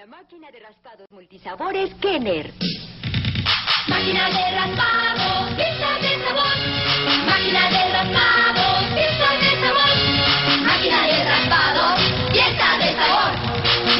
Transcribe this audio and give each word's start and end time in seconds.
la 0.00 0.06
máquina 0.06 0.50
de 0.50 0.60
raspados 0.60 1.06
multisabores 1.10 1.92
Kenner. 2.00 2.50
Máquina 3.86 4.30
de 4.30 4.50
raspado, 4.56 5.48
pizza 5.56 5.90
de 6.00 6.12
sabor. 6.24 6.56
Máquina 7.26 7.68
de 7.68 7.82
raspado, 7.92 8.64
pizza 8.96 9.30
de 9.42 9.50
sabor. 9.60 9.92
Máquina 10.62 11.06
de 11.06 11.24
raspado, 11.24 11.96
fiesta 12.32 12.78
de 12.78 12.88
sabor. 12.96 13.32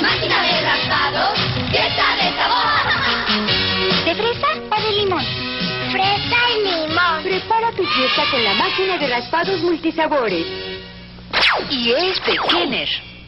Máquina 0.00 0.42
de 0.42 0.60
raspado, 0.62 1.34
fiesta 1.70 2.06
de 2.16 2.28
sabor. 2.38 2.84
¿De 4.06 4.14
fresa 4.14 4.48
o 4.70 4.80
de 4.80 4.92
limón? 4.92 5.24
Fresa 5.92 6.40
y 6.56 6.62
limón. 6.64 7.22
Prepara 7.24 7.72
tu 7.72 7.84
fiesta 7.84 8.22
con 8.30 8.42
la 8.42 8.54
máquina 8.54 8.96
de 8.96 9.06
raspados 9.06 9.60
multisabores. 9.60 10.46
Y 11.68 11.90
es 11.90 12.24
de 12.24 12.38
Kenner. 12.48 13.19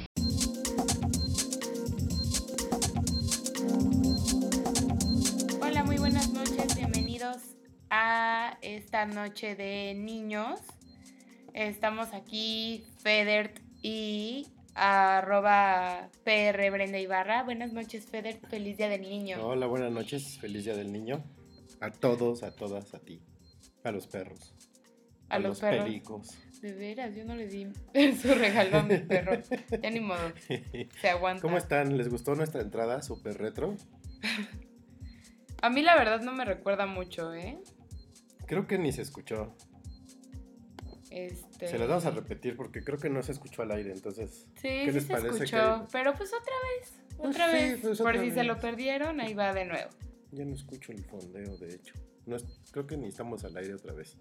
A 8.05 8.59
esta 8.63 9.07
noche 9.07 9.55
de 9.55 9.95
niños. 9.95 10.59
Estamos 11.55 12.13
aquí, 12.13 12.85
Federt 13.01 13.61
y 13.81 14.49
arroba 14.75 16.09
PR 16.25 16.69
Brenda 16.73 16.99
Ibarra. 16.99 17.45
Buenas 17.45 17.73
noches, 17.73 18.07
Federt, 18.07 18.45
feliz 18.49 18.77
día 18.77 18.89
del 18.89 19.03
niño. 19.03 19.39
Hola, 19.47 19.69
buenas 19.69 19.93
noches, 19.93 20.37
feliz 20.41 20.65
día 20.65 20.75
del 20.75 20.93
niño. 20.93 21.23
A 21.81 21.93
todos, 21.93 22.43
a 22.43 22.57
todas, 22.57 22.93
a 22.93 22.99
ti. 22.99 23.23
A 23.85 23.93
los 23.93 24.09
perros. 24.09 24.53
A 25.29 25.39
los 25.39 25.61
perros. 25.61 25.85
pericos. 25.85 26.39
De 26.61 26.73
veras, 26.73 27.15
yo 27.15 27.25
no 27.25 27.37
le 27.37 27.47
di 27.47 27.69
su 28.21 28.35
regalo 28.35 28.79
a 28.79 28.83
mi 28.83 28.99
perro. 28.99 29.41
Ya 29.81 29.91
ni 29.91 30.01
modo, 30.01 30.33
se 31.01 31.09
aguanta. 31.09 31.41
¿Cómo 31.41 31.57
están? 31.57 31.97
¿Les 31.97 32.09
gustó 32.09 32.35
nuestra 32.35 32.63
entrada 32.63 33.01
super 33.01 33.39
retro? 33.39 33.77
A 35.63 35.71
mí 35.71 35.81
la 35.81 35.95
verdad 35.95 36.21
no 36.23 36.33
me 36.33 36.45
recuerda 36.45 36.87
mucho, 36.87 37.33
¿eh? 37.33 37.57
Creo 38.53 38.67
que 38.67 38.79
ni 38.79 38.93
se 38.93 39.03
escuchó. 39.03 39.55
Este... 41.11 41.69
Se 41.69 41.79
las 41.79 41.89
vamos 41.89 42.05
a 42.07 42.11
repetir 42.11 42.57
porque 42.57 42.83
creo 42.85 42.99
que 42.99 43.11
no 43.11 43.23
se 43.23 43.33
escuchó 43.33 43.63
al 43.63 43.71
aire, 43.73 43.93
entonces. 43.93 44.47
Sí, 44.57 44.69
¿qué 44.69 44.87
sí 44.89 44.93
les 44.93 45.05
se 45.05 45.13
parece 45.13 45.29
escuchó, 45.45 45.81
que- 45.87 45.89
pero 45.93 46.15
pues 46.15 46.31
otra 46.33 46.55
vez, 46.81 46.93
Pues 47.17 47.31
otra 47.31 47.47
sí, 47.49 47.53
vez. 47.53 47.81
pues 47.83 47.99
Por 48.01 48.19
si 48.19 48.31
se 48.31 48.45
lo 48.45 48.59
perdieron, 48.59 49.21
ahí 49.21 49.35
va 49.35 49.53
de 49.53 49.65
nuevo. 49.67 49.91
Ya 50.33 50.45
no 50.45 50.55
escucho 50.55 50.93
el 50.93 51.05
fondeo, 51.05 51.57
de 51.59 51.75
hecho. 51.75 51.95
No 52.27 52.37
creo 52.71 52.87
que 52.87 52.97
ni 52.97 53.09
estamos 53.09 53.45
al 53.45 53.57
aire 53.57 53.75
otra 53.75 53.93
vez. 53.93 54.17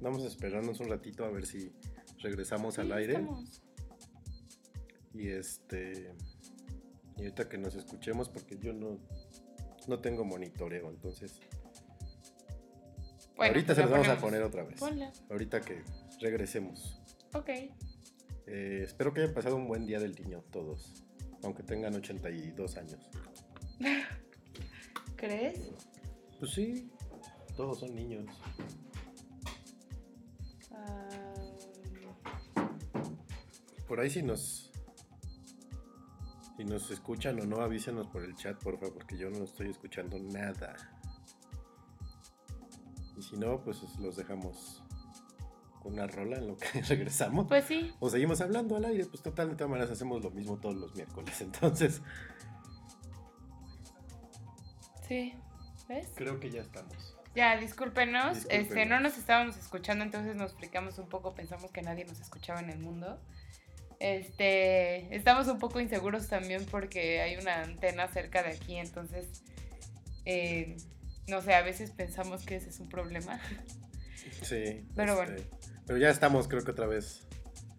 Vamos 0.00 0.22
a 0.24 0.26
esperarnos 0.28 0.80
un 0.80 0.88
ratito 0.88 1.24
a 1.24 1.30
ver 1.30 1.46
si 1.46 1.72
regresamos 2.20 2.78
al 2.78 2.92
aire. 2.92 3.14
estamos. 3.14 3.62
Y 5.14 5.28
este. 5.28 6.14
Y 7.16 7.22
ahorita 7.22 7.48
que 7.48 7.58
nos 7.58 7.74
escuchemos, 7.74 8.28
porque 8.28 8.56
yo 8.58 8.72
no, 8.72 8.98
no 9.88 10.00
tengo 10.00 10.24
monitoreo, 10.24 10.88
entonces. 10.90 11.40
Bueno, 13.38 13.54
ahorita 13.54 13.72
se 13.72 13.80
la 13.82 13.86
los 13.86 13.92
vamos 13.92 14.08
a 14.08 14.20
poner 14.20 14.42
otra 14.42 14.64
vez. 14.64 14.80
Ponla. 14.80 15.12
Ahorita 15.30 15.60
que 15.60 15.84
regresemos. 16.20 17.00
Ok. 17.34 17.48
Eh, 18.48 18.82
espero 18.82 19.14
que 19.14 19.20
hayan 19.20 19.32
pasado 19.32 19.54
un 19.54 19.68
buen 19.68 19.86
día 19.86 20.00
del 20.00 20.16
niño, 20.16 20.42
todos. 20.50 21.04
Aunque 21.44 21.62
tengan 21.62 21.94
82 21.94 22.76
años. 22.78 22.98
¿Crees? 25.16 25.60
Pues 26.40 26.50
sí, 26.50 26.90
todos 27.56 27.78
son 27.78 27.94
niños. 27.94 28.26
Ah, 30.72 31.08
Por 33.86 34.00
ahí 34.00 34.10
si 34.10 34.24
nos. 34.24 34.72
Si 36.56 36.64
nos 36.64 36.90
escuchan 36.90 37.38
o 37.38 37.46
no, 37.46 37.60
avísenos 37.60 38.08
por 38.08 38.24
el 38.24 38.34
chat, 38.34 38.60
por 38.60 38.80
favor, 38.80 38.94
porque 38.94 39.16
yo 39.16 39.30
no 39.30 39.44
estoy 39.44 39.70
escuchando 39.70 40.18
nada. 40.18 40.97
Y 43.18 43.22
si 43.22 43.36
no, 43.36 43.60
pues 43.60 43.78
los 43.98 44.16
dejamos 44.16 44.82
con 45.82 45.94
una 45.94 46.06
rola 46.06 46.36
en 46.38 46.46
lo 46.48 46.56
que 46.56 46.80
regresamos. 46.88 47.46
pues 47.48 47.64
sí. 47.64 47.92
O 48.00 48.08
seguimos 48.10 48.40
hablando 48.40 48.76
al 48.76 48.84
aire, 48.84 49.04
pues 49.06 49.22
total, 49.22 49.50
de 49.50 49.56
todas 49.56 49.70
maneras 49.70 49.90
hacemos 49.90 50.22
lo 50.22 50.30
mismo 50.30 50.56
todos 50.58 50.76
los 50.76 50.94
miércoles. 50.94 51.40
Entonces, 51.40 52.00
Sí. 55.06 55.34
¿Ves? 55.88 56.08
creo 56.14 56.38
que 56.38 56.50
ya 56.50 56.60
estamos. 56.60 57.16
Ya, 57.34 57.56
discúlpenos. 57.56 58.46
Este, 58.50 58.84
no 58.84 59.00
nos 59.00 59.16
estábamos 59.16 59.56
escuchando, 59.56 60.04
entonces 60.04 60.36
nos 60.36 60.50
explicamos 60.50 60.98
un 60.98 61.08
poco. 61.08 61.34
Pensamos 61.34 61.70
que 61.70 61.80
nadie 61.82 62.04
nos 62.04 62.20
escuchaba 62.20 62.60
en 62.60 62.68
el 62.68 62.78
mundo. 62.78 63.18
Este, 64.00 65.14
estamos 65.16 65.48
un 65.48 65.58
poco 65.58 65.80
inseguros 65.80 66.28
también 66.28 66.66
porque 66.66 67.20
hay 67.22 67.36
una 67.36 67.62
antena 67.62 68.06
cerca 68.08 68.42
de 68.42 68.50
aquí, 68.50 68.76
entonces, 68.76 69.42
eh, 70.24 70.76
no 71.28 71.42
sé, 71.42 71.54
a 71.54 71.62
veces 71.62 71.90
pensamos 71.90 72.44
que 72.44 72.56
ese 72.56 72.70
es 72.70 72.80
un 72.80 72.88
problema. 72.88 73.40
Sí. 74.42 74.84
Pero 74.94 75.16
bueno. 75.16 75.36
Pero 75.86 75.98
ya 75.98 76.10
estamos, 76.10 76.48
creo 76.48 76.62
que 76.62 76.70
otra 76.70 76.86
vez. 76.86 77.22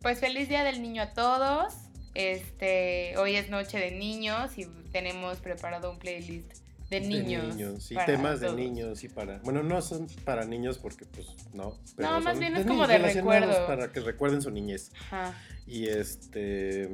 Pues 0.02 0.20
feliz 0.20 0.50
día 0.50 0.64
del 0.64 0.82
niño 0.82 1.04
a 1.04 1.14
todos. 1.14 1.74
Este, 2.16 3.16
hoy 3.18 3.36
es 3.36 3.50
noche 3.50 3.78
de 3.78 3.92
niños 3.92 4.58
y 4.58 4.66
tenemos 4.92 5.38
preparado 5.38 5.92
un 5.92 6.00
playlist 6.00 6.52
de 6.90 7.02
niños. 7.02 7.56
De 7.56 7.66
niños, 7.66 7.90
para 7.94 8.06
temas 8.06 8.40
de 8.40 8.48
todos. 8.48 8.60
niños 8.60 9.04
y 9.04 9.10
para. 9.10 9.38
Bueno, 9.40 9.62
no 9.62 9.82
son 9.82 10.08
para 10.26 10.46
niños 10.46 10.80
porque, 10.80 11.06
pues, 11.06 11.28
no. 11.54 11.78
pero 11.96 12.10
No, 12.10 12.22
más 12.22 12.40
bien 12.40 12.56
es 12.56 12.66
como 12.66 12.88
de 12.88 12.98
recuerdo. 12.98 13.68
Para 13.68 13.92
que 13.92 14.00
recuerden 14.00 14.42
su 14.42 14.50
niñez. 14.52 14.92
Ajá. 15.12 15.36
Y 15.68 15.88
este. 15.88 16.92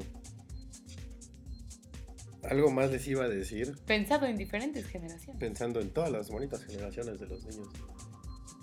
Algo 2.49 2.71
más 2.71 2.91
les 2.91 3.07
iba 3.07 3.23
a 3.25 3.29
decir, 3.29 3.75
Pensado 3.85 4.25
en 4.25 4.37
diferentes 4.37 4.85
generaciones. 4.87 5.39
pensando 5.39 5.79
en 5.81 5.89
todas 5.91 6.11
las 6.11 6.29
bonitas 6.29 6.63
generaciones 6.63 7.19
de 7.19 7.27
los 7.27 7.43
niños. 7.45 7.67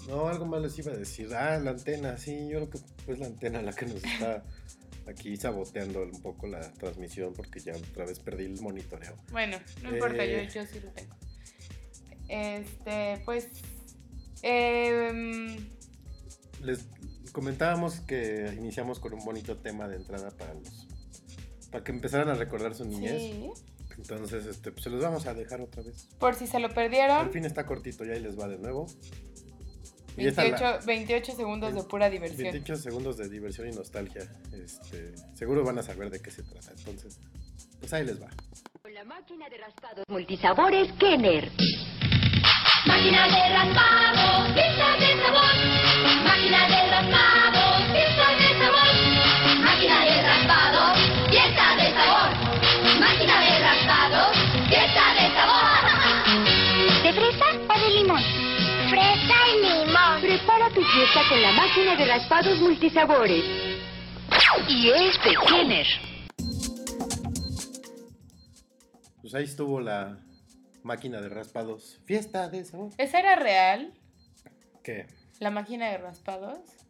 No, 0.08 0.28
algo 0.28 0.46
más 0.46 0.60
les 0.62 0.78
iba 0.78 0.92
a 0.92 0.96
decir. 0.96 1.32
Ah, 1.34 1.58
la 1.58 1.70
antena, 1.72 2.16
sí, 2.18 2.48
yo 2.48 2.68
creo 2.68 2.70
que 3.06 3.12
es 3.12 3.18
la 3.18 3.26
antena 3.26 3.62
la 3.62 3.72
que 3.72 3.86
nos 3.86 4.02
está 4.02 4.44
aquí 5.06 5.36
saboteando 5.36 6.02
un 6.02 6.20
poco 6.22 6.46
la 6.46 6.60
transmisión 6.74 7.32
porque 7.34 7.60
ya 7.60 7.72
otra 7.76 8.04
vez 8.06 8.18
perdí 8.18 8.44
el 8.46 8.60
monitoreo. 8.60 9.16
Bueno, 9.30 9.58
no 9.82 9.92
importa, 9.92 10.24
Eh. 10.24 10.48
yo, 10.52 10.60
yo 10.62 10.66
sí 10.66 10.80
lo 10.80 10.90
tengo. 10.90 11.14
Este, 12.28 13.22
pues. 13.24 13.48
em, 14.42 15.56
Les 16.62 16.86
comentábamos 17.32 18.00
que 18.00 18.52
iniciamos 18.58 18.98
con 19.00 19.14
un 19.14 19.24
bonito 19.24 19.56
tema 19.58 19.88
de 19.88 19.96
entrada 19.96 20.30
para 20.30 20.54
los 20.54 20.88
para 21.70 21.84
que 21.84 21.92
empezaran 21.92 22.28
a 22.28 22.34
recordar 22.34 22.74
su 22.74 22.84
niñez. 22.84 23.18
sí. 23.22 23.50
Entonces, 23.96 24.46
este, 24.46 24.72
pues 24.72 24.84
se 24.84 24.90
los 24.90 25.02
vamos 25.02 25.26
a 25.26 25.34
dejar 25.34 25.60
otra 25.60 25.82
vez. 25.82 26.08
Por 26.18 26.34
si 26.34 26.46
se 26.46 26.58
lo 26.58 26.68
Al 26.68 26.74
perdieron, 26.74 27.30
fin 27.30 27.44
está 27.44 27.64
cortito, 27.66 28.04
ya 28.04 28.12
ahí 28.14 28.20
les 28.20 28.38
va 28.38 28.48
de 28.48 28.58
nuevo. 28.58 28.86
Y 30.16 30.26
esta 30.26 30.42
la- 30.44 30.50
28, 30.50 30.86
28 30.86 31.32
segundos 31.32 31.74
de 31.74 31.82
pura 31.84 32.10
diversión. 32.10 32.42
28 32.52 32.76
segundos 32.76 33.16
de 33.16 33.28
diversión 33.28 33.68
y 33.68 33.72
nostalgia. 33.72 34.22
Este, 34.52 35.14
seguro 35.34 35.64
van 35.64 35.78
a 35.78 35.82
saber 35.82 36.10
de 36.10 36.20
qué 36.20 36.30
se 36.30 36.42
trata. 36.42 36.70
Entonces, 36.76 37.18
pues 37.80 37.92
ahí 37.94 38.04
les 38.04 38.20
va. 38.22 38.28
Con 38.82 38.92
la 38.92 39.04
máquina 39.04 39.48
de 39.48 39.56
raspados 39.58 40.04
multisabores 40.08 40.92
Kenner. 40.98 41.50
Máquina 42.86 43.26
de 43.26 43.54
raspado, 43.54 44.46
pizza 44.54 44.96
de 44.98 45.22
sabor. 45.22 45.54
Máquina 46.24 46.68
de 46.68 46.90
raspado, 46.90 47.92
pizza 47.94 48.28
de 48.36 48.58
sabor. 48.58 49.11
Máquina 49.82 50.04
de 50.04 50.22
raspado, 50.22 50.94
fiesta 51.28 51.74
de 51.74 51.90
sabor. 51.90 52.30
Máquina 53.00 53.40
de 53.40 53.58
raspado, 53.58 54.32
fiesta 54.68 55.04
de 55.18 55.26
sabor. 55.34 55.82
¿De 57.02 57.12
fresa 57.12 57.46
o 57.68 57.80
de 57.80 57.90
limón? 57.90 58.22
Fresa 58.90 59.38
y 59.48 59.60
limón. 59.60 60.20
Prepara 60.20 60.68
tu 60.68 60.82
fiesta 60.84 61.20
con 61.28 61.42
la 61.42 61.50
máquina 61.50 61.96
de 61.96 62.04
raspados 62.04 62.60
multisabores. 62.60 63.44
Y 64.68 64.88
es 64.88 65.20
de 65.24 65.34
Kenner. 65.48 65.86
Pues 69.20 69.34
ahí 69.34 69.44
estuvo 69.44 69.80
la 69.80 70.16
máquina 70.84 71.20
de 71.20 71.28
raspados. 71.28 72.00
Fiesta 72.04 72.48
de 72.48 72.64
sabor. 72.64 72.92
¿Esa 72.98 73.18
era 73.18 73.34
real? 73.34 73.92
¿Qué? 74.84 75.08
¿La 75.40 75.50
máquina 75.50 75.90
de 75.90 75.98
raspados? 75.98 76.81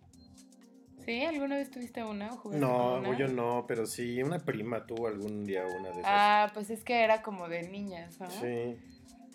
¿Sí? 1.05 1.25
¿Alguna 1.25 1.57
vez 1.57 1.71
tuviste 1.71 2.03
una 2.05 2.33
o 2.35 2.53
No, 2.53 2.95
una? 2.99 3.17
yo 3.19 3.29
no, 3.29 3.65
pero 3.67 3.87
sí, 3.87 4.23
una 4.23 4.39
prima 4.39 4.87
tuvo 4.87 5.09
algún 5.09 5.45
día 5.45 5.65
una 5.67 5.89
de 5.91 6.01
esas. 6.01 6.05
Ah, 6.07 6.51
pues 6.55 6.71
es 6.71 6.85
que 6.85 7.03
era 7.03 7.23
como 7.23 7.49
de 7.49 7.69
niñas, 7.69 8.19
¿no? 8.21 8.31
Sí. 8.31 8.77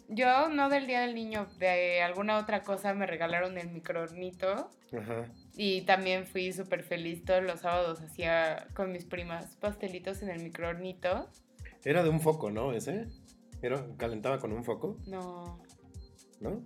Yo, 0.10 0.48
no 0.50 0.70
del 0.70 0.88
Día 0.88 1.02
del 1.02 1.14
Niño, 1.16 1.48
de 1.60 2.02
alguna 2.02 2.38
otra 2.38 2.64
cosa 2.64 2.94
me 2.94 3.06
regalaron 3.06 3.58
el 3.58 3.70
microornito 3.70 4.70
Ajá. 4.98 5.26
y 5.58 5.82
también 5.82 6.26
fui 6.26 6.54
súper 6.54 6.84
feliz 6.84 7.26
todos 7.26 7.44
los 7.44 7.60
sábados 7.60 8.00
hacía 8.00 8.68
con 8.74 8.94
mis 8.94 9.04
primas 9.04 9.58
pastelitos 9.58 10.22
en 10.22 10.30
el 10.30 10.42
microornito. 10.42 11.28
Era 11.84 12.04
de 12.04 12.10
un 12.10 12.22
foco, 12.22 12.50
¿no? 12.52 12.72
Ese. 12.72 13.08
Era, 13.62 13.86
calentaba 13.98 14.40
con 14.40 14.54
un 14.54 14.64
foco, 14.64 14.98
No, 15.08 15.60
¿no? 16.40 16.62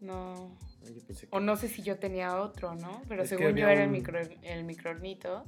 no. 0.00 0.56
Ay, 0.84 0.94
yo 0.94 1.02
pensé 1.06 1.26
que- 1.28 1.36
O 1.36 1.40
no 1.40 1.56
sé 1.56 1.68
si 1.68 1.82
yo 1.82 1.98
tenía 1.98 2.40
otro, 2.40 2.74
¿no? 2.74 3.02
Pero 3.08 3.22
Es 3.22 3.28
según 3.28 3.56
yo 3.56 3.68
era 3.68 3.82
el, 3.84 3.90
micro, 3.90 4.18
el 4.42 4.64
microornito 4.64 5.44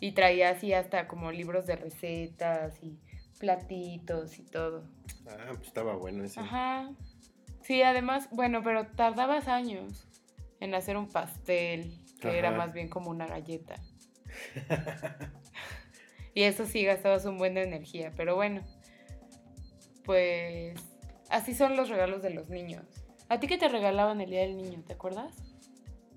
y 0.00 0.12
traía 0.12 0.50
así 0.50 0.72
hasta 0.72 1.06
como 1.08 1.30
libros 1.32 1.66
de 1.66 1.76
recetas 1.76 2.82
y 2.82 2.98
platitos 3.38 4.38
y 4.38 4.44
todo. 4.44 4.84
Ah, 5.26 5.52
pues 5.54 5.68
estaba 5.68 5.94
bueno 5.96 6.24
ese. 6.24 6.40
Ajá. 6.40 6.90
Sí, 7.62 7.82
además, 7.82 8.28
bueno, 8.30 8.62
pero 8.62 8.86
tardabas 8.88 9.48
años 9.48 10.06
en 10.60 10.74
hacer 10.74 10.96
un 10.96 11.08
pastel, 11.08 11.98
que 12.20 12.38
era 12.38 12.50
más 12.50 12.72
bien 12.72 12.88
como 12.88 13.10
una 13.10 13.26
galleta. 13.26 13.74
y 16.34 16.42
eso 16.42 16.66
sí, 16.66 16.84
gastabas 16.84 17.24
un 17.24 17.38
buen 17.38 17.54
de 17.54 17.62
energía, 17.62 18.12
pero 18.16 18.34
bueno. 18.36 18.62
Pues 20.04 20.74
así 21.28 21.54
son 21.54 21.76
los 21.76 21.88
regalos 21.88 22.22
de 22.22 22.30
los 22.30 22.48
niños. 22.48 22.84
¿A 23.30 23.40
ti 23.40 23.46
qué 23.46 23.56
te 23.56 23.68
regalaban 23.68 24.20
el 24.20 24.28
día 24.28 24.40
del 24.40 24.56
niño? 24.58 24.82
¿Te 24.86 24.92
acuerdas? 24.92 25.32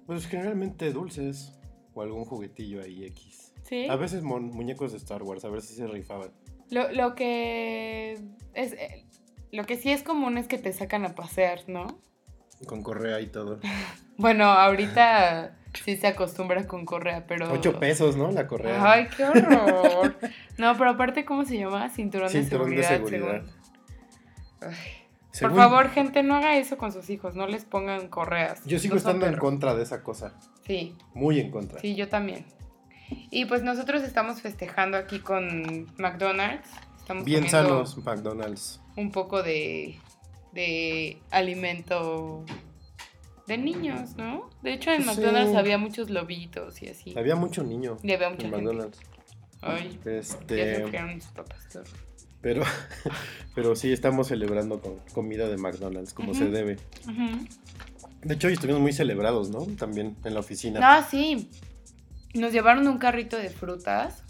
Pues 0.06 0.28
generalmente 0.28 0.92
dulces 0.92 1.54
o 1.94 2.02
algún 2.02 2.26
juguetillo 2.26 2.82
ahí 2.82 3.06
X. 3.06 3.54
Sí. 3.64 3.88
A 3.88 3.96
veces 3.96 4.24
mon- 4.24 4.50
muñecos 4.52 4.92
de 4.92 4.98
Star 4.98 5.24
Wars, 5.24 5.46
a 5.46 5.50
ver 5.50 5.62
si 5.62 5.74
se 5.76 5.88
rifaban. 5.88 6.32
Lo, 6.70 6.92
lo 6.92 7.16
que 7.16 8.20
es 8.54 8.74
eh, 8.74 9.06
lo 9.52 9.64
que 9.66 9.78
sí 9.78 9.92
es 9.92 10.04
común 10.04 10.38
es 10.38 10.48
que 10.48 10.58
te 10.58 10.74
sacan 10.74 11.06
a 11.06 11.16
pasear, 11.16 11.62
¿no? 11.68 11.88
Con 12.66 12.82
correa 12.84 13.22
y 13.22 13.28
todo. 13.28 13.60
Bueno, 14.16 14.46
ahorita 14.46 15.58
sí 15.84 15.98
se 15.98 16.06
acostumbra 16.06 16.68
con 16.68 16.86
correa, 16.86 17.26
pero. 17.26 17.52
Ocho 17.52 17.80
pesos, 17.80 18.16
¿no? 18.16 18.30
La 18.32 18.46
correa. 18.48 18.92
Ay, 18.94 19.08
qué 19.18 19.26
horror. 19.26 20.16
No, 20.60 20.78
pero 20.78 20.92
aparte, 20.92 21.26
¿cómo 21.26 21.46
se 21.46 21.58
llama? 21.58 21.90
Cinturón, 21.90 22.30
Cinturón 22.30 22.70
de 22.70 22.76
de 22.76 22.84
seguridad. 22.84 23.42
seguridad. 23.42 23.44
según. 24.60 24.72
Ay, 24.72 24.78
Según- 25.34 25.56
Por 25.56 25.64
favor, 25.64 25.90
gente, 25.90 26.22
no 26.24 26.36
haga 26.36 26.58
eso 26.58 26.78
con 26.78 26.92
sus 26.92 27.10
hijos. 27.10 27.36
No 27.36 27.48
les 27.48 27.66
pongan 27.66 28.08
correas. 28.08 28.64
Yo 28.66 28.78
sigo 28.80 28.94
No 28.94 29.00
estando 29.00 29.26
en 29.26 29.36
contra 29.38 29.74
de 29.76 29.82
esa 29.84 30.04
cosa. 30.04 30.34
Sí, 30.66 30.96
Muy 31.16 31.40
en 31.40 31.50
contra. 31.52 31.80
sí, 31.80 31.96
yo 31.96 32.08
también. 32.08 32.46
Y 33.32 33.46
pues 33.46 33.64
nosotros 33.64 34.04
estamos 34.04 34.42
festejando 34.42 34.96
aquí 34.96 35.20
con 35.20 35.88
McDonald's. 35.98 36.70
Estamos 37.00 37.26
Bien 37.26 37.50
sanos, 37.50 37.98
McDonald's. 37.98 38.80
un 38.96 39.12
poco 39.12 39.42
de, 39.44 39.98
de 40.54 41.18
alimento 41.32 42.46
de 43.48 43.58
niños, 43.58 44.16
¿no? 44.16 44.50
De 44.62 44.74
hecho, 44.74 44.92
en 44.92 45.02
Sí. 45.02 45.08
McDonald's 45.08 45.56
había 45.56 45.78
muchos 45.78 46.10
lobitos 46.10 46.82
y 46.82 46.90
así. 46.90 47.14
Había 47.18 47.36
mucho 47.36 47.64
niño 47.64 47.98
Y 48.04 48.14
había 48.14 48.30
mucha 48.30 48.46
en 48.46 48.52
gente. 48.52 48.66
McDonald's. 48.66 49.00
Ay, 49.62 49.98
ya 49.98 50.04
se 50.04 50.18
Este, 50.20 51.04
mis 51.14 51.26
papas. 51.28 51.68
Pero, 52.44 52.62
pero 53.56 53.76
sí 53.76 53.92
estamos 53.92 54.28
celebrando 54.28 54.80
con 54.80 55.00
comida 55.14 55.50
de 55.50 55.58
McDonald's 55.58 56.14
como 56.14 56.36
se 56.36 56.50
debe. 56.50 56.78
De 58.22 58.36
hecho, 58.36 58.48
hoy 58.48 58.54
estuvimos 58.54 58.82
muy 58.82 58.94
celebrados, 58.94 59.50
¿no? 59.50 59.66
También 59.78 60.16
en 60.24 60.34
la 60.36 60.42
oficina. 60.42 60.80
Ah, 60.84 61.08
sí. 61.10 61.50
Nos 62.36 62.52
llevaron 62.52 62.88
un 62.88 62.98
carrito 63.00 63.38
de 63.38 63.50
frutas. 63.50 64.24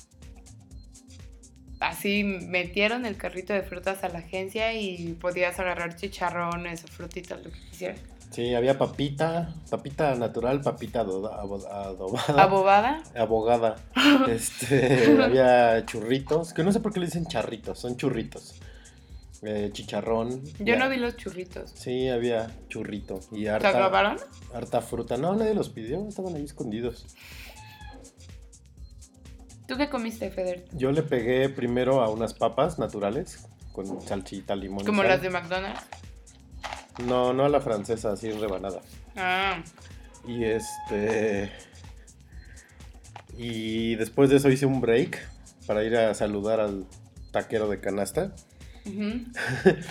Así 1.80 2.24
metieron 2.24 3.06
el 3.06 3.18
carrito 3.18 3.51
de 3.51 3.62
frutas 3.62 4.04
a 4.06 4.10
la 4.10 4.19
agencia 4.19 4.74
y 4.74 5.18
podías 5.19 5.59
agarrar 5.59 5.98
chicharrones 5.98 6.86
o 6.86 6.88
frutitas, 6.88 7.44
lo 7.44 7.51
que 7.51 7.59
quisieras. 7.59 8.00
Sí, 8.33 8.56
había 8.56 8.80
papita, 8.80 9.53
papita 9.69 10.15
natural, 10.15 10.62
papita 10.62 11.01
adobada. 11.01 12.44
Abobada. 12.44 13.03
abogada. 13.15 13.75
Este, 14.27 15.21
había 15.21 15.85
churritos, 15.85 16.51
que 16.53 16.63
no 16.63 16.71
sé 16.71 16.80
por 16.80 16.91
qué 16.94 17.00
le 17.00 17.06
dicen 17.06 17.27
charritos, 17.27 17.77
son 17.80 17.95
churritos. 17.95 18.56
Eh, 19.44 19.69
chicharrón. 19.74 20.44
Yo 20.59 20.65
ya. 20.65 20.77
no 20.77 20.89
vi 20.89 20.95
los 20.97 21.15
churritos. 21.18 21.71
Sí, 21.75 22.07
había 22.09 22.50
churrito 22.69 23.19
y 23.33 23.44
¿Se 23.44 23.50
harta, 23.50 23.69
acabaron? 23.69 24.18
harta 24.53 24.81
fruta. 24.81 25.18
No, 25.18 25.35
nadie 25.35 25.53
los 25.53 25.69
pidió, 25.69 26.07
estaban 26.07 26.35
ahí 26.35 26.44
escondidos. 26.45 27.06
¿Tú 29.68 29.77
qué 29.77 29.89
comiste, 29.89 30.30
Feder? 30.31 30.65
Yo 30.74 30.91
le 30.91 31.03
pegué 31.03 31.50
primero 31.50 32.01
a 32.01 32.09
unas 32.09 32.33
papas 32.33 32.80
naturales 32.80 33.45
con 33.74 34.01
salchita, 34.01 34.56
limón. 34.56 34.81
y 34.83 34.85
Como 34.85 35.01
sal. 35.01 35.12
las 35.12 35.21
de 35.21 35.30
McDonald's. 35.30 35.81
No, 37.06 37.34
no 37.34 37.45
a 37.45 37.50
la 37.50 37.60
francesa, 37.62 38.12
así 38.12 38.31
rebanada. 38.31 38.81
Ah, 39.16 39.62
Y 40.28 40.44
este. 40.45 41.51
Y 43.38 43.95
después 43.95 44.30
de 44.30 44.38
eso 44.38 44.50
hice 44.50 44.66
un 44.66 44.80
break 44.80 45.19
para 45.66 45.84
ir 45.84 45.95
a 45.98 46.13
saludar 46.13 46.60
al 46.60 46.86
taquero 47.31 47.68
de 47.68 47.80
canasta. 47.80 48.34
ujú. 48.86 49.24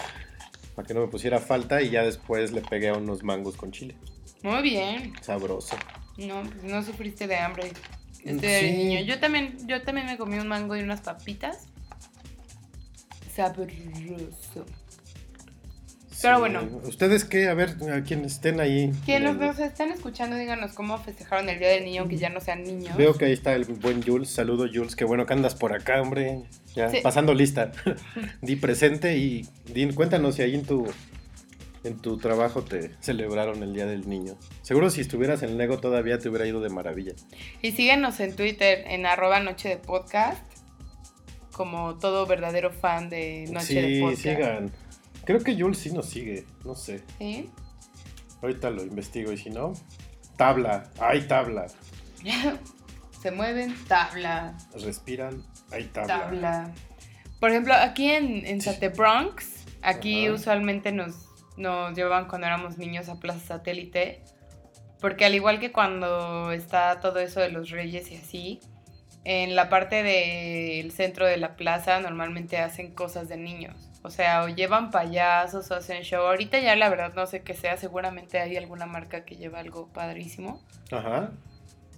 Para 0.76 0.88
que 0.88 0.94
no 0.94 1.00
me 1.00 1.08
pusiera 1.08 1.38
falta. 1.38 1.82
Y 1.82 1.90
ya 1.90 2.02
después 2.02 2.52
le 2.52 2.62
pegué 2.62 2.88
a 2.90 2.94
unos 2.94 3.22
mangos 3.22 3.56
con 3.56 3.72
chile. 3.72 3.94
muy 4.43 4.62
bien. 4.62 5.12
Sabroso. 5.20 5.76
No, 6.16 6.43
pues 6.44 6.62
no 6.64 6.82
sufriste 6.82 7.26
de 7.26 7.37
hambre. 7.37 7.72
Mm, 8.25 8.28
Este 8.28 8.60
sí. 8.60 8.72
niño. 8.72 9.00
Yo 9.02 9.19
también, 9.19 9.56
yo 9.69 9.82
también 9.82 10.06
me 10.06 10.16
comí 10.16 10.38
un 10.38 10.49
mango 10.49 10.75
y 10.76 10.81
unas 10.82 11.00
papitas. 11.02 11.66
Sabroso. 13.34 14.64
Pero 16.22 16.36
Sí. 16.36 16.40
bueno. 16.40 16.60
¿Ustedes 16.84 17.24
qué? 17.24 17.48
A 17.48 17.54
ver, 17.54 17.76
a 17.92 18.02
quienes 18.02 18.32
estén 18.34 18.60
ahí. 18.60 18.92
Quienes 19.04 19.30
en 19.32 19.38
nos 19.40 19.58
el- 19.58 19.64
están 19.66 19.90
escuchando, 19.90 20.36
díganos 20.36 20.72
cómo 20.72 20.96
festejaron 20.98 21.48
el 21.48 21.58
Día 21.58 21.69
del 21.69 21.84
Niño, 21.84 22.02
aunque 22.02 22.16
ya 22.16 22.28
no 22.30 22.40
sean 22.40 22.62
niños. 22.64 22.96
Veo 22.96 23.14
que 23.14 23.24
ahí 23.26 23.32
está 23.32 23.54
el 23.54 23.64
buen 23.64 24.02
Jules. 24.02 24.30
Saludo, 24.30 24.66
Jules. 24.72 24.94
Qué 24.96 25.04
bueno 25.04 25.26
que 25.26 25.32
andas 25.34 25.54
por 25.54 25.72
acá, 25.74 26.00
hombre. 26.00 26.44
Ya, 26.74 26.88
Sí. 26.90 26.98
pasando 27.02 27.34
lista. 27.34 27.72
di 28.40 28.56
presente 28.56 29.16
y 29.19 29.46
di, 29.72 29.92
cuéntanos 29.92 30.36
si 30.36 30.42
ahí 30.42 30.54
en 30.54 30.62
tu, 30.64 30.86
en 31.84 31.98
tu 31.98 32.16
trabajo 32.19 32.62
te 32.62 32.92
celebraron 33.00 33.62
el 33.62 33.75
Día 33.75 33.86
del 33.86 34.08
Niño. 34.08 34.36
Seguro 34.62 34.88
si 34.90 35.00
estuvieras 35.00 35.42
en 35.42 35.58
Lego 35.58 35.78
todavía 35.80 36.18
te 36.18 36.28
hubiera 36.28 36.46
ido 36.46 36.60
de 36.60 36.68
maravilla. 36.68 37.12
Y 37.60 37.72
síguenos 37.72 38.20
en 38.20 38.36
Twitter, 38.36 38.84
en 38.86 39.04
arroba 39.06 39.40
noche 39.40 39.68
de 39.70 39.76
podcast, 39.78 40.38
como 41.52 41.98
todo 41.98 42.25
verdadero 42.26 42.70
fan 42.72 43.10
de 43.10 43.46
Noche 43.50 43.66
sí, 43.66 43.75
de 43.75 44.00
Podcast. 44.00 44.22
sigan. 44.22 44.72
Creo 45.24 45.40
que 45.40 45.54
Jules 45.58 45.78
sí 45.78 45.92
nos 45.92 46.08
sigue. 46.08 46.46
No 46.64 46.74
sé. 46.74 47.02
¿Sí? 47.19 47.50
Ahorita 48.40 48.70
lo 48.70 48.82
investigo 48.82 49.32
y 49.32 49.38
si 49.38 49.50
no, 49.50 49.72
tabla. 50.36 50.90
Hay 50.98 51.22
tabla. 51.28 51.66
Se 53.22 53.30
mueven, 53.30 53.74
tabla, 53.86 54.56
Respiran. 54.74 55.44
Hay 55.70 55.84
tabla. 55.84 56.19
tabla. 56.19 56.74
Por 57.38 57.50
ejemplo, 57.50 57.74
aquí 57.74 58.10
en, 58.10 58.44
en 58.46 58.60
Sate 58.60 58.88
Bronx, 58.88 59.64
aquí 59.80 60.26
Ajá. 60.26 60.34
usualmente 60.34 60.90
nos, 60.90 61.28
nos 61.56 61.96
llevaban 61.96 62.26
cuando 62.26 62.48
éramos 62.48 62.78
niños 62.78 63.08
a 63.08 63.20
Plaza 63.20 63.38
Satélite, 63.40 64.22
porque 65.00 65.25
al 65.25 65.34
igual 65.36 65.60
que 65.60 65.70
cuando 65.70 66.50
está 66.50 66.98
todo 67.00 67.20
eso 67.20 67.38
de 67.40 67.50
los 67.50 67.70
reyes 67.70 68.10
y 68.10 68.16
así, 68.16 68.60
en 69.25 69.54
la 69.54 69.68
parte 69.68 70.02
del 70.02 70.90
centro 70.90 71.26
de 71.26 71.36
la 71.36 71.56
plaza 71.56 72.00
normalmente 72.00 72.58
hacen 72.58 72.92
cosas 72.92 73.28
de 73.28 73.37
niños. 73.37 73.91
O 74.04 74.11
sea, 74.11 74.42
o 74.42 74.49
llevan 74.49 74.90
payasos 74.90 75.71
o 75.71 75.75
hacen 75.75 76.02
show. 76.02 76.23
Ahorita 76.23 76.59
ya 76.59 76.75
la 76.75 76.88
verdad 76.88 77.14
no 77.14 77.26
sé 77.26 77.42
qué 77.42 77.54
sea, 77.54 77.76
seguramente 77.76 78.40
hay 78.40 78.56
alguna 78.56 78.87
marca 78.87 79.25
que 79.25 79.37
lleva 79.37 79.61
algo 79.61 79.87
padrísimo. 79.88 80.61
Ajá. 80.90 81.30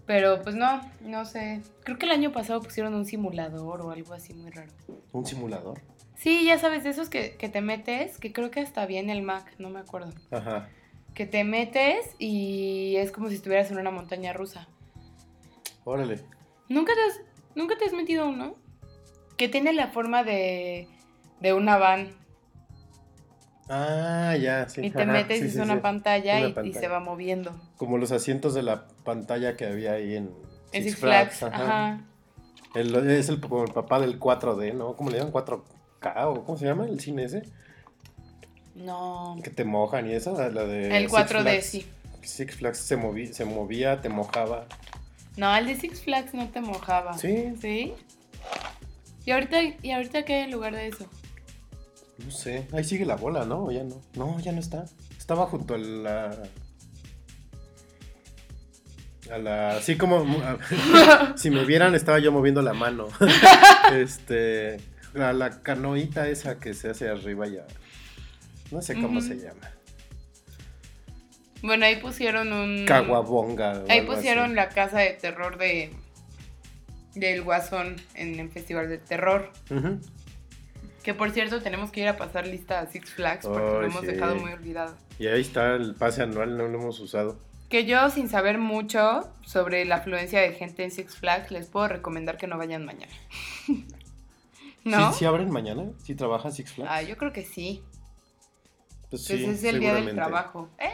Pero 0.06 0.42
pues 0.42 0.54
no, 0.54 0.82
no 1.00 1.25
sé. 1.25 1.62
Creo 1.82 1.99
que 1.99 2.04
el 2.04 2.12
año 2.12 2.30
pasado 2.30 2.61
pusieron 2.61 2.94
un 2.94 3.06
simulador 3.06 3.80
o 3.80 3.90
algo 3.90 4.12
así 4.12 4.34
muy 4.34 4.50
raro. 4.50 4.70
Un 5.12 5.25
simulador. 5.25 5.80
Sí, 6.14 6.44
ya 6.44 6.58
sabes, 6.58 6.84
de 6.84 6.90
esos 6.90 7.08
que, 7.08 7.37
que 7.37 7.49
te 7.49 7.62
metes, 7.62 8.18
que 8.18 8.32
creo 8.32 8.50
que 8.50 8.61
hasta 8.61 8.84
bien 8.87 9.08
el 9.08 9.23
Mac, 9.23 9.54
no 9.58 9.70
me 9.70 9.80
acuerdo. 9.80 10.12
Ajá. 10.30 10.68
Que 11.14 11.26
te 11.26 11.42
metes 11.42 12.14
y 12.18 12.96
es 12.96 13.12
como 13.12 13.30
si 13.30 13.37
estuvieras 13.37 13.70
en 13.70 13.78
una 13.78 13.90
montaña 13.90 14.32
rusa. 14.34 14.68
Órale. 15.84 16.20
¿Nunca 16.68 16.92
te 16.94 17.00
has, 17.00 17.20
nunca 17.54 17.76
te 17.78 17.87
has 17.87 17.92
metido 17.92 18.28
uno? 18.28 18.56
Que 19.37 19.49
tiene 19.49 19.73
la 19.73 19.88
forma 19.88 20.23
de, 20.23 20.88
de 21.44 21.52
una 21.52 21.76
van. 21.76 22.08
Ah, 23.68 24.34
ya, 24.40 24.68
sí. 24.68 24.80
y 24.84 24.90
te 24.90 25.06
metes 25.06 25.38
sí, 25.38 25.44
y 25.44 25.48
es 25.48 25.54
sí, 25.54 25.60
una 25.60 25.74
sí. 25.74 25.80
pantalla, 25.80 26.38
Una 26.54 26.66
y- 26.66 26.72
se 26.74 26.88
va 26.88 27.00
moviendo. 27.00 27.54
Como 27.76 27.96
los 27.98 28.12
asientos 28.12 28.54
de 28.54 28.62
la 28.62 28.88
pantalla 29.04 29.56
que 29.56 29.66
había 29.66 29.92
ahí 29.92 30.16
en 30.16 30.30
En 30.72 30.82
Six 30.84 30.96
Flags, 30.96 31.42
ajá. 31.42 32.00
El- 32.74 32.94
es 33.10 33.28
el, 33.28 33.40
como 33.40 33.64
el 33.64 33.72
papá 33.72 34.00
del 34.00 34.18
4D, 34.18 34.72
¿no? 34.74 34.96
¿Cómo 34.96 35.10
le 35.10 35.18
llaman? 35.18 35.32
4K 35.32 36.26
o 36.26 36.44
¿cómo 36.44 36.58
se 36.58 36.64
llama 36.66 36.86
el 36.86 36.98
cine 37.00 37.24
ese? 37.24 37.42
No. 38.74 39.36
Que 39.42 39.50
te 39.50 39.64
mojan 39.64 40.08
y 40.10 40.12
eso, 40.14 40.32
la 40.50 40.64
de 40.64 40.96
El 40.96 41.04
Six 41.08 41.12
4D, 41.12 41.40
Flags. 41.42 41.66
sí. 41.66 41.86
Six 42.22 42.56
Flags 42.56 42.78
se, 42.78 42.98
movi- 42.98 43.32
se 43.32 43.44
movía, 43.44 44.00
te 44.00 44.08
mojaba. 44.08 44.66
No, 45.36 45.54
el 45.56 45.66
de 45.66 45.76
Six 45.76 46.02
Flags 46.02 46.32
no 46.34 46.48
te 46.48 46.60
mojaba. 46.60 47.16
Sí. 47.18 47.54
¿Sí? 47.60 47.94
¿Y 49.24 49.30
ahorita, 49.30 49.56
¿Y 49.82 49.90
ahorita 49.92 50.24
qué 50.24 50.34
hay 50.34 50.40
en 50.42 50.50
lugar 50.50 50.74
de 50.74 50.88
eso? 50.88 51.06
No 52.25 52.31
sé, 52.31 52.66
ahí 52.73 52.85
sigue 52.85 53.04
la 53.04 53.16
bola, 53.16 53.45
¿no? 53.45 53.64
¿O 53.64 53.71
ya 53.71 53.85
no? 53.85 54.00
No, 54.14 54.40
ya 54.40 54.52
no 54.52 54.61
está. 54.61 54.85
Estaba 55.19 55.47
junto 55.47 55.75
a 55.75 55.78
la... 55.78 56.37
A 59.31 59.38
la... 59.38 59.76
Así 59.76 59.97
como... 59.97 60.25
a- 60.43 61.37
si 61.37 61.50
me 61.50 61.64
vieran, 61.64 61.95
estaba 61.95 62.19
yo 62.19 62.33
moviendo 62.33 62.62
la 62.62 62.73
mano. 62.75 63.09
este... 63.95 64.78
La, 65.12 65.33
la 65.33 65.62
canoita 65.62 66.28
esa 66.28 66.59
que 66.59 66.75
se 66.75 66.90
hace 66.90 67.09
arriba 67.09 67.47
ya... 67.47 67.66
No 68.71 68.83
sé 68.83 68.95
cómo 68.95 69.21
se 69.21 69.37
llama. 69.37 69.71
Bueno, 71.62 71.87
ahí 71.87 71.97
pusieron 71.97 72.52
un... 72.52 72.85
Caguabonga. 72.87 73.85
Ahí 73.88 74.02
pusieron 74.02 74.47
así. 74.47 74.54
la 74.54 74.69
casa 74.71 74.99
de 74.99 75.11
terror 75.11 75.59
de 75.59 75.93
del 77.14 77.43
Guasón 77.43 77.97
en 78.14 78.40
el 78.40 78.50
Festival 78.50 78.88
de 78.88 78.99
Terror. 78.99 79.52
Ujú. 79.71 80.00
Que 81.04 81.14
por 81.14 81.30
cierto, 81.30 81.61
tenemos 81.62 81.90
que 81.92 82.00
ir 82.00 82.08
a 82.08 82.16
pasar 82.16 82.46
lista 82.46 82.80
a 82.80 82.87
Six 82.87 83.11
Flags 83.11 83.46
porque 83.46 83.61
lo 83.61 83.84
hemos 83.84 84.00
sí. 84.00 84.06
dejado 84.06 84.34
muy 84.37 84.52
olvidado. 84.52 84.96
Y 85.18 85.26
ahí 85.28 85.42
está 85.42 85.75
el 85.76 85.94
pase 85.94 86.23
anual, 86.23 86.56
no 86.56 86.66
lo 86.66 86.80
hemos 86.80 86.99
usado. 86.99 87.38
Que 87.68 87.84
yo, 87.84 88.08
sin 88.11 88.28
saber 88.28 88.58
mucho 88.58 89.30
sobre 89.44 89.84
la 89.84 89.96
afluencia 89.96 90.40
de 90.40 90.52
gente 90.54 90.82
en 90.82 90.90
Six 90.90 91.16
Flags, 91.16 91.50
les 91.50 91.66
puedo 91.68 91.88
recomendar 91.88 92.37
que 92.38 92.46
no 92.46 92.56
vayan 92.58 92.84
mañana. 92.84 93.12
¿No? 94.84 95.12
¿Sí, 95.12 95.20
sí 95.20 95.25
abren 95.25 95.50
mañana? 95.50 95.84
¿Sí 96.02 96.14
trabaja 96.14 96.50
Six 96.50 96.73
Flags? 96.73 96.90
Ah, 96.92 97.02
yo 97.02 97.16
creo 97.16 97.32
que 97.32 97.44
sí. 97.44 97.82
pues 99.11 99.26
Pues 99.26 99.40
sí, 99.40 99.44
es 99.44 99.64
el 99.64 99.80
día 99.80 99.94
del 99.94 100.14
trabajo. 100.14 100.70
Eh, 100.78 100.90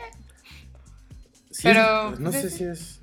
Sí 1.50 1.62
Pero, 1.64 2.12
es- 2.12 2.20
no 2.20 2.30
pues, 2.30 2.42
sé 2.42 2.50
si 2.50 2.64
es. 2.64 3.00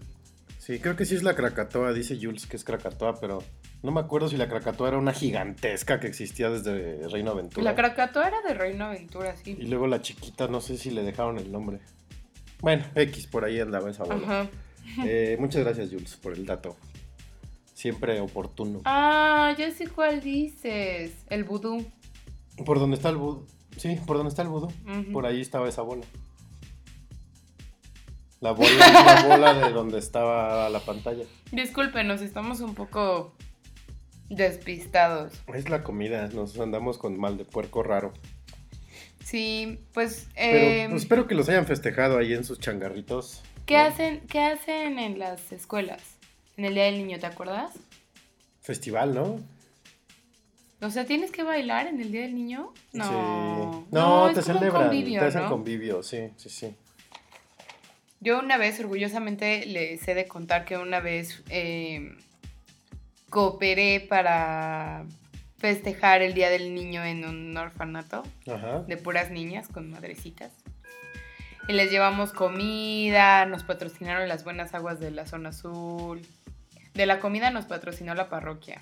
Sí, 0.60 0.80
creo 0.80 0.96
que 0.96 1.06
sí 1.06 1.16
es 1.16 1.24
la 1.24 1.36
Krakatoa, 1.36 1.92
dice 1.94 2.18
Jules 2.22 2.46
que 2.48 2.56
es 2.58 2.64
Krakatoa, 2.64 3.20
pero 3.20 3.44
no 3.84 3.92
me 3.92 4.00
acuerdo 4.00 4.28
si 4.30 4.38
la 4.38 4.48
Krakatoa 4.50 4.90
era 4.90 4.98
una 4.98 5.14
gigantesca 5.14 6.00
que 6.00 6.08
existía 6.08 6.50
desde 6.50 7.08
Reino 7.10 7.32
Aventura. 7.32 7.64
la 7.64 7.76
Krakatoa 7.76 8.28
era 8.28 8.42
de 8.42 8.54
Reino 8.54 8.86
Aventura, 8.86 9.36
Y 9.46 9.56
sí. 9.56 9.62
luego 9.64 9.88
la 9.88 10.02
chiquita, 10.02 10.48
no 10.48 10.62
sé 10.62 10.78
si 10.78 10.92
le 10.92 11.04
dejaron 11.04 11.38
el 11.38 11.52
nombre. 11.52 11.80
Bueno, 12.62 12.86
X, 12.96 13.28
por 13.28 13.46
ahí 13.46 13.60
andaba 13.60 13.90
esa 13.90 14.04
bola. 14.04 14.16
Ajá. 14.24 14.50
Eh, 15.06 15.38
muchas 15.40 15.64
gracias, 15.64 15.90
Jules, 15.90 16.16
por 16.16 16.34
el 16.34 16.46
dato. 16.46 16.76
Siempre 17.74 18.20
oportuno. 18.20 18.82
Ah, 18.86 19.54
ya 19.58 19.70
sé 19.72 19.88
cuál 19.88 20.22
dices. 20.22 21.12
El 21.30 21.44
vudú. 21.44 21.86
Por 22.66 22.80
donde 22.80 22.96
está 22.96 23.10
el 23.10 23.18
budo. 23.18 23.46
Sí, 23.76 24.00
por 24.08 24.18
donde 24.18 24.30
está 24.30 24.42
el. 24.42 24.48
Ujú. 24.48 24.72
Por 25.14 25.28
ahí 25.28 25.40
estaba 25.42 25.70
esa 25.70 25.84
bola. 25.84 26.04
La 28.40 28.52
bola, 28.52 28.70
la 28.70 29.28
bola 29.28 29.54
de 29.54 29.74
donde 29.74 30.00
estaba 30.00 30.70
la 30.70 30.80
pantalla. 30.80 31.26
Discúlpenos, 31.52 32.22
estamos 32.22 32.60
un 32.62 32.74
poco 32.76 33.34
despistados. 34.30 35.34
Es 35.54 35.70
la 35.70 35.84
comida, 35.84 36.28
nos 36.28 36.60
andamos 36.60 36.98
con 36.98 37.18
mal 37.20 37.38
de 37.38 37.46
puerco 37.46 37.84
raro. 37.84 38.14
Sí, 39.24 39.80
pues, 39.94 40.28
Pero 40.36 40.90
pues, 40.92 41.02
espero 41.04 41.28
que 41.28 41.36
los 41.36 41.50
hayan 41.50 41.66
festejado 41.66 42.18
ahí 42.18 42.34
en 42.34 42.46
sus 42.46 42.60
changarritos. 42.60 43.44
¿qué, 43.66 43.76
¿no? 43.76 43.82
hacen, 43.82 44.22
¿qué 44.22 44.40
hacen 44.40 45.00
en 45.00 45.20
las 45.20 45.52
escuelas? 45.52 46.02
En 46.56 46.66
el 46.66 46.74
Día 46.74 46.86
del 46.86 46.98
Niño, 46.98 47.20
¿te 47.20 47.26
acuerdas? 47.26 47.74
Festival, 48.62 49.14
¿no? 49.14 49.40
O 50.80 50.90
sea, 50.90 51.06
¿tienes 51.06 51.32
que 51.32 51.44
bailar 51.44 51.88
en 51.88 52.00
el 52.00 52.12
Día 52.12 52.22
del 52.22 52.36
Niño? 52.36 52.74
No. 52.94 53.04
Sí. 53.84 53.88
No, 53.92 54.32
te 54.34 54.40
es 54.40 54.46
como 54.46 54.58
un 54.58 54.60
celebran. 54.60 54.84
convivio, 54.88 55.20
te 55.20 55.26
hacen 55.26 55.44
¿no? 55.44 55.50
convivio, 55.50 56.04
sí, 56.04 56.30
sí, 56.38 56.50
sí. 56.50 56.76
Yo 58.20 58.40
una 58.40 58.58
vez, 58.58 58.80
orgullosamente, 58.80 59.66
les 59.66 60.08
he 60.08 60.16
de 60.16 60.28
contar 60.28 60.66
que 60.66 60.78
una 60.78 61.00
vez 61.00 61.44
eh, 61.50 62.16
cooperé 63.30 64.00
para 64.08 65.06
festejar 65.58 66.22
el 66.22 66.34
Día 66.34 66.50
del 66.50 66.74
Niño 66.74 67.04
en 67.04 67.26
un 67.26 67.56
orfanato 67.58 68.24
Ajá. 68.48 68.80
de 68.82 68.98
puras 68.98 69.32
niñas 69.32 69.68
con 69.68 69.90
madrecitas. 69.90 70.52
Y 71.68 71.74
les 71.74 71.92
llevamos 71.92 72.32
comida, 72.32 73.46
nos 73.46 73.64
patrocinaron 73.64 74.30
las 74.30 74.44
buenas 74.44 74.74
aguas 74.74 75.00
de 75.00 75.12
la 75.12 75.26
zona 75.26 75.50
azul. 75.50 76.22
De 76.94 77.06
la 77.06 77.20
comida 77.20 77.52
nos 77.52 77.66
patrocinó 77.66 78.14
la 78.16 78.30
parroquia. 78.30 78.82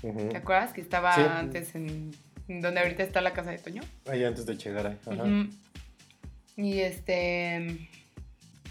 ¿Te 0.00 0.36
acuerdas 0.36 0.72
que 0.72 0.80
estaba 0.80 1.14
Sí. 1.14 1.20
antes 1.22 1.74
en 1.74 2.12
en 2.48 2.60
donde 2.60 2.78
ahorita 2.80 3.02
está 3.02 3.20
la 3.20 3.32
casa 3.32 3.50
de 3.50 3.58
Toño? 3.58 3.82
Ahí 4.08 4.22
antes 4.24 4.46
de 4.46 4.56
llegar 4.56 4.86
ahí. 4.86 4.96
Ajá. 5.04 5.24
Y 6.56 6.78
este. 6.78 7.88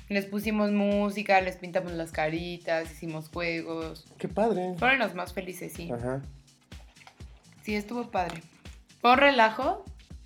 Les 0.08 0.26
pusimos 0.26 0.72
música, 0.72 1.42
les 1.42 1.58
pintamos 1.58 1.92
las 1.94 2.12
caritas, 2.12 2.92
hicimos 2.92 3.30
juegos. 3.30 4.06
Qué 4.20 4.28
padre. 4.28 4.76
Fueron 4.78 5.00
los 5.00 5.16
más 5.16 5.34
felices, 5.34 5.74
sí. 5.74 5.92
Ajá. 5.92 6.22
Sí, 7.64 7.76
estuvo 7.76 8.12
padre. 8.12 8.42
Fue 9.02 9.12
un 9.14 9.18
relajo 9.18 9.84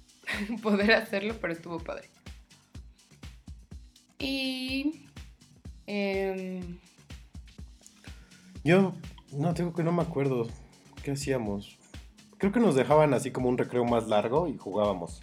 poder 0.61 0.91
hacerlo, 0.93 1.35
pero 1.39 1.53
estuvo 1.53 1.79
padre. 1.79 2.09
Y. 4.19 5.05
em, 5.87 6.77
Yo 8.65 8.93
no 9.31 9.53
tengo 9.53 9.73
que 9.73 9.83
no 9.83 9.93
me 9.93 10.01
acuerdo 10.01 10.47
qué 11.03 11.11
hacíamos. 11.11 11.77
Creo 12.37 12.51
que 12.51 12.59
nos 12.59 12.75
dejaban 12.75 13.13
así 13.13 13.31
como 13.31 13.47
un 13.47 13.57
recreo 13.57 13.85
más 13.85 14.07
largo 14.07 14.47
y 14.47 14.57
jugábamos. 14.57 15.21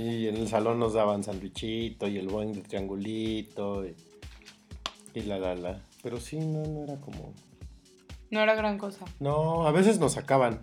Y 0.00 0.28
en 0.28 0.36
el 0.36 0.48
salón 0.48 0.78
nos 0.78 0.94
daban 0.94 1.22
sandwichito 1.22 2.08
y 2.08 2.16
el 2.16 2.28
buen 2.28 2.52
de 2.54 2.62
triangulito 2.62 3.84
y, 3.86 3.94
y 5.14 5.20
la 5.22 5.38
la 5.38 5.54
la. 5.54 5.80
Pero 6.02 6.18
sí, 6.18 6.38
no, 6.38 6.62
no 6.66 6.84
era 6.84 6.96
como. 7.00 7.34
no 8.30 8.40
era 8.40 8.54
gran 8.54 8.78
cosa. 8.78 9.04
No, 9.18 9.66
a 9.66 9.72
veces 9.72 9.98
nos 9.98 10.12
sacaban. 10.14 10.60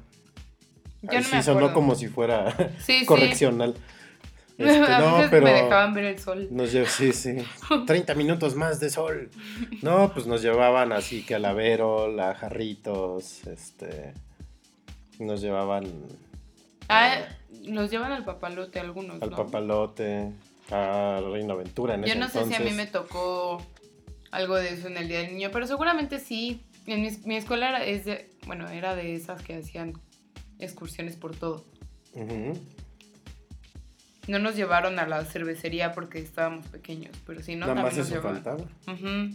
Yo 1.04 1.12
Ahí 1.12 1.18
no 1.20 1.24
sí 1.24 1.36
me 1.36 1.44
sonó 1.44 1.74
como 1.74 1.94
si 1.94 2.08
fuera 2.08 2.52
Sí, 2.80 3.00
sí. 3.02 3.06
correccional. 3.06 3.76
Este, 4.58 4.92
a 4.92 5.00
no, 5.02 5.30
pero 5.30 5.44
me 5.46 5.54
dejaban 5.54 5.94
ver 5.94 6.06
el 6.06 6.18
sol. 6.18 6.48
nos 6.50 6.72
sí, 6.72 7.14
sí. 7.14 7.36
30 7.86 8.16
minutos 8.16 8.56
más 8.56 8.80
de 8.80 8.90
sol. 8.90 9.30
No, 9.84 10.12
pues 10.16 10.26
nos 10.26 10.42
llevaban 10.42 10.92
así 10.94 11.24
que 11.24 11.36
a 11.36 11.40
la 11.40 11.54
Vero, 11.54 12.12
la 12.12 12.34
Jarritos, 12.34 13.46
este 13.46 14.16
nos 15.20 15.42
llevaban 15.42 15.86
Ah, 16.90 17.20
los 17.66 17.92
llevan 17.92 18.12
al 18.12 18.26
papalote 18.26 18.80
algunos, 18.80 19.22
al 19.22 19.30
¿no? 19.30 19.38
papalote, 19.38 20.32
a 20.72 21.22
Reina 21.32 21.54
Aventura 21.54 21.96
en 21.96 22.02
Yo 22.02 22.08
ese 22.08 22.20
no 22.20 22.30
sé 22.30 22.46
si 22.46 22.56
a 22.56 22.60
mí 22.60 22.72
me 22.72 22.88
tocó 22.88 23.66
algo 24.32 24.56
de 24.56 24.74
eso 24.74 24.88
en 24.88 24.98
el 24.98 25.08
Día 25.08 25.20
del 25.20 25.34
Niño, 25.34 25.50
pero 25.52 25.68
seguramente 25.68 26.20
sí. 26.20 26.64
En 26.86 27.02
mi, 27.02 27.10
mi 27.26 27.36
escuela 27.36 27.70
era, 27.70 27.84
es 27.84 28.06
de, 28.06 28.30
bueno, 28.46 28.70
era 28.70 28.96
de 28.96 29.16
esas 29.16 29.42
que 29.42 29.56
hacían 29.56 29.94
excursiones 30.60 31.16
por 31.16 31.36
todo. 31.36 31.66
No 34.28 34.40
nos 34.40 34.56
llevaron 34.56 35.00
a 35.00 35.08
la 35.08 35.24
cervecería 35.24 35.94
porque 35.94 36.20
estábamos 36.20 36.68
pequeños, 36.68 37.16
pero 37.26 37.42
sí, 37.42 37.56
¿no? 37.56 37.68
Nada 37.68 37.82
más 37.82 37.96
También 37.96 38.22
nos 38.24 38.26
eso. 38.88 39.28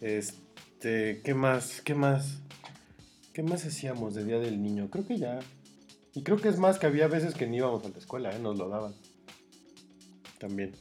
Este, 0.00 1.20
¿qué 1.24 1.34
más? 1.34 1.80
¿Qué 1.82 1.94
más? 1.94 2.40
¿Qué 3.32 3.42
más 3.42 3.64
hacíamos 3.64 4.14
de 4.14 4.24
Día 4.24 4.38
del 4.38 4.62
Niño? 4.62 4.88
Creo 4.90 5.06
que 5.06 5.18
ya. 5.18 5.38
Y 6.14 6.22
creo 6.22 6.38
que 6.38 6.48
es 6.48 6.58
más 6.58 6.78
que 6.78 6.86
había 6.86 7.06
veces 7.06 7.34
que 7.34 7.46
ni 7.46 7.58
íbamos 7.58 7.84
a 7.84 7.88
la 7.88 7.98
escuela, 7.98 8.34
¿eh? 8.34 8.38
Nos 8.40 8.58
lo 8.58 8.68
daban. 8.68 8.92
También. 10.38 10.72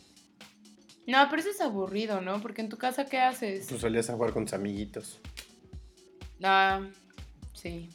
No, 1.06 1.25
pero 1.29 1.41
eso 1.41 1.51
es 1.51 1.62
aburrido, 1.62 2.22
¿no? 2.22 2.41
Porque 2.41 2.62
en 2.62 2.70
tu 2.70 2.77
casa, 2.77 3.06
¿qué 3.06 3.20
haces? 3.20 3.68
Tú 3.68 3.77
salías 3.77 4.10
a 4.10 4.13
jugar 4.13 4.32
con 4.32 4.46
tus 4.46 4.53
amiguitos. 4.53 5.20
Ah, 6.44 6.82
sí. 7.53 7.89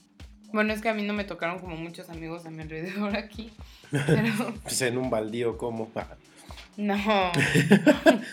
Bueno, 0.53 0.73
es 0.73 0.81
que 0.81 0.89
a 0.89 0.95
mí 0.95 1.03
no 1.03 1.15
me 1.15 1.25
tocaron 1.25 1.59
como 1.59 1.77
muchos 1.77 2.09
amigos 2.11 2.47
a 2.47 2.51
mi 2.51 2.63
alrededor 2.63 3.17
aquí. 3.17 3.51
Pero, 3.91 4.55
Pues 4.63 4.81
en 4.83 4.99
un 4.99 5.11
baldío 5.11 5.59
como. 5.59 5.91
no. 6.77 7.33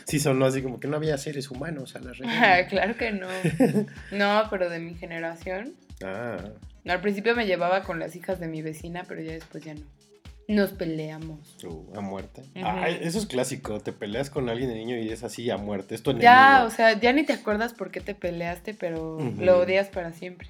Sí 0.06 0.20
sonó 0.20 0.46
así 0.46 0.62
como 0.62 0.80
que 0.80 0.88
no 0.88 0.98
había 0.98 1.18
seres 1.18 1.50
humanos 1.50 1.96
a 1.96 2.00
la 2.00 2.12
Ah, 2.26 2.58
red. 2.58 2.70
claro 2.70 2.96
que 2.98 3.12
no. 3.12 3.28
No, 4.12 4.44
pero 4.52 4.70
de 4.70 4.80
mi 4.80 4.94
generación. 4.96 5.74
Ah, 6.04 6.38
al 6.86 7.02
principio 7.02 7.36
me 7.36 7.46
llevaba 7.46 7.84
con 7.84 8.00
las 8.00 8.16
hijas 8.16 8.40
de 8.40 8.48
mi 8.48 8.62
vecina, 8.62 9.04
pero 9.08 9.22
ya 9.22 9.34
después 9.34 9.64
ya 9.64 9.74
no. 9.74 9.82
Nos 10.48 10.72
peleamos. 10.72 11.56
uh, 11.64 11.96
a 11.96 12.02
muerte. 12.02 12.44
Ay, 12.56 12.98
eso 13.02 13.20
es 13.20 13.26
clásico. 13.26 13.80
Te 13.80 13.94
peleas 13.94 14.30
con 14.30 14.50
alguien 14.50 14.70
de 14.70 14.76
niño 14.76 14.98
y 14.98 15.10
es 15.10 15.24
así 15.24 15.50
a 15.50 15.58
muerte. 15.58 15.96
Es 15.96 16.04
tu 16.04 16.18
Ya, 16.18 16.66
o 16.66 16.70
sea, 16.70 17.00
ya 17.00 17.14
ni 17.14 17.24
te 17.24 17.34
acuerdas 17.34 17.74
por 17.74 17.92
qué 17.92 18.02
te 18.02 18.16
peleaste, 18.16 18.74
pero 18.74 19.18
lo 19.40 19.60
odias 19.60 19.88
para 19.88 20.12
siempre. 20.12 20.50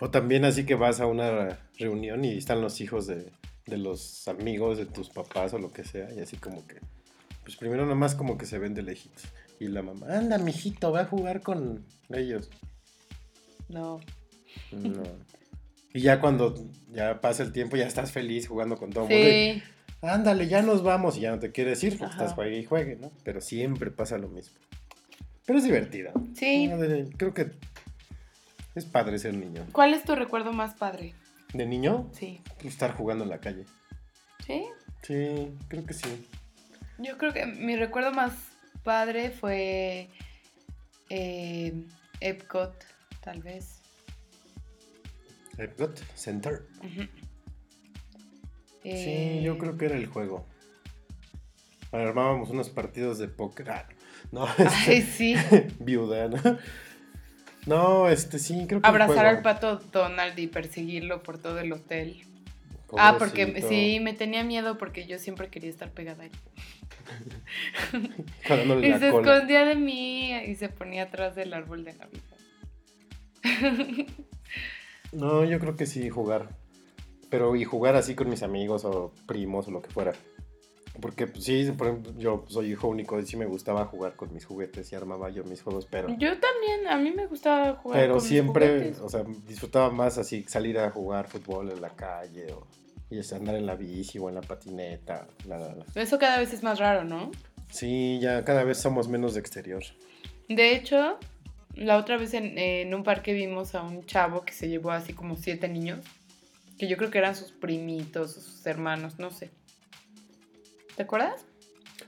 O 0.00 0.10
también 0.10 0.44
así 0.44 0.64
que 0.64 0.76
vas 0.76 1.00
a 1.00 1.06
una 1.06 1.58
reunión 1.78 2.24
y 2.24 2.36
están 2.36 2.60
los 2.60 2.80
hijos 2.80 3.08
de, 3.08 3.32
de 3.66 3.78
los 3.78 4.28
amigos 4.28 4.78
de 4.78 4.86
tus 4.86 5.08
papás 5.08 5.52
o 5.52 5.58
lo 5.58 5.72
que 5.72 5.82
sea. 5.82 6.12
Y 6.14 6.20
así 6.20 6.36
como 6.36 6.64
que. 6.66 6.76
Pues 7.42 7.56
primero 7.56 7.86
nomás 7.86 8.14
como 8.14 8.38
que 8.38 8.46
se 8.46 8.58
ven 8.58 8.74
de 8.74 8.82
lejitos. 8.82 9.24
Y 9.58 9.66
la 9.66 9.82
mamá, 9.82 10.06
anda, 10.10 10.38
mijito, 10.38 10.92
va 10.92 11.00
a 11.00 11.04
jugar 11.06 11.40
con 11.40 11.84
ellos. 12.10 12.50
No. 13.68 13.98
No. 14.72 15.02
Y 15.94 16.02
ya 16.02 16.20
cuando 16.20 16.54
ya 16.92 17.20
pasa 17.22 17.42
el 17.42 17.50
tiempo, 17.52 17.76
ya 17.76 17.86
estás 17.86 18.12
feliz 18.12 18.46
jugando 18.46 18.76
con 18.76 18.90
todo 18.90 19.04
el 19.08 19.10
mundo. 19.10 19.28
y, 19.28 19.54
Sí. 19.54 19.62
Ándale, 20.02 20.46
ya 20.46 20.60
nos 20.62 20.82
vamos 20.84 21.16
y 21.16 21.20
ya 21.20 21.30
no 21.30 21.38
te 21.40 21.50
quieres 21.50 21.82
ir 21.82 21.96
porque 21.98 22.12
Ajá. 22.14 22.22
estás 22.24 22.34
juegue 22.34 22.58
y 22.58 22.64
juegue, 22.64 22.96
¿no? 22.96 23.10
Pero 23.24 23.40
siempre 23.40 23.90
pasa 23.90 24.16
lo 24.18 24.28
mismo. 24.28 24.56
Pero 25.46 25.58
es 25.58 25.64
divertido. 25.64 26.12
Sí. 26.34 26.70
Creo 27.16 27.32
que 27.34 27.50
es 28.74 28.84
padre 28.84 29.18
ser 29.18 29.34
niño. 29.34 29.66
¿Cuál 29.72 29.94
es 29.94 30.04
tu 30.04 30.14
recuerdo 30.14 30.52
más 30.52 30.74
padre? 30.74 31.14
De 31.54 31.66
niño, 31.66 32.08
Sí. 32.12 32.40
estar 32.62 32.92
jugando 32.94 33.24
en 33.24 33.30
la 33.30 33.38
calle. 33.40 33.64
¿Sí? 34.46 34.64
Sí, 35.02 35.50
creo 35.68 35.84
que 35.86 35.94
sí. 35.94 36.28
Yo 36.98 37.16
creo 37.16 37.32
que 37.32 37.46
mi 37.46 37.74
recuerdo 37.76 38.12
más 38.12 38.32
padre 38.84 39.30
fue 39.30 40.08
eh, 41.08 41.72
Epcot, 42.20 42.74
tal 43.22 43.40
vez. 43.42 43.77
Epcot 45.58 45.98
Center. 46.14 46.62
Ujú. 46.78 47.02
Sí, 48.82 48.90
Eh, 48.90 49.42
yo 49.44 49.58
creo 49.58 49.76
que 49.76 49.86
era 49.86 49.96
el 49.96 50.06
juego. 50.06 50.46
Armábamos 51.92 52.50
unos 52.50 52.70
partidos 52.70 53.18
de 53.18 53.28
póker. 53.28 53.70
Ah, 53.70 53.88
no, 54.32 54.46
Ay, 54.58 54.98
este, 54.98 55.02
sí. 55.02 55.34
viuda, 55.80 56.28
¿no? 56.28 56.58
No, 57.66 58.08
este 58.08 58.38
sí, 58.38 58.64
creo 58.66 58.80
que. 58.80 58.88
Abrazar 58.88 59.26
al 59.26 59.42
pato 59.42 59.76
Donald 59.92 60.38
y 60.38 60.46
perseguirlo 60.46 61.22
por 61.22 61.38
todo 61.38 61.58
el 61.58 61.72
hotel. 61.72 62.22
Ah, 62.96 63.16
porque 63.18 63.62
sí, 63.68 64.00
me 64.00 64.14
tenía 64.14 64.42
miedo 64.44 64.78
porque 64.78 65.06
yo 65.06 65.18
siempre 65.18 65.48
quería 65.48 65.68
estar 65.68 65.90
pegada 65.90 66.22
a 66.22 66.26
él. 66.26 66.32
Y 68.82 68.88
la 68.88 68.98
se 68.98 69.10
cola. 69.10 69.32
escondía 69.34 69.64
de 69.64 69.74
mí 69.74 70.32
y 70.34 70.54
se 70.54 70.68
ponía 70.68 71.04
atrás 71.04 71.34
del 71.34 71.52
árbol 71.54 71.84
de 71.84 71.94
Navidad. 71.94 72.22
No, 75.12 75.44
yo 75.44 75.58
creo 75.58 75.76
que 75.76 75.86
sí, 75.86 76.08
jugar. 76.08 76.48
Pero 77.30 77.56
y 77.56 77.64
jugar 77.64 77.96
así 77.96 78.14
con 78.14 78.28
mis 78.28 78.42
amigos 78.42 78.84
o 78.84 79.12
primos 79.26 79.68
o 79.68 79.70
lo 79.70 79.82
que 79.82 79.90
fuera. 79.90 80.12
Porque 81.00 81.26
pues, 81.26 81.44
sí, 81.44 81.70
por 81.76 81.88
ejemplo, 81.88 82.12
yo 82.16 82.44
soy 82.48 82.72
hijo 82.72 82.88
único 82.88 83.20
y 83.20 83.26
sí 83.26 83.36
me 83.36 83.46
gustaba 83.46 83.84
jugar 83.84 84.16
con 84.16 84.32
mis 84.34 84.44
juguetes 84.44 84.90
y 84.90 84.96
armaba 84.96 85.30
yo 85.30 85.44
mis 85.44 85.62
juegos, 85.62 85.86
pero... 85.86 86.08
Yo 86.08 86.38
también, 86.40 86.88
a 86.88 86.96
mí 86.96 87.12
me 87.12 87.26
gustaba 87.26 87.76
jugar 87.76 88.00
Pero 88.00 88.14
con 88.14 88.22
mis 88.22 88.28
siempre, 88.28 88.92
o 89.00 89.08
sea, 89.08 89.24
disfrutaba 89.46 89.90
más 89.90 90.18
así 90.18 90.44
salir 90.48 90.78
a 90.78 90.90
jugar 90.90 91.28
fútbol 91.28 91.70
en 91.70 91.80
la 91.80 91.90
calle 91.90 92.52
o 92.52 92.66
y 93.10 93.18
es 93.18 93.32
andar 93.32 93.54
en 93.54 93.66
la 93.66 93.74
bici 93.74 94.18
o 94.18 94.28
en 94.28 94.34
la 94.34 94.42
patineta. 94.42 95.26
la, 95.46 95.58
la, 95.58 95.74
la. 95.74 95.84
Eso 95.94 96.18
cada 96.18 96.38
vez 96.38 96.52
es 96.52 96.62
más 96.62 96.78
raro, 96.78 97.04
¿no? 97.04 97.30
Sí, 97.70 98.18
ya 98.20 98.44
cada 98.44 98.64
vez 98.64 98.78
somos 98.78 99.08
menos 99.08 99.34
de 99.34 99.40
exterior. 99.40 99.82
De 100.48 100.74
hecho, 100.74 101.18
la 101.78 101.96
otra 101.96 102.16
vez 102.16 102.34
en, 102.34 102.58
en 102.58 102.94
un 102.94 103.02
parque 103.04 103.32
vimos 103.32 103.74
a 103.74 103.82
un 103.82 104.04
chavo 104.06 104.44
que 104.44 104.52
se 104.52 104.68
llevó 104.68 104.90
así 104.90 105.12
como 105.14 105.36
siete 105.36 105.68
niños, 105.68 106.00
que 106.78 106.88
yo 106.88 106.96
creo 106.96 107.10
que 107.10 107.18
eran 107.18 107.34
sus 107.34 107.52
primitos, 107.52 108.36
o 108.36 108.40
sus 108.40 108.66
hermanos, 108.66 109.18
no 109.18 109.30
sé. 109.30 109.50
¿Te 110.96 111.02
acuerdas? 111.04 111.44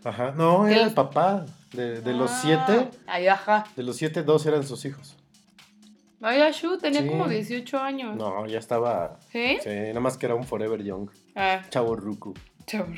Ajá, 0.04 0.32
no, 0.36 0.66
era 0.66 0.78
los- 0.78 0.88
el 0.88 0.94
papá. 0.94 1.46
De, 1.72 2.00
de 2.00 2.12
los 2.14 2.32
Ah, 2.32 2.40
siete, 2.42 2.88
Ay, 3.06 3.28
ajá. 3.28 3.64
de 3.76 3.84
los 3.84 3.96
siete, 3.96 4.24
dos 4.24 4.44
eran 4.44 4.66
sus 4.66 4.84
hijos. 4.84 5.16
Ay, 6.20 6.40
Ashu 6.40 6.78
tenía 6.78 7.02
Sí. 7.02 7.08
como 7.08 7.28
18 7.28 7.78
años. 7.78 8.16
No, 8.16 8.44
ya 8.46 8.58
estaba. 8.58 9.20
¿Sí? 9.30 9.58
Sí, 9.62 9.68
nada 9.70 10.00
más 10.00 10.18
que 10.18 10.26
era 10.26 10.34
un 10.34 10.42
Forever 10.44 10.82
Young. 10.82 11.08
Ah, 11.36 11.62
Chavo 11.70 11.94
Ruku. 11.94 12.34
chorro. 12.66 12.92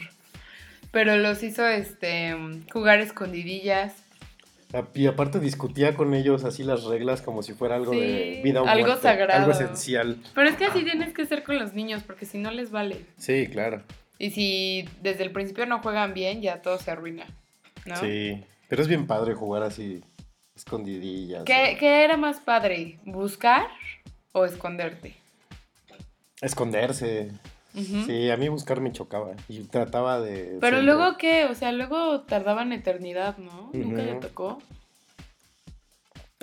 Pero 0.90 1.16
los 1.18 1.42
hizo 1.42 1.66
este 1.68 2.34
jugar 2.72 3.00
escondidillas. 3.00 4.01
Y 4.94 5.06
aparte 5.06 5.38
discutía 5.40 5.94
con 5.94 6.14
ellos 6.14 6.44
así 6.44 6.62
las 6.64 6.84
reglas 6.84 7.20
como 7.22 7.42
si 7.42 7.52
fuera 7.52 7.76
algo 7.76 7.92
de 7.92 8.40
vida 8.42 8.62
o 8.62 8.66
algo 8.66 8.86
muerte, 8.86 9.02
sagrado. 9.02 9.40
Algo 9.40 9.52
esencial. 9.52 10.16
Pero 10.34 10.48
es 10.48 10.56
que 10.56 10.64
así 10.66 10.82
tienes 10.84 11.12
que 11.12 11.26
ser 11.26 11.42
con 11.44 11.58
los 11.58 11.74
niños, 11.74 12.02
porque 12.02 12.24
si 12.26 12.38
no 12.38 12.50
les 12.50 12.70
vale. 12.70 13.04
Sí, 13.18 13.48
claro. 13.48 13.82
Y 14.18 14.30
si 14.30 14.88
desde 15.02 15.24
el 15.24 15.32
principio 15.32 15.66
no 15.66 15.80
juegan 15.82 16.14
bien, 16.14 16.40
ya 16.42 16.62
todo 16.62 16.78
se 16.78 16.90
arruina. 16.90 17.26
¿no? 17.86 17.96
Sí. 17.96 18.42
Pero 18.68 18.80
es 18.82 18.88
bien 18.88 19.06
padre 19.06 19.34
jugar 19.34 19.62
así 19.64 20.02
escondidillas. 20.54 21.44
¿Qué, 21.44 21.74
o- 21.74 21.78
qué 21.78 22.04
era 22.04 22.16
más 22.16 22.40
padre? 22.40 22.98
¿Buscar 23.04 23.66
o 24.32 24.44
esconderte? 24.44 25.14
Esconderse. 26.40 27.30
Sí, 27.74 28.30
a 28.30 28.36
mí 28.36 28.48
buscar 28.48 28.80
me 28.80 28.92
chocaba. 28.92 29.32
Y 29.48 29.60
trataba 29.64 30.20
de. 30.20 30.58
Pero 30.60 30.78
siempre- 30.78 30.82
luego 30.82 31.16
qué, 31.16 31.46
o 31.46 31.54
sea, 31.54 31.72
luego 31.72 32.20
tardaban 32.22 32.72
eternidad, 32.72 33.38
¿no? 33.38 33.70
Nunca 33.72 34.02
le 34.02 34.14
tocó. 34.16 34.58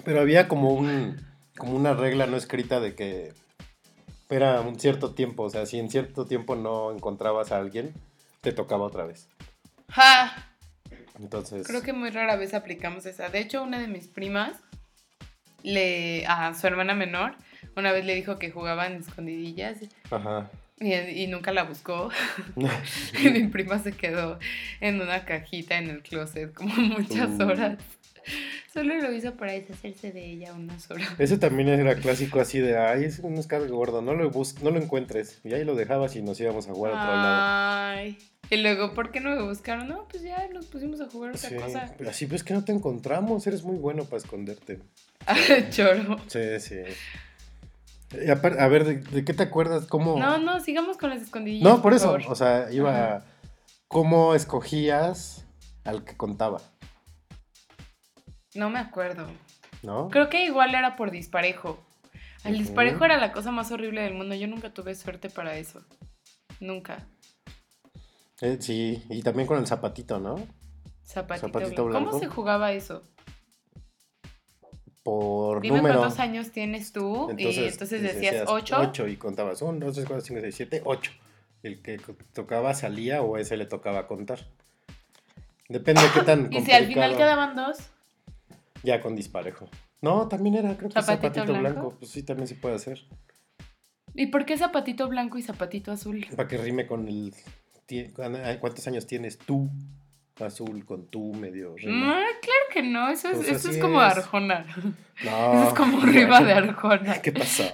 Pero 0.03 0.21
había 0.21 0.47
como 0.47 0.73
un. 0.73 1.17
como 1.57 1.75
una 1.75 1.93
regla 1.93 2.25
no 2.25 2.37
escrita 2.37 2.79
de 2.79 2.95
que 2.95 3.33
era 4.29 4.61
un 4.61 4.79
cierto 4.79 5.13
tiempo. 5.13 5.43
O 5.43 5.49
sea, 5.49 5.65
si 5.65 5.77
en 5.77 5.89
cierto 5.89 6.25
tiempo 6.25 6.55
no 6.55 6.91
encontrabas 6.91 7.51
a 7.51 7.57
alguien, 7.57 7.93
te 8.41 8.51
tocaba 8.51 8.85
otra 8.85 9.05
vez. 9.05 9.27
¡Ja! 9.89 10.47
Entonces. 11.19 11.67
Creo 11.67 11.81
que 11.81 11.93
muy 11.93 12.09
rara 12.09 12.37
vez 12.37 12.53
aplicamos 12.53 13.05
esa. 13.05 13.29
De 13.29 13.39
hecho, 13.39 13.61
una 13.61 13.79
de 13.79 13.87
mis 13.87 14.07
primas, 14.07 14.53
le, 15.63 16.25
a 16.27 16.53
su 16.53 16.65
hermana 16.65 16.95
menor, 16.95 17.35
una 17.75 17.91
vez 17.91 18.05
le 18.05 18.15
dijo 18.15 18.39
que 18.39 18.51
jugaban 18.51 18.93
escondidillas 18.93 19.77
Ajá. 20.09 20.49
Y, 20.79 20.93
y 20.93 21.27
nunca 21.27 21.51
la 21.51 21.63
buscó. 21.63 22.09
y 23.23 23.29
mi 23.29 23.47
prima 23.47 23.79
se 23.79 23.91
quedó 23.93 24.39
en 24.81 25.01
una 25.01 25.25
cajita 25.25 25.77
en 25.77 25.89
el 25.89 26.01
closet 26.01 26.53
como 26.53 26.73
muchas 26.75 27.29
Uh. 27.39 27.43
horas. 27.43 27.77
Solo 28.71 28.95
lo 29.01 29.11
hizo 29.11 29.33
para 29.35 29.53
deshacerse 29.53 30.11
de 30.11 30.23
ella 30.23 30.53
unas 30.53 30.91
horas. 30.91 31.09
Ese 31.17 31.39
también 31.39 31.67
era 31.69 31.95
clásico 31.95 32.39
así 32.39 32.59
de, 32.59 32.77
ay, 32.77 33.05
es 33.05 33.19
un 33.19 33.35
escado 33.37 33.67
gordo, 33.67 34.03
no 34.03 34.13
lo, 34.13 34.29
bus 34.29 34.61
no 34.61 34.69
lo 34.69 34.79
encuentres. 34.79 35.39
Y 35.43 35.53
ahí 35.53 35.63
lo 35.63 35.73
dejabas 35.75 36.15
y 36.15 36.21
nos 36.21 36.39
íbamos 36.39 36.67
a 36.67 36.73
jugar 36.73 36.93
a 36.93 37.01
otro 37.01 37.15
lado. 37.15 37.97
Ay. 37.97 38.17
Y 38.51 38.57
luego, 38.57 38.93
¿por 38.93 39.11
qué 39.11 39.19
no 39.19 39.35
me 39.35 39.41
buscaron? 39.41 39.87
No, 39.87 40.07
pues 40.09 40.21
ya 40.21 40.47
nos 40.53 40.67
pusimos 40.67 41.01
a 41.01 41.05
jugar 41.09 41.31
otra 41.35 41.49
Sí, 41.49 41.55
cosa. 41.55 41.91
pero 41.97 42.09
así 42.11 42.27
pues 42.27 42.43
que 42.43 42.53
no 42.53 42.63
te 42.63 42.71
encontramos, 42.71 43.47
eres 43.47 43.63
muy 43.63 43.77
bueno 43.77 44.05
para 44.05 44.17
esconderte. 44.17 44.79
Choro. 45.71 46.17
Sí, 46.27 46.59
sí. 46.59 46.75
A 48.11 48.67
ver, 48.67 48.85
¿de, 48.85 48.95
de 48.97 49.23
qué 49.25 49.33
te 49.33 49.43
acuerdas? 49.43 49.85
¿Cómo? 49.85 50.17
No, 50.17 50.37
no, 50.37 50.59
sigamos 50.59 50.97
con 50.97 51.09
las 51.11 51.21
escondidillas. 51.21 51.63
No, 51.63 51.81
por 51.81 51.93
eso, 51.93 52.05
favor. 52.05 52.21
o 52.27 52.35
sea, 52.35 52.71
iba... 52.71 53.17
Ajá. 53.17 53.25
¿Cómo 53.89 54.35
escogías 54.35 55.47
al 55.83 56.03
que 56.03 56.15
contaba? 56.15 56.61
No 58.53 58.69
me 58.69 58.77
acuerdo. 58.77 59.25
¿No? 59.81 60.09
Creo 60.09 60.29
que 60.29 60.45
igual 60.45 60.75
era 60.75 60.95
por 60.95 61.09
disparejo. 61.09 61.83
El 62.43 62.59
disparejo 62.59 63.03
era 63.03 63.17
la 63.17 63.31
cosa 63.31 63.49
más 63.49 63.71
horrible 63.71 64.01
del 64.01 64.13
mundo. 64.13 64.35
Yo 64.35 64.47
nunca 64.47 64.71
tuve 64.73 64.93
suerte 64.93 65.31
para 65.31 65.57
eso. 65.57 65.83
Nunca. 66.59 67.07
Eh, 68.41 68.57
sí, 68.59 69.03
y 69.09 69.23
también 69.23 69.47
con 69.47 69.57
el 69.57 69.65
zapatito, 69.65 70.19
¿no? 70.19 70.35
Zapatito, 71.03 71.47
Zapatito 71.47 71.85
blanco. 71.85 72.11
¿Cómo 72.11 72.19
se 72.19 72.27
jugaba 72.27 72.71
eso? 72.71 73.01
Por 75.03 75.61
Dime 75.61 75.77
número. 75.77 75.99
cuántos 75.99 76.19
años 76.19 76.51
tienes 76.51 76.91
tú 76.91 77.31
y 77.37 77.45
entonces 77.65 78.01
decías 78.01 78.43
8. 78.47 78.77
8 78.79 79.07
y 79.07 79.17
contabas 79.17 79.61
1, 79.61 79.85
2, 79.85 79.93
3, 79.95 80.07
4, 80.07 80.25
5, 80.25 80.41
6, 80.41 80.55
7, 80.55 80.81
8. 80.85 81.11
El 81.63 81.81
que 81.81 81.99
tocaba 82.33 82.73
salía 82.73 83.21
o 83.21 83.37
ese 83.37 83.57
le 83.57 83.65
tocaba 83.65 84.07
contar. 84.07 84.47
Depende 85.67 86.01
de 86.01 86.07
qué 86.13 86.21
tan 86.21 86.41
Y 86.53 86.61
si 86.61 86.71
al 86.71 86.85
final 86.85 87.11
complicado. 87.11 87.17
quedaban 87.17 87.55
dos, 87.55 87.77
Ya 88.83 89.01
con 89.01 89.15
disparejo. 89.15 89.69
No, 90.01 90.27
también 90.27 90.55
era, 90.55 90.75
creo 90.77 90.89
que 90.89 90.93
¿Zapatito 90.93 91.33
zapatito, 91.33 91.59
blanco? 91.59 91.79
blanco. 91.81 91.95
Pues 91.99 92.11
sí, 92.11 92.23
también 92.23 92.47
se 92.47 92.55
puede 92.55 92.75
hacer. 92.75 93.01
¿y 94.15 94.27
por 94.27 94.45
qué 94.45 94.57
zapatito 94.57 95.07
blanco 95.07 95.37
y 95.37 95.41
zapatito 95.43 95.91
azul? 95.91 96.25
Para 96.35 96.47
que 96.47 96.57
rime 96.57 96.87
con 96.87 97.07
el... 97.07 97.33
ay, 98.43 98.57
¿Cuántos 98.59 98.85
años 98.87 99.05
tienes 99.05 99.37
tú? 99.37 99.69
Azul 100.45 100.85
con 100.85 101.05
tú, 101.07 101.33
medio 101.33 101.75
No, 101.85 102.05
claro 102.13 102.65
que 102.73 102.81
no, 102.83 103.09
eso 103.09 103.29
es, 103.29 103.37
Pues 103.37 103.49
eso 103.49 103.71
es 103.71 103.77
como 103.77 104.01
es. 104.03 104.11
Arjona. 104.17 104.65
No. 105.23 105.53
Eso 105.53 105.67
es 105.69 105.73
como 105.73 105.99
rima 106.05 106.41
de 106.41 106.53
Arjona. 106.53 107.21
¿Qué 107.21 107.31
pasó? 107.31 107.63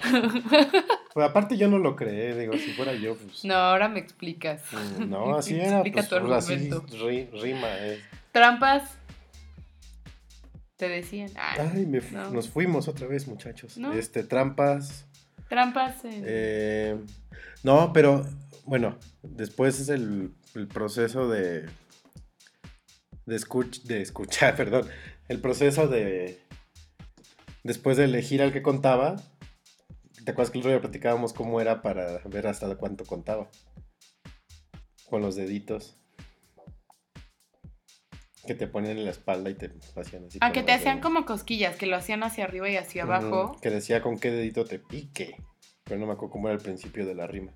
Pues 1.14 1.26
aparte 1.30 1.56
yo 1.56 1.66
no 1.68 1.78
lo 1.78 1.96
creé, 1.96 2.38
digo, 2.38 2.52
si 2.58 2.72
fuera 2.74 2.92
yo, 2.92 3.14
pues... 3.16 3.42
No, 3.46 3.54
ahora 3.54 3.88
me 3.88 4.00
explicas. 4.00 4.60
Mm, 4.98 5.08
No, 5.08 5.34
así 5.38 5.54
era, 5.58 5.76
Explica 5.80 6.02
pues, 6.02 6.08
tu 6.10 6.26
pues, 6.26 6.44
así 6.44 6.54
ri- 6.68 7.30
rima. 7.40 7.68
eh. 7.78 8.00
Trampas. 8.32 8.98
Te 10.76 10.88
decían. 10.90 11.30
Ay, 11.36 11.86
me- 11.86 12.02
no. 12.12 12.30
nos 12.30 12.50
fuimos 12.50 12.86
otra 12.88 13.06
vez, 13.06 13.26
muchachos. 13.28 13.78
No. 13.78 13.92
Este, 13.94 14.24
trampas. 14.24 15.06
Trampas. 15.48 16.04
en- 16.04 16.22
eh, 16.26 16.96
no, 17.62 17.92
pero 17.94 18.26
bueno, 18.66 18.98
después 19.22 19.80
es 19.80 19.88
el, 19.88 20.32
el 20.54 20.68
proceso 20.68 21.30
de 21.30 21.64
de, 23.26 23.36
escuch- 23.36 23.82
de 23.82 24.00
escuchar, 24.00 24.56
perdón, 24.56 24.88
el 25.28 25.40
proceso 25.40 25.88
de 25.88 26.40
después 27.64 27.96
de 27.96 28.04
elegir 28.04 28.42
al 28.42 28.52
que 28.52 28.62
contaba. 28.62 29.16
¿Te 30.24 30.32
acuerdas 30.32 30.50
que 30.50 30.58
el 30.58 30.62
otro 30.62 30.70
día 30.72 30.80
platicábamos 30.80 31.32
cómo 31.32 31.60
era 31.60 31.82
para 31.82 32.18
ver 32.24 32.46
hasta 32.48 32.74
cuánto 32.76 33.04
contaba? 33.04 33.48
Con 35.08 35.22
los 35.22 35.36
deditos. 35.36 35.96
Que 38.44 38.54
te 38.54 38.66
ponían 38.66 38.98
en 38.98 39.04
la 39.04 39.10
espalda 39.10 39.50
y 39.50 39.54
te 39.54 39.72
hacían 39.96 40.26
así. 40.26 40.38
Ah, 40.40 40.52
que 40.52 40.62
te 40.62 40.72
hacían 40.72 41.00
como 41.00 41.26
cosquillas, 41.26 41.76
que 41.76 41.86
lo 41.86 41.96
hacían 41.96 42.22
hacia 42.22 42.44
arriba 42.44 42.68
y 42.70 42.76
hacia 42.76 43.02
abajo. 43.04 43.56
Que 43.60 43.70
decía 43.70 44.02
con 44.02 44.18
qué 44.18 44.30
dedito 44.30 44.64
te 44.64 44.78
pique. 44.78 45.36
Pero 45.84 45.98
no 46.00 46.06
me 46.06 46.12
acuerdo 46.12 46.32
cómo 46.32 46.48
era 46.48 46.56
el 46.56 46.62
principio 46.62 47.06
de 47.06 47.14
la 47.14 47.26
rima. 47.26 47.52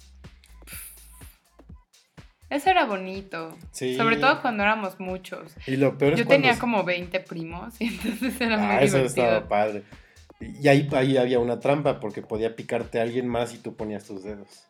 Eso 2.50 2.68
era 2.70 2.84
bonito. 2.84 3.56
Sí. 3.70 3.96
Sobre 3.96 4.16
todo 4.16 4.42
cuando 4.42 4.62
éramos 4.64 4.98
muchos. 5.00 5.54
Y 5.66 5.76
lo 5.76 5.96
peor 5.96 6.14
es 6.14 6.18
Yo 6.18 6.26
tenía 6.26 6.58
como 6.58 6.82
20 6.84 7.20
primos 7.20 7.74
y 7.80 7.86
entonces 7.86 8.40
era 8.40 8.58
muy 8.58 8.66
Ah, 8.76 8.82
eso 8.82 8.96
divertido. 8.98 9.26
estaba 9.26 9.48
padre. 9.48 9.82
Y 10.40 10.68
ahí, 10.68 10.88
ahí 10.92 11.16
había 11.16 11.38
una 11.38 11.60
trampa 11.60 12.00
porque 12.00 12.22
podía 12.22 12.56
picarte 12.56 12.98
a 12.98 13.02
alguien 13.02 13.28
más 13.28 13.54
y 13.54 13.58
tú 13.58 13.76
ponías 13.76 14.04
tus 14.04 14.24
dedos. 14.24 14.64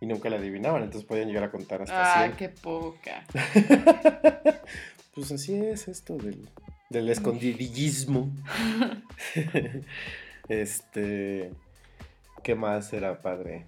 Y 0.00 0.06
nunca 0.06 0.28
la 0.28 0.36
adivinaban, 0.36 0.82
entonces 0.82 1.08
podían 1.08 1.28
llegar 1.28 1.44
a 1.44 1.50
contar 1.50 1.80
hasta 1.82 2.24
Ah, 2.24 2.24
100. 2.26 2.36
qué 2.36 2.48
poca. 2.50 3.24
Pues 5.14 5.32
así 5.32 5.54
es 5.54 5.88
esto 5.88 6.18
del, 6.18 6.46
del 6.90 7.08
escondidillismo. 7.08 8.30
este. 10.48 11.52
¿Qué 12.42 12.54
más 12.54 12.92
era 12.92 13.22
padre? 13.22 13.64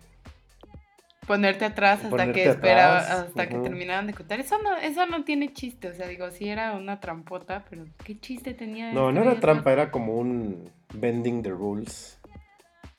Ponerte 1.28 1.64
atrás 1.64 1.98
hasta 1.98 2.08
Ponerte 2.10 2.32
que 2.32 2.48
espera, 2.48 2.98
atrás, 2.98 3.10
hasta 3.28 3.48
que 3.48 3.54
ujú. 3.54 3.62
terminaran 3.62 4.08
de 4.08 4.14
contar. 4.14 4.40
Eso 4.40 4.56
no, 4.60 4.76
eso 4.78 5.06
no 5.06 5.22
tiene 5.22 5.52
chiste, 5.52 5.88
o 5.90 5.94
sea, 5.94 6.08
digo, 6.08 6.28
sí 6.32 6.48
era 6.48 6.72
una 6.72 6.98
trampota, 6.98 7.64
pero 7.70 7.84
¿qué 8.04 8.18
chiste 8.18 8.52
tenía? 8.54 8.92
No, 8.92 9.12
no 9.12 9.22
era 9.22 9.38
trampa, 9.38 9.70
era 9.72 9.92
como 9.92 10.16
un 10.16 10.68
bending 10.94 11.42
the 11.44 11.50
rules. 11.50 12.18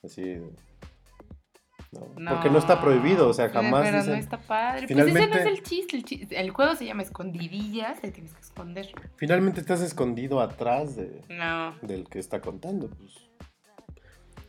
Así. 0.02 0.38
No, 2.16 2.30
porque 2.30 2.50
no 2.50 2.58
está 2.58 2.80
prohibido, 2.80 3.28
o 3.28 3.32
sea, 3.34 3.48
jamás 3.48 3.82
Pero 3.82 4.04
no 4.04 4.14
está 4.14 4.38
padre. 4.38 4.86
Pues 4.86 4.90
ese 4.92 5.00
no 5.00 5.06
es 5.08 5.12
Finalmente- 5.24 5.48
el 5.50 5.62
chiste, 5.64 5.96
el 5.96 6.04
chiste. 6.04 6.40
El 6.40 6.50
juego 6.50 6.76
se 6.76 6.84
llama 6.86 7.02
escondidillas, 7.02 8.00
te 8.00 8.12
tienes 8.12 8.32
que 8.32 8.40
esconder. 8.40 8.86
Finalmente 9.16 9.60
estás 9.60 9.80
escondido 9.80 10.40
atrás 10.40 10.94
de, 10.94 11.20
No. 11.28 11.74
del 11.82 12.08
que 12.08 12.20
está 12.20 12.40
contando. 12.40 12.88
Pues. 12.90 13.28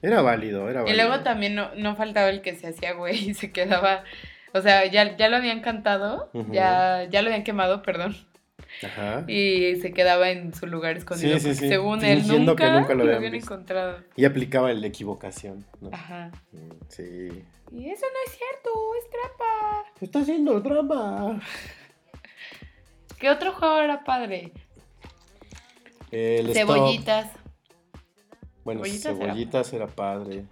Era 0.01 0.21
válido, 0.21 0.69
era 0.69 0.81
Y 0.81 0.83
válido. 0.85 1.07
luego 1.07 1.23
también 1.23 1.55
no, 1.55 1.73
no 1.75 1.95
faltaba 1.95 2.29
el 2.29 2.41
que 2.41 2.55
se 2.55 2.67
hacía 2.67 2.93
güey 2.93 3.29
y 3.29 3.33
se 3.33 3.51
quedaba. 3.51 4.03
O 4.53 4.61
sea, 4.61 4.85
ya, 4.85 5.15
ya 5.15 5.29
lo 5.29 5.37
habían 5.37 5.61
cantado, 5.61 6.29
ya, 6.51 7.07
ya 7.09 7.21
lo 7.21 7.27
habían 7.29 7.43
quemado, 7.43 7.81
perdón. 7.83 8.17
Ajá. 8.83 9.23
Y 9.27 9.75
se 9.81 9.91
quedaba 9.93 10.29
en 10.29 10.53
su 10.53 10.65
lugar 10.65 10.97
escondido. 10.97 11.33
Sí, 11.33 11.39
sí, 11.39 11.47
porque 11.49 11.59
sí, 11.59 11.67
Según 11.69 12.03
él 12.05 12.21
que 12.23 12.37
nunca, 12.39 12.93
lo 12.95 13.03
lo 13.05 13.15
habían 13.15 13.31
visto. 13.31 13.53
encontrado. 13.53 13.99
Y 14.15 14.25
aplicaba 14.25 14.71
el 14.71 14.81
de 14.81 14.87
equivocación. 14.87 15.65
¿no? 15.81 15.89
Ajá. 15.93 16.31
Mm, 16.51 16.69
Sí. 16.87 17.03
Y 17.73 17.89
eso 17.89 18.05
no 18.05 18.19
es 18.31 18.37
cierto, 18.37 18.69
es 18.99 19.09
trampa. 19.09 19.85
Está 20.01 20.19
haciendo 20.19 20.59
drama. 20.59 21.39
¿Qué 23.19 23.29
otro 23.29 23.53
juego 23.53 23.79
era 23.79 24.03
padre? 24.03 24.51
El 26.11 26.49
stop. 26.49 26.67
Bueno, 28.63 28.81
Cebollitas 28.83 29.05
era- 29.05 29.25
cebollitas 29.25 29.73
era... 29.73 29.87
padre. 29.87 30.45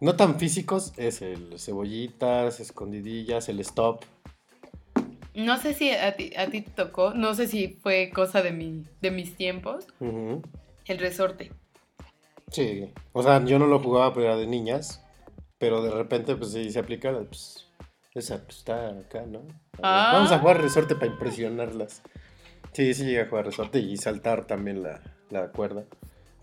No 0.00 0.14
tan 0.14 0.38
físicos, 0.38 0.92
es 0.96 1.22
el 1.22 1.58
cebollitas, 1.58 2.60
escondidillas, 2.60 3.48
el 3.48 3.58
stop. 3.60 4.02
No 5.34 5.56
sé 5.58 5.74
si 5.74 5.90
a 5.90 6.14
ti, 6.16 6.32
a 6.36 6.48
ti 6.48 6.62
te 6.62 6.70
tocó, 6.70 7.14
no 7.14 7.34
sé 7.34 7.46
si 7.48 7.68
fue 7.68 8.10
cosa 8.14 8.42
de, 8.42 8.52
mi, 8.52 8.84
de 9.00 9.10
mis 9.10 9.36
tiempos, 9.36 9.86
el 10.00 10.98
resorte. 10.98 11.52
Sí. 12.50 12.92
O 13.12 13.22
sea, 13.22 13.44
yo 13.44 13.58
no 13.58 13.66
lo 13.66 13.78
jugaba, 13.80 14.12
pero 14.14 14.26
era 14.26 14.36
de 14.36 14.46
niñas. 14.46 15.04
Pero 15.58 15.82
de 15.82 15.90
repente, 15.90 16.36
pues 16.36 16.52
sí, 16.52 16.70
se 16.70 16.78
aplica. 16.78 17.12
Pues, 17.12 17.66
esa 18.14 18.42
pues, 18.44 18.58
está 18.58 18.88
acá, 18.90 19.26
¿no? 19.26 19.42
Ah. 19.82 20.12
Vamos 20.14 20.32
a 20.32 20.38
jugar 20.38 20.60
resorte 20.60 20.94
para 20.94 21.06
impresionarlas. 21.06 22.02
Sí, 22.72 22.94
sí, 22.94 23.04
llega 23.04 23.24
a 23.24 23.28
jugar 23.28 23.46
resorte 23.46 23.80
y 23.80 23.96
saltar 23.96 24.46
también 24.46 24.82
la, 24.82 25.00
la 25.30 25.48
cuerda. 25.48 25.84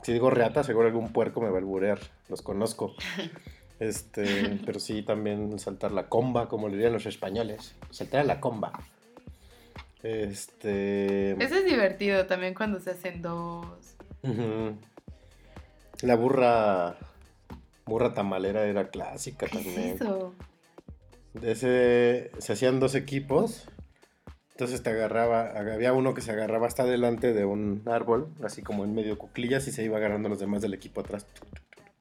Si 0.05 0.13
digo 0.13 0.29
reata, 0.29 0.63
seguro 0.63 0.85
algún 0.85 1.11
puerco 1.11 1.41
me 1.41 1.49
va 1.49 1.55
a 1.55 1.57
alburear. 1.57 1.97
Los 2.29 2.43
conozco. 2.43 2.93
Este, 3.77 4.57
pero 4.65 4.79
sí, 4.79 5.03
también 5.03 5.59
saltar 5.59 5.91
la 5.91 6.07
comba, 6.07 6.47
como 6.47 6.69
le 6.69 6.75
dirían 6.75 6.93
los 6.93 7.05
españoles. 7.07 7.75
Saltar 7.89 8.21
a 8.21 8.23
la 8.23 8.39
comba. 8.39 8.71
Este. 10.01 11.31
Eso 11.43 11.55
es 11.55 11.65
divertido 11.65 12.25
también 12.25 12.53
cuando 12.53 12.79
se 12.79 12.91
hacen 12.91 13.21
dos. 13.21 13.97
La 16.01 16.15
burra. 16.15 16.95
Burra 17.85 18.13
tamalera 18.13 18.63
era 18.63 18.87
clásica 18.87 19.47
¿Qué 19.47 19.57
también. 19.57 19.79
es 19.79 19.95
eso? 19.95 20.33
De 21.33 21.51
ese, 21.51 22.31
se 22.37 22.53
hacían 22.53 22.79
dos 22.79 22.95
equipos. 22.95 23.67
Entonces 24.55 24.81
te 24.81 24.89
agarraba, 24.89 25.49
había 25.49 25.91
uno 25.91 26.13
que 26.13 26.21
se 26.21 26.31
agarraba 26.31 26.65
hasta 26.65 26.83
adelante 26.83 27.33
de 27.33 27.43
un 27.43 27.83
árbol, 27.87 28.29
así 28.41 28.61
como 28.61 28.85
en 28.85 28.95
medio 28.95 29.17
cuclillas, 29.17 29.67
y 29.67 29.73
se 29.73 29.83
iba 29.83 29.97
agarrando 29.97 30.29
los 30.29 30.39
demás 30.39 30.61
del 30.61 30.73
equipo 30.73 31.01
atrás. 31.01 31.27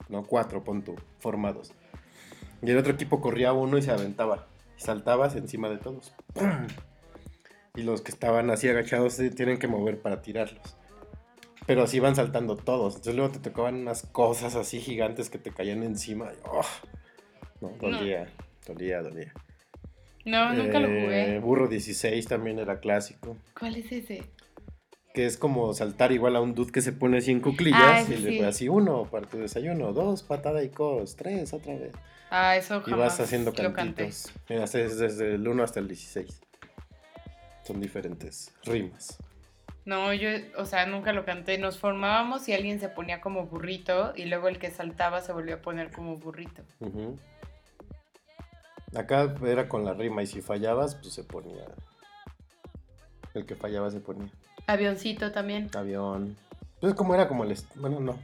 No, 0.09 0.23
cuatro, 0.23 0.63
pon 0.63 0.83
tú, 0.85 0.95
formados. 1.19 1.73
Y 2.63 2.71
el 2.71 2.79
otro 2.79 2.93
equipo 2.93 3.21
corría 3.21 3.53
uno 3.53 3.77
y 3.77 3.83
se 3.83 3.91
aventaba. 3.91 4.47
Y 4.79 4.83
saltabas 4.83 5.35
encima 5.35 5.69
de 5.69 5.79
todos. 5.79 6.15
¡Pum! 6.33 6.69
Y 7.77 7.83
los 7.83 8.03
que 8.03 8.13
estaban 8.13 8.51
así 8.51 8.69
agachados 8.69 9.15
se 9.15 9.31
tienen 9.31 9.59
que 9.59 9.67
mover 9.67 10.01
para 10.01 10.23
tirarlos. 10.23 10.77
Pero 11.67 11.83
así 11.83 11.99
van 11.99 12.15
saltando 12.15 12.55
todos. 12.55 12.95
Entonces 12.95 13.17
luego 13.17 13.33
te 13.33 13.41
tocaban 13.41 13.75
unas 13.75 14.07
cosas 14.07 14.55
así 14.55 14.79
gigantes 14.79 15.29
que 15.29 15.39
te 15.39 15.51
caían 15.51 15.83
encima. 15.83 16.31
y, 16.33 16.37
¡oh! 16.45 16.63
No, 17.61 17.71
dolía, 17.81 18.29
dolía, 18.65 19.03
dolía. 19.03 19.35
No, 20.25 20.53
nunca 20.55 20.79
lo 20.81 20.89
Eh, 20.89 21.03
jugué. 21.03 21.39
Burro 21.41 21.69
16 21.69 22.27
también 22.27 22.59
era 22.59 22.81
clásico. 22.81 23.37
¿Cuál 23.59 23.77
es 23.77 23.91
ese? 23.93 24.25
Que 25.13 25.27
es 25.27 25.37
como 25.37 25.73
saltar 25.75 26.11
igual 26.13 26.35
a 26.37 26.41
un 26.41 26.55
dude 26.55 26.73
que 26.73 26.81
se 26.81 26.93
pone 26.93 27.19
así 27.19 27.31
en 27.31 27.39
Ah, 27.39 27.43
cuclillas 27.43 28.01
ese 28.01 28.15
y 28.15 28.17
le 28.19 28.31
sí. 28.31 28.37
fue 28.39 28.47
así 28.47 28.69
uno 28.69 29.05
para 29.11 29.27
tu 29.27 29.39
desayuno, 29.39 29.93
dos, 29.93 30.23
patada 30.23 30.63
y 30.65 30.71
cos, 30.71 31.15
tres, 31.17 31.53
otra 31.53 31.75
vez. 31.75 31.93
Ah, 32.31 32.57
eso 32.57 32.79
Y 32.87 32.91
jamás 32.91 32.99
vas 33.19 33.21
haciendo 33.21 33.53
cantitos. 33.53 34.33
Mira, 34.49 34.65
es 34.65 34.73
desde 34.99 35.35
el 35.37 35.47
1 35.47 35.63
hasta 35.63 35.79
el 35.79 35.87
16. 35.89 36.41
Son 37.63 37.81
diferentes 37.81 38.53
rimas. 38.65 39.19
No, 39.85 40.13
yo, 40.15 40.31
o 40.57 40.65
sea, 40.65 40.87
nunca 40.87 41.13
lo 41.13 41.25
canté. 41.25 41.59
Nos 41.59 41.79
formábamos 41.79 42.49
y 42.49 42.55
alguien 42.55 42.81
se 42.81 42.89
ponía 42.89 43.21
como 43.21 43.47
burrito 43.47 44.15
y 44.17 44.25
luego 44.25 44.49
el 44.49 44.59
que 44.59 44.71
saltaba 44.71 45.21
se 45.21 45.33
volvió 45.33 45.57
a 45.57 45.59
poner 45.59 45.91
como 45.93 46.17
burrito. 46.17 46.63
Ujú. 46.81 47.19
Acá 48.95 49.35
era 49.47 49.69
con 49.69 49.85
la 49.85 49.95
rima 49.95 50.23
y 50.23 50.27
si 50.27 50.41
fallabas, 50.41 50.95
pues 50.95 51.13
se 51.15 51.25
ponía. 51.25 51.65
El 53.35 53.47
que 53.47 53.57
fallaba 53.57 53.91
se 53.91 54.01
ponía. 54.01 54.31
Avioncito 54.67 55.33
también. 55.33 55.69
Avión. 55.75 56.37
Entonces, 56.75 56.97
como 56.97 57.15
era 57.15 57.29
como 57.29 57.45
el. 57.45 57.57
Bueno, 57.75 58.01
no. 58.01 58.19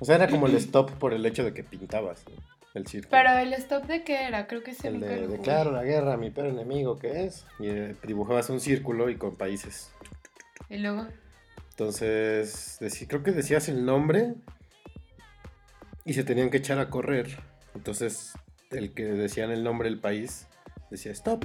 O 0.00 0.04
sea, 0.04 0.16
era 0.16 0.28
como 0.28 0.46
el 0.46 0.56
stop 0.56 0.90
por 0.92 1.14
el 1.14 1.24
hecho 1.24 1.44
de 1.44 1.54
que 1.54 1.64
pintabas 1.64 2.24
¿no? 2.28 2.34
el 2.74 2.86
círculo. 2.86 3.10
Pero 3.10 3.38
el 3.38 3.52
stop 3.54 3.84
de 3.86 4.04
qué 4.04 4.26
era? 4.26 4.46
Creo 4.46 4.62
que 4.62 4.72
ese 4.72 4.88
el 4.88 5.00
de 5.00 5.26
declaro 5.26 5.72
la 5.72 5.82
guerra 5.82 6.16
mi 6.16 6.30
peor 6.30 6.48
enemigo, 6.48 6.98
¿qué 6.98 7.24
es? 7.24 7.46
Y 7.58 7.68
eh, 7.68 7.96
dibujabas 8.06 8.50
un 8.50 8.60
círculo 8.60 9.08
y 9.08 9.16
con 9.16 9.36
países. 9.36 9.90
Y 10.68 10.78
luego, 10.78 11.06
Entonces, 11.70 12.78
creo 13.08 13.22
que 13.22 13.32
decías 13.32 13.68
el 13.68 13.86
nombre 13.86 14.34
y 16.04 16.14
se 16.14 16.24
tenían 16.24 16.50
que 16.50 16.58
echar 16.58 16.78
a 16.78 16.90
correr. 16.90 17.38
Entonces, 17.74 18.32
el 18.76 18.92
que 18.94 19.04
decían 19.04 19.50
el 19.50 19.64
nombre 19.64 19.88
del 19.88 19.98
país 20.00 20.46
decía 20.90 21.12
stop. 21.12 21.44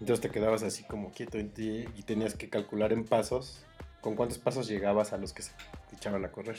Entonces 0.00 0.20
te 0.20 0.30
quedabas 0.30 0.62
así 0.62 0.84
como 0.84 1.10
quieto 1.12 1.38
en 1.38 1.52
ti 1.52 1.84
y 1.96 2.02
tenías 2.04 2.34
que 2.34 2.48
calcular 2.48 2.92
en 2.92 3.04
pasos 3.04 3.64
con 4.00 4.16
cuántos 4.16 4.38
pasos 4.38 4.66
llegabas 4.66 5.12
a 5.12 5.18
los 5.18 5.32
que 5.34 5.42
se 5.42 5.52
echaban 5.92 6.24
a 6.24 6.32
correr. 6.32 6.58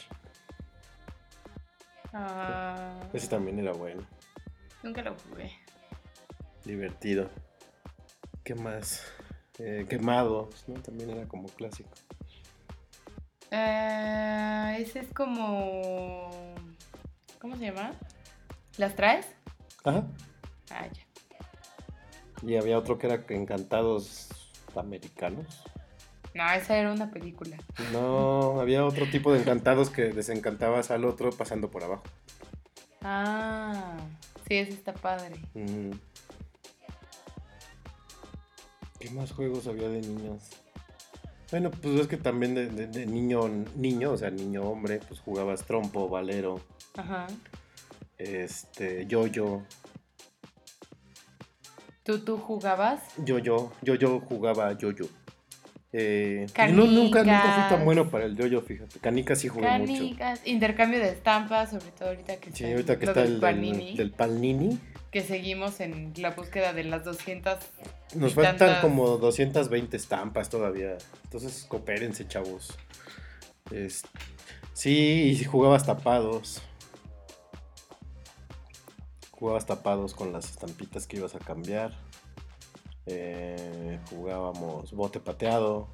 ah, 2.14 3.00
Ese 3.14 3.28
también 3.28 3.58
era 3.60 3.74
bueno, 3.74 4.06
nunca 4.84 5.02
lo 5.02 5.16
jugué. 5.16 5.52
divertido. 6.66 7.30
¿Qué 8.44 8.56
más? 8.56 9.04
Eh, 9.60 9.86
quemado, 9.90 10.50
¿no? 10.68 10.76
También 10.82 11.10
era 11.12 11.28
como 11.28 11.48
clásico. 11.50 11.90
Ah, 13.52 14.76
ese 14.80 15.00
es 15.00 15.14
como... 15.14 16.30
¿Cómo 17.40 17.56
se 17.58 17.66
llama? 17.66 17.94
¿Las 18.78 18.96
traes? 18.96 19.26
Ajá. 19.84 20.06
Ah, 20.72 20.88
ya. 20.88 21.02
Y 22.48 22.56
había 22.56 22.78
otro 22.78 22.98
que 22.98 23.08
era 23.08 23.24
Encantados 23.30 24.30
Americanos. 24.76 25.64
No, 26.34 26.50
esa 26.52 26.78
era 26.78 26.92
una 26.94 27.12
película. 27.12 27.58
No, 27.92 28.60
había 28.62 28.86
otro 28.86 29.06
tipo 29.10 29.34
de 29.34 29.42
encantados 29.42 29.90
que 29.90 30.14
desencantabas 30.14 30.90
al 30.90 31.04
otro 31.06 31.30
pasando 31.32 31.70
por 31.70 31.84
abajo. 31.84 32.04
Ah, 33.02 33.98
sí, 34.48 34.56
ese 34.56 34.72
está 34.72 34.94
padre. 34.94 35.36
Mm. 35.54 35.92
¿Qué 39.00 39.10
más 39.12 39.32
juegos 39.34 39.68
había 39.68 39.90
de 39.90 40.02
niños? 40.02 40.44
Bueno, 41.50 41.70
pues 41.70 42.00
es 42.00 42.08
que 42.08 42.18
también 42.18 42.56
de, 42.56 42.68
de- 42.68 42.88
de 42.88 43.06
niño, 43.06 43.48
niño, 43.76 44.12
o 44.12 44.18
sea, 44.18 44.30
niño 44.32 44.64
hombre, 44.64 45.00
pues 45.06 45.20
jugabas 45.20 45.64
trompo, 45.66 46.08
valero, 46.08 46.62
Ajá. 46.96 47.28
Este, 48.24 49.06
yo-yo. 49.08 49.64
¿Tú, 52.04 52.20
tú 52.20 52.38
jugabas? 52.38 53.02
Yo-yo, 53.18 53.72
yo-yo 53.82 54.20
jugaba 54.22 54.78
yo-yo. 54.78 55.06
Eh, 55.94 56.46
y 56.48 56.72
no, 56.72 56.86
nunca, 56.86 57.20
nunca 57.22 57.68
fui 57.70 57.76
tan 57.78 57.86
bueno 57.86 58.10
para 58.10 58.26
el 58.26 58.36
yo-yo, 58.38 58.62
fíjate. 58.62 59.00
Canicas 59.00 59.40
sí 59.40 59.50
jugué 59.50 59.70
mucho. 59.78 59.94
Canicas, 59.94 60.42
intercambio 60.48 61.00
de 61.00 61.10
estampas, 61.10 61.72
sobre 61.72 61.92
todo 61.92 62.10
ahorita 62.10 62.38
que 62.38 62.52
Sí, 62.52 62.64
está 62.64 62.68
ahorita 62.72 63.00
que 63.00 63.06
está 63.06 63.22
del 63.24 63.34
el 63.36 63.40
Panini, 63.42 63.98
del, 63.98 64.12
Panini. 64.12 64.80
que 65.12 65.22
seguimos 65.22 65.80
en 65.82 66.14
la 66.18 66.32
búsqueda 66.32 66.72
de 66.74 66.86
las 66.86 67.04
200. 67.04 67.60
Nos 68.16 68.34
faltan 68.34 68.58
tantas- 68.58 68.82
como 68.82 69.18
220 69.18 69.98
estampas 69.98 70.50
todavía. 70.50 70.98
Entonces, 71.26 71.66
coopérense, 71.68 72.28
chavos. 72.28 72.74
Es- 73.70 74.04
Sí, 74.74 75.38
y 75.40 75.44
jugabas 75.44 75.86
tapados. 75.86 76.62
Jugabas 79.42 79.66
tapados 79.66 80.14
con 80.14 80.32
las 80.32 80.46
estampitas 80.52 81.08
que 81.08 81.18
ibas 81.18 81.34
a 81.34 81.40
cambiar. 81.40 81.98
Eh, 83.08 84.00
jugábamos 84.12 84.92
bote 84.94 85.20
pateado. 85.20 85.88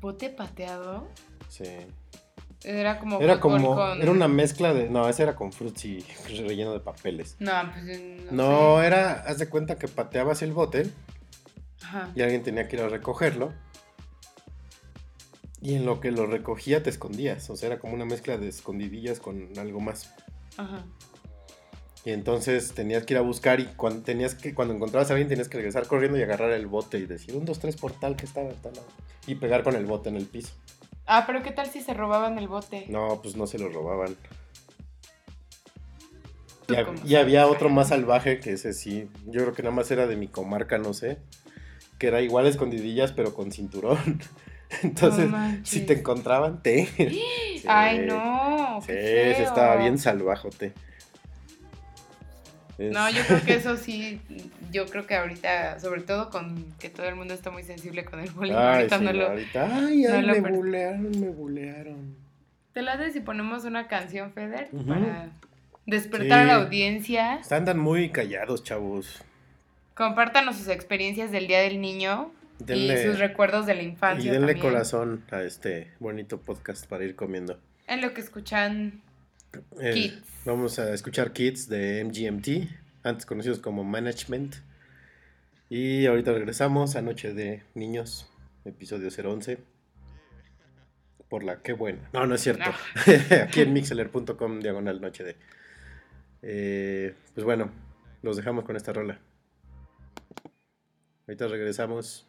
¿Bote 0.00 0.30
pateado? 0.30 1.06
Sí. 1.50 1.66
Era 2.62 2.98
como. 2.98 3.20
Era 3.20 3.38
como, 3.38 3.74
con- 3.74 4.00
era 4.00 4.10
una 4.10 4.28
mezcla 4.28 4.72
de, 4.72 4.88
no, 4.88 5.06
ese 5.10 5.24
era 5.24 5.36
con 5.36 5.52
fruits 5.52 5.84
y 5.84 6.00
relleno 6.38 6.72
de 6.72 6.80
papeles. 6.80 7.36
No, 7.38 7.52
pues. 7.70 8.00
No. 8.32 8.76
No, 8.76 8.80
sé. 8.80 8.86
era, 8.86 9.12
haz 9.26 9.36
de 9.38 9.50
cuenta 9.50 9.76
que 9.78 9.86
pateabas 9.86 10.40
el 10.40 10.54
bote 10.54 10.90
Ajá. 11.82 12.10
y 12.14 12.22
alguien 12.22 12.42
tenía 12.42 12.66
que 12.66 12.76
ir 12.76 12.82
a 12.82 12.88
recogerlo. 12.88 13.52
Y 15.60 15.74
en 15.74 15.84
lo 15.84 16.00
que 16.00 16.10
lo 16.12 16.24
recogía 16.24 16.82
te 16.82 16.88
escondías, 16.88 17.50
o 17.50 17.56
sea, 17.56 17.66
era 17.66 17.78
como 17.78 17.92
una 17.92 18.06
mezcla 18.06 18.38
de 18.38 18.48
escondidillas 18.48 19.20
con 19.20 19.50
algo 19.58 19.80
más. 19.80 20.14
Ajá. 20.56 20.86
Y 22.04 22.10
entonces 22.10 22.74
tenías 22.74 23.04
que 23.04 23.14
ir 23.14 23.18
a 23.18 23.22
buscar 23.22 23.60
y 23.60 23.64
cuando, 23.64 24.02
tenías 24.02 24.34
que, 24.34 24.54
cuando 24.54 24.74
encontrabas 24.74 25.10
a 25.10 25.14
alguien 25.14 25.28
tenías 25.28 25.48
que 25.48 25.56
regresar 25.56 25.86
corriendo 25.86 26.18
y 26.18 26.22
agarrar 26.22 26.50
el 26.52 26.66
bote 26.66 26.98
y 26.98 27.06
decir 27.06 27.34
un, 27.34 27.46
dos, 27.46 27.58
tres 27.58 27.76
por 27.76 27.92
tal 27.92 28.14
que 28.14 28.26
estaba 28.26 28.50
tal 28.50 28.74
lado. 28.74 28.86
Y 29.26 29.36
pegar 29.36 29.62
con 29.62 29.74
el 29.74 29.86
bote 29.86 30.10
en 30.10 30.16
el 30.16 30.26
piso. 30.26 30.52
Ah, 31.06 31.24
pero 31.26 31.42
¿qué 31.42 31.50
tal 31.50 31.66
si 31.66 31.80
se 31.80 31.94
robaban 31.94 32.38
el 32.38 32.46
bote? 32.46 32.84
No, 32.88 33.20
pues 33.22 33.36
no 33.36 33.46
se 33.46 33.58
lo 33.58 33.70
robaban. 33.70 34.16
Y, 37.04 37.14
había 37.14 37.46
otro 37.46 37.68
más 37.68 37.88
salvaje 37.88 38.38
que 38.38 38.52
ese 38.52 38.72
sí. 38.72 39.08
Yo 39.26 39.42
creo 39.42 39.52
que 39.54 39.62
nada 39.62 39.74
más 39.74 39.90
era 39.90 40.06
de 40.06 40.16
mi 40.16 40.28
comarca, 40.28 40.78
no 40.78 40.92
sé. 40.94 41.18
Que 41.98 42.08
era 42.08 42.20
igual 42.20 42.46
escondidillas, 42.46 43.12
pero 43.12 43.34
con 43.34 43.50
cinturón. 43.50 43.98
Entonces, 44.82 45.30
No 45.30 45.64
si 45.64 45.80
te 45.80 45.94
encontraban, 45.94 46.62
te. 46.62 46.86
Sí. 47.64 47.70
Ay, 47.70 48.00
no. 48.00 48.82
Sí, 48.82 48.92
ese 48.92 49.42
estaba 49.42 49.76
bien 49.76 49.96
salvajote. 49.96 50.74
Es- 52.78 52.92
No, 52.92 53.08
yo 53.10 53.22
creo 53.26 53.42
que 53.44 53.54
eso 53.54 53.76
sí, 53.76 54.20
yo 54.72 54.86
creo 54.86 55.06
que 55.06 55.14
ahorita, 55.14 55.78
sobre 55.80 56.00
todo 56.02 56.30
con 56.30 56.64
que 56.80 56.90
todo 56.90 57.06
el 57.08 57.14
mundo 57.14 57.34
está 57.34 57.50
muy 57.50 57.62
sensible 57.62 58.04
con 58.04 58.20
el 58.20 58.30
bullying, 58.30 58.54
Ay, 58.54 58.76
ahorita 58.78 58.98
sí, 58.98 59.04
no 59.04 59.12
lo... 59.12 59.26
ahorita. 59.28 59.76
Ay, 59.86 60.06
ay, 60.06 60.22
lo 60.22 60.34
me 60.34 60.42
per- 60.42 60.52
bulearon, 60.52 61.20
me 61.20 61.28
bulearon. 61.28 62.16
¿Te 62.72 62.82
late 62.82 63.12
si 63.12 63.20
ponemos 63.20 63.64
una 63.64 63.86
canción, 63.86 64.32
Feder? 64.32 64.68
Para 64.88 65.28
despertar 65.86 66.40
a 66.40 66.44
la 66.44 66.54
audiencia. 66.56 67.40
Andan 67.50 67.78
muy 67.78 68.10
callados, 68.10 68.64
chavos. 68.64 69.22
Compártanos 69.94 70.56
sus 70.56 70.68
experiencias 70.68 71.30
del 71.30 71.46
Día 71.46 71.60
del 71.60 71.80
Niño 71.80 72.32
Denle- 72.58 73.00
y 73.00 73.06
sus 73.06 73.18
recuerdos 73.20 73.66
de 73.66 73.74
la 73.76 73.82
Y 73.82 73.86
infancia 73.86 74.32
denle 74.32 74.54
también. 74.54 74.72
corazón 74.72 75.24
a 75.30 75.42
este 75.42 75.92
bonito 76.00 76.40
podcast 76.40 76.86
para 76.88 77.04
ir 77.04 77.14
comiendo. 77.14 77.60
En 77.86 78.00
lo 78.00 78.12
que 78.12 78.20
escuchan 78.20 79.02
Kids. 79.80 80.22
Vamos 80.44 80.78
a 80.78 80.92
escuchar 80.92 81.32
Kids 81.32 81.68
de 81.68 82.04
MGMT, 82.04 82.68
antes 83.02 83.26
conocidos 83.26 83.58
como 83.58 83.84
Management. 83.84 84.56
Y 85.70 86.06
ahorita 86.06 86.32
regresamos 86.32 86.96
a 86.96 87.02
Noche 87.02 87.32
de 87.32 87.62
Niños, 87.74 88.30
episodio 88.64 89.08
011. 89.08 89.58
Por 91.28 91.42
la 91.42 91.62
que 91.62 91.72
buena. 91.72 92.08
No, 92.12 92.26
no 92.26 92.34
es 92.34 92.42
cierto. 92.42 92.70
Aquí 93.42 93.62
en 93.62 93.72
mixeler.com, 93.72 94.60
diagonal 94.60 95.00
Noche 95.00 95.24
de. 95.24 95.36
Eh, 96.42 97.14
pues 97.34 97.44
bueno, 97.44 97.70
los 98.22 98.36
dejamos 98.36 98.64
con 98.64 98.76
esta 98.76 98.92
rola. 98.92 99.18
Ahorita 101.26 101.48
regresamos. 101.48 102.28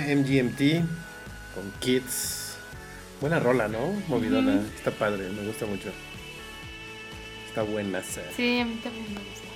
Fue 0.00 0.16
MGMT 0.16 0.86
con 1.54 1.70
Kids. 1.80 2.58
Buena 3.20 3.40
rola, 3.40 3.68
¿no? 3.68 3.92
Movidona. 4.08 4.62
Está 4.76 4.90
padre, 4.90 5.28
me 5.30 5.46
gusta 5.46 5.66
mucho. 5.66 5.90
Está 7.48 7.62
buena. 7.62 8.02
Sí, 8.02 8.60
a 8.60 8.64
mí 8.64 8.80
también 8.82 9.06
me 9.14 9.20
gusta. 9.20 9.46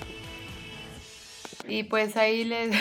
Y 1.69 1.85
pues 1.85 2.17
ahí 2.17 2.45
les, 2.45 2.71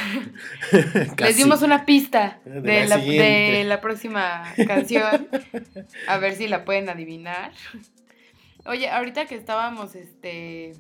les 1.17 1.37
dimos 1.37 1.61
una 1.61 1.85
pista 1.85 2.39
De 2.45 2.61
de, 2.61 2.87
la 2.87 2.97
de 2.97 3.63
la 3.65 3.81
próxima 3.81 4.51
canción. 4.65 5.27
A 6.07 6.17
ver 6.17 6.35
si 6.35 6.47
la 6.47 6.65
pueden 6.65 6.89
adivinar. 6.89 7.51
Oye, 8.65 8.89
ahorita 8.89 9.25
que 9.25 9.35
estábamos, 9.35 9.95
este, 9.95 10.73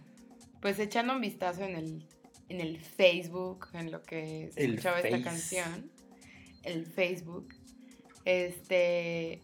pues 0.61 0.79
echando 0.79 1.13
un 1.13 1.21
vistazo 1.21 1.63
en 1.63 1.75
el, 1.75 2.03
en 2.47 2.61
el 2.61 2.79
Facebook, 2.79 3.67
en 3.73 3.91
lo 3.91 4.01
que 4.01 4.49
escuchaba 4.55 4.99
esta 4.99 5.21
canción, 5.21 5.89
el 6.63 6.85
Facebook, 6.85 7.53
este, 8.25 9.41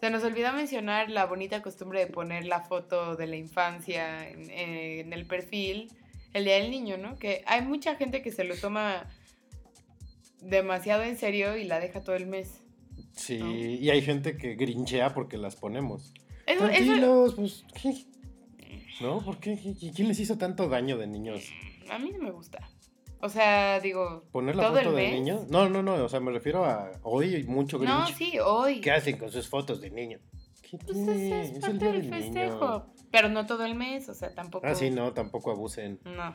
se 0.00 0.10
nos 0.10 0.22
olvidó 0.24 0.52
mencionar 0.52 1.10
la 1.10 1.26
bonita 1.26 1.62
costumbre 1.62 2.00
de 2.00 2.06
poner 2.06 2.44
la 2.46 2.60
foto 2.60 3.16
de 3.16 3.26
la 3.26 3.36
infancia 3.36 4.28
en, 4.28 4.50
en 4.50 5.12
el 5.12 5.26
perfil 5.26 5.90
el 6.34 6.44
día 6.44 6.56
del 6.56 6.70
niño, 6.70 6.98
¿no? 6.98 7.18
Que 7.18 7.42
hay 7.46 7.62
mucha 7.62 7.96
gente 7.96 8.22
que 8.22 8.30
se 8.32 8.44
lo 8.44 8.54
toma 8.56 9.06
demasiado 10.40 11.02
en 11.02 11.16
serio 11.16 11.56
y 11.56 11.64
la 11.64 11.80
deja 11.80 12.02
todo 12.02 12.16
el 12.16 12.26
mes. 12.26 12.62
Sí, 13.12 13.38
¿no? 13.38 13.50
y 13.52 13.90
hay 13.90 14.02
gente 14.02 14.36
que 14.36 14.54
grinchea 14.54 15.14
porque 15.14 15.36
las 15.36 15.56
ponemos. 15.56 16.12
Eso, 16.46 16.66
eso- 16.68 16.84
Tranquilos, 16.84 17.34
pues. 17.34 17.64
¿qué? 17.82 18.04
¿No? 19.00 19.20
¿Por 19.24 19.38
qué? 19.38 19.52
¿Qui- 19.58 19.92
¿Quién 19.94 20.08
les 20.08 20.20
hizo 20.20 20.38
tanto 20.38 20.68
daño 20.68 20.96
de 20.98 21.06
niños? 21.06 21.42
a 21.90 21.98
mí 21.98 22.10
no 22.12 22.18
me 22.22 22.30
gusta. 22.30 22.68
O 23.20 23.28
sea, 23.28 23.80
digo, 23.80 24.24
¿Poner 24.30 24.54
la 24.56 24.64
todo 24.68 24.76
foto 24.76 24.90
el 24.90 24.96
de 24.96 25.02
mes. 25.02 25.12
niño? 25.14 25.46
No, 25.50 25.68
no, 25.68 25.82
no, 25.82 25.94
o 26.04 26.08
sea, 26.08 26.20
me 26.20 26.30
refiero 26.30 26.64
a 26.64 26.90
hoy 27.02 27.42
mucho 27.44 27.78
No, 27.78 28.02
grinch. 28.04 28.16
sí, 28.16 28.38
hoy. 28.38 28.80
¿Qué 28.80 28.92
hacen 28.92 29.16
con 29.18 29.30
sus 29.32 29.48
fotos 29.48 29.80
de 29.80 29.90
niño? 29.90 30.18
¿Qué 30.62 30.78
Pues 30.78 30.92
tiene? 30.92 31.12
ese 31.12 31.40
es 31.42 31.50
Es 31.52 31.58
parte 31.58 31.84
del 31.84 31.92
del 31.92 32.10
niño. 32.10 32.16
festejo. 32.16 32.86
Pero 33.10 33.28
no 33.30 33.46
todo 33.46 33.64
el 33.64 33.74
mes, 33.74 34.08
o 34.08 34.14
sea, 34.14 34.34
tampoco. 34.34 34.66
Ah, 34.66 34.74
sí, 34.74 34.90
no, 34.90 35.12
tampoco 35.14 35.50
abusen. 35.50 35.98
No. 36.04 36.34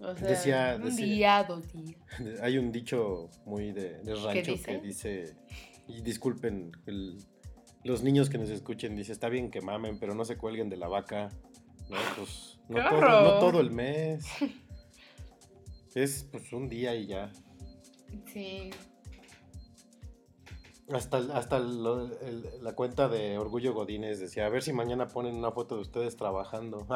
O 0.00 0.14
sea, 0.16 0.28
Decía- 0.28 0.74
un 0.78 0.84
decía- 0.86 1.04
día, 1.06 1.44
dos 1.44 1.72
días. 1.72 2.00
Hay 2.42 2.58
un 2.58 2.72
dicho 2.72 3.28
muy 3.44 3.72
de, 3.72 3.98
de 4.02 4.14
rancho 4.14 4.52
dice? 4.52 4.64
que 4.64 4.78
dice, 4.78 5.36
y 5.88 6.00
disculpen 6.02 6.72
el- 6.86 7.18
los 7.84 8.02
niños 8.02 8.28
que 8.30 8.36
nos 8.38 8.50
escuchen, 8.50 8.96
dice, 8.96 9.12
está 9.12 9.28
bien 9.28 9.50
que 9.50 9.60
mamen, 9.60 9.98
pero 10.00 10.14
no 10.14 10.24
se 10.24 10.36
cuelguen 10.36 10.68
de 10.70 10.76
la 10.76 10.88
vaca. 10.88 11.28
No, 11.88 11.96
pues 12.16 12.58
no, 12.68 12.76
¡Qué 12.76 12.82
todo, 12.88 13.00
no 13.22 13.38
todo 13.38 13.60
el 13.60 13.70
mes. 13.70 14.26
Es 15.96 16.28
pues 16.30 16.52
un 16.52 16.68
día 16.68 16.94
y 16.94 17.06
ya. 17.06 17.32
Sí. 18.26 18.68
Hasta, 20.92 21.16
hasta 21.32 21.56
el- 21.56 22.62
la 22.62 22.74
cuenta 22.74 23.08
de 23.08 23.38
Orgullo 23.38 23.72
Godínez 23.72 24.20
decía, 24.20 24.44
a 24.44 24.50
ver 24.50 24.62
si 24.62 24.74
mañana 24.74 25.08
ponen 25.08 25.36
una 25.36 25.52
foto 25.52 25.76
de 25.76 25.80
ustedes 25.80 26.14
trabajando. 26.14 26.86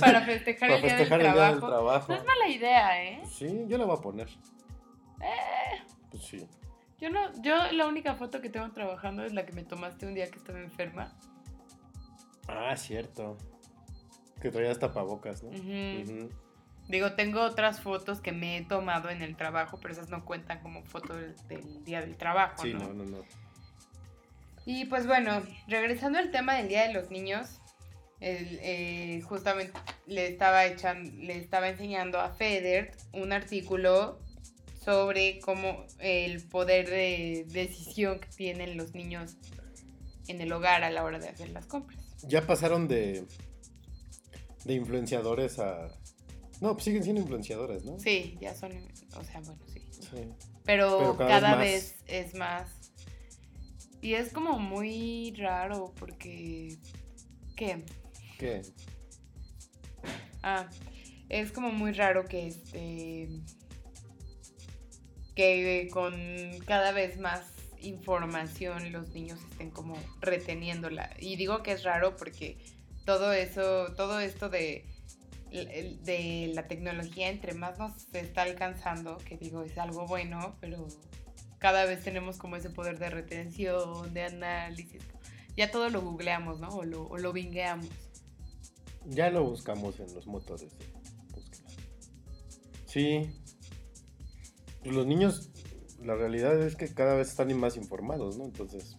Para 0.00 0.20
festejar, 0.20 0.68
Para 0.68 0.76
el, 0.76 0.82
día 0.82 0.96
del 0.96 1.12
el 1.12 1.20
día 1.32 1.50
del 1.50 1.60
trabajo. 1.60 2.12
No 2.12 2.18
es 2.18 2.24
mala 2.26 2.46
idea, 2.48 3.02
¿eh? 3.02 3.22
Sí, 3.26 3.64
yo 3.68 3.78
la 3.78 3.86
voy 3.86 3.96
a 3.96 4.00
poner. 4.02 4.28
Pues 6.10 6.22
sí. 6.24 6.46
Yo 7.00 7.08
no, 7.08 7.32
yo 7.40 7.72
la 7.72 7.86
única 7.86 8.16
foto 8.16 8.42
que 8.42 8.50
tengo 8.50 8.70
trabajando 8.72 9.24
es 9.24 9.32
la 9.32 9.46
que 9.46 9.54
me 9.54 9.64
tomaste 9.64 10.04
un 10.06 10.12
día 10.12 10.30
que 10.30 10.36
estaba 10.36 10.60
enferma. 10.60 11.16
Ah, 12.48 12.76
cierto. 12.76 13.38
Que 14.42 14.50
traías 14.50 14.78
tapabocas, 14.78 15.42
¿no? 15.42 15.48
Ujú. 15.50 16.28
Digo, 16.88 17.12
tengo 17.12 17.42
otras 17.42 17.80
fotos 17.80 18.20
que 18.20 18.32
me 18.32 18.56
he 18.56 18.62
tomado 18.64 19.10
en 19.10 19.22
el 19.22 19.36
trabajo, 19.36 19.78
pero 19.80 19.92
esas 19.92 20.08
no 20.08 20.24
cuentan 20.24 20.60
como 20.60 20.82
foto 20.84 21.14
del, 21.14 21.36
del 21.48 21.84
día 21.84 22.00
del 22.00 22.16
trabajo, 22.16 22.62
Sí, 22.62 22.72
¿no? 22.72 22.80
no, 22.80 22.94
no, 22.94 23.04
no. 23.04 23.24
Y 24.64 24.84
pues 24.86 25.06
bueno, 25.06 25.42
regresando 25.66 26.18
al 26.18 26.30
tema 26.30 26.54
del 26.56 26.68
Día 26.68 26.86
de 26.86 26.92
los 26.94 27.10
Niños, 27.10 27.60
el, 28.20 28.58
eh, 28.62 29.20
justamente 29.22 29.78
le 30.06 30.26
estaba, 30.28 30.66
echan- 30.66 31.12
le 31.24 31.36
estaba 31.38 31.68
enseñando 31.68 32.20
a 32.20 32.30
Feder 32.30 32.92
un 33.12 33.32
artículo 33.32 34.18
sobre 34.84 35.40
cómo 35.40 35.84
el 35.98 36.42
poder 36.48 36.88
de 36.88 37.44
decisión 37.48 38.18
que 38.20 38.28
tienen 38.28 38.76
los 38.76 38.94
niños 38.94 39.36
en 40.26 40.40
el 40.40 40.50
hogar 40.52 40.84
a 40.84 40.90
la 40.90 41.04
hora 41.04 41.18
de 41.18 41.28
hacer 41.28 41.50
las 41.50 41.66
compras. 41.66 41.98
Ya 42.22 42.46
pasaron 42.46 42.88
de, 42.88 43.24
de 44.64 44.74
influenciadores 44.74 45.58
a... 45.58 45.88
No, 46.60 46.72
pues 46.74 46.84
siguen 46.84 47.04
siendo 47.04 47.20
influenciadores, 47.20 47.84
¿no? 47.84 47.98
Sí, 48.00 48.36
ya 48.40 48.54
son, 48.54 48.72
o 49.14 49.24
sea, 49.24 49.40
bueno, 49.40 49.60
sí. 49.72 49.80
Sí. 49.90 50.28
Pero, 50.64 50.98
Pero 50.98 51.16
cada 51.16 51.40
cada, 51.40 51.56
vez 51.56 51.96
vez, 52.06 52.26
es 52.26 52.34
más. 52.34 52.68
Y 54.00 54.14
es 54.14 54.32
como 54.32 54.58
muy 54.58 55.34
raro 55.36 55.92
porque... 55.98 56.78
¿Qué? 57.56 57.84
¿Qué? 58.38 58.62
Ah, 60.42 60.68
es 61.28 61.52
como 61.52 61.72
muy 61.72 61.92
raro 61.92 62.24
que 62.24 62.46
este 62.48 63.28
que 65.34 65.88
con 65.92 66.14
cada 66.66 66.90
vez 66.90 67.18
más 67.18 67.42
información 67.80 68.90
los 68.90 69.10
niños 69.10 69.38
estén 69.50 69.70
como 69.70 69.96
reteniéndola. 70.20 71.14
Y 71.20 71.36
digo 71.36 71.62
que 71.62 71.72
es 71.72 71.84
raro 71.84 72.16
porque 72.16 72.58
todo 73.04 73.32
eso, 73.32 73.94
todo 73.96 74.18
esto 74.18 74.48
de, 74.48 74.84
de 75.50 76.52
la 76.54 76.68
tecnología, 76.68 77.28
entre 77.28 77.54
más 77.54 77.78
nos 77.78 77.92
está 78.14 78.42
alcanzando, 78.42 79.18
que 79.18 79.36
digo 79.36 79.62
es 79.62 79.76
algo 79.78 80.06
bueno, 80.06 80.56
pero 80.60 80.86
cada 81.58 81.84
vez 81.84 82.02
tenemos 82.02 82.38
como 82.38 82.56
ese 82.56 82.70
poder 82.70 82.98
de 82.98 83.10
retención, 83.10 84.12
de 84.12 84.22
análisis. 84.22 85.02
Ya 85.56 85.70
todo 85.70 85.88
lo 85.90 86.02
googleamos, 86.02 86.60
¿no? 86.60 86.68
O 86.68 86.84
lo, 86.84 87.08
o 87.08 87.18
lo 87.18 87.32
bingueamos. 87.32 87.88
Ya 89.06 89.30
lo 89.30 89.44
buscamos 89.44 89.98
en 90.00 90.14
los 90.14 90.26
motores 90.26 90.78
de 90.78 90.86
búsqueda. 91.34 91.68
Sí. 92.86 93.30
Pues 94.82 94.94
los 94.94 95.06
niños, 95.06 95.50
la 96.02 96.14
realidad 96.14 96.60
es 96.62 96.76
que 96.76 96.92
cada 96.92 97.14
vez 97.14 97.28
están 97.28 97.58
más 97.58 97.76
informados, 97.76 98.36
¿no? 98.36 98.44
Entonces, 98.44 98.98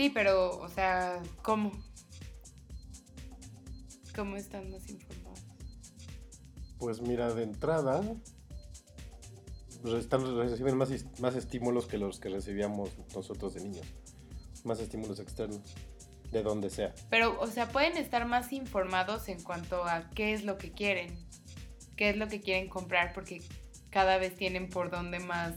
Sí, 0.00 0.08
pero, 0.08 0.58
o 0.58 0.68
sea, 0.70 1.20
¿cómo? 1.42 1.72
¿Cómo 4.14 4.36
están 4.36 4.70
más 4.70 4.88
informados? 4.88 5.40
pues 6.80 7.02
mira, 7.02 7.32
de 7.34 7.42
entrada, 7.44 8.02
están, 9.98 10.36
reciben 10.36 10.76
más, 10.76 10.90
más 11.20 11.36
estímulos 11.36 11.86
que 11.86 11.98
los 11.98 12.18
que 12.18 12.30
recibíamos 12.30 12.90
nosotros 13.14 13.54
de 13.54 13.62
niños. 13.62 13.86
Más 14.64 14.80
estímulos 14.80 15.20
externos, 15.20 15.60
de 16.32 16.42
donde 16.42 16.70
sea. 16.70 16.94
Pero, 17.10 17.38
o 17.38 17.46
sea, 17.46 17.68
pueden 17.68 17.96
estar 17.98 18.26
más 18.26 18.52
informados 18.52 19.28
en 19.28 19.42
cuanto 19.42 19.84
a 19.84 20.08
qué 20.10 20.32
es 20.32 20.44
lo 20.44 20.56
que 20.56 20.72
quieren, 20.72 21.18
qué 21.96 22.10
es 22.10 22.16
lo 22.16 22.28
que 22.28 22.40
quieren 22.40 22.68
comprar, 22.68 23.12
porque 23.12 23.42
cada 23.90 24.16
vez 24.16 24.34
tienen 24.34 24.70
por 24.70 24.90
dónde 24.90 25.18
más 25.20 25.54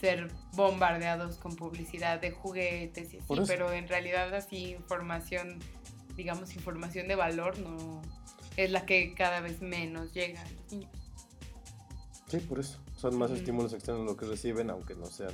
ser 0.00 0.30
bombardeados 0.52 1.36
con 1.36 1.56
publicidad 1.56 2.20
de 2.20 2.30
juguetes 2.30 3.12
y 3.14 3.18
así, 3.18 3.42
pero 3.46 3.72
en 3.72 3.86
realidad 3.86 4.34
así 4.34 4.70
información, 4.72 5.58
digamos, 6.20 6.54
información 6.54 7.08
de 7.08 7.14
valor 7.16 7.58
no 7.58 8.02
es 8.58 8.70
la 8.70 8.84
que 8.84 9.14
cada 9.14 9.40
vez 9.40 9.62
menos 9.62 10.12
llega 10.12 10.42
a 10.42 10.50
los 10.50 10.70
niños. 10.72 10.90
Sí, 12.28 12.36
por 12.40 12.60
eso. 12.60 12.78
Son 12.98 13.16
más 13.16 13.30
Ujú. 13.30 13.38
estímulos 13.38 13.72
externos 13.72 14.04
lo 14.04 14.16
que 14.18 14.26
reciben, 14.26 14.68
aunque 14.68 14.94
no 14.94 15.06
sean. 15.06 15.32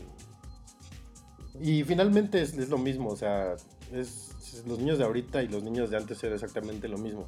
Y 1.60 1.82
finalmente 1.82 2.40
es, 2.40 2.54
es 2.54 2.68
lo 2.68 2.78
mismo, 2.78 3.10
o 3.10 3.16
sea, 3.16 3.54
es, 3.92 4.30
es- 4.40 4.64
los 4.66 4.78
niños 4.78 4.98
de 4.98 5.04
ahorita 5.04 5.42
y 5.42 5.48
los 5.48 5.62
niños 5.64 5.90
de 5.90 5.96
antes 5.96 6.22
era 6.22 6.34
exactamente 6.36 6.86
lo 6.86 6.98
mismo. 6.98 7.26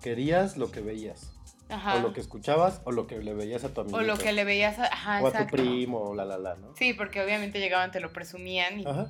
Querías 0.00 0.56
lo 0.56 0.70
que 0.70 0.80
veías, 0.80 1.32
Ajá. 1.68 1.96
o 1.96 2.00
lo 2.00 2.12
que 2.12 2.20
escuchabas, 2.20 2.80
o 2.84 2.92
lo 2.92 3.06
que 3.08 3.18
le 3.20 3.34
veías 3.34 3.64
a 3.64 3.70
tu 3.74 3.80
amigo. 3.80 3.96
O 3.98 4.02
lo 4.02 4.16
que 4.16 4.32
le 4.32 4.44
veías 4.44 4.78
a, 4.78 4.84
ajá, 4.84 5.20
o 5.22 5.26
a 5.26 5.32
tu 5.32 5.46
primo, 5.48 5.98
o 5.98 6.14
la 6.14 6.24
la 6.24 6.38
la, 6.38 6.54
¿no? 6.54 6.76
Sí, 6.76 6.94
porque 6.94 7.20
obviamente 7.24 7.58
llegaban, 7.58 7.90
te 7.90 7.98
lo 8.00 8.12
presumían 8.12 8.78
y 8.80 8.86
Ajá. 8.86 9.08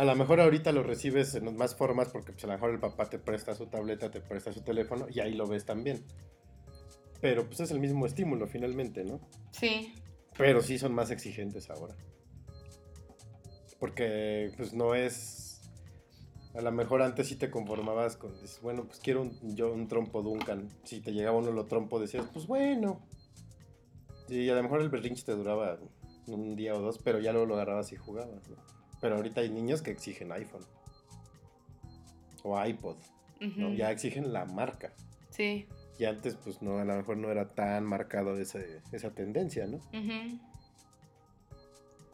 A 0.00 0.04
lo 0.04 0.16
mejor 0.16 0.40
ahorita 0.40 0.72
lo 0.72 0.82
recibes 0.82 1.34
en 1.34 1.54
más 1.58 1.74
formas 1.74 2.08
porque 2.08 2.32
pues, 2.32 2.42
a 2.44 2.46
lo 2.46 2.54
mejor 2.54 2.70
el 2.70 2.80
papá 2.80 3.10
te 3.10 3.18
presta 3.18 3.54
su 3.54 3.66
tableta, 3.66 4.10
te 4.10 4.22
presta 4.22 4.50
su 4.50 4.62
teléfono 4.62 5.06
y 5.10 5.20
ahí 5.20 5.34
lo 5.34 5.46
ves 5.46 5.66
también. 5.66 6.02
Pero 7.20 7.44
pues 7.44 7.60
es 7.60 7.70
el 7.70 7.80
mismo 7.80 8.06
estímulo 8.06 8.46
finalmente, 8.46 9.04
¿no? 9.04 9.20
sí, 9.50 9.92
Pero 10.38 10.62
sí 10.62 10.78
son 10.78 10.94
más 10.94 11.10
exigentes 11.10 11.68
ahora. 11.68 11.94
Porque 13.78 14.50
pues 14.56 14.72
no 14.72 14.94
es... 14.94 15.70
A 16.54 16.62
lo 16.62 16.72
mejor 16.72 17.02
antes 17.02 17.28
sí 17.28 17.36
te 17.36 17.50
conformabas 17.50 18.16
con, 18.16 18.32
dices, 18.40 18.62
bueno, 18.62 18.86
pues 18.86 19.00
quiero 19.00 19.20
un, 19.20 19.54
yo 19.54 19.70
un 19.70 19.86
trompo 19.86 20.22
Duncan. 20.22 20.70
Si 20.82 21.02
te 21.02 21.12
llegaba 21.12 21.36
uno 21.36 21.52
lo 21.52 21.66
trompo, 21.66 22.00
decías, 22.00 22.24
pues 22.32 22.46
bueno. 22.46 23.06
Y 24.30 24.48
a 24.48 24.54
lo 24.54 24.62
mejor 24.62 24.80
el 24.80 24.88
berrinche 24.88 25.26
te 25.26 25.32
duraba 25.32 25.78
un 26.26 26.56
día 26.56 26.74
o 26.74 26.80
dos, 26.80 26.98
pero 27.04 27.20
ya 27.20 27.32
luego 27.32 27.48
lo 27.48 27.54
agarrabas 27.56 27.92
y 27.92 27.96
jugabas, 27.96 28.48
¿no? 28.48 28.79
Pero 29.00 29.16
ahorita 29.16 29.40
hay 29.40 29.48
niños 29.50 29.82
que 29.82 29.90
exigen 29.90 30.30
iPhone. 30.32 30.64
O 32.42 32.62
iPod, 32.64 32.96
¿no? 33.40 33.72
Ya 33.74 33.90
exigen 33.90 34.32
la 34.32 34.44
marca. 34.46 34.92
sí. 35.30 35.66
Y 35.98 36.06
antes, 36.06 36.34
pues 36.36 36.62
no, 36.62 36.78
a 36.78 36.84
lo 36.86 36.96
mejor 36.96 37.18
no 37.18 37.30
era 37.30 37.46
tan 37.46 37.84
marcado 37.84 38.38
ese- 38.38 38.80
esa 38.90 39.10
tendencia, 39.10 39.66
¿no? 39.66 39.80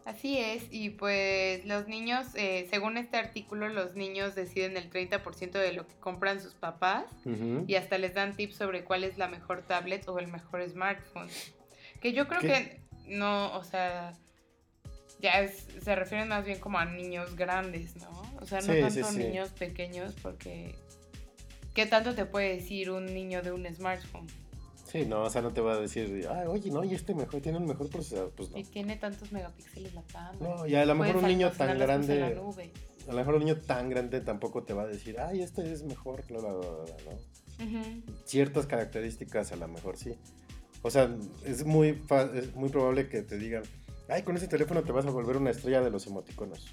Así 0.05 0.39
es, 0.39 0.65
y 0.71 0.91
pues 0.91 1.65
los 1.67 1.89
niños, 1.89 2.29
eh, 2.35 2.69
según 2.71 2.97
este 2.97 3.17
artículo, 3.17 3.69
los 3.69 3.95
niños 3.97 4.37
deciden 4.37 4.77
el 4.77 4.89
30% 4.89 5.53
de 5.59 5.73
lo 5.73 5.87
que 5.89 5.95
compran 5.97 6.41
sus 6.41 6.55
papás 6.55 7.05
y 7.67 7.75
hasta 7.75 7.99
les 7.99 8.15
dan 8.15 8.37
tips 8.37 8.55
sobre 8.57 8.85
cuál 8.85 9.03
es 9.03 9.19
la 9.19 9.27
mejor 9.27 9.63
tablet 9.63 10.09
o 10.09 10.19
el 10.21 10.29
mejor 10.29 10.69
smartphone. 10.69 11.29
Que 12.01 12.13
yo 12.13 12.29
creo 12.29 12.41
¿Qué? 12.41 12.49
que 12.49 12.81
no, 13.17 13.57
o 13.57 13.65
sea, 13.65 14.13
ya 15.21 15.41
es- 15.41 15.67
se 15.83 15.95
refieren 15.95 16.29
más 16.29 16.45
bien 16.45 16.59
como 16.61 16.79
a 16.79 16.85
niños 16.85 17.37
grandes, 17.37 17.97
¿no? 17.97 18.11
O 18.41 18.47
sea, 18.47 18.61
no 18.61 18.73
Sí, 18.73 18.81
tanto 18.81 19.09
sí, 19.09 19.13
sí. 19.13 19.19
niños 19.19 19.51
pequeños 19.51 20.15
porque... 20.23 20.75
¿Qué 21.75 21.85
tanto 21.87 22.15
te 22.15 22.25
puede 22.25 22.55
decir 22.57 22.91
un 22.91 23.05
niño 23.07 23.43
de 23.43 23.53
un 23.53 23.67
smartphone? 23.75 24.27
Sí, 24.91 25.05
no, 25.05 25.25
o 25.25 25.31
sea, 25.31 25.43
no 25.43 25.53
te 25.53 25.61
va 25.61 25.75
a 25.75 25.79
decir, 25.79 26.27
ay, 26.31 26.47
oye, 26.47 26.71
no, 26.71 26.83
y 26.85 26.95
este 26.95 27.15
mejor, 27.15 27.41
tiene 27.43 27.59
un 27.59 27.67
mejor 27.67 27.91
procesador. 27.91 28.31
Pues 28.35 28.51
no. 28.51 28.57
Y 28.57 28.65
tiene 28.65 28.97
tantos 28.97 29.31
megapíxeles 29.33 29.93
la 29.95 30.03
cámara. 30.05 30.39
No, 30.41 30.67
y 30.67 30.75
a 30.75 30.87
lo 30.87 30.95
mejor 30.95 31.17
un 31.19 31.27
niño 31.29 31.51
tan 31.53 31.79
grande, 31.79 32.23
a 32.23 32.31
lo 32.31 33.13
mejor 33.19 33.35
un 33.35 33.41
niño 33.41 33.57
tan 33.59 33.91
grande 33.91 34.21
tampoco 34.21 34.63
te 34.63 34.73
va 34.73 34.85
a 34.85 34.87
decir, 34.87 35.21
ay, 35.21 35.43
este 35.43 35.71
es 35.71 35.83
mejor, 35.83 36.25
bla, 36.29 36.39
bla, 36.39 36.53
bla, 36.53 36.69
bla, 36.71 36.95
¿no? 37.05 37.65
Ujú. 37.81 38.03
Ciertas 38.25 38.67
características 38.67 39.53
a 39.53 39.57
lo 39.57 39.69
mejor 39.69 39.97
sí. 39.99 40.15
O 40.83 40.91
sea, 40.91 41.15
es 41.45 41.65
muy, 41.65 42.01
es 42.35 42.55
muy 42.55 42.69
probable 42.71 43.09
que 43.09 43.23
te 43.23 43.37
digan, 43.39 43.65
ay, 44.09 44.23
con 44.23 44.37
ese 44.37 44.49
teléfono 44.49 44.83
te 44.83 44.93
vas 44.93 45.07
a 45.07 45.11
volver 45.11 45.37
una 45.37 45.51
estrella 45.51 45.81
de 45.81 45.91
los 45.91 46.07
emoticonos. 46.07 46.67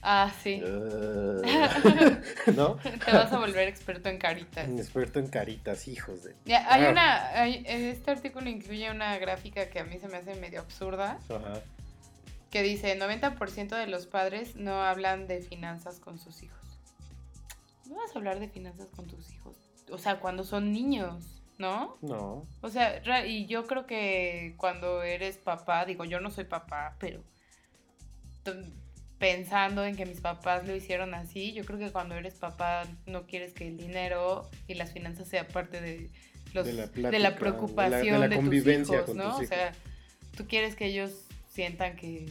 Ah, 0.00 0.32
sí. 0.42 0.60
Eh, 0.64 2.20
¿No? 2.56 2.76
Te 3.04 3.12
vas 3.12 3.32
a 3.32 3.38
volver 3.38 3.66
experto 3.66 4.08
en 4.08 4.18
caritas. 4.18 4.68
Experto 4.68 5.18
en 5.18 5.26
caritas, 5.26 5.88
hijos 5.88 6.22
de... 6.22 6.36
Ya, 6.44 6.72
hay 6.72 6.84
Ah. 6.84 6.90
una, 6.90 7.28
hay- 7.40 7.64
este 7.66 8.12
artículo 8.12 8.48
incluye 8.48 8.90
una 8.92 9.18
gráfica 9.18 9.68
que 9.70 9.80
a 9.80 9.84
mí 9.84 9.98
se 9.98 10.06
me 10.06 10.18
hace 10.18 10.36
medio 10.36 10.60
absurda, 10.60 11.18
Ajá. 11.28 11.60
que 12.52 12.62
dice 12.62 12.96
90% 12.96 13.76
de 13.76 13.86
los 13.88 14.06
padres 14.06 14.54
no 14.54 14.80
hablan 14.82 15.26
de 15.26 15.40
finanzas 15.42 15.98
con 15.98 16.16
sus 16.18 16.44
hijos. 16.44 16.58
No 17.88 17.96
vas 17.96 18.14
a 18.14 18.18
hablar 18.18 18.38
de 18.38 18.48
finanzas 18.48 18.86
con 18.94 19.06
tus 19.08 19.32
hijos. 19.32 19.56
O 19.90 19.98
sea, 19.98 20.20
cuando 20.20 20.44
son 20.44 20.70
niños, 20.72 21.37
¿no? 21.58 21.98
No. 22.00 22.46
O 22.62 22.70
sea, 22.70 23.26
y 23.26 23.46
yo 23.46 23.66
creo 23.66 23.86
que 23.86 24.54
cuando 24.56 25.02
eres 25.02 25.36
papá, 25.36 25.84
digo, 25.84 26.04
yo 26.04 26.20
no 26.20 26.30
soy 26.30 26.44
papá, 26.44 26.96
pero 26.98 27.22
pensando 29.18 29.84
en 29.84 29.96
que 29.96 30.06
mis 30.06 30.20
papás 30.20 30.66
lo 30.66 30.74
hicieron 30.74 31.14
así, 31.14 31.52
yo 31.52 31.64
creo 31.64 31.78
que 31.78 31.90
cuando 31.90 32.14
eres 32.14 32.34
papá 32.34 32.84
no 33.06 33.26
quieres 33.26 33.52
que 33.52 33.66
el 33.66 33.76
dinero 33.76 34.48
y 34.68 34.74
las 34.74 34.92
finanzas 34.92 35.28
sea 35.28 35.46
parte 35.48 35.80
de 35.80 36.08
los 36.54 36.64
De 36.64 36.72
la 36.72 36.86
plática, 36.86 37.02
la 37.02 37.10
de 37.10 37.18
la- 37.18 37.36
preocupación 37.36 38.20
de 38.20 38.28
de, 38.28 38.28
la 38.28 38.36
convivencia 38.36 39.04
tus 39.04 39.14
hijos, 39.14 39.16
con 39.16 39.16
¿no? 39.16 39.36
tus 39.36 39.44
O 39.44 39.48
sea, 39.48 39.72
tú 40.36 40.46
quieres 40.46 40.76
que 40.76 40.86
ellos 40.86 41.26
sientan 41.50 41.96
que 41.96 42.26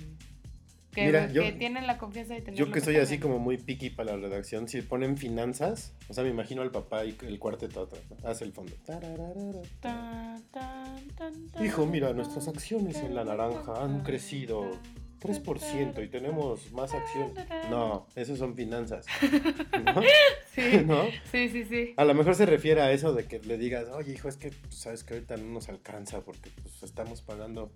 que, 0.97 1.05
Mira, 1.05 1.27
que 1.27 1.33
yo- 1.33 1.57
tienen 1.59 1.85
la 1.85 1.99
confianza 1.99 2.33
de 2.33 2.41
tener 2.41 2.59
Yo 2.59 2.71
que 2.71 2.81
soy 2.81 2.95
así 2.95 3.19
como 3.19 3.37
muy 3.37 3.57
picky 3.59 3.91
para 3.91 4.13
la 4.15 4.17
redacción, 4.17 4.67
si 4.67 4.81
ponen 4.81 5.15
finanzas, 5.15 5.93
o 6.09 6.13
sea, 6.15 6.23
me 6.23 6.31
imagino 6.31 6.63
al 6.63 6.71
papá 6.71 7.05
y 7.05 7.15
el 7.21 7.37
cuarteto 7.37 7.83
atrás, 7.83 8.01
hace 8.25 8.45
el 8.45 8.51
fondo. 8.51 8.73
Tarararara. 8.83 9.61
Tan, 9.79 10.41
tan, 10.49 11.07
tan, 11.15 11.47
tan, 11.49 11.63
Hijo, 11.63 11.85
mira, 11.85 12.13
nuestras 12.13 12.47
acciones 12.47 12.97
en 12.97 13.13
la 13.13 13.23
naranja 13.23 13.83
han 13.83 13.99
crecido 14.01 14.71
3% 15.19 16.03
y 16.03 16.07
tenemos 16.07 16.71
más 16.71 16.91
acción. 16.95 17.31
No, 17.69 18.07
esos 18.15 18.39
son 18.39 18.55
finanzas. 18.55 19.05
¿No? 19.85 20.01
Sí, 20.55 20.61
¿No? 20.87 21.03
sí, 21.31 21.49
sí, 21.49 21.63
sí. 21.65 21.93
A 21.95 22.05
lo 22.05 22.15
mejor 22.15 22.33
se 22.33 22.47
refiere 22.47 22.81
a 22.81 22.91
eso 22.91 23.13
de 23.13 23.25
que 23.25 23.37
le 23.39 23.59
digas, 23.59 23.87
oye, 23.89 24.13
hijo, 24.13 24.29
es 24.29 24.37
que 24.37 24.49
pues, 24.49 24.73
sabes 24.73 25.03
que 25.03 25.13
ahorita 25.13 25.37
no 25.37 25.45
nos 25.53 25.69
alcanza 25.69 26.21
porque 26.21 26.49
pues, 26.63 26.81
estamos 26.81 27.21
pagando 27.21 27.71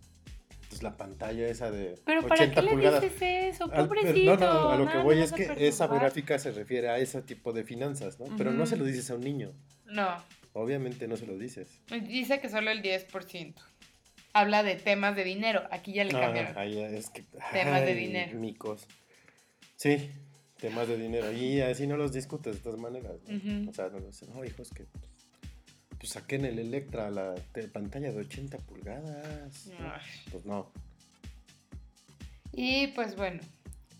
pues, 0.71 0.83
la 0.83 0.97
pantalla 0.97 1.47
esa 1.47 1.69
de 1.69 1.95
Pero 2.05 2.21
¿para 2.23 2.35
80 2.45 2.55
qué 2.55 2.61
le 2.65 2.71
pulgadas. 2.71 3.01
dices 3.01 3.21
eso? 3.55 3.69
Pobrecito. 3.69 4.37
no, 4.37 4.53
no, 4.53 4.69
a 4.71 4.77
lo 4.77 4.89
que 4.89 4.97
voy 4.99 5.17
le 5.17 5.23
es 5.23 5.31
que 5.33 5.53
esa 5.67 5.87
gráfica 5.87 6.39
se 6.39 6.51
refiere 6.51 6.89
a 6.89 6.97
ese 6.97 7.21
tipo 7.21 7.53
de 7.53 7.63
finanzas, 7.63 8.19
¿no? 8.19 8.25
Pero 8.37 8.51
no 8.51 8.65
se 8.65 8.77
lo 8.77 8.85
dices 8.85 9.09
a 9.11 9.15
un 9.15 9.21
niño. 9.21 9.53
No, 9.85 10.07
Obviamente 10.53 11.07
no 11.07 11.15
se 11.17 11.25
lo 11.27 11.37
dices. 11.37 11.79
dice 12.07 12.39
que 12.41 12.49
solo 12.49 12.71
el 12.71 12.81
10%. 12.81 13.53
Habla 14.33 14.63
de 14.63 14.75
temas 14.75 15.15
de 15.15 15.23
dinero. 15.23 15.63
Aquí 15.71 15.93
ya 15.93 16.03
le 16.05 16.15
Ah, 16.15 16.21
cambiaron. 16.21 16.57
ahí 16.57 16.79
es 16.81 17.09
que, 17.09 17.23
Temas 17.51 17.81
de 17.81 17.91
ay, 17.91 17.95
dinero. 17.95 18.39
Micos. 18.39 18.87
Sí, 19.75 20.11
temas 20.59 20.87
de 20.87 20.97
dinero. 20.97 21.31
Y 21.31 21.59
así 21.61 21.87
no 21.87 21.97
los 21.97 22.13
discutes 22.13 22.55
de 22.55 22.59
todas 22.61 22.79
maneras. 22.79 23.13
O 23.69 23.73
sea, 23.73 23.89
no, 23.89 23.99
no, 23.99 24.11
sé, 24.11 24.27
no, 24.27 24.43
hijo, 24.45 24.61
es 24.61 24.69
que 24.71 24.85
pues 26.01 26.13
saquen 26.13 26.45
el 26.45 26.57
Electra, 26.57 27.11
la 27.11 27.35
pantalla 27.71 28.11
de 28.11 28.17
80 28.21 28.57
pulgadas. 28.57 29.69
Pues 30.31 30.45
no. 30.45 30.71
Y 32.53 32.87
pues 32.87 33.15
bueno, 33.15 33.39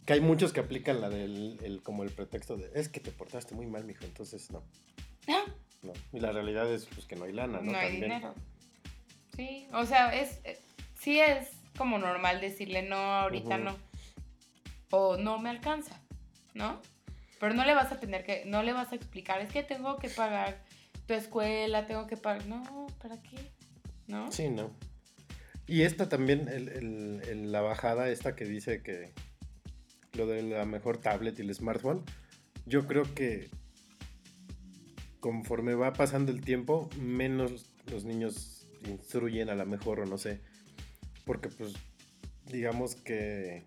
Que 0.05 0.13
hay 0.13 0.19
muchos 0.21 0.51
que 0.51 0.59
aplican 0.59 0.99
la 0.99 1.09
del 1.09 1.59
el- 1.63 1.83
como 1.83 2.01
el 2.03 2.09
pretexto 2.09 2.57
de 2.57 2.71
es 2.73 2.89
que 2.89 2.99
te 2.99 3.11
portaste 3.11 3.53
muy 3.53 3.67
mal, 3.67 3.85
mijo, 3.85 4.03
entonces 4.03 4.49
no. 4.51 4.63
Ah. 5.29 5.43
No. 5.83 5.93
Y 6.11 6.19
la 6.19 6.31
realidad 6.31 6.71
es 6.73 6.85
pues 6.87 7.05
que 7.05 7.15
no 7.15 7.25
hay 7.25 7.33
lana, 7.33 7.59
¿no? 7.61 7.71
no 7.71 7.77
hay 7.77 7.91
También. 7.99 8.01
dinero. 8.19 8.35
Sí, 9.35 9.67
o 9.73 9.85
sea, 9.85 10.13
es 10.13 10.39
eh, 10.43 10.59
sí 10.99 11.19
es 11.19 11.49
como 11.77 11.97
normal 11.99 12.41
decirle 12.41 12.81
no, 12.81 12.95
ahorita 12.97 13.57
no. 13.59 13.77
O 14.89 15.17
no 15.17 15.37
me 15.39 15.49
alcanza, 15.49 16.01
¿no? 16.55 16.81
Pero 17.39 17.53
no 17.53 17.63
le 17.63 17.73
vas 17.75 17.91
a 17.91 17.99
tener 17.99 18.25
que, 18.25 18.43
no 18.45 18.61
le 18.63 18.73
vas 18.73 18.91
a 18.91 18.95
explicar, 18.95 19.39
es 19.39 19.51
que 19.53 19.63
tengo 19.63 19.97
que 19.97 20.09
pagar 20.09 20.61
tu 21.11 21.17
escuela, 21.17 21.85
tengo 21.85 22.07
que 22.07 22.15
pagar. 22.15 22.47
No, 22.47 22.87
¿para 23.01 23.21
qué? 23.21 23.51
¿No? 24.07 24.31
Sí, 24.31 24.49
no. 24.49 24.71
Y 25.67 25.81
esta 25.81 26.07
también, 26.07 26.47
la 27.51 27.61
bajada 27.61 28.09
esta 28.09 28.33
que 28.35 28.45
dice 28.45 28.81
que 28.81 29.11
lo 30.13 30.25
de 30.25 30.41
la 30.41 30.65
mejor 30.65 30.99
tablet 30.99 31.37
y 31.37 31.41
el 31.41 31.53
smartphone, 31.53 32.03
yo 32.65 32.87
creo 32.87 33.03
que 33.13 33.49
conforme 35.19 35.75
va 35.75 35.91
pasando 35.91 36.31
el 36.31 36.41
tiempo, 36.41 36.89
menos 36.97 37.69
los 37.91 38.05
niños 38.05 38.67
instruyen 38.87 39.49
a 39.49 39.55
la 39.55 39.65
mejor 39.65 39.99
o 39.99 40.05
no 40.05 40.17
sé. 40.17 40.39
Porque 41.25 41.49
pues 41.49 41.73
digamos 42.49 42.95
que 42.95 43.65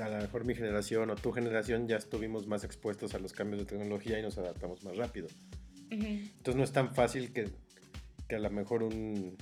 a 0.00 0.08
lo 0.08 0.16
mejor 0.16 0.44
mi 0.44 0.56
generación 0.56 1.10
o 1.10 1.14
tu 1.14 1.30
generación 1.30 1.86
ya 1.86 1.96
estuvimos 1.96 2.48
más 2.48 2.64
expuestos 2.64 3.14
a 3.14 3.20
los 3.20 3.32
cambios 3.32 3.60
de 3.60 3.66
tecnología 3.66 4.18
y 4.18 4.22
nos 4.22 4.36
adaptamos 4.36 4.82
más 4.82 4.96
rápido. 4.96 5.28
Entonces 5.90 6.56
no 6.56 6.64
es 6.64 6.72
tan 6.72 6.94
fácil 6.94 7.32
que, 7.32 7.48
que 8.28 8.36
a 8.36 8.38
lo 8.38 8.50
mejor 8.50 8.82
un, 8.82 9.36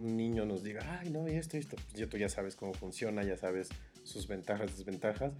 niño 0.00 0.44
nos 0.44 0.62
diga, 0.62 1.00
ay, 1.00 1.10
no, 1.10 1.28
y 1.28 1.34
esto, 1.34 1.56
y 1.56 1.60
esto. 1.60 1.76
Pues 1.76 1.94
ya 1.94 2.08
tú 2.08 2.16
ya 2.16 2.28
sabes 2.28 2.56
cómo 2.56 2.72
funciona, 2.74 3.22
ya 3.22 3.36
sabes 3.36 3.68
sus 4.04 4.28
ventajas, 4.28 4.76
desventajas. 4.76 5.32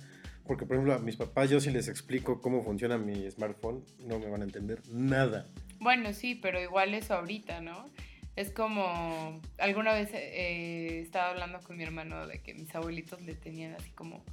Porque, 0.47 0.67
por 0.67 0.77
ejemplo, 0.77 0.95
a 0.95 0.99
mis 0.99 1.17
papás, 1.17 1.51
yo 1.51 1.61
si 1.61 1.71
les 1.71 1.89
explico 1.89 2.41
cómo 2.41 2.63
funciona 2.63 2.99
mi 2.99 3.31
smartphone, 3.31 3.85
no 4.07 4.19
me 4.19 4.27
van 4.27 4.41
a 4.43 4.45
entender 4.45 4.81
nada. 4.91 5.47
Bueno, 5.79 6.13
sí, 6.13 6.35
pero 6.35 6.61
igual 6.61 6.95
eso 6.95 7.15
ahorita, 7.15 7.61
¿no? 7.61 7.89
Es 8.35 8.51
como, 8.51 9.41
alguna 9.59 9.93
vez 9.93 10.11
eh, 10.15 11.01
estaba 11.01 11.31
hablando 11.31 11.61
con 11.61 11.77
mi 11.77 11.85
hermano 11.85 12.27
de 12.27 12.41
que 12.41 12.55
mis 12.55 12.75
abuelitos 12.75 13.21
le 13.23 13.35
tenían 13.35 13.75
así 13.75 13.91
como 13.91 14.25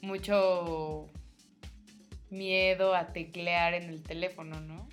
mucho 0.00 1.08
miedo 2.30 2.94
a 2.94 3.12
teclear 3.12 3.74
en 3.74 3.84
el 3.84 4.02
teléfono, 4.02 4.60
¿no? 4.60 4.88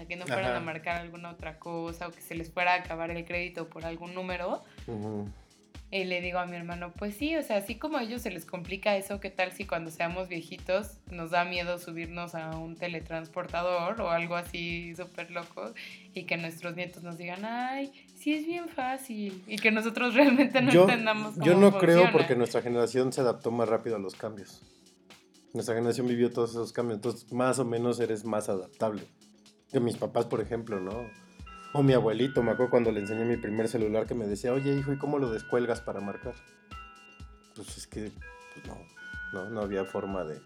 Sea, 0.00 0.08
que 0.08 0.16
no 0.16 0.26
fueran 0.26 0.52
Ajá. 0.52 0.56
a 0.56 0.60
marcar 0.60 0.96
alguna 0.96 1.30
otra 1.30 1.58
cosa 1.58 2.08
o 2.08 2.10
que 2.10 2.22
se 2.22 2.34
les 2.34 2.50
fuera 2.50 2.72
a 2.72 2.76
acabar 2.76 3.10
el 3.10 3.24
crédito 3.26 3.68
por 3.68 3.84
algún 3.84 4.14
número. 4.14 4.62
Y 5.92 6.04
le 6.04 6.20
digo 6.20 6.38
a 6.38 6.46
mi 6.46 6.56
hermano, 6.56 6.92
pues 6.96 7.16
sí, 7.16 7.36
o 7.36 7.42
sea, 7.42 7.56
así 7.56 7.74
como 7.74 7.98
a 7.98 8.04
ellos 8.04 8.22
se 8.22 8.30
les 8.30 8.46
complica 8.46 8.96
eso, 8.96 9.18
¿qué 9.18 9.28
tal 9.28 9.50
si 9.50 9.66
cuando 9.66 9.90
seamos 9.90 10.28
viejitos 10.28 10.98
nos 11.10 11.32
da 11.32 11.44
miedo 11.44 11.78
subirnos 11.78 12.36
a 12.36 12.56
un 12.56 12.76
teletransportador 12.76 14.00
o 14.00 14.10
algo 14.10 14.36
así 14.36 14.94
súper 14.94 15.32
loco 15.32 15.74
y 16.14 16.24
que 16.24 16.36
nuestros 16.36 16.76
nietos 16.76 17.02
nos 17.02 17.18
digan, 17.18 17.44
ay, 17.44 17.92
sí 18.16 18.34
es 18.34 18.46
bien 18.46 18.68
fácil 18.68 19.42
y 19.48 19.56
que 19.56 19.72
nosotros 19.72 20.14
realmente 20.14 20.62
no 20.62 20.70
yo, 20.70 20.82
entendamos 20.82 21.34
cómo 21.34 21.44
yo 21.44 21.56
no 21.56 21.76
creo 21.76 21.96
funciona? 21.96 22.12
porque 22.12 22.36
nuestra 22.36 22.62
generación 22.62 23.12
se 23.12 23.20
adaptó 23.20 23.50
más 23.50 23.68
rápido 23.68 23.96
a 23.96 23.98
los 23.98 24.14
cambios. 24.14 24.62
Nuestra 25.52 25.74
generación 25.74 26.06
vivió 26.06 26.30
todos 26.30 26.50
esos 26.50 26.72
cambios, 26.72 26.98
entonces 26.98 27.32
más 27.32 27.58
o 27.58 27.64
menos 27.64 27.98
eres 27.98 28.24
más 28.24 28.48
adaptable. 28.48 29.02
Que 29.72 29.80
mis 29.80 29.96
papás, 29.96 30.26
por 30.26 30.40
ejemplo, 30.40 30.80
¿no? 30.80 31.08
O 31.72 31.82
mi 31.82 31.92
abuelito, 31.92 32.42
me 32.42 32.50
acuerdo 32.50 32.70
cuando 32.70 32.90
le 32.90 33.00
enseñé 33.00 33.24
mi 33.24 33.36
primer 33.36 33.68
celular 33.68 34.06
que 34.06 34.14
me 34.14 34.26
decía, 34.26 34.52
oye 34.52 34.76
hijo, 34.76 34.92
¿y 34.92 34.98
cómo 34.98 35.18
lo 35.18 35.30
descuelgas 35.30 35.80
para 35.80 36.00
marcar? 36.00 36.34
Pues 37.54 37.78
es 37.78 37.86
que 37.86 38.10
pues 38.54 38.66
no, 38.66 38.76
no, 39.32 39.50
no 39.50 39.60
había 39.60 39.84
forma 39.84 40.24
de... 40.24 40.40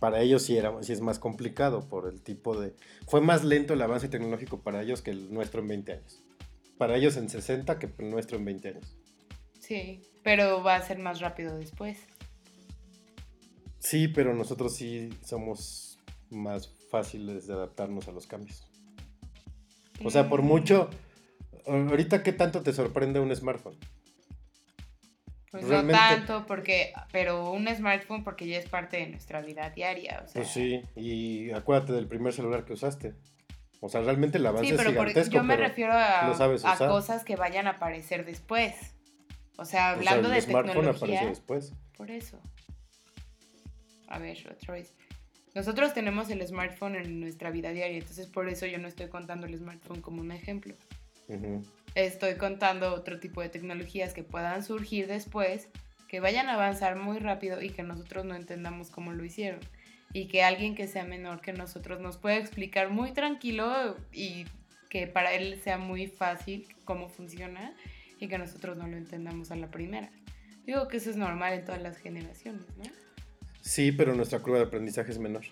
Para 0.00 0.20
ellos 0.20 0.42
sí, 0.42 0.56
era, 0.56 0.82
sí 0.82 0.92
es 0.92 1.00
más 1.00 1.18
complicado 1.18 1.88
por 1.88 2.08
el 2.08 2.20
tipo 2.22 2.58
de... 2.60 2.74
Fue 3.06 3.20
más 3.20 3.44
lento 3.44 3.74
el 3.74 3.82
avance 3.82 4.08
tecnológico 4.08 4.60
para 4.60 4.82
ellos 4.82 5.02
que 5.02 5.10
el 5.10 5.32
nuestro 5.32 5.60
en 5.60 5.68
20 5.68 5.92
años. 5.92 6.22
Para 6.76 6.96
ellos 6.96 7.16
en 7.16 7.28
60 7.28 7.78
que 7.78 7.90
el 7.98 8.10
nuestro 8.10 8.38
en 8.38 8.44
20 8.44 8.68
años. 8.68 8.96
Sí, 9.60 10.02
pero 10.22 10.62
va 10.62 10.76
a 10.76 10.82
ser 10.82 10.98
más 10.98 11.20
rápido 11.20 11.56
después. 11.56 11.98
Sí, 13.78 14.08
pero 14.08 14.34
nosotros 14.34 14.74
sí 14.74 15.10
somos 15.24 15.98
más 16.30 16.77
fáciles 16.90 17.46
de 17.46 17.54
adaptarnos 17.54 18.08
a 18.08 18.12
los 18.12 18.26
cambios. 18.26 18.66
O 20.04 20.10
sea, 20.10 20.28
por 20.28 20.42
mucho. 20.42 20.88
Ahorita, 21.66 22.22
¿qué 22.22 22.32
tanto 22.32 22.62
te 22.62 22.72
sorprende 22.72 23.20
un 23.20 23.34
smartphone? 23.34 23.76
Pues 25.50 25.66
realmente- 25.66 26.00
no 26.00 26.08
tanto, 26.08 26.46
porque, 26.46 26.92
pero 27.10 27.50
un 27.50 27.66
smartphone 27.74 28.22
porque 28.22 28.46
ya 28.46 28.58
es 28.58 28.68
parte 28.68 28.98
de 28.98 29.08
nuestra 29.08 29.40
vida 29.40 29.70
diaria. 29.70 30.22
O 30.24 30.28
sea, 30.28 30.42
Pues 30.42 30.52
sí, 30.52 30.82
y 30.94 31.50
acuérdate 31.52 31.92
del 31.94 32.06
primer 32.06 32.32
celular 32.32 32.64
que 32.64 32.74
usaste. 32.74 33.14
O 33.80 33.88
sea, 33.88 34.02
realmente 34.02 34.38
el 34.38 34.46
avance 34.46 34.66
Sí, 34.66 34.72
es 34.72 34.76
pero 34.76 34.90
por- 34.94 35.08
gigantesco. 35.08 35.34
yo 35.34 35.42
me 35.44 35.54
pero- 35.56 35.68
refiero 35.68 35.92
a, 35.94 36.76
cosas 36.88 37.24
que 37.24 37.36
vayan 37.36 37.66
a 37.66 37.70
aparecer 37.70 38.24
después. 38.26 38.74
O 39.56 39.64
sea, 39.64 39.64
o 39.64 39.64
sea, 39.64 39.90
hablando 39.90 40.28
el 40.28 40.34
de 40.34 40.40
smartphone 40.42 40.74
tecnología, 40.84 41.26
después. 41.26 41.72
por 41.96 42.10
eso. 42.10 42.38
A 44.08 44.18
ver, 44.18 44.36
otra 44.50 44.74
vez. 44.74 44.94
Nosotros 45.54 45.94
tenemos 45.94 46.30
el 46.30 46.46
smartphone 46.46 46.96
en 46.96 47.20
nuestra 47.20 47.50
vida 47.50 47.70
diaria, 47.72 47.98
entonces 47.98 48.26
por 48.26 48.48
eso 48.48 48.66
yo 48.66 48.78
no 48.78 48.88
estoy 48.88 49.08
contando 49.08 49.46
el 49.46 49.56
smartphone 49.56 50.00
como 50.00 50.20
un 50.20 50.30
ejemplo. 50.30 50.74
Ujú. 51.28 51.62
Estoy 51.94 52.34
contando 52.34 52.94
otro 52.94 53.18
tipo 53.18 53.40
de 53.40 53.48
tecnologías 53.48 54.14
que 54.14 54.22
puedan 54.22 54.62
surgir 54.62 55.06
después, 55.06 55.68
que 56.06 56.20
vayan 56.20 56.48
a 56.48 56.54
avanzar 56.54 56.96
muy 56.96 57.18
rápido 57.18 57.60
y 57.60 57.70
que 57.70 57.82
nosotros 57.82 58.24
no 58.24 58.34
entendamos 58.34 58.90
cómo 58.90 59.12
lo 59.12 59.24
hicieron. 59.24 59.60
Y 60.12 60.26
que 60.28 60.42
alguien 60.42 60.74
que 60.74 60.86
sea 60.86 61.04
menor 61.04 61.40
que 61.40 61.52
nosotros 61.52 62.00
nos 62.00 62.16
pueda 62.16 62.36
explicar 62.36 62.90
muy 62.90 63.12
tranquilo 63.12 63.96
y 64.12 64.46
que 64.88 65.06
para 65.06 65.34
él 65.34 65.60
sea 65.62 65.76
muy 65.76 66.06
fácil 66.06 66.66
cómo 66.84 67.08
funciona 67.08 67.74
y 68.18 68.28
que 68.28 68.38
nosotros 68.38 68.76
no 68.76 68.86
lo 68.86 68.96
entendamos 68.96 69.50
a 69.50 69.56
la 69.56 69.70
primera. 69.70 70.10
Digo 70.64 70.88
que 70.88 70.98
eso 70.98 71.10
es 71.10 71.16
normal 71.16 71.52
en 71.52 71.64
todas 71.64 71.82
las 71.82 71.98
generaciones, 71.98 72.64
¿no? 72.76 72.84
Sí, 73.68 73.92
pero 73.92 74.14
nuestra 74.14 74.38
curva 74.38 74.56
de 74.60 74.64
aprendizaje 74.64 75.12
es 75.12 75.18
menor 75.18 75.44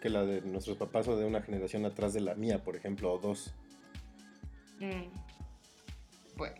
que 0.00 0.08
la 0.08 0.24
de 0.24 0.40
nuestros 0.40 0.78
papás 0.78 1.06
o 1.06 1.18
de 1.18 1.26
una 1.26 1.42
generación 1.42 1.84
atrás 1.84 2.14
de 2.14 2.22
la 2.22 2.34
mía, 2.34 2.64
por 2.64 2.76
ejemplo, 2.76 3.12
o 3.12 3.18
dos. 3.18 3.52
Mm. 4.80 5.02
Bueno, 6.38 6.56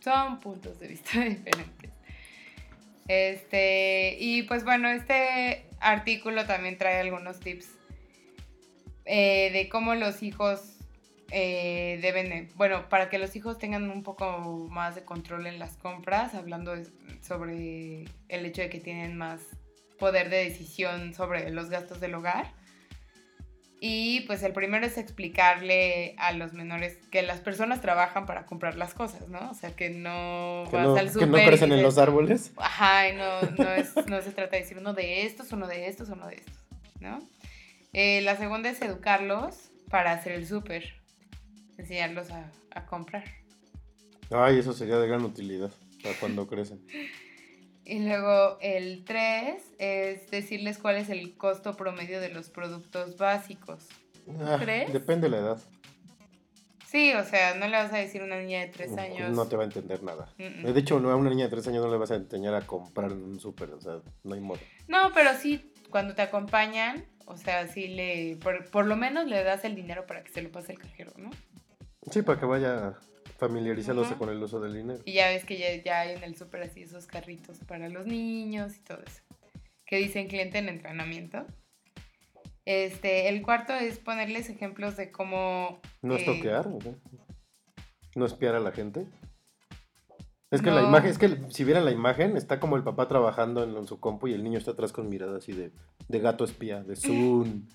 son 0.00 0.40
puntos 0.40 0.80
de 0.80 0.88
vista 0.88 1.20
diferentes. 1.24 1.90
Este, 3.06 4.16
y 4.18 4.42
pues 4.42 4.64
bueno, 4.64 4.88
este 4.88 5.66
artículo 5.78 6.44
también 6.46 6.76
trae 6.78 6.98
algunos 7.00 7.38
tips 7.38 7.68
eh, 9.04 9.50
de 9.52 9.68
cómo 9.68 9.94
los 9.94 10.22
hijos 10.24 10.78
eh, 11.30 12.00
deben, 12.02 12.28
de- 12.28 12.48
bueno, 12.56 12.88
para 12.88 13.08
que 13.08 13.18
los 13.18 13.36
hijos 13.36 13.58
tengan 13.58 13.88
un 13.88 14.02
poco 14.02 14.66
más 14.68 14.96
de 14.96 15.04
control 15.04 15.46
en 15.46 15.60
las 15.60 15.76
compras, 15.76 16.34
hablando 16.34 16.74
sobre 17.20 18.04
el 18.28 18.46
hecho 18.46 18.62
de 18.62 18.68
que 18.70 18.80
tienen 18.80 19.16
más 19.16 19.40
poder 20.00 20.28
de 20.30 20.38
decisión 20.44 21.14
sobre 21.14 21.48
los 21.50 21.70
gastos 21.70 22.00
del 22.00 22.14
hogar. 22.16 22.52
Y 23.82 24.22
pues 24.26 24.42
el 24.42 24.52
primero 24.52 24.84
es 24.84 24.98
explicarle 24.98 26.14
a 26.18 26.32
los 26.32 26.52
menores 26.52 26.98
que 27.10 27.22
las 27.22 27.40
personas 27.40 27.80
trabajan 27.80 28.26
para 28.26 28.44
comprar 28.44 28.76
las 28.76 28.92
cosas, 28.92 29.28
¿no? 29.28 29.50
O 29.50 29.54
sea, 29.54 29.74
que 29.74 29.88
no 29.88 30.64
Que 30.70 30.76
vas 30.76 30.86
no, 30.86 30.96
al 30.96 31.06
que 31.06 31.12
súper 31.12 31.28
no 31.28 31.38
y 31.38 31.44
crecen 31.46 31.72
en 31.72 31.82
los 31.82 31.96
árboles. 31.96 32.52
Ajá, 32.56 33.08
y 33.08 33.16
no, 33.16 33.40
no, 33.56 33.72
es- 33.72 33.94
no 34.06 34.20
se 34.20 34.32
trata 34.32 34.56
de 34.56 34.62
decir 34.64 34.76
uno 34.76 34.92
de 34.92 35.24
estos, 35.24 35.50
uno 35.52 35.66
de 35.66 35.86
estos, 35.88 36.10
uno 36.10 36.26
de 36.26 36.34
estos, 36.34 36.56
¿no? 37.00 37.20
Eh, 37.94 38.20
la 38.20 38.36
segunda 38.36 38.68
es 38.68 38.82
educarlos 38.82 39.70
para 39.88 40.12
hacer 40.12 40.32
el 40.32 40.46
súper, 40.46 41.00
enseñarlos 41.78 42.30
a, 42.30 42.50
a 42.72 42.84
comprar. 42.84 43.24
Ay, 44.30 44.58
eso 44.58 44.74
sería 44.74 44.98
de 44.98 45.08
gran 45.08 45.24
utilidad 45.24 45.70
para 46.02 46.14
cuando 46.16 46.46
crecen. 46.46 46.84
Y 47.90 47.98
luego 47.98 48.56
el 48.60 49.04
3 49.04 49.60
es 49.78 50.30
decirles 50.30 50.78
cuál 50.78 50.94
es 50.94 51.08
el 51.08 51.36
costo 51.36 51.74
promedio 51.74 52.20
de 52.20 52.28
los 52.28 52.48
productos 52.48 53.16
básicos. 53.16 53.88
Ah, 54.40 54.58
crees? 54.60 54.92
Depende 54.92 55.28
de 55.28 55.30
la 55.32 55.38
edad. 55.38 55.58
Sí, 56.86 57.12
o 57.14 57.24
sea, 57.24 57.56
no 57.56 57.66
le 57.66 57.76
vas 57.76 57.92
a 57.92 57.96
decir 57.96 58.22
a 58.22 58.26
una 58.26 58.38
niña 58.38 58.60
de 58.60 58.68
3 58.68 58.96
años. 58.96 59.30
No 59.32 59.48
te 59.48 59.56
va 59.56 59.64
a 59.64 59.66
entender 59.66 60.04
nada. 60.04 60.32
Mm, 60.38 60.68
mm. 60.68 60.72
De 60.72 60.78
hecho, 60.78 60.98
a 60.98 61.16
una 61.16 61.30
niña 61.30 61.46
de 61.46 61.50
tres 61.50 61.66
años 61.66 61.84
no 61.84 61.90
le 61.90 61.98
vas 61.98 62.12
a 62.12 62.14
enseñar 62.14 62.54
a 62.54 62.60
comprar 62.60 63.10
en 63.10 63.24
un 63.24 63.40
súper. 63.40 63.70
O 63.70 63.80
sea, 63.80 63.98
no 64.22 64.34
hay 64.34 64.40
modo. 64.40 64.60
No, 64.86 65.10
pero 65.12 65.34
sí, 65.34 65.72
cuando 65.90 66.14
te 66.14 66.22
acompañan, 66.22 67.04
o 67.26 67.36
sea, 67.36 67.66
sí 67.66 67.88
le. 67.88 68.36
Por, 68.36 68.70
por 68.70 68.86
lo 68.86 68.94
menos 68.94 69.26
le 69.26 69.42
das 69.42 69.64
el 69.64 69.74
dinero 69.74 70.06
para 70.06 70.22
que 70.22 70.30
se 70.30 70.42
lo 70.42 70.52
pase 70.52 70.74
el 70.74 70.78
cajero, 70.78 71.12
¿no? 71.16 71.30
Sí, 72.08 72.22
para 72.22 72.38
que 72.38 72.46
vaya 72.46 72.94
familiarizándose 73.40 74.10
Ajá. 74.10 74.18
con 74.18 74.28
el 74.28 74.40
uso 74.42 74.60
del 74.60 74.74
dinero. 74.74 75.00
Y 75.04 75.14
ya 75.14 75.28
ves 75.28 75.44
que 75.44 75.58
ya, 75.58 75.74
ya 75.82 76.00
hay 76.00 76.16
en 76.16 76.22
el 76.22 76.36
súper 76.36 76.62
así 76.62 76.82
esos 76.82 77.06
carritos 77.06 77.58
para 77.66 77.88
los 77.88 78.06
niños 78.06 78.76
y 78.76 78.80
todo 78.80 78.98
eso. 79.04 79.22
Que 79.86 79.96
dicen 79.96 80.28
cliente 80.28 80.58
en 80.58 80.68
entrenamiento. 80.68 81.44
Este, 82.64 83.28
el 83.28 83.42
cuarto 83.42 83.72
es 83.74 83.98
ponerles 83.98 84.48
ejemplos 84.50 84.96
de 84.96 85.10
cómo. 85.10 85.80
¿No 86.02 86.14
es 86.14 86.22
eh, 86.22 86.26
toquear? 86.26 86.68
¿o 86.68 86.78
qué? 86.78 86.94
¿No 88.14 88.26
espiar 88.26 88.54
a 88.54 88.60
la 88.60 88.70
gente? 88.70 89.06
Es 90.50 90.62
que 90.62 90.70
la 90.70 90.82
No. 90.82 90.88
imagen, 90.88 91.10
es 91.10 91.18
que 91.18 91.38
si 91.50 91.64
vieran 91.64 91.84
la 91.84 91.92
imagen, 91.92 92.36
está 92.36 92.60
como 92.60 92.76
el 92.76 92.82
papá 92.82 93.08
trabajando 93.08 93.62
en, 93.64 93.76
en 93.76 93.86
su 93.86 93.98
compu 94.00 94.28
y 94.28 94.34
el 94.34 94.42
niño 94.44 94.58
está 94.58 94.72
atrás 94.72 94.92
con 94.92 95.08
mirada 95.08 95.38
así 95.38 95.52
de, 95.52 95.70
de 96.08 96.18
gato 96.20 96.44
espía, 96.44 96.82
de 96.82 96.96
zoom. 97.44 97.66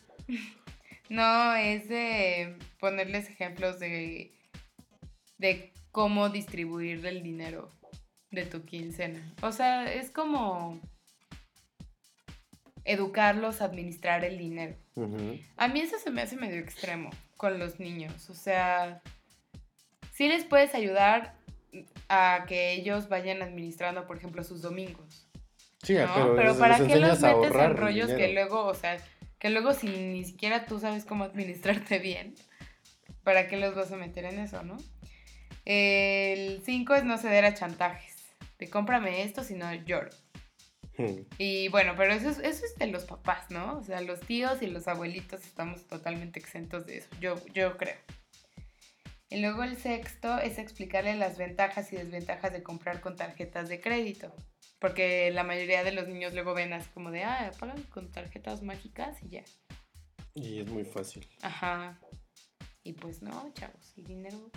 No, 1.09 1.55
es 1.55 1.88
de 1.88 2.57
ponerles 2.80 3.30
ejemplos 3.30 3.80
de, 3.80 4.35
de 5.38 5.74
cómo 5.92 6.30
distribuir 6.30 7.06
el 7.06 7.24
dinero 7.24 7.72
de 8.32 8.46
tu 8.46 8.64
quincena. 8.66 9.34
O 9.42 9.52
sea, 9.52 9.92
es 9.94 10.12
como 10.12 10.80
educarlos 12.84 13.62
a 13.62 13.66
administrar 13.66 14.24
el 14.26 14.38
dinero. 14.38 14.76
A 15.58 15.68
mí 15.68 15.80
eso 15.82 15.98
se 16.00 16.12
me 16.12 16.22
hace 16.22 16.36
medio 16.36 16.60
extremo 16.60 17.10
con 17.38 17.60
los 17.60 17.80
niños. 17.80 18.30
O 18.30 18.34
sea, 18.34 19.02
sí 20.14 20.28
les 20.28 20.44
puedes 20.44 20.76
ayudar 20.76 21.36
a 22.08 22.46
que 22.48 22.74
ellos 22.74 23.10
vayan 23.10 23.42
administrando, 23.42 24.06
por 24.08 24.18
ejemplo, 24.18 24.44
sus 24.44 24.62
domingos. 24.62 25.28
Sí, 25.82 25.96
¿no? 25.96 26.14
pero, 26.14 26.36
Pero, 26.36 26.50
les- 26.52 26.58
¿para 26.58 26.80
les 26.80 26.88
qué 26.88 26.96
los 27.00 27.22
metes 27.22 27.56
en 27.56 27.78
rollos 27.78 28.12
que 28.12 28.34
luego, 28.34 28.66
o 28.66 28.74
sea, 28.74 28.98
que 29.40 29.50
luego 29.50 29.74
si 29.74 29.88
ni 29.88 30.24
siquiera 30.24 30.66
tú 30.66 30.80
sabes 30.80 31.06
cómo 31.06 31.24
administrarte 31.26 32.00
bien, 32.00 32.36
¿para 33.24 33.48
qué 33.48 33.58
los 33.58 33.76
vas 33.76 33.92
a 33.92 33.98
meter 33.98 34.26
en 34.26 34.40
eso, 34.40 34.64
no? 34.64 34.78
El 35.66 36.61
5 36.63 36.95
es 36.95 37.03
no 37.03 37.18
ceder 37.18 37.43
a 37.45 37.53
chantajes. 37.53 38.16
De 38.59 38.70
cómprame 38.70 39.24
esto, 39.24 39.43
si 39.43 39.55
no 39.55 39.74
lloro. 39.74 40.09
Ujú. 40.97 41.28
Y 41.38 41.68
bueno, 41.70 41.93
pero 41.97 42.13
eso 42.13 42.30
es, 42.30 42.39
eso 42.39 42.66
es 42.66 42.76
de 42.76 42.88
los 42.88 43.03
papás, 43.03 43.49
¿no? 43.49 43.78
O 43.80 43.84
sea, 43.84 43.99
los 44.01 44.22
tíos 44.22 44.61
y 44.61 44.68
los 44.68 44.88
abuelitos 44.88 45.43
estamos 45.43 45.86
totalmente 45.88 46.39
exentos 46.39 46.86
de 46.86 46.99
eso, 46.99 47.09
yo, 47.20 47.36
yo 47.53 47.78
creo. 47.78 47.97
Y 49.30 49.41
luego 49.41 49.63
el 49.63 49.76
sexto 49.76 50.38
es 50.38 50.59
explicarle 50.59 51.16
las 51.16 51.38
ventajas 51.38 51.91
y 51.91 51.97
desventajas 51.97 52.53
de 52.53 52.63
comprar 52.63 53.01
con 53.01 53.16
tarjetas 53.16 53.68
de 53.68 53.82
crédito. 53.82 54.34
Porque 54.80 55.32
la 55.32 55.43
mayoría 55.43 55.84
de 55.84 55.91
los 55.91 56.07
niños 56.07 56.34
luego 56.34 56.53
ven 56.53 56.74
así 56.74 56.89
como 56.91 57.11
de, 57.11 57.24
ah, 57.24 57.51
pagan 57.59 57.82
con 57.84 58.11
tarjetas 58.11 58.61
mágicas 58.61 59.22
y 59.24 59.30
ya. 59.30 59.43
Y 60.36 60.59
es 60.59 60.68
muy 60.68 60.84
fácil. 60.84 61.28
Ajá. 61.41 61.99
Y 62.84 62.93
pues 62.93 63.22
no, 63.22 63.51
chavos, 63.53 63.93
el 63.97 64.03
dinero, 64.05 64.51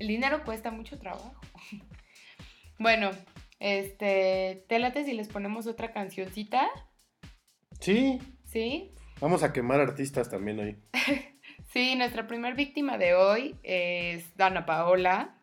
el 0.00 0.08
dinero 0.08 0.42
cuesta 0.44 0.70
mucho 0.72 0.98
trabajo. 0.98 1.34
bueno, 2.78 3.10
este, 3.60 4.64
¿te 4.68 4.78
late 4.80 5.04
si 5.04 5.12
les 5.12 5.28
ponemos 5.28 5.66
otra 5.68 5.92
cancioncita? 5.92 6.68
Sí, 7.78 8.18
¿Sí? 8.44 8.92
vamos 9.20 9.42
a 9.42 9.52
quemar 9.52 9.80
artistas 9.80 10.28
también 10.30 10.58
hoy. 10.58 10.76
Sí, 11.72 11.94
nuestra 11.94 12.26
primer 12.26 12.54
víctima 12.56 12.98
de 12.98 13.14
hoy 13.14 13.54
es 13.62 14.36
Dana 14.36 14.66
Paola, 14.66 15.40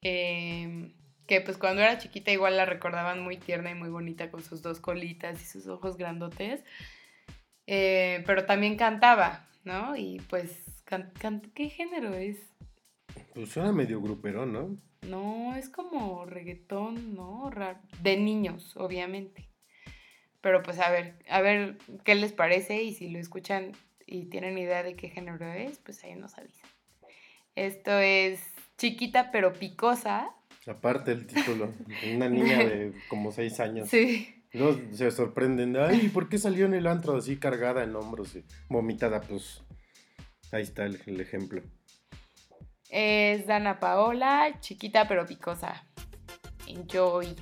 em, 0.00 0.92
que 1.28 1.40
pues 1.40 1.56
cuando 1.56 1.82
era 1.82 1.98
chiquita 1.98 2.32
igual 2.32 2.56
la 2.56 2.64
recordaban 2.64 3.22
muy 3.22 3.36
tierna 3.36 3.70
y 3.70 3.74
muy 3.76 3.90
bonita 3.90 4.32
con 4.32 4.42
sus 4.42 4.60
dos 4.60 4.80
colitas 4.80 5.40
y 5.40 5.44
sus 5.46 5.68
ojos 5.68 5.96
grandotes, 5.96 6.64
eh, 7.68 8.24
pero 8.26 8.44
también 8.44 8.76
cantaba, 8.76 9.48
¿no? 9.62 9.94
Y 9.94 10.18
pues, 10.28 10.82
can- 10.84 11.12
can- 11.20 11.52
¿qué 11.54 11.68
género 11.68 12.12
es? 12.14 12.36
Pues 13.34 13.50
suena 13.50 13.72
medio 13.72 14.00
gruperón, 14.00 14.52
¿no? 14.52 14.76
No, 15.08 15.56
es 15.56 15.68
como 15.68 16.26
reggaetón, 16.26 17.14
¿no? 17.14 17.50
De 18.02 18.16
niños, 18.16 18.76
obviamente. 18.76 19.48
Pero 20.40 20.62
pues 20.62 20.78
a 20.78 20.90
ver, 20.90 21.16
a 21.28 21.40
ver 21.40 21.78
qué 22.04 22.14
les 22.14 22.32
parece 22.32 22.82
y 22.82 22.94
si 22.94 23.08
lo 23.08 23.18
escuchan 23.18 23.72
y 24.06 24.26
tienen 24.26 24.58
idea 24.58 24.82
de 24.82 24.96
qué 24.96 25.08
género 25.08 25.46
es, 25.52 25.78
pues 25.78 26.02
ahí 26.04 26.14
nos 26.14 26.36
avisan. 26.38 26.68
Esto 27.54 27.98
es 27.98 28.40
chiquita 28.78 29.30
pero 29.30 29.52
picosa. 29.52 30.30
Aparte 30.66 31.12
el 31.12 31.26
título, 31.26 31.72
una 32.14 32.28
niña 32.28 32.58
de 32.58 32.94
como 33.08 33.32
seis 33.32 33.60
años. 33.60 33.88
Sí. 33.88 34.34
Luego 34.52 34.80
se 34.92 35.10
sorprenden, 35.10 35.76
ay, 35.76 36.08
¿por 36.08 36.28
qué 36.28 36.38
salió 36.38 36.66
en 36.66 36.74
el 36.74 36.86
antro 36.86 37.16
así 37.16 37.36
cargada 37.36 37.84
en 37.84 37.94
hombros 37.94 38.34
y 38.34 38.44
vomitada? 38.68 39.20
Pues 39.20 39.62
ahí 40.52 40.62
está 40.62 40.86
el, 40.86 41.00
el 41.06 41.20
ejemplo. 41.20 41.62
Es 42.90 43.46
Dana 43.46 43.78
Paola, 43.78 44.58
chiquita 44.60 45.06
pero 45.06 45.24
picosa. 45.24 45.84
Enjoy. 46.66 47.36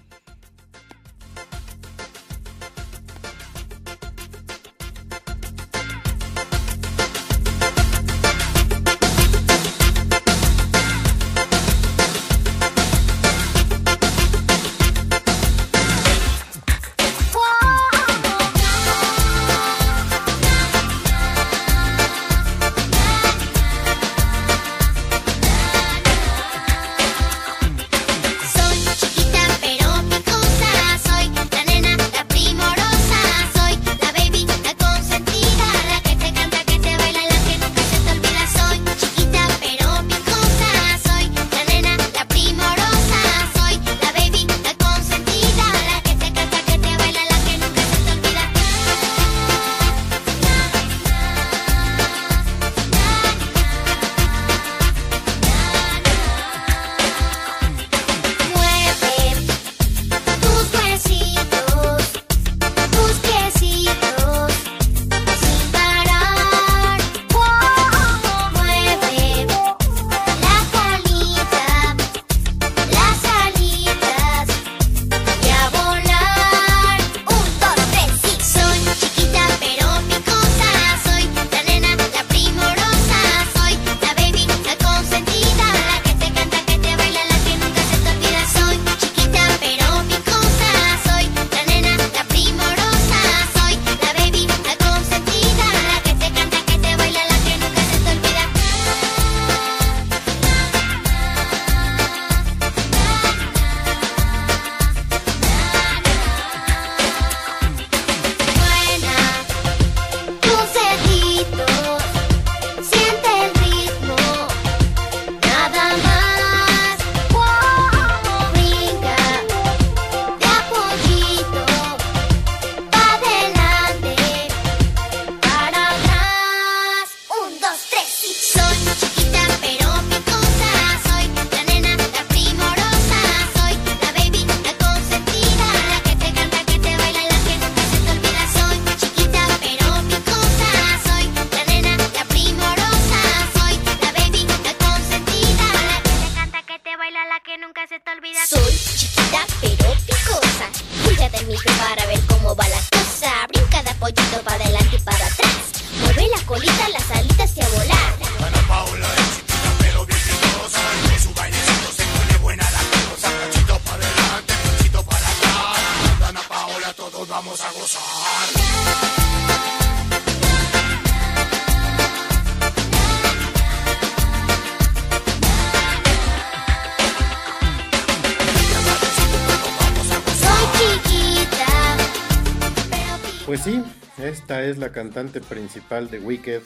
Es 184.69 184.79
la 184.79 184.93
cantante 184.93 185.41
principal 185.41 186.11
de 186.11 186.21
Wicked, 186.21 186.63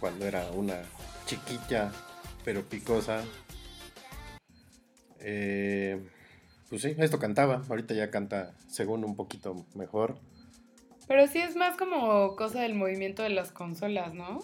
cuando 0.00 0.26
era 0.26 0.50
una 0.50 0.82
chiquilla 1.26 1.92
pero 2.44 2.62
picosa. 2.62 3.22
Eh, 5.20 6.02
pues 6.68 6.82
sí, 6.82 6.94
esto 6.98 7.18
cantaba, 7.18 7.62
ahorita 7.68 7.94
ya 7.94 8.10
canta 8.10 8.54
según 8.68 9.04
un 9.04 9.14
poquito 9.14 9.66
mejor. 9.74 10.18
Pero 11.06 11.26
sí 11.26 11.38
es 11.38 11.56
más 11.56 11.76
como 11.76 12.36
cosa 12.36 12.60
del 12.62 12.74
movimiento 12.74 13.22
de 13.22 13.30
las 13.30 13.52
consolas, 13.52 14.14
¿no? 14.14 14.40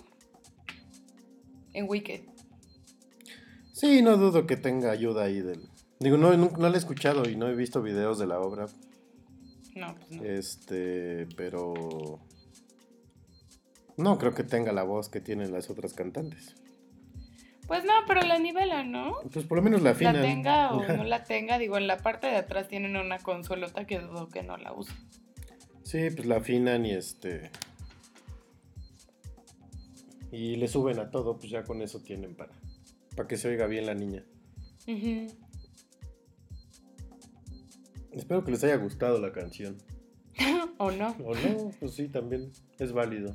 En 1.72 1.88
Wicked. 1.88 2.20
Sí, 3.72 4.02
no 4.02 4.16
dudo 4.16 4.46
que 4.46 4.56
tenga 4.56 4.90
ayuda 4.90 5.24
ahí 5.24 5.40
del... 5.40 5.68
Digo, 6.00 6.16
no, 6.16 6.36
no, 6.36 6.50
no 6.50 6.68
la 6.68 6.74
he 6.74 6.78
escuchado 6.78 7.28
y 7.28 7.36
no 7.36 7.48
he 7.48 7.54
visto 7.54 7.82
videos 7.82 8.18
de 8.18 8.26
la 8.26 8.40
obra, 8.40 8.66
No, 9.74 9.94
pues 9.94 10.10
no. 10.10 10.24
este, 10.24 11.26
pero... 11.36 12.20
No 13.98 14.16
creo 14.16 14.32
que 14.32 14.44
tenga 14.44 14.72
la 14.72 14.84
voz 14.84 15.08
que 15.08 15.20
tienen 15.20 15.52
las 15.52 15.68
otras 15.70 15.92
cantantes. 15.92 16.54
Pues 17.66 17.84
no, 17.84 17.92
pero 18.06 18.22
la 18.22 18.38
nivela, 18.38 18.84
¿no? 18.84 19.16
Pues 19.32 19.44
por 19.44 19.58
lo 19.58 19.62
menos 19.62 19.82
la 19.82 19.90
afinan. 19.90 20.14
La 20.14 20.22
tenga 20.22 20.72
o 20.72 20.86
no 20.96 21.04
la 21.04 21.24
tenga, 21.24 21.58
digo, 21.58 21.76
en 21.76 21.86
la 21.86 21.98
parte 21.98 22.28
de 22.28 22.36
atrás 22.36 22.68
tienen 22.68 22.96
una 22.96 23.18
consolota 23.18 23.86
que 23.86 23.98
dudo 23.98 24.28
que 24.28 24.42
no 24.42 24.56
la 24.56 24.72
usa. 24.72 24.94
Sí, 25.82 26.10
pues 26.14 26.26
la 26.26 26.36
afinan 26.36 26.86
y 26.86 26.92
este. 26.92 27.50
Y 30.30 30.56
le 30.56 30.68
suben 30.68 31.00
a 31.00 31.10
todo, 31.10 31.36
pues 31.36 31.50
ya 31.50 31.64
con 31.64 31.82
eso 31.82 32.00
tienen 32.00 32.36
para, 32.36 32.52
para 33.16 33.26
que 33.26 33.36
se 33.36 33.48
oiga 33.48 33.66
bien 33.66 33.84
la 33.84 33.94
niña. 33.94 34.24
Espero 38.12 38.44
que 38.44 38.52
les 38.52 38.62
haya 38.62 38.76
gustado 38.76 39.20
la 39.20 39.32
canción. 39.32 39.76
¿O 40.78 40.92
no? 40.92 41.16
O 41.24 41.34
no, 41.34 41.70
pues 41.80 41.94
sí, 41.94 42.08
también 42.08 42.52
es 42.78 42.92
válido. 42.92 43.34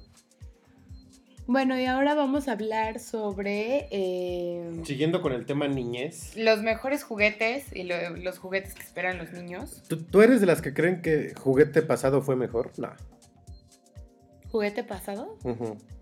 Bueno, 1.45 1.77
y 1.77 1.85
ahora 1.85 2.15
vamos 2.15 2.47
a 2.47 2.53
hablar 2.53 2.99
sobre 2.99 3.87
eh, 3.91 4.81
Siguiendo 4.85 5.21
con 5.21 5.33
el 5.33 5.45
tema 5.45 5.67
niñez. 5.67 6.35
los 6.37 6.61
mejores 6.61 7.03
juguetes 7.03 7.65
y 7.75 7.83
lo- 7.83 8.11
los 8.15 8.39
juguetes 8.39 8.73
que 8.73 8.81
esperan 8.81 9.17
los 9.17 9.31
niños. 9.33 9.83
¿Tú, 9.89 10.01
tú 10.03 10.21
eres 10.21 10.39
de 10.39 10.47
las 10.47 10.61
que 10.61 10.73
creen 10.73 11.01
que 11.01 11.33
juguete 11.35 11.81
pasado 11.81 12.21
fue 12.21 12.37
mejor? 12.37 12.71
No. 12.77 12.93
¿Juguete 14.51 14.83
pasado? 14.85 15.37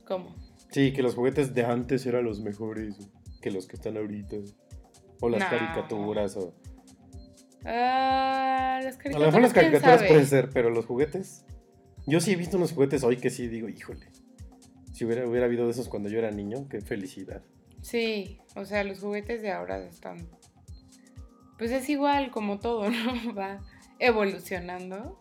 ¿Cómo? 0.05 0.35
Sí, 0.69 0.93
que 0.93 1.01
los 1.01 1.15
juguetes 1.15 1.55
de 1.55 1.65
antes 1.65 2.05
eran 2.05 2.23
los 2.23 2.39
mejores 2.41 2.95
que 3.41 3.49
los 3.49 3.65
que 3.67 3.77
están 3.77 3.97
ahorita. 3.97 4.37
O 5.21 5.29
las 5.29 5.39
No. 5.41 5.49
caricaturas. 5.49 6.37
O... 6.37 6.53
Ah, 7.65 8.79
las 8.83 8.95
A 8.95 8.97
caricaturas. 8.99 9.19
lo 9.19 9.25
mejor 9.25 9.41
las 9.41 9.53
¿quién 9.53 9.65
caricaturas 9.65 9.97
sabe? 9.99 10.07
pueden 10.09 10.27
ser, 10.27 10.49
pero 10.51 10.69
los 10.69 10.85
juguetes. 10.85 11.45
Yo 12.05 12.19
sí 12.19 12.31
he 12.31 12.35
visto 12.35 12.57
unos 12.57 12.73
juguetes 12.73 13.03
hoy 13.03 13.17
que 13.17 13.29
sí 13.31 13.47
digo, 13.47 13.67
híjole. 13.69 14.07
Si 15.01 15.05
hubiera, 15.05 15.27
hubiera 15.27 15.47
habido 15.47 15.65
de 15.65 15.71
esos 15.71 15.89
cuando 15.89 16.09
yo 16.09 16.19
era 16.19 16.29
niño, 16.29 16.67
qué 16.69 16.79
felicidad. 16.79 17.41
Sí, 17.81 18.39
o 18.55 18.65
sea, 18.65 18.83
los 18.83 18.99
juguetes 18.99 19.41
de 19.41 19.51
ahora 19.51 19.79
están. 19.79 20.29
Pues 21.57 21.71
es 21.71 21.89
igual 21.89 22.29
como 22.29 22.59
todo, 22.59 22.87
¿no? 22.91 23.33
Va 23.33 23.61
evolucionando. 23.97 25.19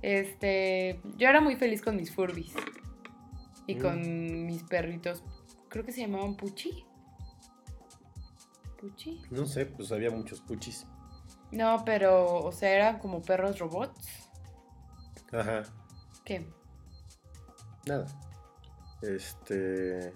Este. 0.00 1.00
Yo 1.16 1.28
era 1.28 1.40
muy 1.40 1.56
feliz 1.56 1.82
con 1.82 1.96
mis 1.96 2.12
Furbies. 2.14 2.52
Y 3.66 3.74
Mm. 3.74 3.80
con 3.80 4.46
mis 4.46 4.62
perritos. 4.62 5.24
Creo 5.70 5.84
que 5.84 5.90
se 5.90 6.02
llamaban 6.02 6.36
Puchi. 6.36 6.84
Puchi. 8.78 9.22
No 9.32 9.44
sé, 9.46 9.66
pues 9.66 9.90
había 9.90 10.12
muchos 10.12 10.40
puchis. 10.40 10.86
No, 11.50 11.82
pero, 11.84 12.36
o 12.44 12.52
sea, 12.52 12.70
eran 12.70 13.00
como 13.00 13.20
perros 13.22 13.58
robots. 13.58 14.30
Ajá, 15.32 15.64
¿Qué? 16.24 16.46
nada. 17.86 18.06
Este. 19.08 20.12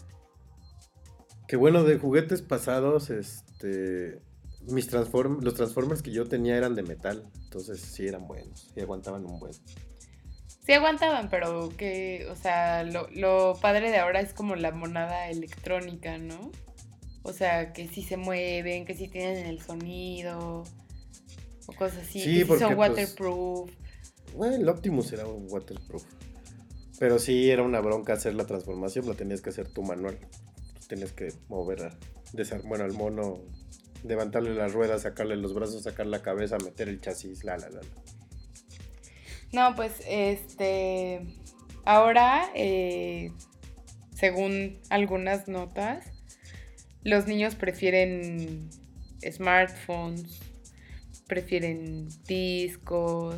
Qué 1.46 1.56
bueno, 1.56 1.84
de 1.84 1.98
juguetes 1.98 2.42
pasados, 2.42 3.10
este. 3.10 4.20
Mis 4.62 4.88
transform 4.88 5.40
los 5.42 5.54
Transformers 5.54 6.02
que 6.02 6.10
yo 6.10 6.26
tenía 6.26 6.56
eran 6.56 6.74
de 6.74 6.82
metal. 6.82 7.30
Entonces 7.44 7.80
sí 7.80 8.06
eran 8.06 8.26
buenos. 8.26 8.70
Y 8.76 8.80
aguantaban 8.80 9.24
un 9.24 9.38
buen. 9.38 9.54
Sí 9.54 10.72
aguantaban, 10.74 11.30
pero 11.30 11.70
que, 11.70 12.26
o 12.30 12.36
sea, 12.36 12.82
lo, 12.84 13.08
lo 13.08 13.56
padre 13.58 13.90
de 13.90 13.96
ahora 13.96 14.20
es 14.20 14.34
como 14.34 14.54
la 14.54 14.70
monada 14.70 15.30
electrónica, 15.30 16.18
¿no? 16.18 16.50
O 17.22 17.32
sea, 17.32 17.72
que 17.72 17.88
sí 17.88 18.02
se 18.02 18.18
mueven, 18.18 18.84
que 18.84 18.94
sí 18.94 19.08
tienen 19.08 19.46
el 19.46 19.62
sonido, 19.62 20.64
o 21.66 21.72
cosas 21.72 21.98
así, 21.98 22.20
Sí, 22.20 22.38
que 22.38 22.44
sí 22.44 22.58
son 22.58 22.76
pues, 22.76 22.90
waterproof. 22.90 23.70
Bueno, 24.34 24.56
el 24.56 24.68
Optimus 24.68 25.12
era 25.12 25.26
un 25.26 25.46
waterproof. 25.50 26.04
Pero 26.98 27.18
sí 27.18 27.50
era 27.50 27.62
una 27.62 27.80
bronca 27.80 28.14
hacer 28.14 28.34
la 28.34 28.46
transformación, 28.46 29.06
la 29.06 29.14
tenías 29.14 29.40
que 29.40 29.50
hacer 29.50 29.68
tú 29.68 29.82
manual. 29.82 30.18
Tenías 30.88 31.12
que 31.12 31.32
mover 31.48 31.82
a, 31.82 31.98
bueno, 32.64 32.84
al 32.84 32.92
mono, 32.92 33.40
levantarle 34.04 34.54
las 34.54 34.72
ruedas, 34.72 35.02
sacarle 35.02 35.36
los 35.36 35.54
brazos, 35.54 35.82
sacar 35.82 36.06
la 36.06 36.22
cabeza, 36.22 36.56
meter 36.58 36.88
el 36.88 37.00
chasis, 37.00 37.44
la 37.44 37.56
la 37.56 37.68
la. 37.68 37.80
la. 37.80 37.88
No, 39.52 39.74
pues, 39.74 40.02
este, 40.06 41.20
ahora, 41.84 42.50
eh, 42.54 43.32
según 44.14 44.78
algunas 44.90 45.48
notas, 45.48 46.04
los 47.02 47.26
niños 47.26 47.54
prefieren 47.54 48.68
smartphones, 49.30 50.40
prefieren 51.26 52.08
discos, 52.26 53.36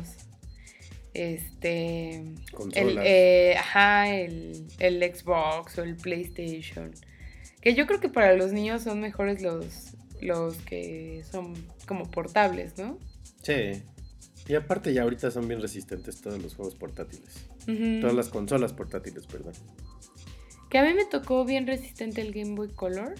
este, 1.13 2.23
el, 2.73 2.99
eh, 3.03 3.55
ajá, 3.57 4.09
el, 4.15 4.65
el 4.79 5.15
Xbox 5.15 5.77
o 5.77 5.83
el 5.83 5.95
PlayStation. 5.95 6.91
Que 7.61 7.75
yo 7.75 7.85
creo 7.85 7.99
que 7.99 8.09
para 8.09 8.33
los 8.35 8.51
niños 8.53 8.83
son 8.83 9.01
mejores 9.01 9.41
los, 9.41 9.93
los 10.21 10.55
que 10.57 11.23
son 11.29 11.53
como 11.87 12.09
portables, 12.09 12.77
¿no? 12.77 12.97
Sí. 13.43 13.83
Y 14.47 14.55
aparte 14.55 14.93
ya 14.93 15.03
ahorita 15.03 15.29
son 15.31 15.47
bien 15.47 15.61
resistentes 15.61 16.21
todos 16.21 16.41
los 16.41 16.55
juegos 16.55 16.75
portátiles. 16.75 17.45
Todas 18.01 18.15
las 18.15 18.29
consolas 18.29 18.73
portátiles, 18.73 19.27
perdón. 19.27 19.53
Que 20.69 20.79
a 20.79 20.83
mí 20.83 20.93
me 20.93 21.05
tocó 21.05 21.45
bien 21.45 21.67
resistente 21.67 22.21
el 22.21 22.31
Game 22.33 22.55
Boy 22.55 22.69
Color. 22.69 23.13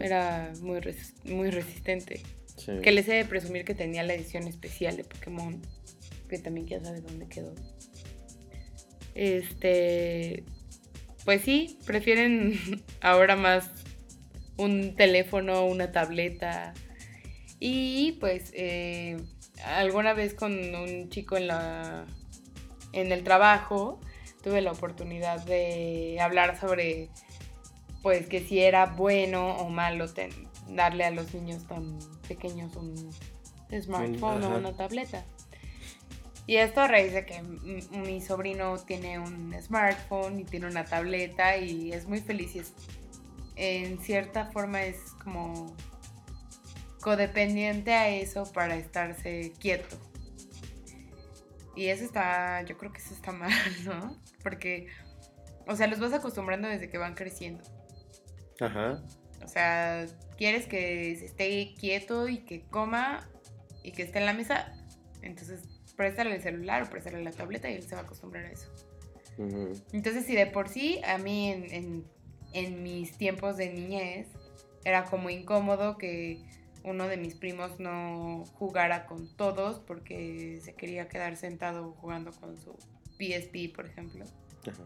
Era 0.00 0.52
muy, 0.60 0.80
res- 0.80 1.14
muy 1.24 1.50
resistente. 1.50 2.22
Sí. 2.56 2.72
Que 2.82 2.90
les 2.90 3.06
he 3.08 3.12
de 3.14 3.24
presumir 3.24 3.64
que 3.64 3.74
tenía 3.74 4.02
la 4.02 4.14
edición 4.14 4.44
especial 4.48 4.96
de 4.96 5.04
Pokémon. 5.04 5.62
Que 6.28 6.38
también 6.38 6.66
quién 6.66 6.84
sabe 6.84 7.00
dónde 7.00 7.26
quedó. 7.28 7.54
Este. 9.14 10.44
Pues 11.24 11.42
sí, 11.42 11.78
prefieren 11.86 12.58
ahora 13.00 13.36
más 13.36 13.70
un 14.56 14.94
teléfono, 14.94 15.64
una 15.66 15.92
tableta. 15.92 16.74
Y 17.60 18.12
pues 18.20 18.52
eh, 18.54 19.16
alguna 19.64 20.12
vez 20.14 20.34
con 20.34 20.52
un 20.74 21.08
chico 21.10 21.36
en 21.36 21.48
la 21.48 22.06
en 22.92 23.12
el 23.12 23.22
trabajo 23.24 24.00
tuve 24.42 24.62
la 24.62 24.72
oportunidad 24.72 25.44
de 25.44 26.18
hablar 26.20 26.58
sobre 26.58 27.10
pues 28.02 28.26
que 28.28 28.40
si 28.40 28.60
era 28.60 28.86
bueno 28.86 29.56
o 29.56 29.68
malo 29.68 30.08
ten- 30.12 30.48
darle 30.70 31.04
a 31.04 31.10
los 31.10 31.34
niños 31.34 31.66
tan 31.66 31.98
pequeños 32.28 32.74
un 32.76 33.10
smartphone 33.82 34.44
ajá. 34.44 34.54
o 34.54 34.58
una 34.58 34.76
tableta. 34.76 35.24
Y 36.48 36.56
esto 36.56 36.80
a 36.80 36.88
raíz 36.88 37.12
de 37.12 37.26
que 37.26 37.42
mi 37.42 38.22
sobrino 38.22 38.78
tiene 38.78 39.18
un 39.18 39.54
smartphone 39.60 40.40
y 40.40 40.44
tiene 40.44 40.66
una 40.66 40.82
tableta 40.82 41.58
y 41.58 41.92
es 41.92 42.08
muy 42.08 42.22
feliz 42.22 42.56
y 42.56 42.60
es, 42.60 42.72
en 43.56 44.00
cierta 44.00 44.46
forma 44.46 44.82
es 44.82 44.96
como 45.22 45.76
codependiente 47.02 47.92
a 47.92 48.08
eso 48.08 48.50
para 48.50 48.76
estarse 48.76 49.52
quieto. 49.60 49.98
Y 51.76 51.88
eso 51.88 52.02
está, 52.02 52.62
yo 52.62 52.78
creo 52.78 52.94
que 52.94 53.00
eso 53.00 53.12
está 53.12 53.30
mal, 53.32 53.52
¿no? 53.84 54.16
Porque, 54.42 54.86
o 55.66 55.76
sea, 55.76 55.86
los 55.86 56.00
vas 56.00 56.14
acostumbrando 56.14 56.66
desde 56.66 56.88
que 56.88 56.96
van 56.96 57.14
creciendo. 57.14 57.62
Ajá. 58.58 59.02
O 59.44 59.48
sea, 59.48 60.06
quieres 60.38 60.66
que 60.66 61.14
se 61.14 61.26
esté 61.26 61.74
quieto 61.78 62.26
y 62.26 62.38
que 62.38 62.62
coma 62.62 63.28
y 63.82 63.92
que 63.92 64.02
esté 64.02 64.18
en 64.20 64.24
la 64.24 64.32
mesa. 64.32 64.72
Entonces, 65.20 65.77
préstale 65.98 66.34
el 66.34 66.40
celular 66.40 66.84
o 66.84 66.88
préstale 66.88 67.22
la 67.22 67.32
tableta 67.32 67.68
y 67.68 67.74
él 67.74 67.82
se 67.82 67.94
va 67.94 68.00
a 68.00 68.04
acostumbrar 68.04 68.46
a 68.46 68.50
eso. 68.52 68.70
Entonces, 69.92 70.24
si 70.24 70.34
de 70.34 70.46
por 70.46 70.68
sí, 70.68 71.00
a 71.04 71.18
mí 71.18 71.50
en, 71.50 71.64
en- 71.74 72.04
en 72.54 72.82
mis 72.82 73.12
tiempos 73.18 73.56
de 73.58 73.70
niñez 73.72 74.28
era 74.84 75.04
como 75.04 75.28
incómodo 75.28 75.98
que 75.98 76.42
uno 76.84 77.06
de 77.08 77.16
mis 77.18 77.34
primos 77.34 77.78
no 77.78 78.44
jugara 78.54 79.04
con 79.06 79.28
todos 79.36 79.80
porque 79.80 80.58
se 80.62 80.74
quería 80.74 81.08
quedar 81.08 81.36
sentado 81.36 81.92
jugando 82.00 82.30
con 82.32 82.56
su 82.56 82.72
PSP, 83.18 83.74
por 83.74 83.86
ejemplo. 83.86 84.24
Ajá. 84.66 84.84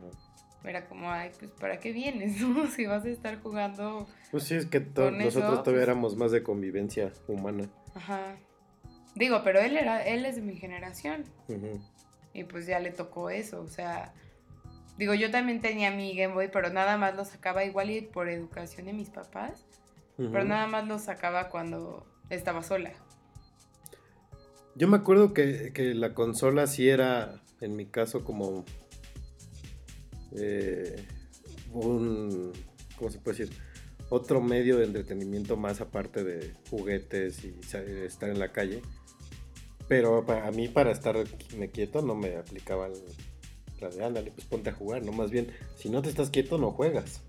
Era 0.65 0.87
como, 0.89 1.11
ay, 1.11 1.31
pues 1.39 1.51
¿para 1.53 1.79
qué 1.79 1.93
vienes? 1.93 2.41
no? 2.41 2.67
si 2.69 2.87
vas 2.87 3.05
a 3.05 3.09
estar 3.11 3.41
jugando. 3.43 4.07
Pues 4.31 4.45
sí, 4.45 4.55
es 4.55 4.67
que 4.67 4.79
eso, 4.79 5.11
nosotros 5.11 5.63
todavía 5.63 5.65
pues- 5.65 5.83
éramos 5.83 6.17
más 6.17 6.31
de 6.33 6.43
convivencia 6.43 7.13
humana. 7.29 7.69
Ajá. 7.95 8.37
Digo, 9.15 9.43
pero 9.45 9.61
él 9.61 9.77
era, 9.77 10.05
él 10.05 10.25
es 10.25 10.37
de 10.37 10.43
mi 10.43 10.57
generación. 10.57 11.25
Y 12.33 12.45
pues 12.45 12.67
ya 12.67 12.81
le 12.81 12.91
tocó 12.91 13.31
eso. 13.31 13.61
O 13.61 13.69
sea. 13.69 14.15
Digo, 14.99 15.15
yo 15.15 15.31
también 15.31 15.61
tenía 15.61 15.91
mi 15.91 16.15
Game 16.15 16.35
Boy, 16.35 16.49
pero 16.53 16.71
nada 16.71 16.97
más 16.97 17.17
lo 17.17 17.25
sacaba 17.25 17.65
igual 17.65 17.91
y 17.91 18.03
por 18.03 18.29
educación 18.29 18.87
de 18.87 18.93
mis 18.93 19.11
papás. 19.11 19.65
Pero 20.17 20.45
nada 20.45 20.67
más 20.67 20.87
lo 20.87 20.99
sacaba 20.99 21.49
cuando 21.49 22.07
estaba 22.31 22.63
sola. 22.63 22.93
Yo 24.77 24.87
me 24.87 24.97
acuerdo 24.97 25.35
que, 25.35 25.73
que 25.73 25.95
la 25.95 26.15
consola 26.15 26.67
sí 26.67 26.89
era, 26.89 27.43
en 27.61 27.75
mi 27.75 27.87
caso, 27.87 28.23
como 28.23 28.65
eh, 30.37 31.05
un, 31.73 32.53
¿cómo 32.97 33.11
se 33.11 33.19
puede 33.19 33.39
decir? 33.39 33.57
Otro 34.09 34.41
medio 34.41 34.77
de 34.77 34.85
entretenimiento 34.85 35.57
más 35.57 35.81
aparte 35.81 36.23
de 36.23 36.53
juguetes 36.71 37.45
y 37.45 37.59
estar 38.05 38.29
en 38.29 38.39
la 38.39 38.53
calle. 38.53 38.83
Pero 39.93 40.25
para 40.25 40.51
mí, 40.53 40.69
para 40.69 40.91
estar 40.91 41.15
me 41.59 41.69
quieto, 41.71 42.01
no 42.01 42.15
me 42.15 42.37
aplicaba 42.37 42.87
el- 42.87 42.95
la 43.79 43.91
de 43.91 44.03
ándale, 44.03 44.31
pues 44.31 44.47
ponte 44.47 44.71
a 44.71 44.73
jugar, 44.73 45.03
no 45.05 45.13
más 45.13 45.31
bien, 45.31 45.53
si 45.77 45.91
no 45.91 46.01
te 46.01 46.09
estás 46.09 46.31
quieto, 46.31 46.57
no 46.57 46.71
juegas. 46.71 47.21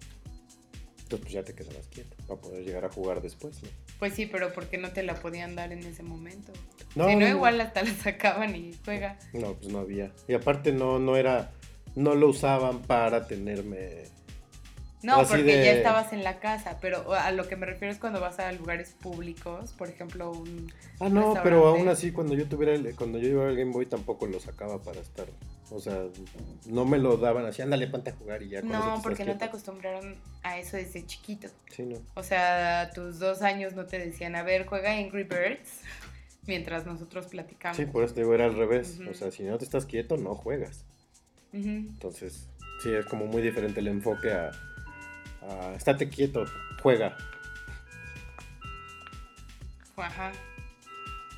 Entonces, 1.01 1.19
pues 1.19 1.33
ya 1.33 1.43
te 1.43 1.53
quedabas 1.53 1.85
quieto 1.89 2.15
para 2.25 2.39
poder 2.39 2.63
llegar 2.63 2.85
a 2.85 2.89
jugar 2.89 3.21
después, 3.21 3.61
¿no? 3.63 3.69
Pues 3.99 4.13
sí, 4.13 4.27
pero 4.27 4.53
porque 4.53 4.77
no 4.77 4.93
te 4.93 5.03
la 5.03 5.15
podían 5.15 5.55
dar 5.57 5.73
en 5.73 5.79
ese 5.79 6.03
momento. 6.03 6.53
No, 6.95 7.09
si 7.09 7.15
no, 7.15 7.19
no, 7.19 7.27
igual 7.27 7.59
hasta 7.59 7.83
la 7.83 7.93
sacaban 7.95 8.55
y 8.55 8.71
juega. 8.85 9.19
No, 9.33 9.55
pues 9.55 9.67
no 9.69 9.79
había. 9.79 10.13
Y 10.29 10.33
aparte 10.33 10.71
no, 10.71 10.99
no 10.99 11.17
era, 11.17 11.51
no 11.95 12.15
lo 12.15 12.29
usaban 12.29 12.81
para 12.83 13.27
tenerme. 13.27 14.03
No, 15.03 15.17
Así 15.19 15.31
porque 15.31 15.43
de- 15.57 15.65
ya 15.65 15.71
estabas 15.73 16.13
en 16.13 16.23
la 16.23 16.39
casa, 16.39 16.77
pero 16.79 17.13
a 17.13 17.31
lo 17.31 17.45
que 17.47 17.57
me 17.57 17.65
refiero 17.65 17.91
es 17.91 17.99
cuando 17.99 18.21
vas 18.21 18.39
a 18.39 18.51
lugares 18.53 18.95
públicos, 19.01 19.73
por 19.73 19.89
ejemplo, 19.89 20.31
un... 20.31 20.71
Ah, 20.99 21.09
no, 21.09 21.37
pero 21.43 21.67
aún 21.67 21.89
así 21.89 22.11
cuando 22.13 22.35
yo 22.35 22.47
tuviera 22.47 22.73
el, 22.73 22.95
cuando 22.95 23.17
yo 23.19 23.27
llevaba 23.27 23.49
el 23.49 23.57
Game 23.57 23.71
Boy 23.73 23.85
tampoco 23.85 24.27
lo 24.27 24.39
sacaba 24.39 24.81
para 24.81 25.01
estar. 25.01 25.25
O 25.71 25.79
sea, 25.81 26.03
no 26.67 26.85
me 26.85 26.99
lo 26.99 27.17
daban 27.17 27.45
así, 27.45 27.61
ándale, 27.61 27.87
ponte 27.87 28.11
a 28.11 28.13
jugar 28.13 28.43
y 28.43 28.49
ya. 28.49 28.61
No, 28.61 28.99
porque 29.03 29.25
no 29.25 29.33
te 29.33 29.39
quieto". 29.39 29.45
acostumbraron 29.45 30.15
a 30.43 30.57
eso 30.57 30.77
desde 30.77 31.05
chiquito. 31.05 31.49
Sí, 31.69 31.83
no. 31.83 31.97
O 32.13 32.23
sea, 32.23 32.81
a 32.81 32.89
tus 32.91 33.19
dos 33.19 33.41
años 33.41 33.73
no 33.73 33.85
te 33.85 33.99
decían, 33.99 34.35
a 34.35 34.43
ver, 34.43 34.65
juega 34.67 34.91
Angry 34.93 35.23
Birds, 35.23 35.81
mientras 36.47 36.85
nosotros 36.85 37.25
platicamos. 37.27 37.75
Sí, 37.75 37.85
por 37.85 38.03
eso 38.03 38.13
te 38.13 38.21
digo, 38.21 38.33
era 38.35 38.45
al 38.45 38.55
revés. 38.55 38.99
O 39.09 39.13
sea, 39.13 39.31
si 39.31 39.43
no 39.43 39.57
te 39.57 39.65
estás 39.65 39.85
quieto, 39.85 40.15
no 40.15 40.35
juegas. 40.35 40.85
Entonces, 41.51 42.47
sí, 42.81 42.91
es 42.93 43.05
como 43.05 43.25
muy 43.25 43.41
diferente 43.41 43.79
el 43.79 43.87
enfoque 43.87 44.31
a, 44.31 44.51
a 45.49 45.73
estate 45.75 46.09
quieto, 46.09 46.45
juega. 46.81 47.15
Ajá. 49.97 50.31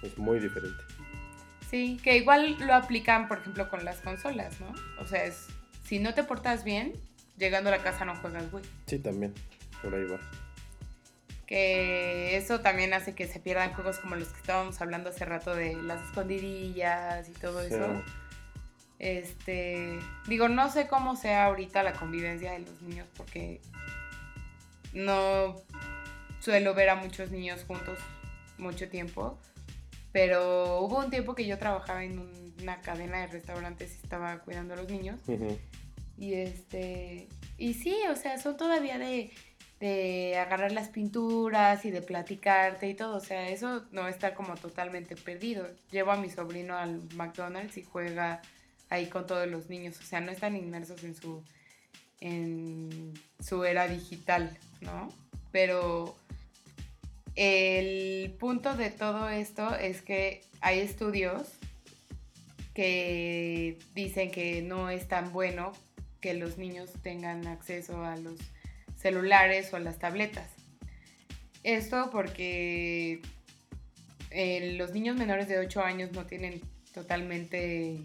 Es 0.01 0.17
muy 0.17 0.39
diferente. 0.39 0.81
Sí, 1.69 1.99
que 2.03 2.17
igual 2.17 2.57
lo 2.59 2.73
aplican, 2.73 3.27
por 3.27 3.39
ejemplo, 3.39 3.69
con 3.69 3.83
las 3.83 3.97
consolas, 3.97 4.59
¿no? 4.61 4.73
O 5.01 5.05
sea, 5.07 5.25
es, 5.25 5.47
si 5.83 5.99
no 5.99 6.13
te 6.13 6.23
portas 6.23 6.63
bien, 6.63 6.93
llegando 7.37 7.69
a 7.69 7.77
la 7.77 7.83
casa 7.83 8.05
no 8.05 8.15
juegas 8.15 8.45
Wii. 8.51 8.63
Sí, 8.85 8.99
también. 8.99 9.33
Por 9.81 9.93
ahí 9.93 10.05
va. 10.05 10.19
Que 11.47 12.37
eso 12.37 12.61
también 12.61 12.93
hace 12.93 13.13
que 13.13 13.27
se 13.27 13.39
pierdan 13.39 13.73
juegos 13.73 13.99
como 13.99 14.15
los 14.15 14.29
que 14.29 14.39
estábamos 14.39 14.79
hablando 14.81 15.09
hace 15.09 15.25
rato 15.25 15.53
de 15.53 15.75
las 15.75 16.01
escondidillas 16.03 17.27
y 17.29 17.33
todo 17.33 17.61
Sí. 17.61 17.73
eso. 17.73 18.03
Este, 18.97 19.99
digo, 20.27 20.47
no 20.47 20.71
sé 20.71 20.87
cómo 20.87 21.15
sea 21.15 21.45
ahorita 21.45 21.83
la 21.83 21.93
convivencia 21.93 22.53
de 22.53 22.59
los 22.59 22.81
niños 22.81 23.07
porque 23.17 23.59
no 24.95 25.55
suelo 26.39 26.73
ver 26.73 26.89
a 26.89 26.95
muchos 26.95 27.29
niños 27.29 27.63
juntos 27.67 27.99
mucho 28.57 28.89
tiempo, 28.89 29.37
pero 30.11 30.79
hubo 30.81 30.99
un 30.99 31.09
tiempo 31.09 31.35
que 31.35 31.45
yo 31.45 31.57
trabajaba 31.57 32.03
en 32.03 32.19
un- 32.19 32.53
una 32.61 32.79
cadena 32.81 33.19
de 33.21 33.27
restaurantes 33.27 33.91
y 33.93 34.03
estaba 34.03 34.39
cuidando 34.39 34.73
a 34.73 34.77
los 34.77 34.89
niños 34.89 35.19
y 36.17 36.33
este, 36.35 37.27
y 37.57 37.73
sí, 37.73 37.95
o 38.09 38.15
sea, 38.15 38.37
son 38.39 38.55
todavía 38.55 38.97
de, 38.97 39.31
de 39.81 40.37
agarrar 40.37 40.71
las 40.71 40.87
pinturas 40.87 41.83
y 41.83 41.91
de 41.91 42.01
platicarte 42.01 42.87
y 42.87 42.93
todo, 42.95 43.17
o 43.17 43.19
sea, 43.19 43.49
eso 43.49 43.83
no 43.91 44.07
está 44.07 44.33
como 44.33 44.55
totalmente 44.55 45.15
perdido. 45.17 45.67
Llevo 45.91 46.11
a 46.11 46.15
mi 46.17 46.29
sobrino 46.29 46.77
al 46.77 47.01
McDonald's 47.15 47.75
y 47.77 47.83
juega 47.83 48.41
ahí 48.89 49.07
con 49.07 49.27
todos 49.27 49.47
los 49.47 49.69
niños, 49.69 49.99
o 49.99 50.03
sea, 50.03 50.21
no 50.21 50.31
están 50.31 50.55
inmersos 50.55 51.03
en 51.03 51.13
su 51.15 51.43
en 52.21 53.13
su 53.39 53.63
era 53.63 53.87
digital, 53.87 54.57
¿no? 54.81 55.09
Pero 55.51 56.15
el 57.35 58.31
punto 58.39 58.75
de 58.75 58.89
todo 58.89 59.29
esto 59.29 59.75
es 59.75 60.01
que 60.01 60.41
hay 60.61 60.79
estudios 60.79 61.47
que 62.73 63.77
dicen 63.93 64.31
que 64.31 64.61
no 64.61 64.89
es 64.89 65.07
tan 65.07 65.31
bueno 65.31 65.73
que 66.21 66.33
los 66.33 66.57
niños 66.57 66.91
tengan 67.01 67.47
acceso 67.47 68.03
a 68.03 68.17
los 68.17 68.39
celulares 68.97 69.71
o 69.73 69.77
a 69.77 69.79
las 69.79 69.99
tabletas. 69.99 70.49
Esto 71.63 72.09
porque 72.11 73.21
eh, 74.31 74.73
los 74.77 74.91
niños 74.91 75.17
menores 75.17 75.47
de 75.47 75.59
8 75.59 75.81
años 75.81 76.11
no 76.11 76.25
tienen 76.25 76.61
totalmente 76.93 78.01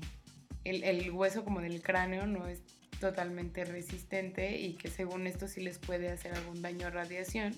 el, 0.65 0.85
el 0.85 1.11
hueso 1.11 1.45
como 1.45 1.61
del 1.61 1.83
cráneo 1.83 2.27
no 2.27 2.47
es 2.47 2.61
totalmente 3.01 3.65
resistente 3.65 4.59
y 4.59 4.75
que 4.75 4.89
según 4.91 5.27
esto 5.27 5.49
sí 5.49 5.61
les 5.61 5.79
puede 5.79 6.09
hacer 6.11 6.35
algún 6.35 6.63
daño 6.63 6.87
a 6.87 6.91
radiación, 6.91 7.55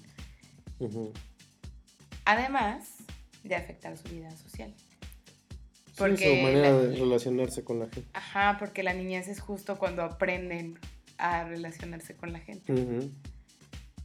además 2.25 2.89
de 3.45 3.55
afectar 3.57 3.97
su 3.97 4.09
vida 4.09 4.31
social. 4.37 4.73
Sí, 4.77 5.93
Porque 5.99 6.37
su 6.37 6.43
manera 6.43 6.71
la- 6.71 6.79
de 6.83 6.97
relacionarse 6.97 7.65
con 7.65 7.81
la 7.81 7.87
gente. 7.91 8.09
Ajá, 8.15 8.57
porque 8.59 8.83
la 8.83 8.95
niñez 8.95 9.29
es 9.29 9.41
justo 9.41 9.79
cuando 9.79 10.03
aprenden 10.03 10.79
a 11.19 11.45
relacionarse 11.45 12.17
con 12.17 12.33
la 12.33 12.39
gente. 12.41 12.73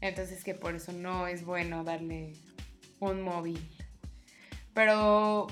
Entonces 0.02 0.44
que 0.44 0.54
por 0.54 0.76
eso 0.76 0.92
no 0.92 1.28
es 1.28 1.46
bueno 1.46 1.84
darle 1.84 2.34
un 3.00 3.22
móvil. 3.22 3.60
Pero, 4.74 5.48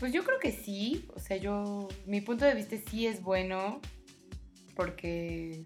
pues 0.00 0.12
yo 0.12 0.22
creo 0.24 0.38
que 0.38 0.52
sí. 0.52 1.08
O 1.14 1.20
sea, 1.20 1.36
yo, 1.38 1.88
mi 2.06 2.20
punto 2.20 2.44
de 2.44 2.54
vista 2.54 2.76
sí 2.90 3.06
es 3.06 3.22
bueno 3.22 3.80
porque, 4.78 5.64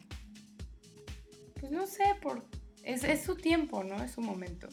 pues 1.61 1.71
no 1.71 1.87
sé, 1.87 2.03
por, 2.23 2.43
es, 2.83 3.05
es 3.05 3.23
su 3.23 3.37
tiempo, 3.37 3.85
¿no? 3.85 4.03
Es 4.03 4.13
su 4.13 4.23
momento. 4.23 4.69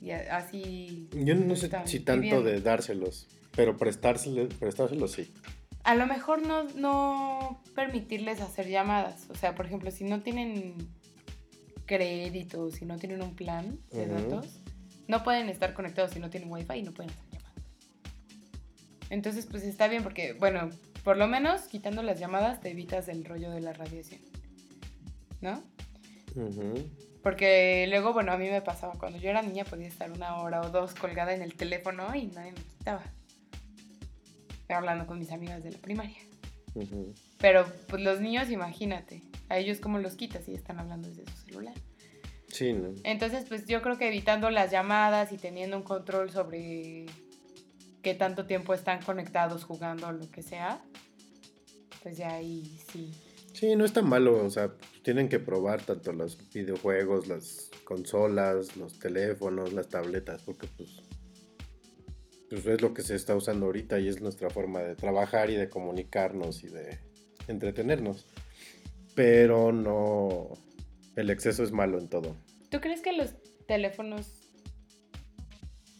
Y 0.00 0.10
así... 0.12 1.10
Yo 1.12 1.34
no 1.34 1.54
sé 1.54 1.70
si 1.84 2.00
tanto 2.00 2.22
viviendo. 2.22 2.42
de 2.44 2.62
dárselos, 2.62 3.28
pero 3.54 3.76
prestárselos, 3.76 4.54
prestárselos 4.54 5.12
sí. 5.12 5.34
A 5.82 5.96
lo 5.96 6.06
mejor 6.06 6.46
no, 6.46 6.64
no 6.76 7.60
permitirles 7.74 8.40
hacer 8.40 8.70
llamadas. 8.70 9.26
O 9.28 9.34
sea, 9.34 9.54
por 9.54 9.66
ejemplo, 9.66 9.90
si 9.90 10.04
no 10.04 10.22
tienen 10.22 10.76
crédito, 11.84 12.70
si 12.70 12.86
no 12.86 12.96
tienen 12.96 13.20
un 13.20 13.36
plan 13.36 13.78
de 13.90 14.06
datos, 14.06 14.62
no 15.08 15.22
pueden 15.24 15.50
estar 15.50 15.74
conectados 15.74 16.12
si 16.12 16.20
no 16.20 16.30
tienen 16.30 16.50
wifi 16.50 16.78
y 16.78 16.82
no 16.84 16.92
pueden 16.92 17.10
hacer 17.10 17.32
llamadas. 17.32 17.62
Entonces, 19.10 19.44
pues 19.44 19.62
está 19.62 19.88
bien 19.88 20.02
porque, 20.02 20.32
bueno, 20.32 20.70
por 21.04 21.16
lo 21.18 21.28
menos 21.28 21.62
quitando 21.62 22.02
las 22.02 22.18
llamadas 22.18 22.60
te 22.60 22.70
evitas 22.70 23.08
el 23.08 23.24
rollo 23.24 23.50
de 23.50 23.60
la 23.60 23.72
radiación. 23.72 24.20
¿No? 25.40 25.62
Porque 27.22 27.86
luego, 27.88 28.12
bueno, 28.12 28.32
a 28.32 28.38
mí 28.38 28.48
me 28.48 28.62
pasaba, 28.62 28.94
cuando 28.98 29.18
yo 29.18 29.30
era 29.30 29.42
niña 29.42 29.64
podía 29.64 29.86
estar 29.86 30.10
una 30.10 30.36
hora 30.36 30.62
o 30.62 30.70
dos 30.70 30.94
colgada 30.94 31.34
en 31.34 31.42
el 31.42 31.54
teléfono 31.54 32.14
y 32.14 32.26
nadie 32.26 32.52
me 32.52 32.60
quitaba. 32.60 33.02
Hablando 34.68 35.06
con 35.06 35.18
mis 35.18 35.30
amigas 35.30 35.62
de 35.62 35.72
la 35.72 35.78
primaria. 35.78 36.18
Ujú. 36.74 37.14
Pero 37.38 37.66
pues 37.88 38.02
los 38.02 38.20
niños, 38.20 38.50
imagínate, 38.50 39.22
a 39.48 39.58
ellos 39.58 39.78
cómo 39.78 39.98
los 39.98 40.16
quitas 40.16 40.48
y 40.48 40.54
están 40.54 40.80
hablando 40.80 41.08
desde 41.08 41.24
su 41.30 41.36
celular. 41.46 41.74
Sí, 42.48 42.72
no. 42.72 42.94
Entonces, 43.04 43.44
pues 43.48 43.66
yo 43.66 43.82
creo 43.82 43.98
que 43.98 44.08
evitando 44.08 44.48
las 44.50 44.70
llamadas 44.70 45.32
y 45.32 45.36
teniendo 45.36 45.76
un 45.76 45.82
control 45.82 46.30
sobre 46.30 47.06
qué 48.04 48.14
tanto 48.14 48.46
tiempo 48.46 48.74
están 48.74 49.02
conectados 49.02 49.64
jugando 49.64 50.06
o 50.06 50.12
lo 50.12 50.30
que 50.30 50.42
sea, 50.42 50.80
pues 52.02 52.18
ya 52.18 52.34
ahí 52.34 52.78
sí. 52.92 53.12
Sí, 53.54 53.74
no 53.74 53.84
es 53.84 53.92
tan 53.92 54.08
malo, 54.08 54.44
o 54.44 54.50
sea, 54.50 54.74
tienen 55.02 55.28
que 55.28 55.40
probar 55.40 55.82
tanto 55.82 56.12
los 56.12 56.38
videojuegos, 56.52 57.26
las 57.28 57.70
consolas, 57.84 58.76
los 58.76 58.98
teléfonos, 58.98 59.72
las 59.72 59.88
tabletas, 59.88 60.42
porque 60.42 60.66
pues, 60.76 60.90
pues 62.50 62.66
es 62.66 62.82
lo 62.82 62.92
que 62.92 63.02
se 63.02 63.14
está 63.14 63.34
usando 63.34 63.66
ahorita 63.66 63.98
y 63.98 64.08
es 64.08 64.20
nuestra 64.20 64.50
forma 64.50 64.80
de 64.80 64.96
trabajar 64.96 65.50
y 65.50 65.56
de 65.56 65.70
comunicarnos 65.70 66.62
y 66.62 66.68
de 66.68 66.98
entretenernos. 67.48 68.26
Pero 69.14 69.72
no, 69.72 70.50
el 71.16 71.30
exceso 71.30 71.62
es 71.62 71.72
malo 71.72 71.98
en 71.98 72.08
todo. 72.08 72.36
¿Tú 72.70 72.80
crees 72.80 73.00
que 73.00 73.12
los 73.12 73.34
teléfonos 73.66 74.43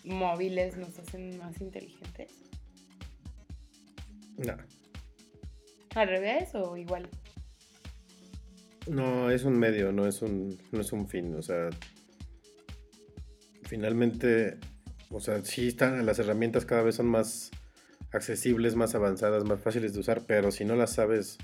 móviles 0.05 0.77
nos 0.77 0.99
hacen 0.99 1.39
más 1.39 1.61
inteligentes? 1.61 2.33
No. 4.37 4.57
¿Al 5.95 6.09
revés 6.09 6.55
o 6.55 6.77
igual? 6.77 7.09
No, 8.87 9.31
es 9.31 9.45
un 9.45 9.59
medio, 9.59 9.93
no 9.93 10.07
es 10.07 10.23
un, 10.23 10.59
no 10.73 10.81
es 10.81 10.93
un 10.93 11.09
fin. 11.09 11.35
O 11.35 11.43
sea, 11.43 11.71
finalmente, 13.63 14.59
o 15.11 15.21
sea, 15.21 15.43
sí 15.45 15.69
están, 15.69 16.05
las 16.05 16.19
herramientas 16.19 16.67
cada 16.67 16.83
vez 16.83 16.97
son 16.97 17.07
más 17.07 17.51
accesibles, 18.13 18.77
más 18.77 18.95
avanzadas, 18.95 19.45
más 19.45 19.61
fáciles 19.61 19.95
de 19.95 20.01
usar, 20.01 20.23
pero 20.27 20.51
si 20.51 20.65
no 20.65 20.77
las 20.77 20.93
sabes, 20.93 21.39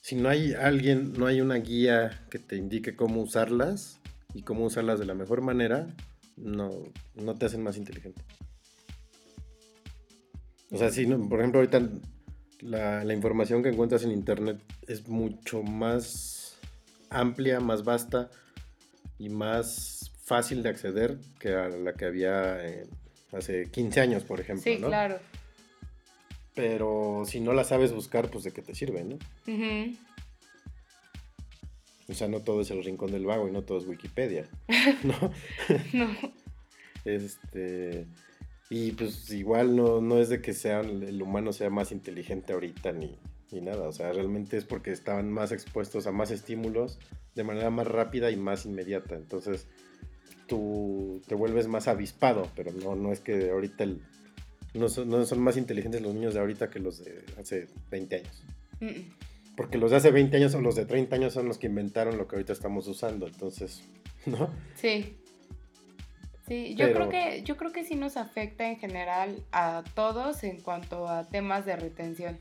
si 0.00 0.16
no 0.16 0.28
hay 0.28 0.52
alguien, 0.52 1.12
no 1.14 1.26
hay 1.26 1.40
una 1.40 1.56
guía 1.56 2.26
que 2.30 2.38
te 2.38 2.56
indique 2.56 2.96
cómo 2.96 3.22
usarlas 3.22 4.00
y 4.34 4.42
cómo 4.42 4.66
usarlas 4.66 4.98
de 4.98 5.06
la 5.06 5.14
mejor 5.14 5.40
manera, 5.40 5.88
no, 6.36 6.70
no 7.14 7.34
te 7.34 7.46
hacen 7.46 7.62
más 7.62 7.76
inteligente. 7.76 8.22
O 10.70 10.78
sea, 10.78 10.90
si, 10.90 11.06
no- 11.06 11.28
por 11.28 11.38
ejemplo, 11.40 11.60
ahorita 11.60 11.88
la, 12.60 13.04
la 13.04 13.14
información 13.14 13.62
que 13.62 13.68
encuentras 13.70 14.02
en 14.04 14.10
internet 14.12 14.58
es 14.88 15.08
mucho 15.08 15.62
más 15.62 16.56
amplia, 17.10 17.60
más 17.60 17.84
vasta 17.84 18.30
y 19.18 19.28
más 19.28 20.12
fácil 20.24 20.62
de 20.62 20.68
acceder 20.70 21.18
que 21.38 21.54
a 21.54 21.68
la 21.68 21.92
que 21.94 22.04
había 22.04 22.66
eh, 22.66 22.86
hace 23.32 23.70
15 23.70 24.00
años, 24.00 24.24
por 24.24 24.40
ejemplo. 24.40 24.62
Sí, 24.64 24.78
¿no? 24.80 24.88
claro. 24.88 25.18
Pero 26.54 27.22
si 27.26 27.40
no 27.40 27.52
la 27.52 27.64
sabes 27.64 27.92
buscar, 27.92 28.30
pues 28.30 28.44
de 28.44 28.50
qué 28.52 28.62
te 28.62 28.74
sirve, 28.74 29.04
¿no? 29.04 29.16
Ujú. 29.46 29.94
O 32.08 32.14
sea, 32.14 32.28
no 32.28 32.40
todo 32.40 32.60
es 32.60 32.70
el 32.70 32.84
rincón 32.84 33.10
del 33.12 33.26
vago 33.26 33.48
y 33.48 33.52
no 33.52 33.62
todo 33.62 33.78
es 33.78 33.86
Wikipedia, 33.86 34.48
¿no? 35.02 35.32
No. 35.92 36.16
Este. 37.04 38.06
Y 38.68 38.92
pues 38.92 39.30
igual 39.30 39.76
no, 39.76 40.00
no 40.00 40.18
es 40.18 40.28
de 40.28 40.40
que 40.40 40.52
sea, 40.52 40.80
el 40.80 41.20
humano 41.22 41.52
sea 41.52 41.70
más 41.70 41.92
inteligente 41.92 42.52
ahorita 42.52 42.92
ni, 42.92 43.16
ni 43.52 43.60
nada. 43.60 43.88
O 43.88 43.92
sea, 43.92 44.12
realmente 44.12 44.56
es 44.56 44.64
porque 44.64 44.90
estaban 44.90 45.30
más 45.30 45.52
expuestos 45.52 46.06
a 46.06 46.12
más 46.12 46.30
estímulos 46.32 46.98
de 47.36 47.44
manera 47.44 47.70
más 47.70 47.86
rápida 47.86 48.30
y 48.30 48.36
más 48.36 48.66
inmediata. 48.66 49.14
Entonces 49.14 49.68
tú 50.48 51.22
te 51.26 51.34
vuelves 51.34 51.68
más 51.68 51.86
avispado, 51.88 52.48
pero 52.56 52.72
no, 52.72 52.96
no 52.96 53.12
es 53.12 53.20
que 53.20 53.50
ahorita 53.50 53.84
el- 53.84 54.00
no, 54.74 54.88
son, 54.88 55.08
no 55.08 55.24
son 55.24 55.40
más 55.40 55.56
inteligentes 55.56 56.02
los 56.02 56.12
niños 56.14 56.34
de 56.34 56.40
ahorita 56.40 56.68
que 56.68 56.80
los 56.80 57.04
de 57.04 57.24
hace 57.40 57.68
20 57.90 58.16
años. 58.16 58.42
Mm. 58.80 59.10
Porque 59.56 59.78
los 59.78 59.90
de 59.90 59.96
hace 59.98 60.10
20 60.10 60.36
años 60.36 60.54
o 60.54 60.60
los 60.60 60.76
de 60.76 60.84
30 60.84 61.16
años 61.16 61.32
son 61.32 61.48
los 61.48 61.58
que 61.58 61.66
inventaron 61.66 62.18
lo 62.18 62.28
que 62.28 62.36
ahorita 62.36 62.52
estamos 62.52 62.86
usando. 62.88 63.26
Entonces, 63.26 63.82
¿no? 64.26 64.50
Sí. 64.74 65.18
Sí, 66.46 66.74
yo 66.76 66.86
Pero- 66.86 66.94
creo 66.94 67.08
que 67.08 67.42
yo 67.42 67.56
creo 67.56 67.72
que 67.72 67.84
sí 67.84 67.96
nos 67.96 68.16
afecta 68.16 68.68
en 68.68 68.76
general 68.78 69.42
a 69.50 69.82
todos 69.94 70.44
en 70.44 70.60
cuanto 70.60 71.08
a 71.08 71.24
temas 71.24 71.66
de 71.66 71.74
retención, 71.76 72.38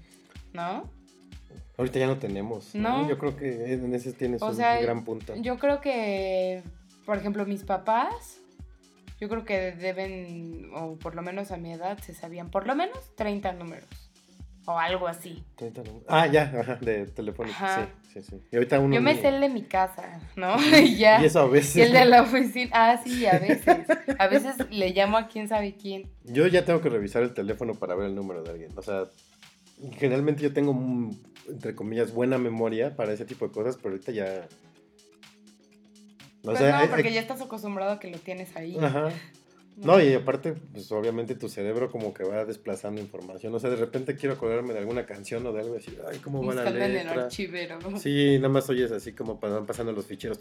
¿no? 0.53 0.89
Ahorita 1.77 1.99
ya 1.99 2.07
no 2.07 2.17
tenemos. 2.19 2.75
¿no? 2.75 3.01
No. 3.03 3.09
Yo 3.09 3.17
creo 3.17 3.35
que 3.35 3.73
en 3.73 3.93
ese 3.95 4.13
tienes 4.13 4.41
O 4.41 4.47
un 4.49 4.55
sea, 4.55 4.79
gran 4.79 5.03
punto. 5.03 5.35
Yo 5.37 5.57
creo 5.57 5.81
que, 5.81 6.61
por 7.05 7.17
ejemplo, 7.17 7.45
mis 7.45 7.63
papás, 7.63 8.39
yo 9.19 9.27
creo 9.27 9.43
que 9.43 9.71
deben, 9.71 10.69
o 10.73 10.95
por 10.97 11.15
lo 11.15 11.21
menos 11.21 11.51
a 11.51 11.57
mi 11.57 11.73
edad, 11.73 11.97
se 11.99 12.13
sabían 12.13 12.49
por 12.51 12.67
lo 12.67 12.75
menos 12.75 13.13
30 13.15 13.53
números. 13.53 14.04
O 14.67 14.77
algo 14.79 15.07
así. 15.07 15.43
30 15.57 15.83
números. 15.83 16.03
Ah, 16.07 16.25
ya, 16.27 16.51
ajá, 16.59 16.75
de 16.77 17.05
teléfono. 17.07 17.49
Ajá. 17.51 17.87
Sí, 18.11 18.21
sí, 18.21 18.23
sí. 18.31 18.41
Y 18.51 18.55
ahorita 18.55 18.79
uno. 18.79 18.95
Yo 18.95 19.01
me 19.01 19.15
sé 19.15 19.27
el 19.27 19.39
de 19.41 19.49
mi 19.49 19.63
casa, 19.63 20.19
¿no? 20.35 20.55
y 20.79 20.97
ya. 20.97 21.21
Y 21.21 21.25
eso 21.25 21.39
a 21.41 21.47
veces. 21.47 21.75
Y 21.75 21.81
el 21.81 21.91
de 21.93 22.05
la 22.05 22.23
oficina. 22.23 22.71
Ah, 22.73 22.99
sí, 23.03 23.25
a 23.27 23.37
veces. 23.39 23.85
A 24.17 24.27
veces 24.27 24.55
le 24.71 24.89
llamo 24.91 25.17
a 25.17 25.27
quién 25.27 25.47
sabe 25.47 25.75
quién. 25.75 26.09
Yo 26.23 26.47
ya 26.47 26.65
tengo 26.65 26.81
que 26.81 26.89
revisar 26.89 27.21
el 27.23 27.33
teléfono 27.33 27.75
para 27.75 27.93
ver 27.95 28.07
el 28.07 28.15
número 28.15 28.41
de 28.43 28.49
alguien. 28.51 28.71
O 28.75 28.81
sea, 28.81 29.03
generalmente 29.99 30.41
yo 30.41 30.51
tengo, 30.53 30.71
entre 31.47 31.75
comillas, 31.75 32.11
buena 32.13 32.37
memoria 32.39 32.95
para 32.95 33.13
ese 33.13 33.25
tipo 33.25 33.45
de 33.47 33.53
cosas, 33.53 33.77
pero 33.77 33.89
ahorita 33.93 34.11
ya. 34.13 34.47
O 36.41 36.49
Pues 36.49 36.57
sea, 36.59 36.81
no, 36.85 36.89
porque 36.89 37.07
hay- 37.09 37.13
ya 37.15 37.21
estás 37.21 37.41
acostumbrado 37.41 37.91
a 37.91 37.99
que 37.99 38.09
lo 38.09 38.17
tienes 38.19 38.55
ahí. 38.55 38.77
Ajá. 38.79 39.09
No, 39.77 40.01
y 40.01 40.13
aparte, 40.13 40.53
pues 40.53 40.89
obviamente 40.91 41.35
tu 41.35 41.49
cerebro 41.49 41.91
como 41.91 42.13
que 42.13 42.23
va 42.23 42.45
desplazando 42.45 43.01
información. 43.01 43.53
O 43.53 43.59
sea, 43.59 43.69
de 43.69 43.75
repente 43.75 44.15
quiero 44.15 44.35
acordarme 44.35 44.73
de 44.73 44.79
alguna 44.79 45.05
canción 45.05 45.45
o 45.45 45.51
de 45.51 45.59
algo 45.61 45.75
así. 45.75 45.97
Ay, 46.09 46.19
¿cómo 46.19 46.39
va 46.45 46.53
la 46.53 46.61
Buscando 46.63 46.79
en 46.85 46.91
el 46.91 47.05
letra? 47.05 47.23
archivero. 47.25 47.79
Sí, 47.99 48.37
nada 48.37 48.49
más 48.49 48.69
oyes 48.69 48.91
así 48.91 49.11
como 49.13 49.37
van 49.37 49.65
pasando 49.65 49.91
los 49.91 50.05
ficheros 50.05 50.39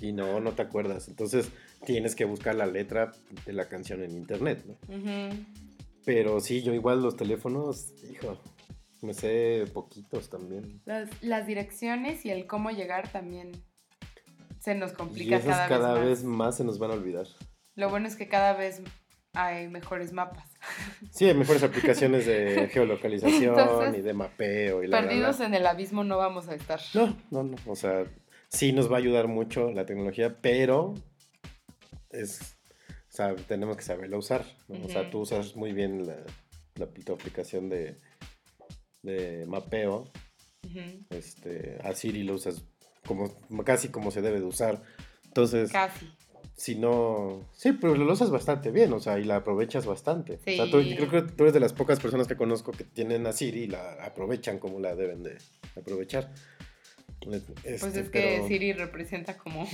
y 0.00 0.12
no, 0.12 0.38
no 0.40 0.52
te 0.52 0.62
acuerdas. 0.62 1.08
Entonces 1.08 1.48
tienes 1.84 2.14
que 2.14 2.24
buscar 2.24 2.54
la 2.54 2.66
letra 2.66 3.12
de 3.44 3.52
la 3.52 3.68
canción 3.68 4.02
en 4.02 4.12
internet, 4.12 4.64
¿no? 4.66 4.76
Pero 6.04 6.38
sí, 6.40 6.62
yo 6.62 6.72
igual 6.74 7.02
los 7.02 7.16
teléfonos, 7.16 7.92
hijo, 8.12 8.38
me 9.02 9.14
sé 9.14 9.64
poquitos 9.72 10.28
también. 10.30 10.80
Las, 10.84 11.08
las 11.22 11.46
direcciones 11.46 12.24
y 12.24 12.30
el 12.30 12.46
cómo 12.46 12.70
llegar 12.70 13.10
también 13.10 13.50
se 14.60 14.74
nos 14.74 14.92
Y 14.92 14.94
complica 14.94 15.36
esas 15.36 15.56
cada, 15.56 15.68
cada, 15.68 15.94
vez, 15.94 16.04
vez 16.04 16.24
más. 16.24 16.36
más 16.38 16.56
se 16.58 16.64
nos 16.64 16.78
van 16.78 16.92
a 16.92 16.94
olvidar. 16.94 17.26
Lo 17.74 17.88
bueno 17.90 18.06
es 18.06 18.16
que 18.16 18.28
cada 18.28 18.52
vez 18.54 18.82
hay 19.32 19.68
mejores 19.68 20.12
mapas. 20.12 20.48
Sí, 21.10 21.26
hay 21.26 21.34
mejores 21.34 21.62
aplicaciones 21.62 22.26
de 22.26 22.68
geolocalización 22.72 23.58
Entonces, 23.58 23.98
y 23.98 24.02
de 24.02 24.14
mapeo 24.14 24.82
y 24.82 24.88
la, 24.88 24.96
la, 24.96 25.02
la. 25.02 25.08
Perdidos 25.08 25.40
en 25.40 25.54
el 25.54 25.66
abismo 25.66 26.02
no 26.02 26.16
vamos 26.16 26.48
a 26.48 26.54
estar. 26.54 26.80
No, 26.94 27.16
no, 27.30 27.42
no. 27.44 27.56
O 27.66 27.76
sea, 27.76 28.04
sí 28.48 28.72
nos 28.72 28.90
va 28.90 28.96
a 28.96 28.98
ayudar 28.98 29.28
mucho 29.28 29.70
la 29.70 29.86
tecnología, 29.86 30.36
pero 30.40 30.94
es, 32.10 32.56
o 32.90 33.16
sea, 33.16 33.36
tenemos 33.36 33.76
que 33.76 33.82
saberla 33.82 34.16
usar. 34.16 34.44
¿no? 34.68 34.84
O 34.84 34.88
sea, 34.88 35.10
tú 35.10 35.20
usas 35.20 35.54
muy 35.54 35.72
bien 35.72 36.06
la, 36.06 36.86
tu 37.04 37.12
aplicación 37.12 37.68
de, 37.68 37.98
de 39.02 39.44
mapeo. 39.46 40.10
Ujú. 40.66 41.04
Este, 41.10 41.78
a 41.84 41.92
Siri 41.94 42.22
lo 42.24 42.34
usas 42.34 42.64
como, 43.06 43.30
casi 43.64 43.88
como 43.88 44.10
se 44.10 44.22
debe 44.22 44.40
de 44.40 44.46
usar. 44.46 44.82
Entonces, 45.24 45.70
Casi. 45.70 46.10
Si 46.56 46.76
no... 46.76 47.40
Sí, 47.56 47.72
pero 47.72 47.94
lo 47.94 48.12
usas 48.12 48.30
bastante 48.30 48.70
bien, 48.70 48.92
o 48.92 49.00
sea, 49.00 49.18
y 49.18 49.24
la 49.24 49.36
aprovechas 49.36 49.86
bastante. 49.86 50.34
O 50.34 50.38
sea, 50.44 50.70
tú- 50.70 50.82
Sí. 50.82 50.96
yo 50.96 51.08
creo 51.08 51.26
que 51.26 51.32
tú 51.32 51.42
eres 51.44 51.52
de 51.54 51.60
las 51.60 51.72
pocas 51.72 51.98
personas 52.00 52.26
que 52.28 52.36
conozco 52.36 52.70
que 52.72 52.84
tienen 52.84 53.26
a 53.26 53.32
Siri 53.32 53.64
y 53.64 53.66
la 53.66 53.94
aprovechan 54.04 54.58
como 54.58 54.78
la 54.80 54.94
deben 54.94 55.22
de 55.22 55.36
aprovechar. 55.76 56.32
Pues 57.20 57.42
Este, 57.64 58.00
es 58.00 58.10
que 58.10 58.36
pero- 58.36 58.46
Siri 58.48 58.72
representa 58.72 59.36
como 59.38 59.66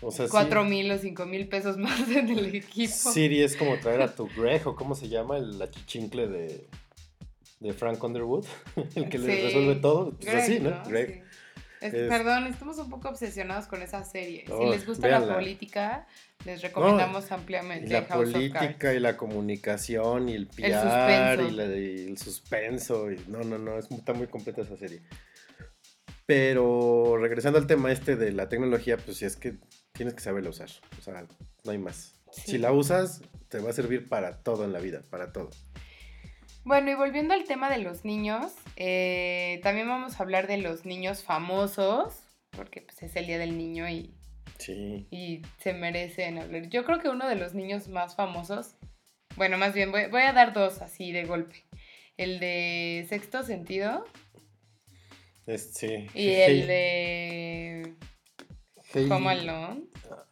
o 0.00 0.10
sea, 0.10 0.24
sí, 0.26 0.30
4 0.32 0.64
mil 0.64 0.90
o 0.90 0.98
5 0.98 1.26
mil 1.26 1.48
pesos 1.48 1.76
más 1.76 2.00
en 2.10 2.28
el 2.30 2.54
equipo. 2.54 2.92
Siri 2.92 3.42
es 3.42 3.56
como 3.56 3.76
traer 3.78 4.02
a 4.02 4.14
tu 4.14 4.26
Greg, 4.36 4.66
o 4.66 4.74
cómo 4.74 4.94
se 4.96 5.08
llama, 5.08 5.36
el 5.38 5.60
achichincle 5.62 6.26
de, 6.26 6.66
de 7.60 7.72
Frank 7.74 8.02
Underwood, 8.02 8.46
el 8.96 9.08
que 9.08 9.18
le 9.18 9.36
Sí. 9.36 9.42
resuelve 9.42 9.74
todo. 9.76 10.10
Pues 10.16 10.24
Greg, 10.26 10.42
así, 10.42 10.58
¿no? 10.60 10.70
¿no? 10.70 10.82
Greg. 10.88 11.22
Sí. 11.22 11.31
Es- 11.82 11.92
Es- 11.94 12.08
Perdón, 12.08 12.46
estamos 12.46 12.78
un 12.78 12.88
poco 12.90 13.08
obsesionados 13.08 13.66
con 13.66 13.82
esa 13.82 14.04
serie. 14.04 14.44
si 14.46 14.52
Oh, 14.52 14.70
les 14.70 14.86
gusta 14.86 15.08
la 15.08 15.34
política, 15.34 16.06
les 16.44 16.62
recomendamos 16.62 17.30
ampliamente 17.32 17.92
la 17.92 18.04
House 18.04 18.28
of 18.28 18.32
política 18.32 18.76
Cards. 18.78 18.96
y 18.96 19.00
la 19.00 19.16
comunicación 19.16 20.28
y 20.28 20.34
el 20.34 20.46
PR 20.46 21.36
suspenso. 21.38 21.48
y, 21.48 21.56
la- 21.56 21.76
y 21.76 22.06
el 22.08 22.18
suspenso. 22.18 23.10
Y, 23.10 23.16
no, 23.28 23.40
no, 23.42 23.58
no, 23.58 23.78
es, 23.78 23.90
está 23.90 24.12
muy 24.12 24.26
completa 24.28 24.62
esa 24.62 24.76
serie. 24.76 25.02
Pero 26.26 27.16
regresando 27.18 27.58
al 27.58 27.66
tema 27.66 27.90
este 27.92 28.16
de 28.16 28.32
la 28.32 28.48
tecnología, 28.48 28.96
pues 28.96 29.16
sí 29.18 29.24
es 29.24 29.36
que 29.36 29.56
tienes 29.92 30.14
que 30.14 30.20
saberla 30.20 30.50
usar. 30.50 30.68
O 30.98 31.02
sea, 31.02 31.26
no 31.64 31.70
hay 31.72 31.78
más. 31.78 32.14
Sí. 32.30 32.52
Si 32.52 32.58
la 32.58 32.72
usas, 32.72 33.22
te 33.48 33.58
va 33.58 33.70
a 33.70 33.72
servir 33.72 34.08
para 34.08 34.38
todo 34.42 34.64
en 34.64 34.72
la 34.72 34.78
vida, 34.78 35.02
para 35.10 35.32
todo. 35.32 35.50
Bueno, 36.64 36.90
y 36.90 36.94
volviendo 36.94 37.34
al 37.34 37.44
tema 37.44 37.68
de 37.70 37.78
los 37.78 38.04
niños, 38.04 38.52
eh, 38.76 39.60
también 39.62 39.88
vamos 39.88 40.18
a 40.18 40.22
hablar 40.22 40.46
de 40.46 40.58
los 40.58 40.84
niños 40.84 41.22
famosos, 41.24 42.22
porque 42.50 42.82
pues, 42.82 43.02
es 43.02 43.16
el 43.16 43.26
Día 43.26 43.38
del 43.38 43.58
Niño 43.58 43.88
y, 43.88 44.14
Sí. 44.58 45.06
y 45.10 45.42
se 45.58 45.72
merecen 45.74 46.38
hablar. 46.38 46.68
Yo 46.68 46.84
creo 46.84 47.00
que 47.00 47.08
uno 47.08 47.28
de 47.28 47.34
los 47.34 47.54
niños 47.54 47.88
más 47.88 48.14
famosos, 48.14 48.76
bueno, 49.36 49.58
más 49.58 49.74
bien 49.74 49.90
voy, 49.90 50.06
voy 50.06 50.22
a 50.22 50.32
dar 50.32 50.52
dos 50.52 50.80
así 50.82 51.10
de 51.10 51.24
golpe. 51.24 51.64
El 52.16 52.38
de 52.38 53.06
Sexto 53.08 53.42
Sentido 53.42 54.04
Es, 55.46 55.72
sí. 55.74 56.06
y 56.14 56.28
el 56.28 56.66
de 56.68 57.94
Hailey- 58.94 59.10
Home 59.10 59.30
Alone. 59.30 59.82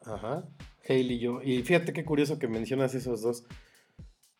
Ajá. 0.06 0.44
Hailey 0.88 1.18
yo. 1.18 1.42
Y 1.42 1.62
fíjate 1.62 1.92
qué 1.92 2.04
curioso 2.04 2.38
que 2.38 2.46
mencionas 2.46 2.94
esos 2.94 3.22
dos. 3.22 3.44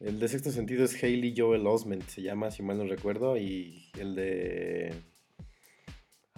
El 0.01 0.19
de 0.19 0.29
sexto 0.29 0.51
sentido 0.51 0.85
es 0.85 1.03
Hailey 1.03 1.35
Joel 1.37 1.67
Osment, 1.67 2.07
se 2.09 2.23
llama, 2.23 2.51
si 2.51 2.63
mal 2.63 2.79
no 2.79 2.85
recuerdo. 2.85 3.37
Y 3.37 3.91
el 3.99 4.15
de. 4.15 4.95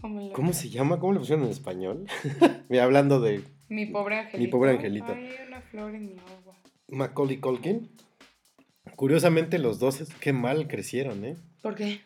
¿Cómo 0.01 0.53
se 0.53 0.69
llama? 0.69 0.99
¿Cómo 0.99 1.13
le 1.13 1.21
pusieron 1.21 1.45
en 1.45 1.51
español? 1.53 2.07
Hablando 2.81 3.21
de 3.21 3.43
Mi 3.69 3.87
pobre 3.87 4.19
angelito. 4.19 4.39
Mi 4.39 4.47
pobre 4.49 4.71
angelito. 4.73 5.13
Ay, 5.13 5.27
hay 5.27 5.47
una 5.47 5.61
flor 5.63 5.95
en 5.95 6.07
mi 6.07 6.19
agua. 6.19 6.57
Macaulay 6.89 7.39
Culkin. 7.39 7.89
Curiosamente, 8.97 9.59
los 9.61 9.79
dos, 9.79 10.03
qué 10.21 10.33
mal 10.33 10.67
crecieron, 10.67 11.25
¿eh? 11.25 11.37
¿Por 11.63 11.77
qué? 11.77 12.01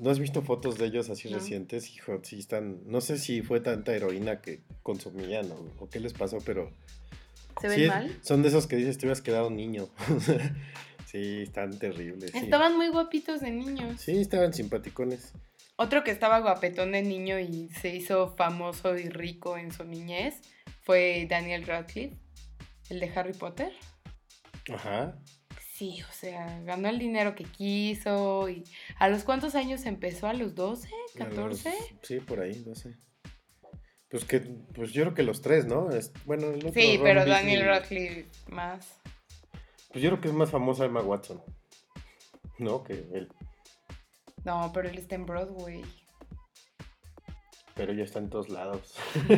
¿No 0.00 0.10
has 0.10 0.18
visto 0.18 0.42
fotos 0.42 0.78
de 0.78 0.86
ellos 0.86 1.08
así 1.08 1.28
No. 1.30 1.38
recientes? 1.38 1.90
Hijo, 1.96 2.20
sí 2.22 2.38
están. 2.38 2.82
No 2.86 3.00
sé 3.00 3.16
si 3.18 3.40
fue 3.40 3.60
tanta 3.60 3.96
heroína 3.96 4.42
que 4.42 4.60
consumían 4.82 5.50
o, 5.50 5.72
o 5.78 5.88
qué 5.88 6.00
les 6.00 6.12
pasó, 6.12 6.38
pero. 6.44 6.70
¿Se 7.60 7.68
ven 7.68 7.78
sí, 7.78 7.86
mal? 7.86 8.18
Son 8.22 8.42
de 8.42 8.48
esos 8.48 8.66
que 8.66 8.76
dices, 8.76 8.98
te 8.98 9.06
hubieras 9.06 9.22
quedado 9.22 9.50
niño. 9.50 9.88
sí, 11.06 11.42
están 11.42 11.78
terribles. 11.78 12.30
sí. 12.32 12.38
Estaban 12.38 12.76
muy 12.76 12.88
guapitos 12.88 13.40
de 13.40 13.50
niños. 13.50 14.00
Sí, 14.00 14.20
estaban 14.20 14.52
simpaticones. 14.52 15.32
Otro 15.76 16.04
que 16.04 16.10
estaba 16.10 16.40
guapetón 16.40 16.92
de 16.92 17.02
niño 17.02 17.38
y 17.38 17.68
se 17.70 17.94
hizo 17.94 18.34
famoso 18.36 18.96
y 18.96 19.08
rico 19.08 19.56
en 19.56 19.72
su 19.72 19.84
niñez 19.84 20.40
fue 20.82 21.26
Daniel 21.28 21.64
Radcliffe, 21.66 22.16
el 22.90 23.00
de 23.00 23.10
Harry 23.14 23.32
Potter. 23.32 23.72
Ajá. 24.72 25.18
Sí, 25.74 26.00
o 26.08 26.12
sea, 26.12 26.60
ganó 26.64 26.88
el 26.88 26.98
dinero 26.98 27.34
que 27.34 27.44
quiso 27.44 28.48
y 28.48 28.62
¿a 28.98 29.08
los 29.08 29.24
cuántos 29.24 29.54
años 29.56 29.84
empezó? 29.86 30.28
¿A 30.28 30.34
los 30.34 30.54
12? 30.54 30.88
A 31.20 31.24
los- 31.24 31.64
¿14? 31.64 31.72
sí, 32.02 32.20
por 32.20 32.40
ahí, 32.40 32.62
no 32.66 32.74
sé. 32.74 32.96
Pues 34.12 34.24
que, 34.26 34.40
pues 34.40 34.92
yo 34.92 35.02
creo 35.04 35.14
que 35.14 35.22
los 35.24 35.40
tres, 35.42 35.64
¿no? 35.66 35.90
Es, 35.90 36.12
bueno, 36.26 36.46
el 36.48 36.56
otro 36.56 36.72
Sí, 36.74 36.96
Ron 36.98 37.04
pero 37.04 37.24
Daniel 37.26 37.64
Radcliffe 37.64 38.26
más. 38.48 39.00
Pues 39.90 40.02
yo 40.04 40.10
creo 40.10 40.20
que 40.20 40.28
es 40.28 40.34
más 40.34 40.50
famosa 40.50 40.84
Emma 40.84 41.00
Watson. 41.00 41.42
¿No? 42.58 42.84
Que 42.84 42.92
él. 43.14 43.28
No, 44.44 44.70
pero 44.72 44.88
él 44.88 44.98
está 44.98 45.14
en 45.16 45.24
Broadway. 45.26 45.82
Pero 47.74 47.94
ya 47.94 48.04
está 48.04 48.18
en 48.18 48.28
todos 48.30 48.48
lados. 48.50 48.94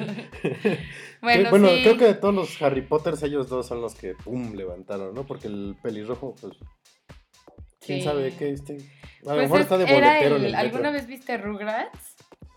Bueno, 1.22 1.48
bueno 1.48 1.68
sí. 1.68 1.80
creo 1.84 1.96
que 1.96 2.04
de 2.04 2.14
todos 2.14 2.34
los 2.34 2.60
Harry 2.60 2.82
Potters, 2.82 3.22
ellos 3.22 3.48
dos 3.48 3.66
son 3.66 3.80
los 3.80 3.94
que 3.94 4.14
pum 4.14 4.54
levantaron, 4.54 5.14
¿no? 5.14 5.24
Porque 5.24 5.46
el 5.46 5.74
pelirrojo, 5.82 6.34
pues. 6.38 6.52
¿Quién 7.80 8.00
Sí. 8.00 8.04
sabe 8.04 8.34
qué 8.36 8.50
este? 8.50 8.74
A 8.74 8.76
lo 8.76 8.82
Pues 9.22 9.36
mejor 9.44 9.58
es- 9.60 9.64
está 9.64 9.78
de 9.78 9.84
boletero 9.84 10.36
en 10.36 10.42
el- 10.42 10.46
el 10.48 10.52
metro. 10.52 10.58
¿Alguna 10.58 10.90
vez 10.90 11.06
viste 11.06 11.38
Rugrats? 11.38 12.13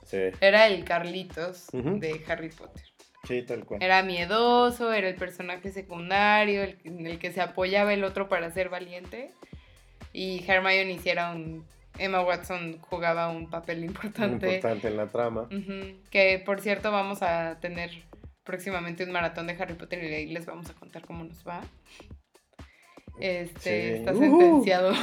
Sí, 0.08 0.18
Era 0.42 0.68
el 0.68 0.84
Carlitos 0.86 1.68
de 1.72 2.22
Harry 2.28 2.50
Potter. 2.50 2.84
sí, 3.28 3.42
tal 3.44 3.66
cual. 3.66 3.84
Era 3.84 4.02
miedoso, 4.04 4.94
era 4.94 5.08
el 5.10 5.16
personaje 5.16 5.72
secundario, 5.72 6.64
el, 6.64 6.78
el 7.06 7.20
que 7.20 7.32
se 7.32 7.42
apoyaba 7.42 7.94
el 7.94 8.04
otro 8.04 8.28
para 8.30 8.50
ser 8.52 8.70
valiente. 8.70 9.32
Y 10.14 10.44
Hermione 10.48 10.92
hiciera 10.94 11.32
un... 11.32 11.66
Emma 12.00 12.22
Watson 12.22 12.78
jugaba 12.80 13.28
un 13.30 13.50
papel 13.50 13.84
importante. 13.84 14.48
Importante 14.56 14.88
en 14.88 14.98
la 14.98 15.08
trama. 15.08 15.50
Que 16.12 16.42
por 16.46 16.62
cierto 16.62 16.92
vamos 16.92 17.22
a 17.24 17.60
tener 17.60 17.90
próximamente 18.44 19.04
un 19.04 19.12
maratón 19.12 19.48
de 19.48 19.54
Harry 19.54 19.74
Potter 19.74 20.04
y 20.04 20.14
ahí 20.14 20.28
les 20.28 20.46
vamos 20.46 20.70
a 20.70 20.74
contar 20.74 21.04
cómo 21.06 21.24
nos 21.24 21.46
va. 21.46 21.62
Este, 23.20 23.60
Sí. 23.94 23.98
está 24.00 24.12
Ujú. 24.14 24.20
sentenciado. 24.22 24.94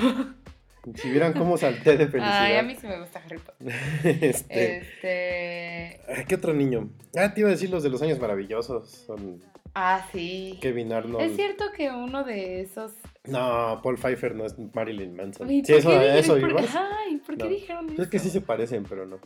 Si 0.97 1.11
vieran 1.11 1.33
cómo 1.33 1.57
salté 1.57 1.97
de 1.97 2.07
felicidad. 2.09 2.43
Ay, 2.43 2.57
a 2.57 2.63
mí 2.63 2.75
sí 2.75 2.87
me 2.87 2.99
gusta 3.01 3.21
Harry 3.25 3.39
Potter. 3.39 3.73
este. 4.23 4.79
Este... 4.79 6.25
¿Qué 6.29 6.35
otro 6.35 6.53
niño? 6.53 6.91
Ah, 7.17 7.33
te 7.33 7.41
iba 7.41 7.49
a 7.49 7.53
decir 7.53 7.71
los 7.71 7.83
de 7.83 7.91
los 7.91 8.03
años 8.03 8.19
maravillosos. 8.19 8.89
Son 9.07 9.41
Ah, 9.75 10.07
sí. 10.13 10.59
Kevin 10.61 10.93
Arnold. 10.93 11.25
Es 11.25 11.35
cierto 11.37 11.65
que 11.77 11.91
uno 11.91 12.23
de 12.23 12.61
esos... 12.61 12.93
No, 13.25 13.81
Paul 13.83 13.97
Pfeiffer 13.97 14.35
no 14.35 14.45
es 14.45 14.55
Marilyn 14.73 15.17
Manson. 15.17 15.49
Sí, 15.49 15.63
¿por 15.63 15.75
eso, 15.75 15.91
qué 15.91 16.19
eso 16.19 16.39
por- 16.39 16.51
ibas. 16.51 16.77
Ay, 16.77 17.17
¿por 17.17 17.37
qué 17.37 17.45
No. 17.45 17.51
dijeron 17.51 17.91
eso? 17.91 18.03
Es 18.03 18.09
que 18.09 18.19
sí 18.21 18.31
se 18.31 18.41
parecen, 18.41 18.85
pero 18.85 19.05
no. 19.07 19.19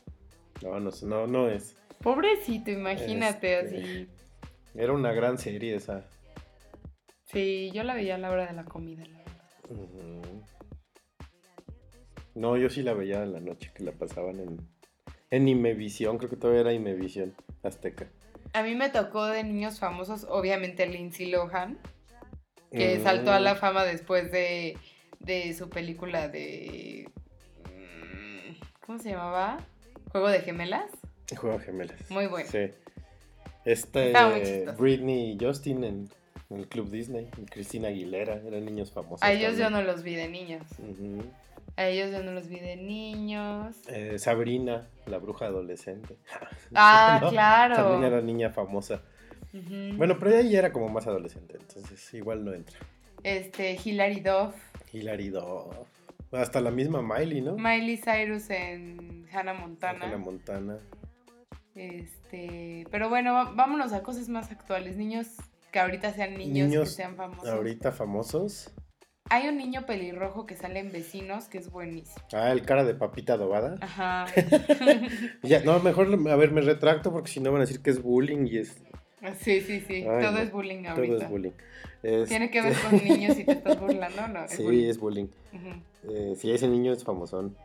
No, 0.62 0.80
no, 0.80 0.90
no, 1.02 1.26
no 1.26 1.48
es. 1.48 1.76
Pobrecito, 2.02 2.70
imagínate 2.70 3.59
Este- 3.61 3.78
así. 3.78 4.09
Era 4.74 4.92
una 4.92 5.12
gran 5.12 5.36
serie 5.38 5.74
esa. 5.74 6.06
Sí, 7.24 7.70
yo 7.74 7.82
la 7.82 7.94
veía 7.94 8.14
a 8.14 8.18
la 8.18 8.30
hora 8.30 8.46
de 8.46 8.52
la 8.54 8.64
comida, 8.64 9.04
la 9.04 9.18
verdad. 9.18 10.22
No, 12.39 12.57
yo 12.57 12.70
sí 12.70 12.82
la 12.82 12.95
veía 12.95 13.22
en 13.22 13.32
la 13.32 13.41
noche, 13.41 13.70
que 13.74 13.82
la 13.82 13.93
pasaban 13.93 14.39
en, 14.41 14.59
en 15.30 15.49
Imevisión, 15.49 16.18
creo 16.18 16.30
que 16.30 16.36
todavía 16.36 16.61
era 16.62 16.72
Imevisión 16.72 17.34
Azteca. 17.62 18.09
A 18.53 18.62
mí 18.62 18.74
me 18.74 18.89
tocó 18.91 19.26
de 19.26 19.43
niños 19.45 19.78
famosos, 19.78 20.24
obviamente 20.28 20.86
Lindsay 20.86 21.30
Lohan, 21.30 21.78
que 22.70 22.99
Mm. 22.99 23.03
saltó 23.03 23.32
a 23.32 23.41
la 23.41 23.55
fama 23.57 23.84
después 23.84 24.30
de, 24.30 24.76
de 25.20 25.53
su 25.55 25.68
película 25.68 26.28
de... 26.28 27.11
mm, 27.64 28.55
¿Cómo 28.86 28.99
se 28.99 29.11
llamaba? 29.11 29.59
Juego 30.12 30.28
de 30.28 30.41
gemelas. 30.41 30.91
Juego 31.36 31.59
de 31.59 31.64
gemelas. 31.64 32.11
Muy 32.11 32.26
bueno. 32.26 32.49
Sí. 32.51 32.70
Este, 33.64 34.12
muy. 34.14 34.72
Britney 34.78 35.32
y 35.32 35.39
Justin 35.45 35.84
en, 35.84 36.09
en 36.49 36.57
el 36.59 36.68
Club 36.68 36.89
Disney, 36.91 37.28
y 37.36 37.45
Cristina 37.47 37.89
Aguilera, 37.89 38.41
eran 38.47 38.64
niños 38.64 38.93
famosos. 38.93 39.22
A 39.22 39.32
ellos 39.32 39.59
yo 39.59 39.68
no 39.68 39.82
los 39.82 40.03
vi 40.03 40.14
de 40.14 40.28
niños. 40.28 40.62
A 41.79 41.87
ellos 41.87 42.11
yo 42.11 42.24
no 42.24 42.33
los 42.33 42.49
vi 42.49 42.59
de 42.59 42.74
niños. 42.74 43.76
Eh, 43.87 44.18
Sabrina, 44.18 44.89
la 45.07 45.18
bruja 45.18 45.47
adolescente. 45.47 46.16
Ah, 46.74 47.20
¿No? 47.22 47.31
claro. 47.31 47.76
También 47.76 48.12
era 48.12 48.20
niña 48.20 48.51
famosa. 48.51 49.01
Bueno, 49.97 50.18
pero 50.18 50.33
ella 50.33 50.51
ya 50.51 50.59
era 50.59 50.72
como 50.72 50.89
más 50.89 51.07
adolescente, 51.07 51.57
entonces 51.59 52.12
igual 52.14 52.45
no 52.45 52.53
entra. 52.53 52.79
Este, 53.22 53.79
Hilary 53.83 54.20
Duff. 54.20 54.55
Hilary 54.93 55.31
Duff. 55.31 55.74
Hasta 56.33 56.61
la 56.61 56.70
misma 56.72 57.01
Miley, 57.01 57.41
¿no? 57.41 57.57
Miley 57.57 57.97
Cyrus 57.97 58.51
en 58.51 59.26
Hannah 59.33 59.55
Montana. 59.55 60.05
Hannah 60.05 60.18
Montana. 60.18 60.79
Este, 61.76 62.87
pero 62.91 63.09
bueno, 63.09 63.55
vámonos 63.55 63.93
a 63.93 64.03
cosas 64.03 64.29
más 64.29 64.51
actuales. 64.51 64.97
Niños 64.97 65.29
que 65.70 65.79
ahorita 65.79 66.12
sean 66.12 66.37
niños, 66.37 66.68
Niños 66.68 66.89
que 66.91 66.95
sean 66.97 67.14
famosos. 67.16 67.49
Ahorita 67.49 67.93
famosos. 67.93 68.72
Hay 69.31 69.47
un 69.49 69.57
niño 69.59 69.85
pelirrojo 69.87 70.47
que 70.47 70.57
sale 70.57 70.81
en 70.81 70.91
Vecinos 70.91 71.47
que 71.47 71.59
es 71.59 71.70
buenísimo. 71.70 72.24
Ah, 72.33 72.51
el 72.53 72.62
cara 72.62 72.85
de 72.85 72.95
papita 72.95 73.35
adobada. 73.35 73.76
Ajá. 73.81 74.26
Ya, 75.43 75.61
no, 75.62 75.79
mejor, 75.81 76.09
a 76.31 76.37
ver, 76.37 76.51
me 76.53 76.61
retracto 76.61 77.12
porque 77.12 77.31
si 77.31 77.41
no 77.41 77.51
van 77.53 77.61
a 77.62 77.64
decir 77.64 77.81
que 77.83 77.91
es 77.91 78.03
bullying 78.03 78.47
y 78.47 78.59
es. 78.59 78.76
sí, 79.41 79.61
sí, 79.61 79.81
sí. 79.81 79.95
Ay, 79.97 80.22
todo 80.22 80.33
no. 80.33 80.39
es 80.39 80.53
bullying 80.53 80.83
Todo 80.83 80.95
ahorita. 80.95 81.24
es 81.24 81.31
bullying. 81.31 81.53
Tiene 82.26 82.51
que 82.51 82.59
Este- 82.59 82.70
ver 82.70 82.79
con 83.01 83.09
niños 83.09 83.39
y 83.39 83.45
te 83.45 83.53
estás 83.53 83.81
burlando, 83.81 84.29
¿no? 84.29 84.45
Es 84.45 84.53
Sí, 84.53 84.62
bullying. 84.62 84.89
es 84.89 84.99
bullying. 84.99 85.26
Ujú. 85.53 86.12
Eh, 86.14 86.35
sí, 86.37 86.51
ese 86.53 86.68
niño 86.68 86.93
es 86.93 87.05
famosón. 87.05 87.57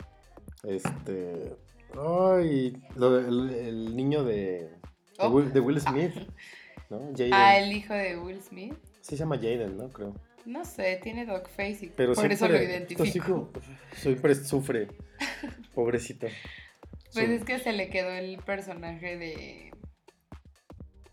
Este. 0.63 1.55
Ay, 1.95 2.75
lo- 2.95 3.19
el, 3.19 3.49
el 3.51 3.95
niño 3.95 4.23
de. 4.23 4.33
De, 4.33 4.69
Oh. 5.19 5.29
Will, 5.29 5.53
de 5.53 5.59
Will 5.59 5.79
Smith. 5.79 6.13
¿No? 6.89 6.99
Jaden. 7.15 7.33
Ah, 7.33 7.57
el 7.57 7.71
hijo 7.71 7.93
de 7.93 8.17
Will 8.17 8.41
Smith. 8.41 8.73
Sí 9.01 9.11
se 9.15 9.17
llama 9.17 9.35
Jaden, 9.37 9.77
¿no? 9.77 9.89
Creo. 9.89 10.15
No 10.45 10.65
sé, 10.65 10.99
tiene 11.01 11.25
dog 11.25 11.47
face 11.49 11.85
y 11.85 11.87
Pero 11.95 12.13
por 12.13 12.31
eso 12.31 12.47
lo 12.47 12.57
siempre- 12.57 12.73
identifico. 12.75 13.25
Siempre, 13.25 13.61
siempre 13.95 14.35
sufre. 14.35 14.87
Pobrecito. 15.73 16.27
Pues 17.13 17.29
es 17.29 17.43
que 17.43 17.59
se 17.59 17.73
le 17.73 17.89
quedó 17.89 18.09
el 18.11 18.37
personaje 18.39 19.17
de. 19.17 19.71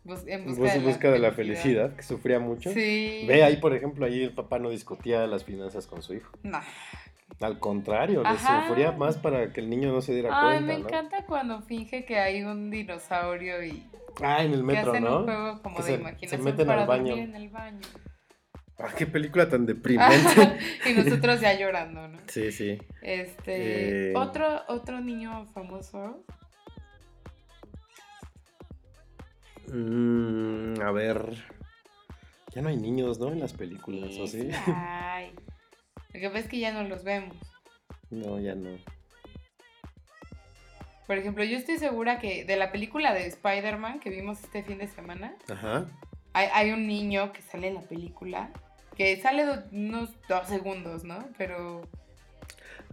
Bus- 0.02 0.26
en 0.26 0.46
busca, 0.46 0.60
Bus- 0.62 0.72
de, 0.72 0.78
busca 0.80 1.08
la 1.08 1.12
de 1.14 1.18
la 1.20 1.32
felicidad, 1.32 1.94
que 1.94 2.02
sufría 2.02 2.40
mucho. 2.40 2.70
Sí. 2.72 3.24
Ve 3.28 3.44
ahí, 3.44 3.58
por 3.58 3.74
ejemplo, 3.74 4.06
ahí 4.06 4.22
el 4.22 4.32
papá 4.32 4.58
no 4.58 4.70
discutía 4.70 5.26
las 5.26 5.44
finanzas 5.44 5.86
con 5.86 6.02
su 6.02 6.14
hijo. 6.14 6.32
No. 6.42 6.58
Al 7.40 7.58
contrario, 7.58 8.22
le 8.22 8.28
Ajá. 8.28 8.66
sufría 8.66 8.92
más 8.92 9.16
para 9.18 9.52
que 9.52 9.60
el 9.60 9.70
niño 9.70 9.92
no 9.92 10.00
se 10.00 10.12
diera 10.12 10.30
Ay, 10.32 10.58
cuenta, 10.58 10.72
me 10.74 10.78
¿no? 10.80 10.88
encanta 10.88 11.24
cuando 11.26 11.62
finge 11.62 12.04
que 12.04 12.18
hay 12.18 12.42
un 12.42 12.70
dinosaurio 12.70 13.62
y 13.62 13.86
Ah, 14.22 14.42
en 14.42 14.52
el 14.52 14.61
que 14.61 14.66
metro, 14.66 14.90
hacen 14.92 15.04
¿no? 15.04 15.18
un 15.18 15.24
juego 15.24 15.62
como 15.62 15.76
Que 15.76 15.82
de 15.82 16.28
se- 16.28 16.38
meten 16.38 16.66
para 16.66 16.82
al 16.82 16.88
baño. 16.88 17.14
en 17.16 17.34
el 17.36 17.48
baño. 17.50 17.80
Ah, 18.82 18.88
qué 18.96 19.07
película 19.07 19.48
tan 19.48 19.66
deprimente. 19.66 20.58
y 20.88 20.92
nosotros 20.94 21.40
ya 21.40 21.58
llorando, 21.58 22.08
¿no? 22.08 22.18
sí, 22.28 22.50
sí. 22.52 22.78
Este, 23.02 24.11
Eh. 24.11 24.12
otro 24.16 24.62
otro 24.68 25.00
niño 25.00 25.46
famoso. 25.52 26.24
Mm, 29.68 30.80
a 30.80 30.90
ver. 30.92 31.34
Ya 32.54 32.62
no 32.62 32.68
hay 32.68 32.76
niños, 32.76 33.18
¿no? 33.20 33.28
En 33.28 33.38
las 33.40 33.52
películas, 33.52 34.16
¿o 34.18 34.26
sí? 34.26 34.48
Ay. 34.66 35.32
Lo 36.12 36.20
que 36.20 36.26
pasa 36.28 36.40
es 36.40 36.48
que 36.48 36.58
ya 36.58 36.72
no 36.72 36.82
los 36.88 37.04
vemos. 37.04 37.36
No, 38.11 38.40
ya 38.40 38.54
no. 38.57 38.70
Por 41.07 41.18
ejemplo, 41.18 41.44
yo 41.44 41.57
estoy 41.57 41.78
segura 41.78 42.18
que 42.18 42.44
de 42.44 42.57
la 42.57 42.72
película 42.72 43.12
de 43.14 43.26
Spider-Man 43.26 44.00
que 44.00 44.11
vimos 44.11 44.42
este 44.42 44.62
fin 44.64 44.78
de 44.78 44.88
semana, 44.88 45.34
Ajá. 45.48 45.86
hay, 46.32 46.48
hay 46.52 46.70
un 46.72 46.86
niño 46.86 47.32
que 47.32 47.42
sale 47.42 47.68
en 47.68 47.74
la 47.74 47.80
película, 47.82 48.50
que 49.00 49.16
sale 49.18 49.46
unos 49.72 50.10
dos 50.28 50.46
segundos, 50.46 51.04
¿no? 51.04 51.26
Pero, 51.38 51.88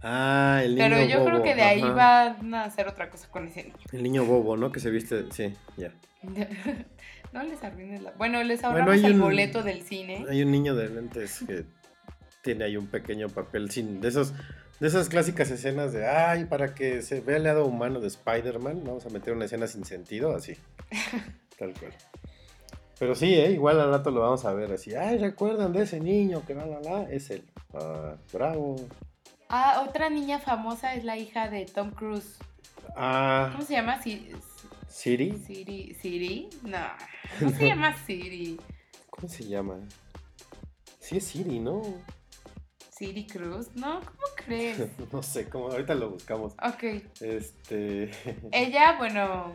Ah, 0.00 0.62
el 0.64 0.74
niño 0.76 0.84
pero 0.88 1.04
yo 1.04 1.24
creo 1.24 1.42
que 1.42 1.54
de 1.54 1.62
ahí 1.62 1.82
ajá. 1.82 2.36
van 2.40 2.54
a 2.54 2.64
hacer 2.64 2.88
otra 2.88 3.10
cosa 3.10 3.28
con 3.28 3.46
ese 3.48 3.64
niño. 3.64 3.76
El 3.92 4.02
niño 4.04 4.24
bobo, 4.24 4.56
¿no? 4.56 4.72
Que 4.72 4.80
se 4.80 4.88
viste, 4.90 5.24
sí, 5.32 5.54
ya. 5.76 5.92
no 7.32 7.42
les 7.42 7.62
arruines 7.62 8.00
la... 8.02 8.12
Bueno, 8.12 8.42
les 8.42 8.62
Bueno, 8.62 8.78
ahorramos 8.78 8.94
hay 8.94 9.04
el 9.06 9.14
un- 9.16 9.20
boleto 9.20 9.62
del 9.62 9.82
cine. 9.82 10.24
Hay 10.30 10.40
un 10.42 10.50
niño 10.50 10.74
de 10.76 10.88
lentes 10.88 11.40
que 11.46 11.64
tiene 12.42 12.64
ahí 12.64 12.76
un 12.78 12.86
pequeño 12.86 13.28
papel 13.28 13.70
sin 13.70 14.00
de 14.00 14.08
esos 14.08 14.32
de 14.80 14.86
esas 14.86 15.08
clásicas 15.10 15.50
escenas 15.50 15.92
de 15.92 16.06
ay, 16.08 16.44
para 16.46 16.72
que 16.74 17.02
se 17.02 17.20
vea 17.20 17.36
el 17.36 17.42
lado 17.42 17.66
humano 17.66 18.00
de 18.00 18.06
Spider-Man, 18.06 18.82
vamos 18.84 19.04
a 19.04 19.10
meter 19.10 19.34
una 19.34 19.44
escena 19.44 19.66
sin 19.66 19.84
sentido 19.84 20.34
así. 20.34 20.56
Tal 21.58 21.74
cual. 21.74 21.92
Pero 22.98 23.14
sí, 23.14 23.34
¿eh? 23.34 23.52
igual 23.52 23.80
al 23.80 23.90
rato 23.90 24.10
lo 24.10 24.20
vamos 24.20 24.44
a 24.44 24.52
ver 24.54 24.72
así. 24.72 24.94
Ay, 24.94 25.18
¿recuerdan 25.18 25.72
de 25.72 25.82
ese 25.82 26.00
niño 26.00 26.42
que 26.46 26.54
la 26.54 26.66
la 26.66 26.80
la? 26.80 27.02
Es 27.10 27.30
él. 27.30 27.44
Ah, 27.74 28.16
bravo. 28.32 28.76
Ah, 29.48 29.84
otra 29.88 30.10
niña 30.10 30.38
famosa 30.40 30.94
es 30.94 31.04
la 31.04 31.16
hija 31.16 31.48
de 31.48 31.64
Tom 31.66 31.92
Cruise. 31.92 32.36
Ah, 32.96 33.50
¿Cómo 33.52 33.64
se 33.64 33.74
llama? 33.74 34.02
Si- 34.02 34.32
Siri. 34.88 35.38
Siri. 35.46 35.94
¿Siri? 35.94 36.48
No, 36.62 36.78
no 37.40 37.50
se 37.50 37.66
llama 37.68 37.94
Siri. 38.04 38.58
¿Cómo 39.10 39.28
se 39.28 39.44
llama? 39.44 39.76
Sí 40.98 41.18
es 41.18 41.24
Siri, 41.24 41.60
¿no? 41.60 41.82
Siri 42.90 43.26
Cruz. 43.26 43.68
No, 43.76 44.00
¿cómo 44.00 44.26
crees? 44.34 44.78
No 45.12 45.22
sé, 45.22 45.48
cómo 45.48 45.68
ahorita 45.70 45.94
lo 45.94 46.10
buscamos. 46.10 46.54
Ok. 46.54 46.82
Este. 47.20 48.10
Ella, 48.52 48.96
bueno, 48.98 49.52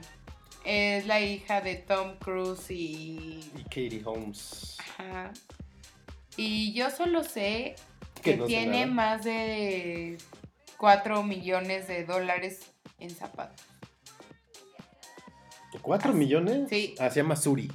es 0.64 1.06
la 1.06 1.22
hija 1.22 1.62
de 1.62 1.76
Tom 1.76 2.18
Cruise 2.20 2.70
y... 2.72 3.40
Y 3.56 3.64
Katie 3.64 4.02
Holmes. 4.06 4.78
Ajá. 4.98 5.32
Y 6.38 6.74
yo 6.74 6.90
solo 6.90 7.24
sé 7.24 7.76
Que 8.22 8.38
no 8.38 8.46
tiene 8.46 8.86
más 8.86 9.24
de 9.24 10.18
4 10.78 11.24
millones 11.24 11.88
de 11.88 12.06
dólares 12.06 12.72
en 13.00 13.10
zapatos. 13.10 13.66
¿Cuatro 15.82 16.14
millones? 16.14 16.70
Sí. 16.70 16.96
Ah, 17.00 17.10
se 17.10 17.22
llama 17.22 17.36
Suri. 17.36 17.70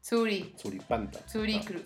Suri, 0.00 0.54
Suripanta. 0.56 1.26
Suri 1.28 1.56
Ah, 1.56 1.64
Cruz. 1.64 1.82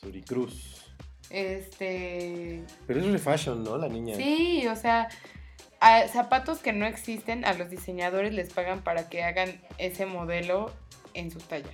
Suri 0.00 0.22
Cruz. 0.22 0.82
Este... 1.30 2.62
Pero 2.86 3.00
es 3.00 3.06
re 3.06 3.18
fashion, 3.18 3.64
¿no? 3.64 3.76
La 3.78 3.88
niña. 3.88 4.14
Sí, 4.16 4.66
o 4.68 4.76
sea, 4.76 5.08
a 5.86 6.08
zapatos 6.08 6.58
que 6.58 6.72
no 6.72 6.84
existen, 6.84 7.44
a 7.44 7.54
los 7.54 7.70
diseñadores 7.70 8.34
les 8.34 8.52
pagan 8.52 8.82
para 8.82 9.08
que 9.08 9.22
hagan 9.22 9.60
ese 9.78 10.04
modelo 10.04 10.72
en 11.14 11.30
su 11.30 11.38
talla. 11.38 11.70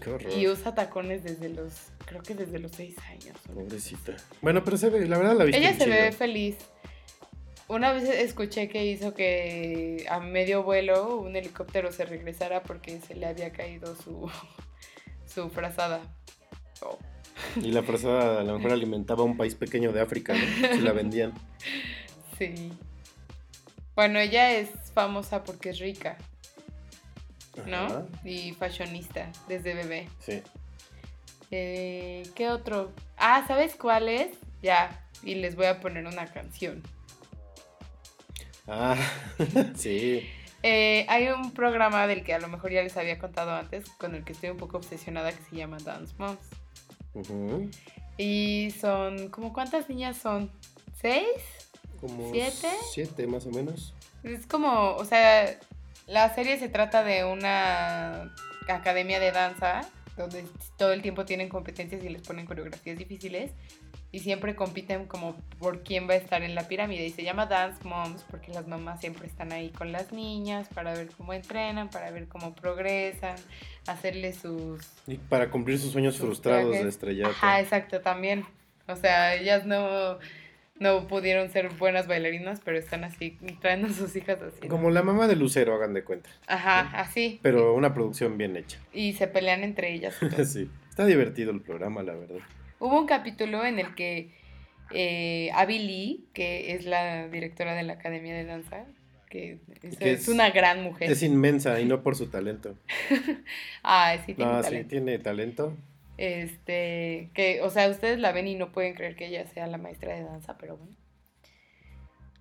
Qué 0.00 0.10
horror. 0.10 0.32
Y 0.36 0.48
usa 0.48 0.74
tacones 0.74 1.24
desde 1.24 1.48
los, 1.48 1.72
creo 2.04 2.22
que 2.22 2.34
desde 2.34 2.58
los 2.58 2.72
6 2.72 2.94
años. 3.08 3.38
Pobrecita. 3.52 4.16
Bueno, 4.42 4.62
pero 4.64 4.76
se 4.76 4.90
ve, 4.90 5.06
la 5.06 5.16
verdad 5.16 5.34
la 5.34 5.44
viste 5.44 5.58
Ella 5.58 5.74
se 5.74 5.88
ve 5.88 6.12
feliz. 6.12 6.58
Una 7.68 7.92
vez 7.92 8.06
escuché 8.06 8.68
que 8.68 8.84
hizo 8.84 9.14
que 9.14 10.04
a 10.10 10.20
medio 10.20 10.62
vuelo 10.62 11.16
un 11.16 11.34
helicóptero 11.34 11.90
se 11.90 12.04
regresara 12.04 12.62
porque 12.62 13.00
se 13.00 13.14
le 13.14 13.24
había 13.24 13.50
caído 13.50 13.96
su, 13.96 14.30
su 15.26 15.48
frazada. 15.48 16.02
Oh. 16.82 16.98
Y 17.56 17.72
la 17.72 17.82
frazada 17.82 18.42
a 18.42 18.44
lo 18.44 18.58
mejor 18.58 18.72
alimentaba 18.72 19.22
a 19.22 19.24
un 19.24 19.38
país 19.38 19.54
pequeño 19.54 19.90
de 19.90 20.02
África, 20.02 20.34
¿no? 20.34 20.74
Si 20.74 20.80
la 20.82 20.92
vendían. 20.92 21.32
Sí. 22.38 22.72
Bueno, 23.94 24.18
ella 24.18 24.52
es 24.52 24.70
famosa 24.94 25.44
porque 25.44 25.70
es 25.70 25.78
rica, 25.78 26.16
¿no? 27.66 27.84
Ajá, 27.84 28.06
Y 28.24 28.52
fashionista 28.52 29.30
desde 29.48 29.74
bebé. 29.74 30.08
Sí. 30.18 30.42
Eh, 31.50 32.22
¿Qué 32.34 32.48
otro? 32.48 32.92
Ah, 33.18 33.44
¿sabes 33.46 33.76
cuál 33.76 34.08
es? 34.08 34.28
Ya, 34.62 35.04
y 35.22 35.34
les 35.34 35.54
voy 35.56 35.66
a 35.66 35.80
poner 35.80 36.06
una 36.06 36.26
canción. 36.26 36.82
Ah, 38.66 38.96
sí. 39.76 40.26
Eh, 40.62 41.04
hay 41.08 41.28
un 41.28 41.52
programa 41.52 42.06
del 42.06 42.22
que 42.22 42.32
a 42.32 42.38
lo 42.38 42.48
mejor 42.48 42.70
ya 42.70 42.82
les 42.82 42.96
había 42.96 43.18
contado 43.18 43.50
antes, 43.52 43.90
con 43.90 44.14
el 44.14 44.24
que 44.24 44.32
estoy 44.32 44.50
un 44.50 44.56
poco 44.56 44.76
obsesionada, 44.78 45.32
que 45.32 45.42
se 45.42 45.56
llama 45.56 45.78
Dance 45.84 46.14
Moms. 46.18 46.38
Y 48.16 48.72
son, 48.80 49.28
¿como 49.28 49.52
cuántas 49.52 49.88
niñas 49.88 50.16
son? 50.16 50.50
¿Seis? 51.00 51.26
Como 52.02 52.32
¿Siete? 52.32 52.68
Siete, 52.90 53.26
más 53.28 53.46
o 53.46 53.50
menos. 53.50 53.94
Es 54.24 54.44
como, 54.48 54.96
o 54.96 55.04
sea, 55.04 55.56
la 56.08 56.34
serie 56.34 56.58
se 56.58 56.68
trata 56.68 57.04
de 57.04 57.24
una 57.24 58.34
academia 58.68 59.20
de 59.20 59.30
danza, 59.30 59.82
donde 60.16 60.44
todo 60.76 60.92
el 60.92 61.00
tiempo 61.00 61.24
tienen 61.24 61.48
competencias 61.48 62.02
y 62.02 62.08
les 62.08 62.22
ponen 62.22 62.44
coreografías 62.44 62.98
difíciles. 62.98 63.52
Y 64.10 64.18
siempre 64.18 64.56
compiten 64.56 65.06
como 65.06 65.36
por 65.60 65.84
quién 65.84 66.08
va 66.08 66.14
a 66.14 66.16
estar 66.16 66.42
en 66.42 66.56
la 66.56 66.66
pirámide. 66.66 67.06
Y 67.06 67.10
se 67.10 67.22
llama 67.22 67.46
Dance 67.46 67.78
Moms 67.84 68.24
porque 68.28 68.52
las 68.52 68.66
mamás 68.66 69.00
siempre 69.00 69.28
están 69.28 69.52
ahí 69.52 69.70
con 69.70 69.92
las 69.92 70.12
niñas 70.12 70.68
para 70.74 70.92
ver 70.92 71.08
cómo 71.16 71.32
entrenan, 71.32 71.88
para 71.88 72.10
ver 72.10 72.26
cómo 72.26 72.52
progresan, 72.52 73.36
hacerles 73.86 74.38
sus 74.38 74.82
Y 75.06 75.18
para 75.18 75.50
cumplir 75.50 75.78
sus 75.78 75.92
sueños 75.92 76.16
sus 76.16 76.26
frustrados 76.26 76.70
trajes. 76.70 76.82
de 76.82 76.88
estrellato. 76.90 77.30
Ajá, 77.30 77.60
exacto, 77.60 78.00
también. 78.00 78.44
O 78.88 78.96
sea, 78.96 79.34
ellas 79.36 79.64
no, 79.64 80.18
no 80.78 81.06
pudieron 81.06 81.50
ser 81.50 81.68
buenas 81.70 82.06
bailarinas, 82.06 82.60
pero 82.64 82.78
están 82.78 83.04
así, 83.04 83.38
traen 83.60 83.84
a 83.84 83.92
sus 83.92 84.16
hijas 84.16 84.40
así. 84.42 84.60
¿no? 84.62 84.68
Como 84.68 84.90
la 84.90 85.02
mamá 85.02 85.28
de 85.28 85.36
Lucero, 85.36 85.74
hagan 85.74 85.94
de 85.94 86.02
cuenta. 86.04 86.28
Ajá, 86.46 86.80
así. 87.00 87.38
Pero 87.42 87.74
una 87.74 87.94
producción 87.94 88.36
bien 88.38 88.56
hecha. 88.56 88.78
Y 88.92 89.12
se 89.12 89.28
pelean 89.28 89.62
entre 89.64 89.92
ellas. 89.92 90.16
sí. 90.46 90.70
Está 90.90 91.06
divertido 91.06 91.52
el 91.52 91.60
programa, 91.60 92.02
la 92.02 92.14
verdad. 92.14 92.40
Hubo 92.78 92.98
un 92.98 93.06
capítulo 93.06 93.64
en 93.64 93.78
el 93.78 93.94
que 93.94 94.30
eh, 94.90 95.50
Abby 95.54 95.78
Lee, 95.78 96.24
que 96.34 96.74
es 96.74 96.84
la 96.84 97.28
directora 97.28 97.74
de 97.74 97.82
la 97.84 97.94
Academia 97.94 98.34
de 98.34 98.44
Danza, 98.44 98.84
que 99.30 99.58
es, 99.82 99.96
Que 99.96 100.12
es 100.12 100.20
es- 100.22 100.28
una 100.28 100.50
gran 100.50 100.82
mujer. 100.82 101.10
Es 101.10 101.22
inmensa 101.22 101.80
y 101.80 101.84
no 101.86 102.02
por 102.02 102.16
su 102.16 102.26
talento. 102.26 102.74
Ah, 103.84 104.16
sí, 104.26 104.34
tiene 104.34 104.50
No, 104.52 104.58
sí, 104.58 104.64
talento. 104.64 104.88
tiene 104.88 105.18
talento. 105.18 105.76
Este, 106.24 107.30
que, 107.34 107.62
o 107.62 107.70
sea, 107.70 107.88
ustedes 107.88 108.20
la 108.20 108.30
ven 108.30 108.46
y 108.46 108.54
no 108.54 108.70
pueden 108.70 108.94
creer 108.94 109.16
que 109.16 109.26
ella 109.26 109.44
sea 109.48 109.66
la 109.66 109.76
maestra 109.76 110.14
de 110.14 110.22
danza, 110.22 110.56
pero 110.56 110.76
bueno. 110.76 110.96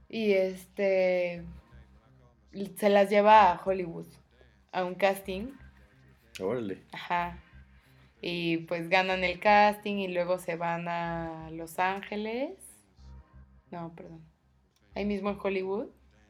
Y 0.08 0.34
este, 0.34 1.44
se 2.78 2.90
las 2.90 3.10
lleva 3.10 3.52
a 3.52 3.60
Hollywood, 3.66 4.06
a 4.72 4.86
un 4.86 4.94
casting, 4.94 5.48
Órale. 6.40 6.84
ajá. 6.92 7.40
Y 8.22 8.58
pues 8.68 8.88
ganan 8.88 9.24
el 9.24 9.40
casting 9.40 9.96
y 9.96 10.08
luego 10.10 10.38
se 10.38 10.56
van 10.58 10.88
a 10.88 11.50
Los 11.52 11.80
Ángeles. 11.80 12.52
No, 13.72 13.96
perdón. 13.96 14.22
Ahí 14.94 15.06
mismo 15.06 15.32
en 15.32 15.40
Hollywood. 15.42 15.88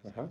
Ajá. 0.07 0.29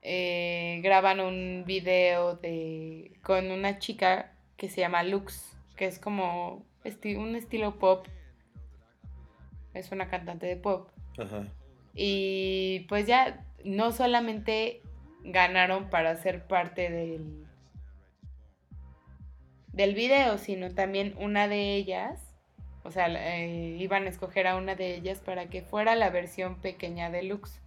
eh, 0.00 0.80
graban 0.82 1.20
un 1.20 1.64
video 1.66 2.36
de 2.36 3.18
con 3.22 3.50
una 3.50 3.78
chica 3.78 4.32
que 4.56 4.70
se 4.70 4.80
llama 4.80 5.02
Lux, 5.02 5.51
que 5.82 5.88
es 5.88 5.98
como 5.98 6.64
esti- 6.84 7.16
un 7.18 7.34
estilo 7.34 7.80
pop. 7.80 8.06
Es 9.74 9.90
una 9.90 10.08
cantante 10.08 10.46
de 10.46 10.54
pop. 10.56 10.88
Ajá. 11.18 11.48
Y 11.92 12.86
pues 12.88 13.08
ya 13.08 13.44
no 13.64 13.90
solamente 13.90 14.80
ganaron 15.24 15.90
para 15.90 16.14
ser 16.14 16.46
parte 16.46 16.88
del 16.88 17.44
del 19.72 19.94
video, 19.96 20.38
sino 20.38 20.72
también 20.72 21.16
una 21.18 21.48
de 21.48 21.74
ellas, 21.74 22.20
o 22.84 22.92
sea, 22.92 23.08
eh, 23.08 23.74
iban 23.80 24.04
a 24.06 24.10
escoger 24.10 24.46
a 24.46 24.54
una 24.54 24.76
de 24.76 24.94
ellas 24.94 25.18
para 25.18 25.50
que 25.50 25.62
fuera 25.62 25.96
la 25.96 26.10
versión 26.10 26.60
pequeña 26.60 27.10
de 27.10 27.24
Lux 27.24 27.60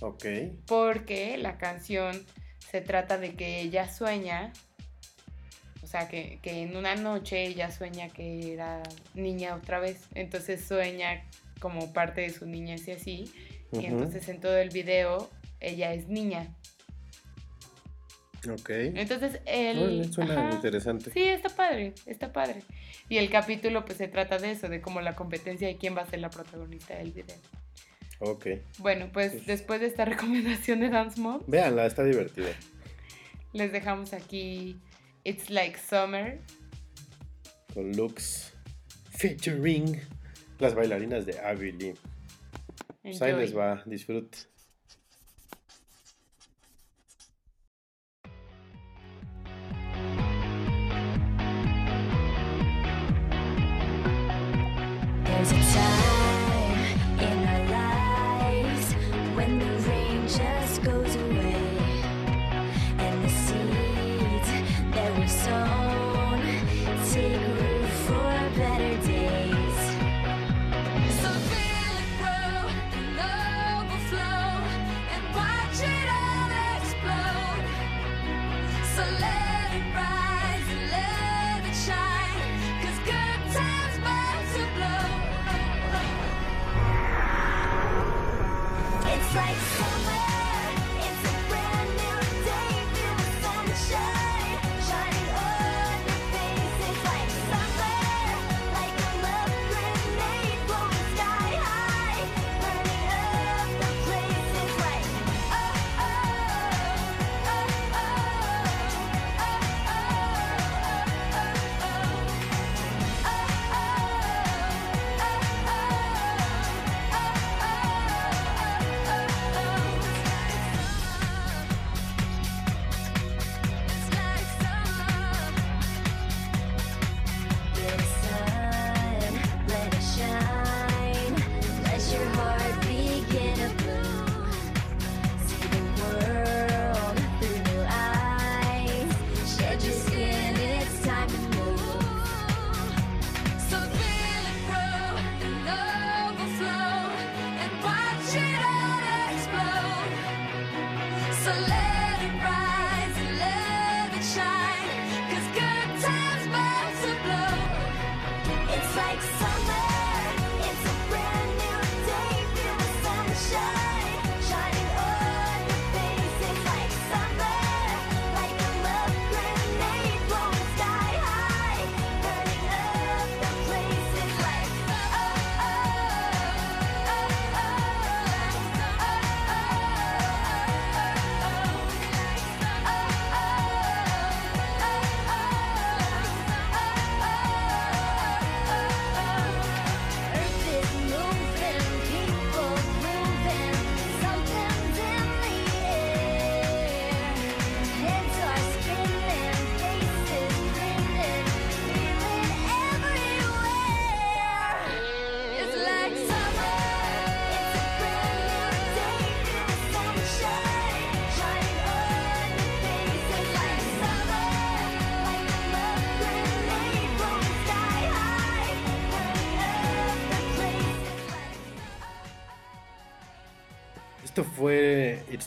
Ok. 0.00 0.24
porque 0.66 1.36
la 1.38 1.56
canción 1.56 2.26
se 2.58 2.80
trata 2.80 3.16
de 3.16 3.36
que 3.36 3.60
ella 3.60 3.88
sueña, 3.92 4.52
sea, 5.90 6.08
que, 6.08 6.38
que 6.42 6.62
en 6.62 6.76
una 6.76 6.94
noche 6.94 7.44
ella 7.46 7.70
sueña 7.70 8.08
que 8.08 8.52
era 8.52 8.82
niña 9.14 9.56
otra 9.56 9.80
vez, 9.80 10.06
entonces 10.14 10.64
sueña 10.64 11.24
como 11.60 11.92
parte 11.92 12.20
de 12.22 12.30
su 12.30 12.46
niñez 12.46 12.86
y 12.88 12.92
así, 12.92 13.32
y 13.72 13.84
entonces 13.86 14.28
en 14.28 14.40
todo 14.40 14.56
el 14.58 14.70
video 14.70 15.30
ella 15.60 15.92
es 15.92 16.08
niña. 16.08 16.54
Ok. 18.50 18.70
Entonces. 18.70 19.40
Órale, 19.44 20.04
suena 20.12 20.46
ajá, 20.48 20.56
interesante. 20.56 21.10
Sí, 21.10 21.22
está 21.22 21.50
padre, 21.50 21.92
está 22.06 22.32
padre. 22.32 22.62
Y 23.08 23.18
el 23.18 23.28
capítulo 23.28 23.84
pues 23.84 23.98
se 23.98 24.08
trata 24.08 24.38
de 24.38 24.52
eso, 24.52 24.68
de 24.68 24.80
como 24.80 25.00
la 25.02 25.14
competencia 25.14 25.68
de 25.68 25.76
quién 25.76 25.94
va 25.96 26.02
a 26.02 26.06
ser 26.06 26.20
la 26.20 26.30
protagonista 26.30 26.94
del 26.96 27.12
video. 27.12 27.36
Ok. 28.20 28.46
Bueno, 28.78 29.10
pues 29.12 29.32
Pues- 29.32 29.46
después 29.46 29.80
de 29.80 29.86
esta 29.88 30.04
recomendación 30.06 30.80
de 30.80 30.88
Dance 30.88 31.20
Mob, 31.20 31.42
Véanla, 31.46 31.84
está 31.86 32.02
divertida. 32.04 32.48
Les 33.52 33.72
dejamos 33.72 34.12
aquí 34.14 34.78
It's 35.24 35.50
Like 35.50 35.78
Summer. 35.78 36.38
Con 37.74 37.92
looks 37.92 38.52
featuring 39.10 40.00
las 40.58 40.74
bailarinas 40.74 41.26
de 41.26 41.38
Abby 41.38 41.72
Lee. 41.72 41.94
Pues 43.02 43.20
ahí 43.22 43.34
les 43.34 43.56
va, 43.56 43.82
disfrute. 43.86 44.49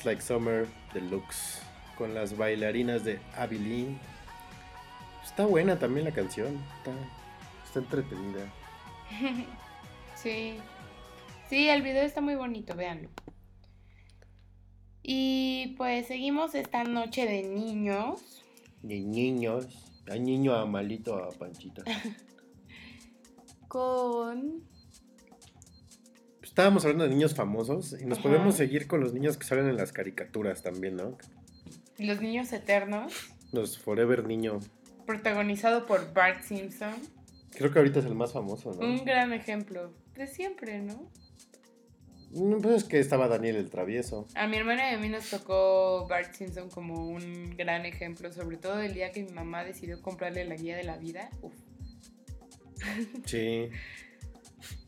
Like 0.02 0.22
Summer 0.22 0.68
Deluxe 0.94 1.62
con 1.98 2.14
las 2.14 2.36
bailarinas 2.36 3.04
de 3.04 3.20
Abilene. 3.38 3.98
Está 5.24 5.46
buena 5.46 5.78
también 5.78 6.06
la 6.06 6.12
canción. 6.12 6.60
Está, 6.78 6.92
está 7.66 7.80
entretenida. 7.80 8.52
Sí. 10.16 10.56
Sí, 11.50 11.68
el 11.68 11.82
video 11.82 12.04
está 12.04 12.22
muy 12.22 12.36
bonito, 12.36 12.76
véanlo. 12.76 13.10
Y 15.02 15.76
pues 15.78 16.08
seguimos 16.08 16.56
esta 16.56 16.86
noche 16.86 17.26
de 17.26 17.44
niños. 17.44 18.42
De 18.82 19.02
niños. 19.02 19.68
Hay 20.10 20.22
niño 20.22 20.54
a 20.56 20.66
malito 20.66 21.16
a 21.16 21.30
Panchita. 21.32 21.84
Con. 23.68 24.64
Estábamos 26.54 26.84
hablando 26.86 27.06
de 27.06 27.10
niños 27.10 27.34
famosos 27.34 28.00
y 28.00 28.06
nos 28.06 28.20
Ajá. 28.20 28.28
podemos 28.30 28.54
seguir 28.56 28.86
con 28.86 29.00
los 29.02 29.12
niños 29.12 29.38
que 29.38 29.44
salen 29.44 29.68
en 29.70 29.76
las 29.76 29.92
caricaturas 29.92 30.62
también, 30.62 30.96
¿no? 30.98 31.18
Los 31.98 32.22
Niños 32.22 32.54
Eternos. 32.54 33.12
Los 33.52 33.80
Forever 33.80 34.28
Niño. 34.28 34.60
Protagonizado 35.08 35.88
por 35.88 36.14
Bart 36.14 36.44
Simpson. 36.44 36.94
Creo 37.56 37.72
que 37.72 37.80
ahorita 37.80 38.02
es 38.02 38.06
el 38.06 38.14
más 38.14 38.34
famoso, 38.34 38.72
¿no? 38.76 38.86
Un 38.86 39.04
gran 39.04 39.34
ejemplo. 39.34 39.96
De 40.14 40.28
siempre, 40.28 40.80
¿no? 40.80 41.10
Mm, 42.34 42.62
Pues 42.62 42.76
es 42.76 42.84
que 42.84 43.00
estaba 43.00 43.28
Daniel 43.28 43.56
el 43.56 43.72
Travieso. 43.72 44.28
A 44.36 44.46
mi 44.46 44.58
hermana 44.58 44.92
y 44.92 44.94
a 44.94 45.00
mí 45.00 45.10
nos 45.10 45.28
tocó 45.32 46.06
Bart 46.08 46.36
Simpson 46.36 46.70
como 46.70 47.08
un 47.10 47.56
gran 47.58 47.88
ejemplo, 47.88 48.32
sobre 48.32 48.58
todo 48.58 48.80
el 48.80 48.94
día 48.94 49.12
que 49.12 49.24
mi 49.24 49.32
mamá 49.32 49.64
decidió 49.64 50.04
comprarle 50.04 50.46
la 50.46 50.54
guía 50.56 50.78
de 50.78 50.84
la 50.84 50.98
vida. 50.98 51.32
Uf. 51.42 51.54
Sí. 53.26 53.70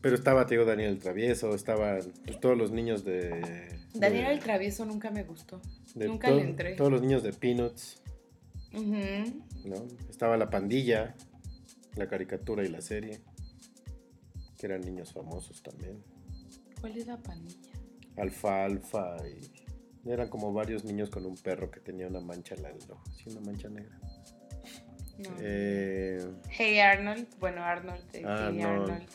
Pero 0.00 0.14
estaba, 0.14 0.46
te 0.46 0.54
digo, 0.54 0.64
Daniel 0.64 0.90
el 0.90 0.98
Travieso, 0.98 1.54
estaban 1.54 2.00
pues, 2.24 2.38
todos 2.40 2.56
los 2.56 2.70
niños 2.70 3.04
de... 3.04 3.30
Daniel 3.94 4.26
de- 4.26 4.32
el 4.32 4.38
Travieso 4.40 4.84
nunca 4.84 5.10
me 5.10 5.24
gustó. 5.24 5.60
de 5.94 6.06
nunca 6.06 6.28
to- 6.28 6.36
le 6.36 6.42
entré. 6.42 6.74
Todos 6.74 6.92
los 6.92 7.00
niños 7.02 7.22
de 7.22 7.32
Peanuts. 7.32 8.02
¿no? 8.72 9.86
Estaba 10.10 10.36
la 10.36 10.50
pandilla, 10.50 11.14
la 11.94 12.06
caricatura 12.08 12.62
y 12.64 12.68
la 12.68 12.80
serie, 12.82 13.20
que 14.58 14.66
eran 14.66 14.82
niños 14.82 15.12
famosos 15.12 15.62
también. 15.62 16.02
¿Cuál 16.80 16.96
es 16.96 17.06
la 17.06 17.16
pandilla? 17.16 17.72
Alfa, 18.16 18.64
Alfa 18.64 19.16
y... 19.28 20.08
Eran 20.08 20.28
como 20.28 20.52
varios 20.52 20.84
niños 20.84 21.10
con 21.10 21.26
un 21.26 21.34
perro 21.36 21.68
que 21.70 21.80
tenía 21.80 22.06
una 22.06 22.20
mancha 22.20 22.54
en 22.54 22.64
el 22.66 22.76
ojo, 22.90 23.02
sí, 23.16 23.28
una 23.30 23.40
mancha 23.40 23.68
negra. 23.68 23.98
No. 25.18 25.30
Eh, 25.40 26.24
Hey 26.50 26.78
Arnold. 26.78 27.26
Bueno, 27.40 27.64
Arnold. 27.64 28.08
de 28.12 28.18
Hey 28.20 28.26
Arnold. 28.62 29.08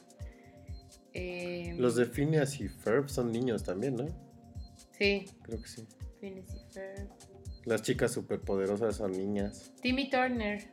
Eh, 1.14 1.76
los 1.78 1.96
de 1.96 2.06
Phineas 2.06 2.60
y 2.60 2.68
Ferb 2.70 3.10
son 3.10 3.32
niños 3.32 3.64
también, 3.64 3.96
¿no? 3.96 4.06
Sí, 4.98 5.26
Creo 5.44 5.62
que 5.62 5.68
sí. 5.68 5.86
Phineas 6.20 6.48
y 6.56 6.74
Ferb. 6.74 7.10
Las 7.66 7.82
chicas 7.82 8.12
superpoderosas 8.12 8.96
son 8.96 9.12
niñas. 9.12 9.72
Timmy 9.82 10.10
Turner. 10.10 10.64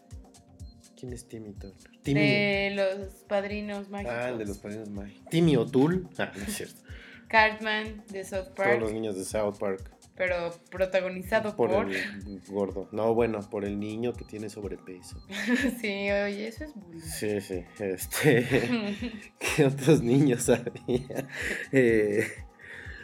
¿Quién 0.98 1.12
es 1.12 1.28
Timmy 1.28 1.52
Turner? 1.52 1.76
Timmy. 2.02 2.20
De 2.20 2.72
los 2.74 3.14
padrinos 3.24 3.88
mágicos. 3.90 4.14
Ah, 4.16 4.28
el 4.30 4.38
de 4.38 4.46
los 4.46 4.58
padrinos 4.58 4.90
mágicos. 4.90 5.28
Timmy 5.30 5.56
O'Toole. 5.56 6.02
Ah, 6.18 6.32
no 6.36 6.42
es 6.42 6.54
cierto. 6.56 6.80
Cartman 7.28 8.04
de 8.10 8.24
South 8.24 8.44
Todos 8.44 8.56
Park. 8.56 8.80
los 8.80 8.92
niños 8.92 9.16
de 9.16 9.24
South 9.24 9.56
Park. 9.58 9.90
Pero 10.18 10.50
protagonizado 10.70 11.54
por. 11.56 11.70
Por 11.70 11.90
el 11.92 12.40
gordo. 12.48 12.88
No, 12.92 13.14
bueno, 13.14 13.38
por 13.48 13.64
el 13.64 13.78
niño 13.78 14.12
que 14.12 14.24
tiene 14.24 14.50
sobrepeso. 14.50 15.22
sí, 15.80 16.10
oye, 16.10 16.48
eso 16.48 16.64
es 16.64 16.74
bullying. 16.74 17.00
Sí, 17.00 17.40
sí. 17.40 17.64
Este. 17.78 18.44
¿Qué 19.38 19.64
otros 19.64 20.02
niños 20.02 20.48
había? 20.48 21.28
Eh, 21.72 22.26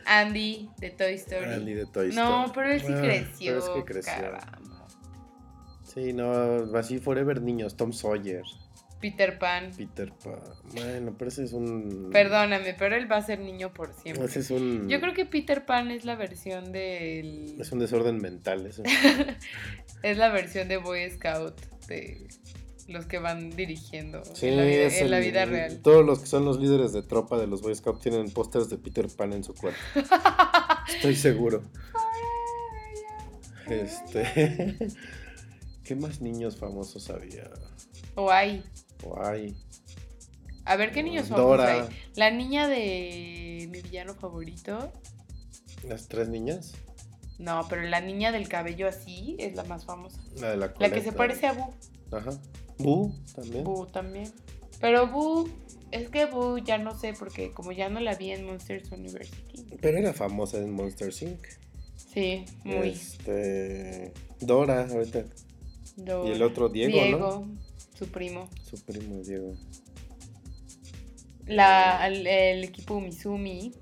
Andy 0.07 0.69
de 0.79 0.91
Toy 0.91 1.15
Story. 1.15 1.53
Andy 1.55 1.75
de 1.75 1.87
Toy 1.87 2.13
no, 2.15 2.47
Story. 2.47 2.53
pero 2.55 2.73
él 2.73 2.81
sí 2.81 2.93
Ah, 2.93 3.01
creció. 3.01 3.53
pero 3.53 3.59
es 3.59 3.69
que 3.71 3.85
creció. 3.93 4.13
caramba. 4.13 4.87
Sí, 5.83 6.13
no, 6.13 6.77
así 6.77 6.99
Forever 6.99 7.41
niños. 7.41 7.77
Tom 7.77 7.93
Sawyer, 7.93 8.43
Peter 9.05 9.39
Pan. 9.39 9.71
Peter 9.77 10.11
Pan. 10.15 10.41
Bueno, 10.73 11.15
pero 11.19 11.29
ese 11.29 11.45
es 11.45 11.53
un. 11.53 12.09
Perdóname, 12.11 12.73
pero 12.73 12.97
él 12.97 13.11
va 13.11 13.19
a 13.19 13.23
ser 13.23 13.39
niño 13.39 13.71
por 13.71 13.93
siempre. 13.93 14.25
Ese 14.25 14.41
es 14.41 14.51
un. 14.51 14.89
Yo 14.89 14.99
creo 14.99 15.13
que 15.13 15.27
Peter 15.27 15.67
Pan 15.67 15.91
es 15.91 16.07
la 16.07 16.17
versión 16.17 16.73
del. 16.73 17.55
Es 17.61 17.71
un 17.71 17.81
desorden 17.81 18.17
mental. 18.17 18.65
Eso. 18.65 18.83
Es 20.03 20.19
la 20.19 20.29
versión 20.31 20.69
de 20.69 20.77
Boy 20.77 21.11
Scout 21.11 21.55
de 21.87 22.29
los 22.89 23.07
que 23.07 23.19
van 23.19 23.49
dirigiendo 23.51 24.23
Sí, 24.35 24.49
en, 24.49 24.59
la 24.59 24.65
vida, 24.65 25.07
la 25.07 25.19
vida 25.19 25.45
real. 25.47 25.81
Todos 25.81 26.05
los 26.05 26.21
que 26.21 26.27
son 26.27 26.45
los 26.45 26.59
líderes 26.59 26.93
de 26.93 27.03
tropa 27.03 27.39
de 27.39 27.47
los 27.47 27.63
Boy 27.63 27.75
Scouts 27.75 28.01
tienen 28.01 28.31
pósters 28.31 28.69
de 28.69 28.77
Peter 28.77 29.07
Pan 29.09 29.33
en 29.33 29.45
su 29.45 29.55
cuerpo. 29.55 29.79
Estoy 30.89 31.15
seguro. 31.15 31.63
Este. 33.69 34.77
¿Qué 35.85 35.95
más 35.95 36.21
niños 36.23 36.57
famosos 36.57 37.09
había? 37.11 37.51
O 38.15 38.31
hay. 38.31 38.63
O 39.05 39.23
hay. 39.23 39.57
A 40.65 40.77
ver 40.77 40.93
qué 40.93 41.03
niños 41.03 41.29
famosos 41.29 41.59
Dora. 41.59 41.73
hay. 41.73 41.89
La 42.17 42.31
niña 42.31 42.69
de 42.69 43.69
mi 43.71 43.81
villano 43.83 44.15
favorito. 44.15 44.93
Las 45.87 46.09
tres 46.09 46.29
niñas. 46.29 46.73
No, 47.39 47.67
pero 47.69 47.83
la 47.83 48.01
niña 48.01 48.33
del 48.33 48.49
cabello 48.49 48.89
así 48.89 49.37
es 49.39 49.55
la 49.57 49.65
más 49.65 49.85
famosa. 49.85 50.21
La 50.41 50.51
de 50.51 50.57
la 50.57 50.75
La 50.79 50.91
que 50.91 51.03
se 51.03 51.13
parece 51.13 51.47
a 51.47 51.53
Boo. 51.53 51.75
Ajá. 52.13 52.31
Boo 52.79 53.13
también. 53.35 53.65
Boo 53.65 53.87
también. 53.87 54.33
Pero 54.81 55.09
Boo, 55.09 55.49
es 55.91 56.09
que 56.09 56.27
Boo 56.27 56.59
ya 56.59 56.79
no 56.79 56.99
sé 56.99 57.13
porque 57.19 57.53
como 57.53 57.73
ya 57.73 57.89
no 57.89 58.01
la 58.01 58.15
vi 58.15 58.31
en 58.31 58.47
Monsters 58.47 58.91
University. 58.93 59.77
Pero 59.81 59.99
era 59.99 60.13
famosa 60.13 60.59
en 60.59 60.73
Monster 60.73 61.13
Inc. 61.21 61.41
Sí, 61.97 62.45
muy. 62.65 62.91
Este. 62.91 64.13
Dora, 64.41 64.87
ahorita. 64.89 65.25
Dora. 65.97 66.29
y 66.29 66.33
el 66.33 66.43
otro 66.43 66.69
Diego, 66.69 67.19
¿no? 67.19 67.64
Su 67.95 68.07
primo. 68.09 68.49
Su 68.69 68.83
primo 68.85 69.23
Diego. 69.23 69.55
La, 71.47 72.07
el, 72.07 72.27
el 72.27 72.65
equipo 72.65 73.01
Mizumi. 73.01 73.73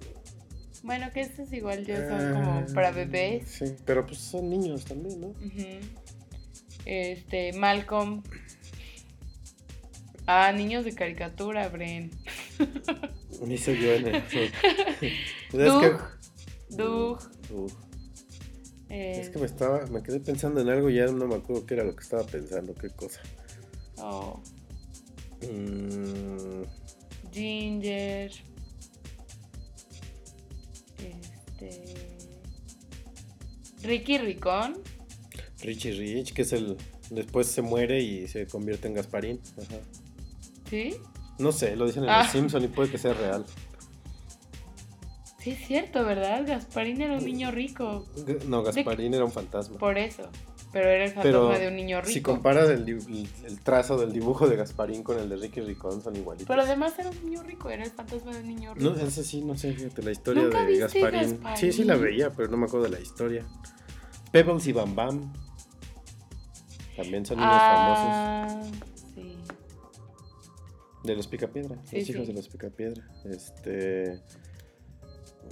Bueno, 0.82 1.10
que 1.12 1.20
estos 1.20 1.52
igual 1.52 1.86
ya 1.86 2.08
son 2.08 2.32
como 2.34 2.50
Ah, 2.52 2.66
para 2.74 2.90
bebés. 2.90 3.48
Sí, 3.48 3.76
pero 3.86 4.04
pues 4.04 4.18
son 4.18 4.50
niños 4.50 4.84
también, 4.84 5.20
¿no? 5.20 5.32
Este, 6.84 7.52
Malcolm. 7.52 8.22
Ah, 10.26 10.52
niños 10.52 10.84
de 10.84 10.92
caricatura, 10.94 11.68
Bren. 11.68 12.10
Me 13.46 13.54
hizo 13.54 13.72
yo 13.72 13.92
en 13.92 14.08
el. 14.08 14.22
Doug. 15.52 15.84
es 16.68 16.76
Doug. 16.76 17.18
que. 17.18 18.94
Eh, 18.94 19.20
es 19.20 19.30
que 19.30 19.38
me 19.38 19.46
estaba. 19.46 19.86
Me 19.86 20.02
quedé 20.02 20.20
pensando 20.20 20.60
en 20.60 20.68
algo 20.68 20.90
y 20.90 20.96
ya 20.96 21.06
no 21.06 21.26
me 21.26 21.36
acuerdo 21.36 21.64
qué 21.64 21.74
era 21.74 21.84
lo 21.84 21.94
que 21.94 22.02
estaba 22.02 22.24
pensando, 22.24 22.74
qué 22.74 22.90
cosa. 22.90 23.20
Oh, 24.02 24.40
Mm, 25.42 26.62
Ginger. 27.32 28.30
Este. 30.98 31.94
Ricky 33.82 34.18
Ricón. 34.18 34.78
Richie 35.62 35.92
Rich, 35.92 36.32
que 36.32 36.42
es 36.42 36.52
el. 36.52 36.76
Después 37.10 37.48
se 37.48 37.60
muere 37.62 38.00
y 38.00 38.28
se 38.28 38.46
convierte 38.46 38.88
en 38.88 38.94
Gasparín. 38.94 39.40
Ajá. 39.60 39.80
¿Sí? 40.70 40.94
No 41.38 41.50
sé, 41.52 41.74
lo 41.76 41.86
dicen 41.86 42.04
en 42.04 42.10
Ah. 42.10 42.22
Los 42.22 42.32
Simpson 42.32 42.64
y 42.64 42.68
puede 42.68 42.90
que 42.90 42.98
sea 42.98 43.12
real. 43.14 43.44
Sí, 45.40 45.50
es 45.50 45.66
cierto, 45.66 46.04
¿verdad? 46.04 46.44
Gasparín 46.46 47.00
era 47.00 47.14
un 47.18 47.24
niño 47.24 47.50
rico. 47.50 48.06
No, 48.46 48.62
Gasparín 48.62 49.12
era 49.12 49.24
un 49.24 49.32
fantasma. 49.32 49.76
Por 49.78 49.98
eso. 49.98 50.28
Pero 50.72 50.88
era 50.88 51.04
el 51.04 51.10
fantasma 51.10 51.48
Pero 51.50 51.58
de 51.58 51.68
un 51.68 51.76
niño 51.76 52.00
rico. 52.00 52.12
si 52.12 52.22
comparas 52.22 52.70
el, 52.70 52.98
trazo 53.62 53.98
del 53.98 54.12
dibujo 54.12 54.48
de 54.48 54.56
Gasparín 54.56 55.02
con 55.02 55.18
el 55.18 55.28
de 55.28 55.36
Ricky 55.36 55.60
Ricón, 55.60 56.00
son 56.00 56.16
igualitos. 56.16 56.48
Pero 56.48 56.62
además 56.62 56.98
era 56.98 57.10
un 57.10 57.24
niño 57.24 57.42
rico, 57.42 57.68
era 57.68 57.84
el 57.84 57.90
fantasma 57.90 58.32
de 58.32 58.40
un 58.40 58.48
niño 58.48 58.74
rico. 58.74 58.90
No, 58.90 58.96
ese 58.96 59.22
sí, 59.22 59.42
no 59.42 59.54
sé, 59.54 59.74
fíjate, 59.74 60.02
la 60.02 60.12
historia 60.12 60.44
¿Nunca 60.44 60.60
de 60.60 60.66
viste 60.66 61.00
Gasparín. 61.00 61.30
Gasparín? 61.30 61.56
Sí, 61.58 61.72
sí 61.72 61.84
la 61.84 61.96
veía, 61.96 62.30
pero 62.30 62.48
no 62.48 62.56
me 62.56 62.64
acuerdo 62.64 62.84
de 62.84 62.92
la 62.92 63.00
historia. 63.00 63.44
Pebbles 64.32 64.66
y 64.66 64.72
Bam 64.72 64.96
Bam. 64.96 65.32
También 66.96 67.26
son 67.26 67.36
niños 67.36 67.52
ah, 67.54 68.48
sí. 68.64 68.70
famosos. 68.74 69.52
De 71.04 71.16
los 71.16 71.26
Picapiedra. 71.26 71.76
Sí, 71.84 71.98
los 71.98 72.08
hijos 72.08 72.22
sí. 72.22 72.26
de 72.28 72.32
los 72.32 72.48
Picapiedra. 72.48 73.02
Este. 73.26 74.22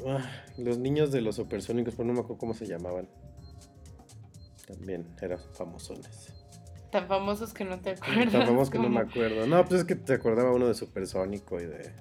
ah, 0.07 0.25
los 0.57 0.79
niños 0.79 1.13
de 1.13 1.21
los 1.21 1.37
supersónicos, 1.37 1.95
pero 1.95 2.07
no 2.07 2.15
me 2.15 2.21
acuerdo 2.21 2.39
cómo 2.39 2.55
se 2.55 2.67
llamaban. 2.67 3.07
También 4.73 5.07
eran 5.21 5.41
famosones. 5.53 6.33
Tan 6.91 7.07
famosos 7.07 7.53
que 7.55 7.65
no 7.65 7.79
te 7.81 7.91
acuerdas. 7.91 8.33
Tan 8.33 8.47
famosos 8.47 8.71
que 8.71 8.79
no 8.79 8.89
me 8.89 9.01
acuerdo. 9.01 9.47
No, 9.47 9.65
pues 9.65 9.81
es 9.81 9.87
que 9.87 9.95
te 9.97 10.15
acordaba 10.15 10.53
uno 10.53 10.67
de 10.69 10.75
supersónico 10.75 11.61
y 11.61 11.67
de 11.67 11.93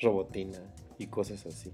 robotina 0.00 0.58
y 0.98 1.06
cosas 1.08 1.44
así. 1.46 1.72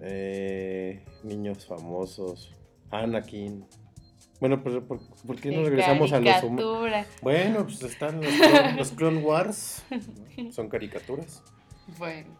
Eh, 0.00 1.04
niños 1.22 1.66
famosos. 1.66 2.52
Anakin. 2.90 3.66
Bueno, 4.40 4.62
pero 4.62 4.86
¿por, 4.86 5.00
por 5.26 5.40
qué 5.40 5.50
no 5.50 5.62
regresamos 5.64 6.12
a 6.12 6.20
los 6.20 6.42
humanos? 6.42 7.06
Bueno, 7.22 7.64
pues 7.64 7.82
están 7.82 8.20
los, 8.20 8.30
Clone- 8.32 8.72
los 8.76 8.90
Clone 8.92 9.20
Wars. 9.22 9.82
¿no? 10.36 10.52
Son 10.52 10.68
caricaturas. 10.68 11.42
Bueno, 11.98 12.36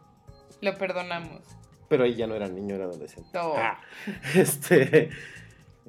lo 0.60 0.74
perdonamos. 0.76 1.42
Pero 1.88 2.04
ahí 2.04 2.14
ya 2.14 2.26
no 2.26 2.34
era 2.34 2.48
niño, 2.48 2.74
era 2.74 2.84
adolescente. 2.84 3.30
No. 3.34 3.54
Ah, 3.56 3.78
este. 4.34 5.10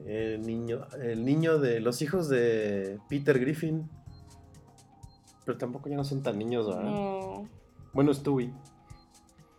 El 0.06 0.42
niño, 0.42 0.88
el 1.02 1.24
niño 1.24 1.58
de 1.60 1.80
los 1.80 2.02
hijos 2.02 2.28
de 2.28 3.00
Peter 3.10 3.40
Griffin. 3.40 3.90
Pero 5.46 5.58
tampoco 5.58 5.90
ya 5.90 5.96
no 5.96 6.04
son 6.04 6.22
tan 6.24 6.38
niños, 6.38 6.68
¿verdad? 6.68 6.84
No. 6.84 7.48
Bueno, 7.94 8.14
Stewie. 8.14 8.52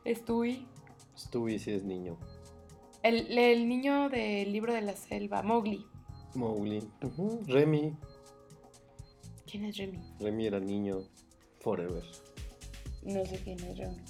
Stewie. 0.04 0.66
Stewie 1.16 1.58
sí 1.58 1.70
es 1.70 1.84
niño. 1.84 2.18
El, 3.02 3.38
el 3.38 3.68
niño 3.68 4.08
del 4.08 4.52
libro 4.52 4.74
de 4.74 4.82
la 4.82 4.94
selva, 4.94 5.42
Mowgli. 5.42 5.86
Mowgli. 6.34 6.86
Ujú, 7.02 7.40
Remy. 7.46 7.96
¿Quién 9.50 9.64
es 9.64 9.76
Remy? 9.76 10.00
Remy 10.20 10.46
era 10.46 10.60
niño. 10.60 11.02
Forever. 11.60 12.02
No 13.04 13.24
sé 13.24 13.40
quién 13.42 13.58
es 13.60 13.78
Remy. 13.78 14.02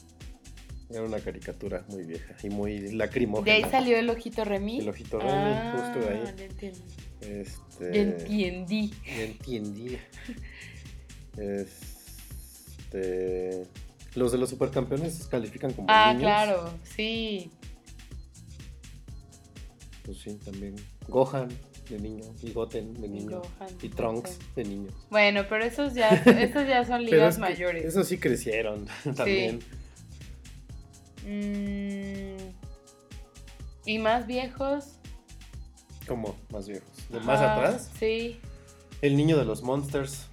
Era 0.89 1.03
una 1.03 1.19
caricatura 1.19 1.85
muy 1.89 2.05
vieja 2.05 2.35
y 2.43 2.49
muy 2.49 2.79
De 2.79 2.93
lacrimógena. 2.93 3.57
ahí 3.57 3.65
salió 3.71 3.99
el 3.99 4.09
ojito 4.09 4.45
Remy. 4.45 4.79
El 4.81 4.89
ojito 4.89 5.19
Remy, 5.19 5.33
Ah, 5.33 5.75
justo 5.95 6.09
de 6.09 6.15
ahí. 6.15 6.23
ya 6.37 6.45
entiendo. 6.45 6.79
Este, 7.21 7.93
Ya 7.95 8.01
entendí. 8.03 8.95
ya 9.07 9.23
entendí. 9.23 9.99
Este. 12.87 13.67
Los 14.15 14.33
de 14.33 14.39
los 14.39 14.49
supercampeones 14.49 15.27
califican 15.27 15.73
como 15.75 15.87
Ah, 15.91 16.09
niños. 16.15 16.23
claro, 16.23 16.71
sí. 16.97 17.51
Pues 20.05 20.19
sí, 20.19 20.39
también. 20.45 20.77
Gohan 21.09 21.49
de 21.91 21.99
niño. 21.99 22.25
Y 22.43 22.53
Goten 22.53 22.95
de 22.95 23.09
niño. 23.09 23.41
Gohan, 23.43 23.69
y 23.83 23.89
Trunks 23.91 24.39
Goten. 24.39 24.55
de 24.57 24.65
niños. 24.65 24.95
Bueno, 25.11 25.45
pero 25.49 25.65
esos 25.65 25.93
ya, 25.95 26.09
esos 26.41 26.67
ya 26.67 26.85
son 26.87 27.05
ligas 27.05 27.31
es 27.31 27.35
que 27.35 27.41
mayores. 27.41 27.85
Esos 27.85 28.09
sí 28.09 28.17
crecieron 28.19 28.87
también. 29.17 29.59
Mm, 31.27 32.36
y 33.85 33.98
más 33.98 34.27
viejos. 34.27 34.98
Como 36.07 36.36
más 36.51 36.69
viejos. 36.69 36.89
De 37.09 37.19
más 37.20 37.40
Ah, 37.40 37.55
atrás. 37.57 37.90
Sí. 37.98 38.40
El 39.03 39.16
niño 39.16 39.36
de 39.36 39.44
los 39.44 39.62
Monsters. 39.62 40.28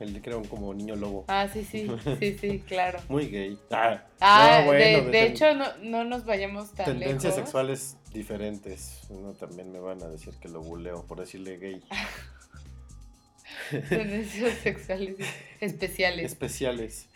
El 0.00 0.14
de 0.14 0.22
que 0.22 0.30
era 0.30 0.40
como 0.42 0.72
niño 0.74 0.94
lobo. 0.96 1.24
Ah, 1.28 1.48
sí, 1.52 1.64
sí, 1.64 1.88
sí, 2.20 2.38
sí, 2.40 2.58
claro. 2.66 3.00
Muy 3.08 3.26
gay. 3.28 3.58
Ah, 3.70 4.04
Ah, 4.20 4.58
no, 4.60 4.66
bueno, 4.66 5.10
de, 5.10 5.26
hecho, 5.26 5.54
no, 5.54 5.66
no 5.82 6.04
nos 6.04 6.24
vayamos 6.24 6.72
tan 6.72 6.86
Tendencias 6.86 7.24
lejos. 7.34 7.34
sexuales 7.34 7.96
diferentes. 8.12 9.00
No, 9.10 9.32
también 9.32 9.72
me 9.72 9.80
van 9.80 10.00
a 10.02 10.08
decir 10.08 10.34
que 10.40 10.48
lo 10.48 10.60
buleo 10.62 11.04
por 11.06 11.18
decirle 11.20 11.58
gay. 11.58 11.82
Tendencias 13.88 14.58
sexuales 14.58 15.16
especiales. 15.60 16.24
Especiales. 16.26 17.08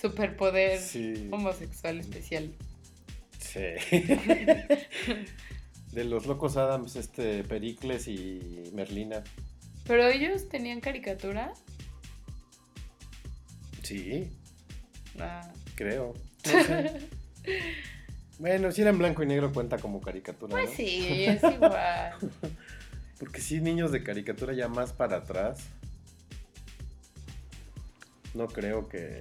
Superpoder 0.00 0.78
Sí. 0.80 1.28
homosexual 1.30 1.98
especial. 2.00 2.52
Sí. 3.38 3.60
De 5.92 6.04
los 6.04 6.26
locos 6.26 6.56
Adams, 6.56 6.94
este 6.96 7.42
Pericles 7.44 8.06
y 8.08 8.70
Merlina. 8.74 9.22
Pero 9.86 10.06
ellos 10.06 10.48
tenían 10.48 10.80
caricatura. 10.80 11.52
Sí, 13.82 14.28
Ah, 15.18 15.52
creo. 15.74 16.14
No 16.46 16.64
sé. 16.64 17.00
bueno, 18.38 18.70
si 18.70 18.82
era 18.82 18.90
en 18.90 18.98
blanco 18.98 19.22
y 19.22 19.26
negro 19.26 19.52
cuenta 19.52 19.78
como 19.78 20.00
caricatura. 20.00 20.52
Pues 20.52 20.70
¿no? 20.70 20.76
sí, 20.76 21.24
es 21.26 21.42
igual. 21.42 22.14
Porque 23.18 23.40
sí, 23.40 23.60
niños 23.60 23.90
de 23.90 24.02
caricatura 24.04 24.52
ya 24.54 24.68
más 24.68 24.92
para 24.92 25.16
atrás. 25.18 25.60
No 28.34 28.46
creo 28.46 28.88
que. 28.88 29.20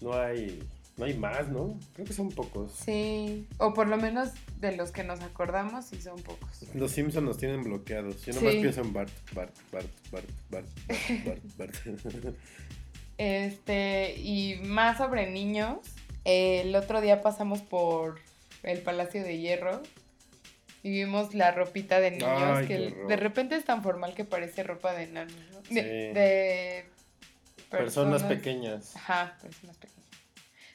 No 0.00 0.12
hay. 0.14 0.62
No 0.96 1.06
hay 1.06 1.14
más, 1.14 1.48
¿no? 1.48 1.76
Creo 1.94 2.06
que 2.06 2.12
son 2.12 2.28
pocos. 2.30 2.70
Sí. 2.84 3.48
O 3.58 3.74
por 3.74 3.88
lo 3.88 3.96
menos 3.96 4.28
de 4.60 4.76
los 4.76 4.92
que 4.92 5.02
nos 5.02 5.20
acordamos, 5.22 5.86
sí 5.86 6.00
son 6.00 6.22
pocos. 6.22 6.48
Los 6.74 6.92
Simpsons 6.92 7.24
nos 7.26 7.36
tienen 7.36 7.64
bloqueados. 7.64 8.24
Yo 8.24 8.32
nomás 8.34 8.52
Sí. 8.52 8.60
pienso 8.60 8.80
en 8.82 8.92
Bart, 8.92 9.10
Bart, 9.32 9.52
Bart, 9.72 9.86
Bart, 10.12 10.26
Bart, 10.50 10.66
Bart, 11.26 11.40
Bart, 11.58 11.74
Bart. 12.14 12.36
Este, 13.18 14.14
y 14.18 14.56
más 14.64 14.98
sobre 14.98 15.30
niños. 15.30 15.78
el 16.24 16.74
otro 16.74 17.00
día 17.00 17.22
pasamos 17.22 17.60
por 17.60 18.18
el 18.62 18.78
Palacio 18.80 19.22
de 19.22 19.38
Hierro 19.38 19.82
y 20.82 20.90
vimos 20.90 21.34
la 21.34 21.52
ropita 21.52 22.00
de 22.00 22.10
niños 22.12 22.28
Ay, 22.58 22.66
que 22.66 22.78
de 23.08 23.16
repente 23.16 23.56
es 23.56 23.64
tan 23.64 23.82
formal 23.82 24.14
que 24.14 24.24
parece 24.24 24.62
ropa 24.62 24.92
de 24.94 25.04
enanos, 25.04 25.34
¿no? 25.52 25.58
De, 25.60 25.68
Sí. 25.68 25.74
de 25.74 26.86
Personas 27.78 28.22
pequeñas. 28.22 28.96
Ajá, 28.96 29.36
personas 29.40 29.76
pequeñas. 29.76 30.04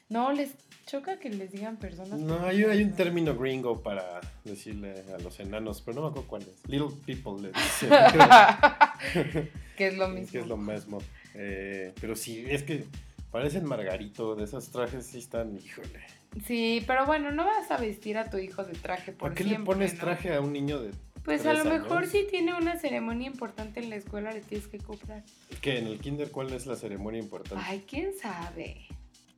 No, 0.08 0.32
les 0.32 0.50
choca 0.86 1.18
que 1.18 1.30
les 1.30 1.52
digan 1.52 1.76
personas 1.76 2.18
No, 2.18 2.44
hay, 2.44 2.64
hay 2.64 2.82
un 2.82 2.92
término 2.92 3.36
gringo 3.36 3.80
para 3.80 4.20
decirle 4.44 5.04
a 5.14 5.18
los 5.22 5.38
enanos, 5.38 5.82
pero 5.82 5.96
no 5.96 6.02
me 6.02 6.08
acuerdo 6.08 6.28
cuál 6.28 6.42
es. 6.42 6.68
Little 6.68 6.96
people 7.06 7.40
le 7.40 7.52
dicen. 7.52 7.90
que 9.76 9.86
es 9.86 9.96
lo 9.96 10.08
mismo. 10.08 10.32
que 10.32 10.38
es 10.40 10.46
lo 10.46 10.56
mismo. 10.56 10.98
Eh, 11.34 11.94
pero 12.00 12.16
sí, 12.16 12.44
es 12.48 12.64
que 12.64 12.84
parecen 13.30 13.64
Margarito, 13.64 14.34
de 14.34 14.44
esos 14.44 14.70
trajes 14.70 15.06
sí 15.06 15.18
están, 15.18 15.56
híjole. 15.56 16.00
Sí, 16.46 16.82
pero 16.86 17.06
bueno, 17.06 17.30
no 17.30 17.44
vas 17.44 17.70
a 17.70 17.76
vestir 17.76 18.18
a 18.18 18.30
tu 18.30 18.38
hijo 18.38 18.64
de 18.64 18.74
traje 18.74 19.12
por 19.12 19.30
¿Por 19.30 19.38
qué 19.38 19.44
le 19.44 19.60
pones 19.60 19.94
¿no? 19.94 20.00
traje 20.00 20.34
a 20.34 20.40
un 20.40 20.52
niño 20.52 20.80
de 20.80 20.92
Pues 21.24 21.44
a 21.46 21.52
lo 21.52 21.64
mejor 21.64 22.06
si 22.06 22.26
tiene 22.26 22.54
una 22.54 22.78
ceremonia 22.78 23.26
importante 23.28 23.80
en 23.80 23.90
la 23.90 23.96
escuela 23.96 24.32
le 24.32 24.40
tienes 24.40 24.68
que 24.68 24.78
comprar. 24.78 25.22
que 25.60 25.78
en 25.78 25.86
el 25.86 25.98
kinder 26.00 26.30
cuál 26.30 26.52
es 26.52 26.66
la 26.66 26.76
ceremonia 26.76 27.20
importante? 27.20 27.62
Ay, 27.66 27.84
quién 27.88 28.12
sabe. 28.18 28.86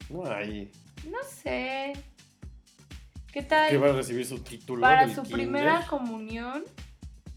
No 0.09 0.25
hay. 0.27 0.71
No 1.11 1.19
sé. 1.29 1.93
¿Qué 3.33 3.43
tal? 3.43 3.71
Que 3.71 3.79
va 3.79 3.89
a 3.91 3.93
recibir 3.93 4.27
su 4.27 4.39
título 4.41 4.83
Para 4.83 5.07
del 5.07 5.15
su 5.17 5.23
kinder? 5.23 5.39
primera 5.41 5.87
comunión. 5.87 6.65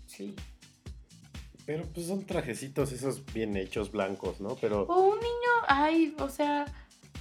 Sí. 0.05 0.35
Pero 1.65 1.83
pues 1.93 2.05
son 2.07 2.25
trajecitos 2.25 2.91
esos 2.91 3.25
bien 3.33 3.57
hechos 3.57 3.91
blancos, 3.91 4.39
¿no? 4.39 4.55
Pero 4.61 4.83
O 4.83 5.07
un 5.07 5.15
niño, 5.19 5.51
ay, 5.67 6.15
o 6.19 6.29
sea, 6.29 6.65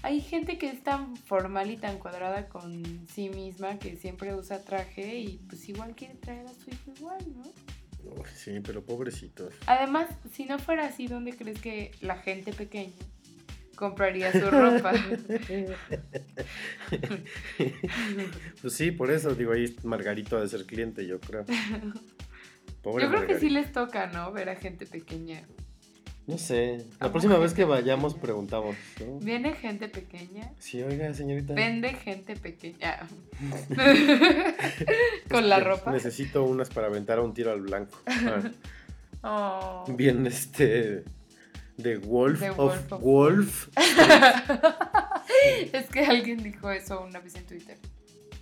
hay 0.04 0.20
gente 0.20 0.58
que 0.58 0.68
es 0.68 0.82
tan 0.82 1.16
formal 1.16 1.70
y 1.70 1.78
tan 1.78 1.98
cuadrada 1.98 2.46
con 2.50 3.06
sí 3.08 3.30
misma 3.30 3.78
que 3.78 3.96
siempre 3.96 4.34
usa 4.34 4.62
traje 4.62 5.16
y 5.16 5.38
pues 5.48 5.66
igual 5.66 5.94
quiere 5.96 6.14
traer 6.16 6.46
a 6.46 6.52
su 6.52 6.68
hijo 6.68 6.92
igual, 6.94 7.24
¿no? 7.34 7.44
Uy, 8.10 8.28
sí, 8.34 8.60
pero 8.60 8.84
pobrecitos. 8.84 9.54
Además, 9.66 10.10
si 10.30 10.44
no 10.44 10.58
fuera 10.58 10.84
así, 10.84 11.06
¿dónde 11.06 11.34
crees 11.34 11.58
que 11.58 11.90
la 12.02 12.16
gente 12.18 12.52
pequeña 12.52 12.92
compraría 13.76 14.30
su 14.30 14.50
ropa? 14.50 14.92
Pues 18.60 18.74
sí, 18.74 18.90
por 18.90 19.10
eso 19.10 19.34
digo 19.34 19.52
ahí 19.52 19.74
Margarito 19.84 20.36
ha 20.36 20.40
de 20.40 20.48
ser 20.48 20.66
cliente, 20.66 21.06
yo 21.06 21.18
creo. 21.18 21.44
Pobre 22.82 23.04
Yo 23.04 23.10
creo 23.10 23.26
que 23.26 23.40
sí 23.40 23.48
les 23.48 23.72
toca, 23.72 24.08
¿no? 24.08 24.32
Ver 24.32 24.50
a 24.50 24.56
gente 24.56 24.84
pequeña. 24.84 25.46
No 26.26 26.38
sé. 26.38 26.86
¿A 27.00 27.06
La 27.06 27.10
próxima 27.12 27.36
vez 27.38 27.52
que 27.52 27.64
vayamos 27.64 28.14
preguntamos. 28.14 28.76
¿no? 29.00 29.18
Viene 29.18 29.52
gente 29.54 29.88
pequeña. 29.88 30.50
Sí, 30.58 30.82
oiga, 30.82 31.12
señorita. 31.12 31.52
Vende 31.54 31.92
gente 31.94 32.34
pequeña. 32.36 33.06
Con 35.30 35.48
la 35.48 35.60
ropa. 35.60 35.92
Necesito 35.92 36.44
unas 36.44 36.70
para 36.70 36.86
aventar 36.86 37.20
un 37.20 37.34
tiro 37.34 37.52
al 37.52 37.60
blanco. 37.60 37.98
Ah, 38.06 38.40
Oh. 39.26 39.84
bien, 39.96 40.26
este. 40.26 41.04
The 41.80 41.96
Wolf 41.96 42.40
The 42.40 42.50
of 42.50 42.56
Wolf 42.58 42.92
of- 42.92 43.02
Wolf. 43.02 43.68
Es 45.72 45.86
que 45.90 46.04
alguien 46.04 46.42
dijo 46.42 46.70
eso 46.70 47.02
una 47.02 47.20
vez 47.20 47.34
en 47.34 47.44
Twitter. 47.46 47.78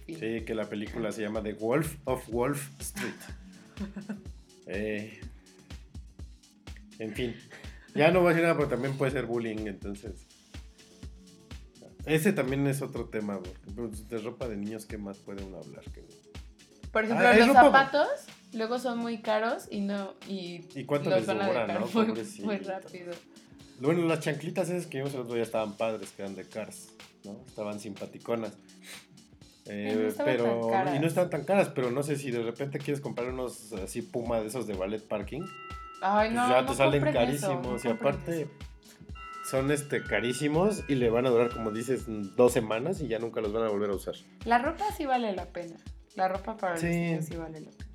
Sí, 0.06 0.42
que 0.44 0.54
la 0.54 0.68
película 0.68 1.10
se 1.12 1.22
llama 1.22 1.42
The 1.42 1.52
Wolf 1.54 1.96
of 2.04 2.28
Wolf 2.28 2.68
Street. 2.80 3.14
Eh, 4.66 5.18
en 7.00 7.12
fin. 7.14 7.34
Ya 7.94 8.10
no 8.10 8.20
voy 8.20 8.28
a 8.28 8.30
decir 8.30 8.42
nada, 8.44 8.56
pero 8.56 8.68
también 8.68 8.96
puede 8.96 9.12
ser 9.12 9.26
bullying, 9.26 9.66
entonces. 9.66 10.26
Ese 12.06 12.32
también 12.32 12.66
es 12.66 12.82
otro 12.82 13.04
tema, 13.06 13.38
porque, 13.40 13.96
de 14.08 14.18
ropa 14.18 14.48
de 14.48 14.56
niños, 14.56 14.86
¿qué 14.86 14.98
más 14.98 15.18
puede 15.18 15.44
uno 15.44 15.58
hablar? 15.58 15.84
Que- 15.92 16.04
Por 16.90 17.04
ejemplo, 17.04 17.26
Ah, 17.28 17.34
los 17.34 17.48
ropa- 17.48 17.62
zapatos 17.62 18.08
luego 18.52 18.78
son 18.78 18.98
muy 18.98 19.18
caros 19.22 19.68
y 19.70 19.80
no. 19.80 20.14
¿Y, 20.28 20.64
¿Y 20.74 20.84
cuánto 20.84 21.10
los 21.10 21.20
les 21.20 21.26
van 21.28 21.40
a 21.40 21.66
no? 21.78 21.86
muy, 21.86 22.58
rápido. 22.58 23.12
Bueno, 23.80 24.06
las 24.06 24.20
chanclitas 24.20 24.68
esas 24.68 24.86
que 24.86 24.98
vimos 24.98 25.14
el 25.14 25.20
otro 25.20 25.34
día 25.34 25.42
estaban 25.44 25.76
padres, 25.76 26.10
que 26.10 26.22
eran 26.22 26.34
de 26.34 26.44
Cars, 26.44 26.88
¿no? 27.24 27.40
Estaban 27.46 27.78
simpaticonas. 27.80 28.52
Eh, 29.66 30.12
no 30.18 30.24
pero, 30.24 30.70
y 30.94 30.98
no 30.98 31.06
estaban 31.06 31.30
tan 31.30 31.44
caras, 31.44 31.68
pero 31.74 31.90
no 31.92 32.02
sé 32.02 32.16
si 32.16 32.30
de 32.32 32.42
repente 32.42 32.78
quieres 32.80 33.00
comprar 33.00 33.28
unos 33.28 33.72
así 33.74 34.02
Puma 34.02 34.40
de 34.40 34.48
esos 34.48 34.66
de 34.66 34.74
ballet 34.74 35.02
parking, 35.06 35.42
Ay, 36.02 36.30
pues 36.30 36.36
no. 36.36 36.48
ya 36.50 36.62
no 36.62 36.68
te 36.70 36.74
salen 36.76 37.02
carísimos. 37.12 37.80
eso, 37.80 37.88
no 37.88 37.94
y 37.94 37.98
aparte 37.98 38.40
eso. 38.42 38.50
son 39.48 39.70
este 39.70 40.02
carísimos 40.02 40.82
y 40.88 40.96
le 40.96 41.10
van 41.10 41.26
a 41.26 41.30
durar, 41.30 41.50
como 41.50 41.70
dices, 41.70 42.04
dos 42.36 42.52
semanas 42.52 43.00
y 43.00 43.08
ya 43.08 43.18
nunca 43.18 43.40
los 43.40 43.52
van 43.52 43.64
a 43.64 43.68
volver 43.68 43.90
a 43.90 43.94
usar. 43.94 44.14
La 44.44 44.58
ropa 44.58 44.84
sí 44.96 45.06
vale 45.06 45.32
la 45.34 45.46
pena. 45.46 45.76
La 46.16 46.28
ropa 46.28 46.56
para 46.56 46.76
Sí. 46.76 46.86
los 46.86 46.94
niños 46.96 47.24
sí 47.26 47.36
vale 47.36 47.60
la 47.60 47.70
pena. 47.70 47.90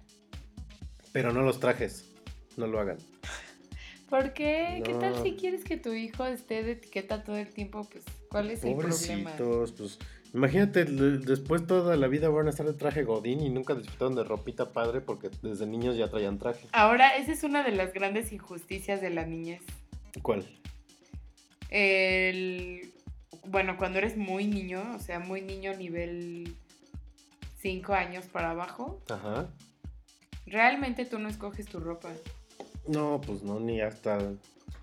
Pero 1.11 1.33
no 1.33 1.41
los 1.41 1.59
trajes, 1.59 2.05
no 2.57 2.67
lo 2.67 2.79
hagan. 2.79 2.97
¿Por 4.09 4.31
qué? 4.33 4.81
¿Qué 4.85 4.93
tal 4.93 5.21
si 5.21 5.33
quieres 5.35 5.65
que 5.65 5.75
tu 5.75 5.91
hijo 5.91 6.25
esté 6.25 6.63
de 6.63 6.71
etiqueta 6.73 7.23
todo 7.25 7.35
el 7.35 7.49
tiempo? 7.49 7.85
Pues, 7.91 8.05
¿cuál 8.29 8.49
es 8.51 8.63
el 8.63 8.75
problema? 8.77 9.31
Pues 9.37 9.99
Imagínate, 10.37 10.85
después 10.85 11.65
toda 11.65 11.95
la 11.95 12.07
vida 12.07 12.29
van 12.29 12.45
a 12.45 12.51
estar 12.51 12.63
de 12.63 12.73
traje 12.73 13.03
godín 13.03 13.41
y 13.41 13.49
nunca 13.49 13.73
disfrutaron 13.73 14.13
de 14.13 14.23
ropita 14.23 14.71
padre 14.71 15.01
porque 15.01 15.31
desde 15.41 15.65
niños 15.65 15.97
ya 15.97 16.11
traían 16.11 16.37
traje. 16.37 16.67
Ahora, 16.73 17.17
esa 17.17 17.31
es 17.31 17.43
una 17.43 17.63
de 17.63 17.71
las 17.71 17.91
grandes 17.91 18.31
injusticias 18.31 19.01
de 19.01 19.09
la 19.09 19.25
niñez. 19.25 19.63
¿Cuál? 20.21 20.45
El, 21.71 22.93
bueno, 23.47 23.77
cuando 23.77 23.97
eres 23.97 24.15
muy 24.15 24.45
niño, 24.45 24.83
o 24.95 24.99
sea, 24.99 25.19
muy 25.19 25.41
niño 25.41 25.73
nivel 25.73 26.55
5 27.61 27.93
años 27.95 28.25
para 28.25 28.51
abajo, 28.51 29.01
Ajá. 29.09 29.49
realmente 30.45 31.05
tú 31.05 31.17
no 31.17 31.29
escoges 31.29 31.65
tu 31.65 31.79
ropa. 31.79 32.11
No, 32.87 33.19
pues 33.25 33.41
no, 33.41 33.59
ni 33.59 33.81
hasta... 33.81 34.19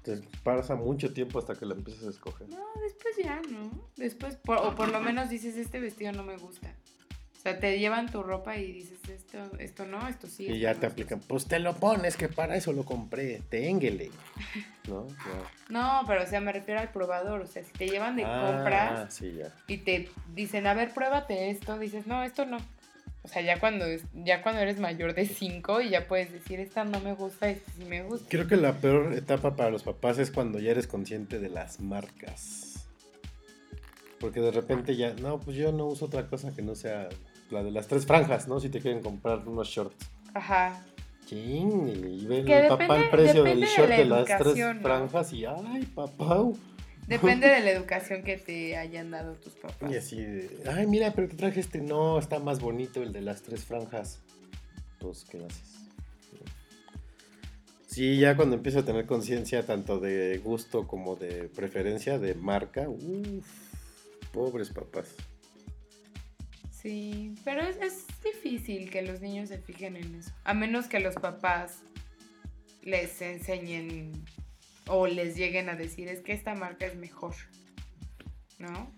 Te 0.05 0.19
pasa 0.43 0.75
mucho 0.75 1.13
tiempo 1.15 1.39
hasta 1.39 1.55
que 1.55 1.65
la 1.67 1.75
empiezas 1.75 2.05
a 2.07 2.11
escoger. 2.11 2.49
No, 2.51 2.65
después 2.83 3.17
ya, 3.23 3.41
¿no? 3.51 3.71
Después, 3.97 4.37
por- 4.37 4.59
o 4.59 4.75
por 4.75 4.91
lo 4.91 5.01
menos 5.01 5.31
dices, 5.31 5.57
este 5.57 5.81
vestido 5.81 6.13
no 6.13 6.23
me 6.23 6.37
gusta. 6.37 6.75
O 7.39 7.41
sea, 7.45 7.59
te 7.59 7.79
llevan 7.79 8.11
tu 8.11 8.23
ropa 8.23 8.57
y 8.57 8.73
dices, 8.73 8.99
esto, 9.09 9.39
esto 9.59 9.85
no, 9.87 10.07
esto 10.09 10.27
sí. 10.29 10.47
Y 10.47 10.61
ya 10.61 10.73
no, 10.75 10.81
te 10.81 10.87
aplican, 10.87 11.21
sí". 11.21 11.27
pues 11.29 11.47
te 11.47 11.59
lo 11.59 11.75
pones, 11.75 12.17
que 12.17 12.29
para 12.29 12.57
eso 12.57 12.73
lo 12.73 12.85
compré, 12.85 13.43
ténguele. 13.51 14.11
¿No? 14.89 15.07
Ya. 15.09 15.51
No, 15.71 16.03
pero 16.07 16.23
o 16.23 16.27
sea, 16.27 16.41
me 16.41 16.53
refiero 16.53 16.81
al 16.81 16.91
probador. 16.91 17.41
O 17.43 17.47
sea, 17.47 17.63
si 17.65 17.73
te 17.73 17.89
llevan 17.89 18.17
de 18.17 18.25
Ah, 18.25 18.41
compras 18.41 19.15
sí, 19.15 19.35
ya. 19.35 19.55
y 19.67 19.79
te 19.79 20.11
dicen, 20.35 20.67
a 20.67 20.75
ver, 20.75 20.93
pruébate 20.93 21.51
esto, 21.51 21.79
dices, 21.79 22.07
no, 22.07 22.23
esto 22.23 22.45
no. 22.47 22.59
O 23.25 23.29
sea, 23.29 23.41
ya 23.41 23.59
cuando, 23.59 23.87
ya 24.13 24.43
cuando 24.43 24.61
eres 24.61 24.79
mayor 24.79 25.15
de 25.15 25.27
5 25.27 25.81
y 25.81 25.91
ya 25.91 26.07
puedes 26.07 26.31
decir, 26.31 26.61
esta 26.61 26.85
no 26.85 27.01
me 27.01 27.15
gusta, 27.15 27.49
esta 27.49 27.73
sí 27.73 27.87
me 27.87 28.03
gusta. 28.03 28.27
Creo 28.29 28.47
que 28.47 28.57
la 28.57 28.75
peor 28.75 29.15
etapa 29.15 29.57
para 29.57 29.71
los 29.71 29.83
papás 29.83 30.19
es 30.19 30.31
cuando 30.31 30.59
ya 30.59 30.73
eres 30.73 30.87
consciente 30.87 31.39
de 31.39 31.49
las 31.49 31.81
marcas. 31.81 32.87
Porque 34.21 34.41
de 34.41 34.51
repente 34.51 34.95
ya, 34.95 35.15
no, 35.15 35.41
pues 35.41 35.57
yo 35.57 35.73
no 35.73 35.87
uso 35.87 36.05
otra 36.05 36.27
cosa 36.27 36.55
que 36.55 36.61
no 36.61 36.75
sea 36.75 37.09
la 37.51 37.63
de 37.63 37.71
las 37.71 37.89
tres 37.89 38.05
franjas, 38.05 38.47
¿no? 38.47 38.61
Si 38.61 38.69
te 38.69 38.81
quieren 38.81 39.03
comprar 39.03 39.49
unos 39.49 39.69
shorts. 39.69 40.11
Ajá. 40.35 40.85
Chin, 41.25 41.89
y 41.89 42.27
ve 42.27 42.45
Que 42.45 42.59
el 42.59 42.69
papá 42.69 42.99
el 42.99 43.09
precio 43.09 43.43
del 43.43 43.61
de 43.61 43.67
short 43.67 43.89
la 43.89 43.97
de, 43.97 44.05
las 44.05 44.39
tres 44.39 44.83
franjas 44.83 45.33
y 45.33 45.47
ay, 45.47 45.87
papá. 45.95 46.45
Depende 47.07 47.49
de 47.55 47.61
la 47.61 47.71
educación 47.71 48.23
que 48.23 48.37
te 48.37 48.77
hayan 48.77 49.11
dado 49.11 49.35
tus 49.35 49.55
papás. 49.55 49.91
Y 49.91 49.97
así 49.97 50.23
de, 50.23 50.51
ay, 50.71 50.87
mira, 50.87 51.13
pero 51.15 51.29
te 51.29 51.37
traje 51.37 51.61
este, 51.61 51.81
no, 51.81 52.19
está 52.19 52.39
más 52.39 52.61
bonito 52.61 53.03
el 53.03 53.13
de 53.13 53.21
las 53.21 53.43
tres 53.43 53.65
franjas. 53.65 54.21
Pues, 54.99 55.25
¿qué 55.25 55.39
haces? 55.39 55.75
Sí, 57.87 58.19
ya 58.19 58.35
cuando 58.35 58.57
empiezo 58.57 58.81
a 58.81 58.85
tener 58.85 59.07
conciencia 59.07 59.65
tanto 59.65 60.01
de 60.01 60.39
gusto 60.39 60.89
como 60.89 61.15
de 61.15 61.49
preferencia, 61.49 62.19
de 62.19 62.35
marca, 62.35 62.89
uff, 62.89 63.47
pobres 64.33 64.71
papás. 64.71 65.15
Sí, 66.73 67.37
pero 67.45 67.61
es, 67.61 67.77
es 67.77 68.05
difícil 68.25 68.91
que 68.91 69.03
los 69.03 69.21
niños 69.21 69.49
se 69.49 69.59
fijen 69.59 69.97
en 69.97 70.17
eso. 70.17 70.33
A 70.43 70.55
menos 70.55 70.87
que 70.89 70.99
los 70.99 71.15
papás 71.15 71.83
les 72.83 73.23
enseñen 73.23 74.13
o 74.89 75.07
les 75.07 75.37
lleguen 75.37 75.69
a 75.69 75.77
decir, 75.77 76.09
es 76.09 76.21
que 76.21 76.33
esta 76.33 76.55
marca 76.55 76.87
es 76.87 76.97
mejor. 76.97 77.35
¿No? 78.59 78.91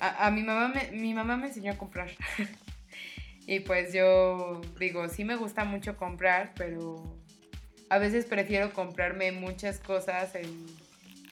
A, 0.00 0.26
a 0.26 0.30
mi, 0.30 0.42
mamá 0.42 0.68
me, 0.68 0.90
mi 0.92 1.14
mamá 1.14 1.36
me 1.36 1.48
enseñó 1.48 1.72
a 1.72 1.78
comprar. 1.78 2.10
y 3.46 3.60
pues 3.60 3.92
yo 3.92 4.60
digo, 4.78 5.08
sí 5.08 5.24
me 5.24 5.36
gusta 5.36 5.64
mucho 5.64 5.96
comprar, 5.96 6.52
pero 6.56 7.16
a 7.88 7.98
veces 7.98 8.24
prefiero 8.24 8.72
comprarme 8.72 9.32
muchas 9.32 9.80
cosas 9.80 10.34
en, 10.34 10.66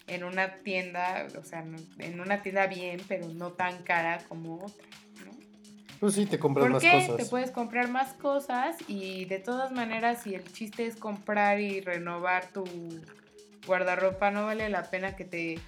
en 0.09 0.25
una 0.25 0.55
tienda, 0.57 1.27
o 1.39 1.45
sea, 1.45 1.65
en 1.99 2.21
una 2.21 2.43
tienda 2.43 2.67
bien, 2.67 3.01
pero 3.07 3.29
no 3.29 3.53
tan 3.53 3.83
cara 3.83 4.19
como 4.29 4.57
otra. 4.65 4.85
¿no? 5.25 5.31
Pues 6.01 6.15
sí, 6.15 6.27
te 6.27 6.39
compras 6.39 6.65
¿Por 6.65 6.73
más 6.73 6.83
qué? 6.83 6.91
cosas. 6.91 7.17
Te 7.17 7.27
puedes 7.27 7.51
comprar 7.51 7.89
más 7.89 8.13
cosas 8.15 8.77
y 8.89 9.27
de 9.27 9.39
todas 9.39 9.71
maneras, 9.71 10.23
si 10.23 10.35
el 10.35 10.45
chiste 10.53 10.87
es 10.87 10.97
comprar 10.97 11.61
y 11.61 11.81
renovar 11.81 12.49
tu 12.49 12.65
guardarropa, 13.69 14.33
no 14.33 14.47
vale 14.47 14.69
la 14.69 14.91
pena 14.91 15.15
que 15.15 15.25
te 15.25 15.61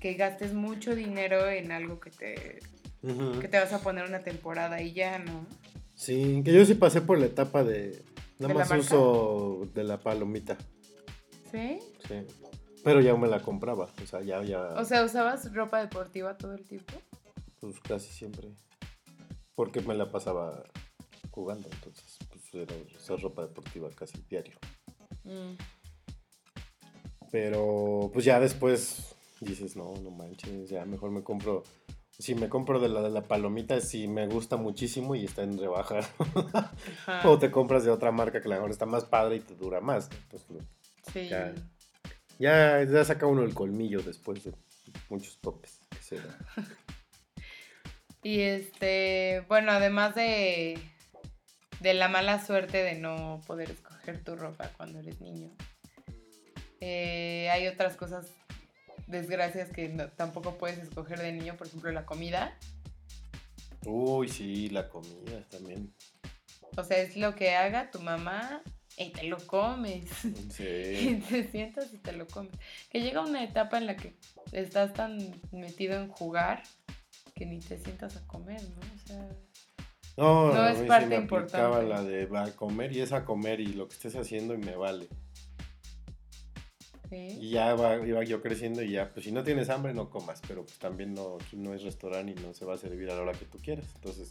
que 0.00 0.14
gastes 0.14 0.54
mucho 0.54 0.94
dinero 0.94 1.48
en 1.48 1.72
algo 1.72 2.00
que 2.00 2.10
te, 2.10 2.60
que 3.40 3.48
te 3.48 3.58
vas 3.58 3.72
a 3.72 3.80
poner 3.80 4.06
una 4.08 4.20
temporada 4.20 4.80
y 4.80 4.92
ya, 4.92 5.18
¿no? 5.18 5.44
Sí, 5.94 6.42
que 6.44 6.52
yo 6.52 6.64
sí 6.64 6.74
pasé 6.74 7.00
por 7.00 7.18
la 7.18 7.26
etapa 7.26 7.64
de, 7.64 8.00
nada 8.38 8.54
¿De 8.54 8.60
la 8.60 8.64
más 8.64 8.78
uso 8.78 9.68
de 9.74 9.84
la 9.84 9.98
palomita, 9.98 10.56
¿Sí? 11.50 11.80
sí. 12.06 12.24
Pero 12.84 13.00
ya 13.00 13.14
me 13.16 13.26
la 13.26 13.42
compraba, 13.42 13.88
o 14.02 14.06
sea, 14.06 14.22
ya, 14.22 14.42
ya, 14.44 14.60
O 14.76 14.84
sea, 14.84 15.04
¿usabas 15.04 15.52
ropa 15.52 15.80
deportiva 15.80 16.38
todo 16.38 16.54
el 16.54 16.64
tiempo? 16.64 16.94
pues 17.60 17.80
casi 17.80 18.12
siempre. 18.12 18.48
Porque 19.56 19.80
me 19.80 19.94
la 19.94 20.10
pasaba 20.12 20.62
jugando, 21.32 21.68
entonces, 21.72 22.18
pues 22.28 22.54
era 22.54 22.74
usar 22.96 23.20
ropa 23.20 23.42
deportiva 23.42 23.90
casi 23.90 24.22
diario. 24.28 24.56
Mm. 25.24 25.56
Pero 27.30 28.10
pues 28.12 28.24
ya 28.24 28.40
después 28.40 29.14
dices, 29.40 29.76
no, 29.76 29.94
no 30.02 30.10
manches, 30.10 30.70
ya 30.70 30.84
mejor 30.84 31.10
me 31.10 31.22
compro. 31.22 31.62
Si 32.18 32.34
me 32.34 32.48
compro 32.48 32.80
de 32.80 32.88
la 32.88 33.00
de 33.02 33.10
la 33.10 33.22
palomita, 33.22 33.80
si 33.80 34.08
me 34.08 34.26
gusta 34.26 34.56
muchísimo 34.56 35.14
y 35.14 35.24
está 35.24 35.42
en 35.42 35.56
rebaja. 35.58 36.00
O 37.24 37.38
te 37.38 37.50
compras 37.50 37.84
de 37.84 37.90
otra 37.92 38.10
marca 38.10 38.40
que 38.40 38.48
a 38.48 38.50
lo 38.50 38.54
mejor 38.56 38.70
está 38.70 38.86
más 38.86 39.04
padre 39.04 39.36
y 39.36 39.40
te 39.40 39.54
dura 39.54 39.80
más. 39.80 40.08
Pues, 40.30 40.44
Sí. 41.12 41.28
ya. 41.28 41.54
ya, 42.38 42.82
ya 42.84 43.04
saca 43.04 43.24
uno 43.26 43.42
el 43.42 43.54
colmillo 43.54 44.02
después 44.02 44.44
de 44.44 44.52
muchos 45.08 45.38
topes. 45.38 45.80
que 45.90 46.02
se 46.02 46.16
da. 46.16 46.36
Y 48.22 48.40
este, 48.40 49.44
bueno, 49.48 49.70
además 49.70 50.14
de, 50.16 50.76
de 51.80 51.94
la 51.94 52.08
mala 52.08 52.44
suerte 52.44 52.82
de 52.82 52.96
no 52.96 53.40
poder 53.46 53.70
escoger 53.70 54.22
tu 54.24 54.34
ropa 54.34 54.70
cuando 54.76 54.98
eres 54.98 55.20
niño, 55.20 55.50
eh, 56.80 57.48
hay 57.50 57.66
otras 57.66 57.96
cosas, 57.96 58.26
desgracias 59.06 59.70
que 59.70 59.88
no- 59.88 60.08
tampoco 60.08 60.58
puedes 60.58 60.78
escoger 60.78 61.18
de 61.20 61.32
niño, 61.32 61.56
por 61.56 61.66
ejemplo, 61.66 61.90
la 61.92 62.04
comida. 62.06 62.56
Uy, 63.84 64.28
sí, 64.28 64.68
la 64.70 64.88
comida 64.88 65.42
también. 65.50 65.92
O 66.76 66.84
sea, 66.84 66.98
es 66.98 67.16
lo 67.16 67.34
que 67.34 67.54
haga 67.54 67.90
tu 67.90 68.00
mamá 68.00 68.62
y 68.96 69.10
te 69.10 69.24
lo 69.24 69.38
comes. 69.38 70.04
Y 70.24 70.50
Sí. 70.52 71.22
te 71.28 71.50
sientas 71.50 71.92
y 71.94 71.98
te 71.98 72.12
lo 72.12 72.26
comes. 72.26 72.52
Que 72.90 73.00
llega 73.00 73.20
una 73.24 73.42
etapa 73.44 73.78
en 73.78 73.86
la 73.86 73.96
que 73.96 74.14
estás 74.52 74.92
tan 74.94 75.18
metido 75.52 75.94
en 76.00 76.08
jugar 76.08 76.62
que 77.34 77.46
ni 77.46 77.60
te 77.60 77.78
sientas 77.78 78.16
a 78.16 78.26
comer, 78.26 78.60
¿no? 78.62 78.80
O 78.80 79.06
sea, 79.06 79.28
No, 80.16 80.52
No 80.52 80.60
a 80.62 80.72
es 80.72 80.82
parte 80.82 81.06
me 81.06 81.16
importante. 81.16 81.86
la 81.86 82.02
de 82.02 82.26
va 82.26 82.44
a 82.46 82.50
comer 82.50 82.90
y 82.92 83.00
es 83.00 83.12
a 83.12 83.24
comer 83.24 83.60
y 83.60 83.68
lo 83.68 83.86
que 83.88 83.94
estés 83.94 84.16
haciendo 84.16 84.54
y 84.54 84.58
me 84.58 84.74
vale. 84.74 85.08
Y 87.10 87.50
ya 87.50 87.74
va, 87.74 88.06
iba 88.06 88.22
yo 88.24 88.42
creciendo 88.42 88.82
y 88.82 88.92
ya, 88.92 89.12
pues 89.12 89.24
si 89.24 89.32
no 89.32 89.42
tienes 89.44 89.70
hambre 89.70 89.94
no 89.94 90.10
comas, 90.10 90.42
pero 90.46 90.64
pues 90.64 90.78
también 90.78 91.14
no, 91.14 91.36
aquí 91.36 91.56
no 91.56 91.74
es 91.74 91.82
restaurante 91.82 92.32
y 92.32 92.42
no 92.42 92.52
se 92.54 92.64
va 92.64 92.74
a 92.74 92.78
servir 92.78 93.10
a 93.10 93.14
la 93.14 93.22
hora 93.22 93.32
que 93.32 93.46
tú 93.46 93.58
quieras. 93.58 93.86
Entonces, 93.94 94.28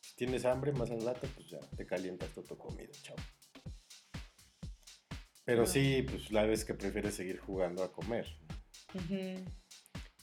si 0.00 0.16
tienes 0.16 0.44
hambre 0.44 0.72
más 0.72 0.90
al 0.90 1.02
rato, 1.02 1.26
pues 1.34 1.48
ya 1.48 1.58
te 1.76 1.86
calientas 1.86 2.30
toda 2.30 2.46
tu 2.46 2.56
comida, 2.56 2.92
chao. 3.02 3.16
Pero 5.44 5.66
sí, 5.66 6.04
pues 6.08 6.30
la 6.30 6.44
vez 6.44 6.64
que 6.64 6.74
prefieres 6.74 7.14
seguir 7.14 7.38
jugando 7.38 7.82
a 7.82 7.90
comer. 7.90 8.26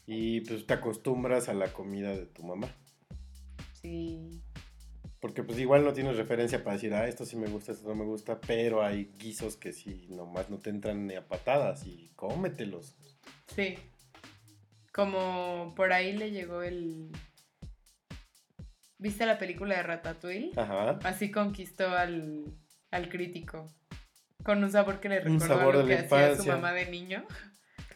Y 0.06 0.42
pues 0.42 0.68
te 0.68 0.74
acostumbras 0.74 1.50
a 1.50 1.54
la 1.54 1.74
comida 1.74 2.12
de 2.16 2.28
tu 2.28 2.44
mamá. 2.44 2.76
Sí. 3.74 4.44
Porque 5.26 5.42
pues 5.42 5.58
igual 5.58 5.84
no 5.84 5.92
tienes 5.92 6.18
referencia 6.18 6.64
para 6.64 6.76
decir, 6.76 6.94
ah, 6.94 7.08
esto 7.08 7.26
sí 7.26 7.36
me 7.36 7.48
gusta, 7.48 7.72
esto 7.72 7.88
no 7.88 7.96
me 7.96 8.04
gusta, 8.04 8.40
pero 8.42 8.84
hay 8.86 9.06
guisos 9.18 9.58
que 9.58 9.74
sí, 9.74 10.06
nomás 10.12 10.52
no 10.52 10.60
te 10.60 10.70
entran 10.70 11.08
ni 11.08 11.16
a 11.16 11.28
patadas 11.28 11.88
y 11.88 12.12
cómetelos. 12.16 12.96
Sí. 13.48 13.76
Como 14.94 15.74
por 15.76 15.94
ahí 15.94 16.16
le 16.16 16.30
llegó 16.30 16.62
el. 16.62 17.10
¿Viste 19.00 19.26
la 19.26 19.40
película 19.40 19.76
de 19.78 19.82
Ratatouille? 19.82 20.52
Ajá. 20.58 21.00
Así 21.02 21.32
conquistó 21.32 21.90
al, 21.90 22.46
al 22.92 23.10
crítico. 23.10 23.74
Con 24.44 24.64
un 24.64 24.72
sabor 24.72 25.00
que 25.00 25.10
le 25.10 25.22
recordó 25.22 25.60
a 25.60 25.74
lo 25.74 25.88
de 25.88 25.98
que 25.98 26.02
hacía 26.04 26.36
su 26.36 26.46
mamá 26.46 26.72
de 26.74 26.86
niño. 26.92 27.26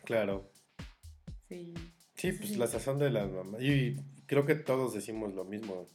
Claro. 0.03 0.51
Sí. 1.47 1.75
Sí, 2.15 2.31
Sí, 2.31 2.37
pues 2.39 2.49
sí. 2.49 2.55
la 2.55 2.65
sazón 2.65 2.97
de 2.97 3.11
las 3.11 3.29
mamás. 3.29 3.61
Y 3.61 3.97
creo 4.25 4.47
que 4.47 4.55
todos 4.55 4.95
decimos 4.95 5.35
lo 5.35 5.45
mismo. 5.45 5.87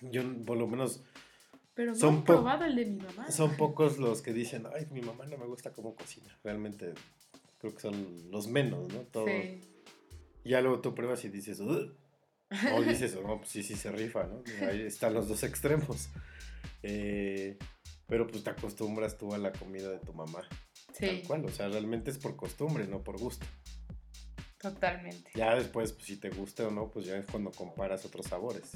Yo, 0.00 0.22
por 0.44 0.56
lo 0.56 0.66
menos, 0.66 1.02
Pero 1.74 1.92
no 1.92 1.98
Son 1.98 2.14
he 2.14 2.18
po- 2.18 2.24
probado 2.24 2.64
el 2.64 2.74
de 2.76 2.86
mi 2.86 2.96
mamá. 2.96 3.30
son 3.30 3.56
pocos 3.56 3.98
los 3.98 4.20
que 4.22 4.32
dicen, 4.32 4.66
ay, 4.74 4.86
mi 4.90 5.00
mamá 5.00 5.26
no 5.26 5.38
me 5.38 5.46
gusta 5.46 5.72
cómo 5.72 5.94
cocina. 5.94 6.36
Realmente, 6.42 6.92
creo 7.58 7.72
que 7.74 7.80
son 7.80 8.30
los 8.32 8.48
menos, 8.48 8.88
¿no? 8.92 9.00
Todos. 9.02 9.30
Sí. 9.30 9.60
Ya 10.44 10.60
luego 10.60 10.80
tú 10.80 10.94
pruebas 10.94 11.24
y 11.24 11.28
dices, 11.28 11.60
"Ugh". 11.60 11.94
o 12.74 12.82
dices, 12.82 13.14
no, 13.22 13.38
pues 13.38 13.50
sí, 13.50 13.62
sí 13.62 13.76
se 13.76 13.92
rifa, 13.92 14.24
¿no? 14.26 14.42
Ahí 14.66 14.82
están 14.82 15.14
los 15.14 15.28
dos 15.28 15.42
extremos. 15.44 16.08
Eh, 16.82 17.58
pero 18.06 18.26
pues 18.26 18.42
te 18.42 18.50
acostumbras 18.50 19.16
tú 19.18 19.32
a 19.34 19.38
la 19.38 19.52
comida 19.52 19.88
de 19.90 19.98
tu 19.98 20.12
mamá. 20.14 20.40
Tal 20.86 20.94
Sí, 21.10 21.22
cual, 21.26 21.44
o 21.44 21.48
sea, 21.50 21.68
realmente 21.68 22.10
es 22.10 22.18
por 22.18 22.34
costumbre, 22.36 22.86
no 22.88 23.02
por 23.04 23.18
gusto. 23.18 23.44
Totalmente. 24.60 25.30
Ya 25.34 25.54
después, 25.54 25.92
pues, 25.92 26.06
si 26.06 26.16
te 26.16 26.30
gusta 26.30 26.66
o 26.66 26.70
no, 26.70 26.90
pues 26.90 27.06
ya 27.06 27.16
es 27.18 27.26
cuando 27.26 27.50
comparas 27.52 28.04
otros 28.04 28.26
sabores. 28.26 28.72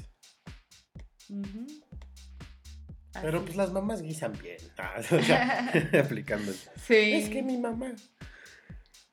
Pero 3.21 3.43
pues 3.43 3.55
las 3.55 3.71
mamás 3.71 4.01
guisan 4.01 4.33
bien. 4.41 4.57
Ah, 4.77 4.95
o 4.99 5.21
sea, 5.21 5.71
aplicando. 6.03 6.51
Sí. 6.51 7.13
Es 7.13 7.29
que 7.29 7.43
mi 7.43 7.57
mamá. 7.57 7.93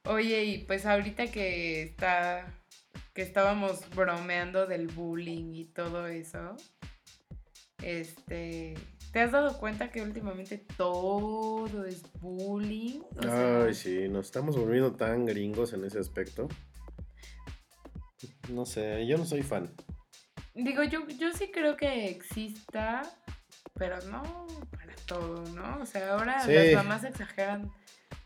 Oye, 0.05 0.45
y 0.45 0.59
pues 0.65 0.87
ahorita 0.87 1.27
que 1.27 1.83
está 1.83 2.47
que 3.15 3.23
estábamos 3.23 3.89
bromeando 3.95 4.67
del 4.67 4.87
bullying 4.87 5.53
y 5.53 5.65
todo 5.67 6.07
eso, 6.07 6.57
este, 7.83 8.75
¿te 9.13 9.21
has 9.21 9.33
dado 9.33 9.59
cuenta 9.59 9.91
que 9.91 10.03
últimamente 10.03 10.65
todo 10.77 11.85
es 11.87 12.03
bullying? 12.21 13.01
O 13.17 13.23
sea, 13.23 13.65
Ay, 13.65 13.75
sí, 13.75 14.09
nos 14.09 14.27
estamos 14.27 14.57
volviendo 14.57 14.95
tan 14.95 15.27
gringos 15.27 15.73
en 15.73 15.85
ese 15.85 15.99
aspecto. 15.99 16.49
No 18.51 18.65
sé, 18.65 19.07
yo 19.07 19.19
no 19.19 19.25
soy 19.25 19.43
fan. 19.43 19.73
Digo, 20.55 20.83
yo, 20.85 21.07
yo 21.09 21.33
sí 21.33 21.51
creo 21.53 21.77
que 21.77 22.07
exista, 22.11 23.03
pero 23.75 24.01
no 24.11 24.23
para 24.71 24.95
todo, 25.07 25.45
¿no? 25.55 25.79
O 25.81 25.87
sea, 25.87 26.13
ahora 26.15 26.41
Sí. 26.45 26.53
las 26.53 26.75
mamás 26.75 27.05
exageran. 27.05 27.71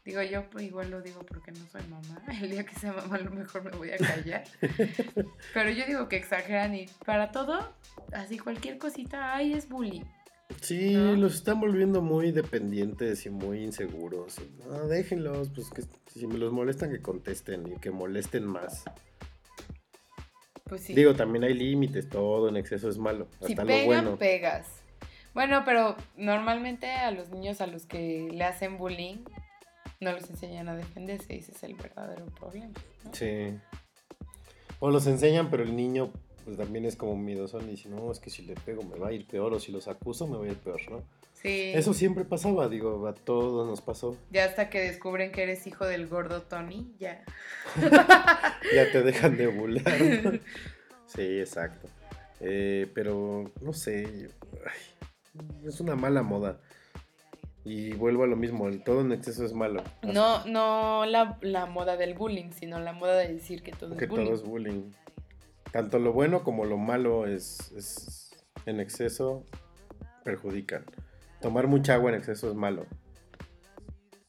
Digo, 0.05 0.21
yo 0.23 0.49
pues, 0.51 0.65
igual 0.67 0.91
lo 0.91 1.01
digo 1.01 1.21
porque 1.25 1.53
no 1.53 1.67
soy 1.71 1.83
mamá. 1.89 2.23
El 2.43 2.51
día 2.51 2.65
que 2.65 2.75
sea 2.75 2.93
mamá 2.93 3.17
a 3.17 3.21
lo 3.21 3.31
mejor 3.31 3.65
me 3.65 3.71
voy 3.73 3.91
a 3.91 3.97
callar. 3.99 4.45
pero 5.55 5.71
yo 5.71 5.87
digo 5.87 6.09
que 6.09 6.17
exageran 6.17 6.75
y 6.75 6.87
para 7.07 7.31
todo, 7.31 7.75
así 8.13 8.39
cualquier 8.39 8.79
cosita, 8.79 9.35
ay, 9.35 9.53
es 9.55 9.69
bullying. 9.69 10.05
Sí, 10.61 10.93
¿No? 10.93 11.17
los 11.17 11.35
están 11.37 11.59
volviendo 11.61 12.03
muy 12.03 12.31
dependientes 12.31 13.25
y 13.27 13.31
muy 13.31 13.65
inseguros. 13.65 14.37
No, 14.67 14.87
déjenlos, 14.89 15.51
pues 15.51 15.71
que 15.71 15.83
si 16.13 16.27
me 16.27 16.37
los 16.39 16.53
molestan 16.53 16.91
que 16.91 17.01
contesten 17.01 17.67
y 17.73 17.77
que 17.81 17.91
molesten 17.91 18.45
más. 18.45 18.85
Pues 20.65 20.82
sí. 20.82 20.95
Digo, 20.95 21.15
también 21.15 21.45
hay 21.45 21.55
límites, 21.55 22.09
todo 22.09 22.49
en 22.49 22.57
exceso 22.57 22.89
es 22.89 22.99
malo. 22.99 23.28
si 23.41 23.53
Hasta 23.53 23.62
lo 23.62 23.69
pegan, 23.69 23.86
bueno. 23.86 24.16
pegas. 24.16 24.82
Bueno, 25.35 25.62
pero 25.65 25.97
normalmente 26.16 26.91
a 26.91 27.11
los 27.11 27.31
niños 27.31 27.61
a 27.61 27.66
los 27.66 27.86
que 27.86 28.28
le 28.32 28.45
hacen 28.45 28.78
bullying 28.78 29.19
no 30.01 30.12
les 30.12 30.31
enseñan 30.31 30.69
a 30.69 30.77
defenderse 30.77 31.35
y 31.35 31.39
ese 31.39 31.53
es 31.53 31.62
el 31.65 31.74
verdadero 31.74 32.27
problema. 32.27 32.73
¿no? 33.05 33.11
Sí. 33.12 33.59
O 34.78 34.91
los 34.91 35.07
enseñan, 35.07 35.51
pero 35.51 35.62
el 35.65 35.74
niño 35.74 36.12
pues 36.45 36.57
también 36.57 36.85
es 36.85 36.95
como 36.97 37.16
miedoso 37.16 37.61
y 37.61 37.65
dice, 37.66 37.89
no, 37.89 38.12
es 38.12 38.20
que 38.20 38.31
si 38.31 38.43
le 38.43 38.55
pego 38.55 38.82
me 38.82 38.99
va 38.99 39.09
a 39.09 39.12
ir 39.12 39.27
peor 39.27 39.55
o 39.55 39.61
si 39.61 39.73
los 39.73 39.89
acuso 39.89 40.27
me 40.27 40.36
va 40.36 40.45
a 40.45 40.49
ir 40.49 40.59
peor, 40.59 40.81
¿no? 40.91 41.03
Sí. 41.45 41.73
Eso 41.75 41.93
siempre 41.93 42.25
pasaba, 42.25 42.71
digo, 42.71 43.07
a 43.07 43.12
todos 43.12 43.69
nos 43.69 43.83
pasó. 43.83 44.16
Ya 44.31 44.47
hasta 44.47 44.71
que 44.71 44.81
descubren 44.81 45.31
que 45.31 45.43
eres 45.43 45.66
hijo 45.66 45.85
del 45.85 46.07
gordo 46.07 46.41
Tony, 46.43 46.95
ya. 46.99 47.23
Ya 48.75 48.91
te 48.91 49.03
dejan 49.03 49.37
de 49.37 49.49
burlar. 49.49 49.85
sí, 51.07 51.39
exacto. 51.39 51.87
Eh, 52.41 52.91
pero, 52.95 53.53
no 53.61 53.75
sé, 53.75 54.31
ay, 54.65 55.69
es 55.69 55.81
una 55.81 55.97
mala 55.97 56.23
moda. 56.23 56.61
Y 57.62 57.93
vuelvo 57.93 58.25
a 58.25 58.27
lo 58.27 58.37
mismo, 58.37 58.66
el 58.69 58.83
todo 58.83 59.03
en 59.03 59.12
exceso 59.12 59.45
es 59.45 59.53
malo. 59.53 59.85
No, 60.03 60.47
no 60.47 61.05
la, 61.05 61.39
la 61.43 61.66
moda 61.66 61.99
del 61.99 62.15
bullying, 62.15 62.53
sino 62.53 62.81
la 62.81 62.95
moda 62.95 63.19
de 63.19 63.35
decir 63.35 63.62
que 63.62 63.73
todo 63.73 63.99
que 63.99 64.07
es 64.07 64.11
bullying. 64.11 64.25
todo 64.25 64.35
es 64.35 64.43
bullying. 64.43 64.91
Tanto 65.73 65.99
lo 65.99 66.15
bueno 66.15 66.43
como 66.43 66.65
lo 66.65 66.79
malo 66.79 67.27
es, 67.27 67.71
es 67.73 68.31
en 68.65 68.81
exceso 68.81 69.45
perjudican. 70.25 70.85
Tomar 71.45 71.66
mucha 71.66 71.93
agua 71.93 72.11
en 72.11 72.16
exceso 72.16 72.49
es 72.49 72.55
malo. 72.55 72.87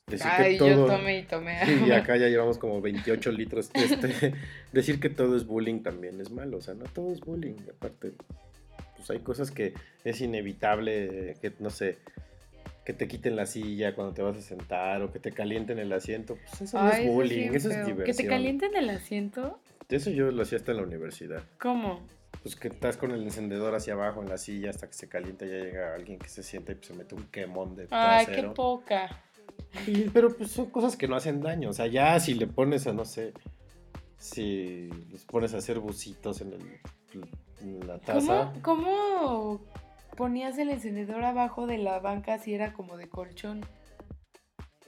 Decir 0.06 0.28
Ay, 0.30 0.52
que 0.52 0.58
todo 0.60 0.68
yo 0.68 0.86
tomé 0.86 1.20
y 1.20 1.24
tomé. 1.24 1.60
y 1.88 1.92
acá 1.92 2.18
ya 2.18 2.28
llevamos 2.28 2.58
como 2.58 2.82
28 2.82 3.32
litros. 3.32 3.72
Este, 3.74 4.34
decir 4.74 5.00
que 5.00 5.10
todo 5.10 5.38
es 5.38 5.48
bullying 5.48 5.82
también 5.82 6.20
es 6.20 6.30
malo. 6.30 6.58
O 6.58 6.62
sea, 6.62 6.74
no 6.74 6.84
todo 6.84 7.14
es 7.14 7.22
bullying. 7.22 7.56
Aparte, 7.74 8.12
pues 8.98 9.10
hay 9.10 9.20
cosas 9.20 9.50
que 9.50 9.74
es 10.04 10.20
inevitable 10.20 11.38
que, 11.42 11.54
no 11.60 11.70
sé, 11.70 12.00
que 12.84 12.92
te 12.92 13.08
quiten 13.08 13.38
la 13.38 13.46
silla 13.46 13.96
cuando 13.96 14.14
te 14.14 14.22
vas 14.22 14.36
a 14.36 14.42
sentar 14.42 15.02
o 15.02 15.14
que 15.14 15.20
te 15.20 15.32
calienten 15.32 15.80
el 15.80 15.94
asiento. 15.94 16.36
Pues 16.36 16.64
eso 16.64 16.78
no 16.78 16.84
Ay, 16.84 16.90
es 16.90 17.00
eso 17.00 17.08
es 17.08 17.16
bullying, 17.16 17.38
bien 17.38 17.56
eso 17.56 17.70
es 17.70 17.86
diversión. 17.86 18.06
Que 18.18 18.24
te 18.24 18.28
calienten 18.28 18.76
el 18.76 18.90
asiento. 18.90 19.62
Eso 19.88 20.10
yo 20.10 20.32
lo 20.32 20.44
hacía 20.44 20.58
hasta 20.58 20.72
en 20.72 20.78
la 20.80 20.84
universidad. 20.84 21.44
¿Cómo? 21.60 22.06
Pues 22.46 22.56
que 22.56 22.68
estás 22.68 22.96
con 22.96 23.10
el 23.10 23.24
encendedor 23.24 23.74
hacia 23.74 23.94
abajo 23.94 24.22
en 24.22 24.30
la 24.30 24.38
silla 24.38 24.70
hasta 24.70 24.86
que 24.86 24.94
se 24.94 25.10
calienta 25.10 25.48
y 25.48 25.50
ya 25.50 25.56
llega 25.56 25.96
alguien 25.96 26.20
que 26.20 26.30
se 26.30 26.44
sienta 26.44 26.74
y 26.74 26.76
pues, 26.76 26.86
se 26.86 26.94
mete 26.94 27.16
un 27.16 27.24
quemón 27.30 27.76
de 27.76 27.88
Ay, 27.90 28.28
qué 28.28 28.44
poca. 28.44 29.10
Y- 29.88 30.10
pero 30.12 30.30
pues 30.38 30.52
son 30.52 30.70
cosas 30.70 30.96
que 30.96 31.08
no 31.08 31.16
hacen 31.16 31.42
daño. 31.42 31.72
O 31.72 31.74
sea, 31.74 31.88
ya 31.88 32.20
si 32.20 32.36
le 32.36 32.46
pones 32.46 32.86
a, 32.86 32.94
no 32.94 33.04
sé, 33.04 33.34
si 34.20 34.92
les 35.10 35.26
pones 35.26 35.56
a 35.56 35.58
hacer 35.58 35.80
bucitos 35.80 36.40
en, 36.42 36.54
el- 36.54 36.80
en 37.62 37.88
la 37.88 37.98
taza. 37.98 38.54
¿Cómo, 38.62 38.86
¿Cómo 38.86 39.66
ponías 40.16 40.56
el 40.60 40.70
encendedor 40.70 41.26
abajo 41.26 41.66
de 41.66 41.80
la 41.80 41.98
banca 41.98 42.38
si 42.38 42.54
era 42.54 42.74
como 42.74 42.96
de 42.96 43.10
colchón? 43.10 43.66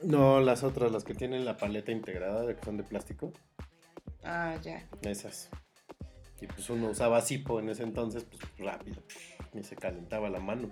No, 0.00 0.38
las 0.38 0.62
otras, 0.62 0.92
las 0.92 1.02
que 1.02 1.14
tienen 1.14 1.44
la 1.44 1.56
paleta 1.56 1.90
integrada, 1.90 2.46
de 2.46 2.54
que 2.54 2.64
son 2.64 2.76
de 2.76 2.84
plástico, 2.84 3.32
Ah, 4.22 4.54
ya. 4.62 4.86
esas. 5.02 5.50
Y 6.40 6.46
pues 6.46 6.70
uno 6.70 6.90
usaba 6.90 7.20
Zipo 7.20 7.58
en 7.60 7.68
ese 7.68 7.82
entonces, 7.82 8.24
pues 8.24 8.40
rápido, 8.58 9.02
y 9.54 9.62
se 9.64 9.76
calentaba 9.76 10.30
la 10.30 10.40
mano. 10.40 10.70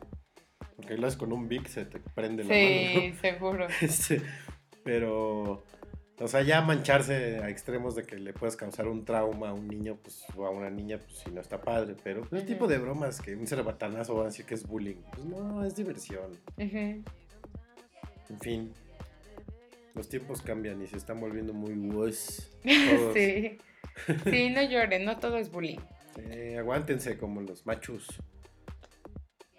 Porque 0.77 0.97
lo 0.97 1.07
haces 1.07 1.19
con 1.19 1.33
un 1.33 1.49
Vic, 1.49 1.67
se 1.69 1.85
te 1.87 1.99
prende 1.99 2.45
la 2.45 2.51
mano. 2.55 3.01
Sí, 3.01 3.13
seguro. 3.21 3.67
Este, 3.81 4.23
pero, 4.85 5.65
o 6.21 6.29
sea, 6.29 6.43
ya 6.43 6.61
mancharse 6.61 7.39
a 7.39 7.49
extremos 7.49 7.97
de 7.97 8.05
que 8.05 8.17
le 8.17 8.33
puedas 8.33 8.57
causar 8.57 8.87
un 8.87 9.05
trauma 9.05 9.49
a 9.49 9.55
un 9.55 9.67
niño, 9.67 9.99
pues, 10.03 10.25
o 10.37 10.47
a 10.47 10.51
una 10.51 10.71
niña, 10.71 10.99
pues, 10.99 11.19
si 11.19 11.31
no 11.31 11.41
está 11.41 11.61
padre. 11.61 11.97
Pero 12.05 12.21
Ujú. 12.23 12.41
tipo 12.43 12.69
de 12.69 12.79
bromas 12.79 13.21
que 13.21 13.35
un 13.35 13.47
cerbatanazo 13.47 14.15
va 14.15 14.23
a 14.23 14.27
decir 14.27 14.45
que 14.45 14.55
es 14.55 14.67
bullying. 14.67 14.97
Pues 15.13 15.25
no, 15.27 15.65
es 15.65 15.75
diversión. 15.75 16.39
En 16.59 17.05
fin, 18.41 18.73
los 19.95 20.09
tiempos 20.09 20.43
cambian 20.43 20.81
y 20.83 20.87
se 20.87 20.97
están 20.99 21.19
volviendo 21.21 21.53
muy 21.53 21.73
wuss. 21.73 22.53
Sí. 23.15 23.59
Sí, 24.31 24.51
no 24.51 24.63
lloren, 24.63 25.05
no 25.05 25.19
todo 25.19 25.39
es 25.39 25.51
bullying. 25.51 25.79
Eh, 26.31 26.57
aguántense 26.59 27.19
como 27.19 27.41
los 27.41 27.67
machos. 27.67 28.07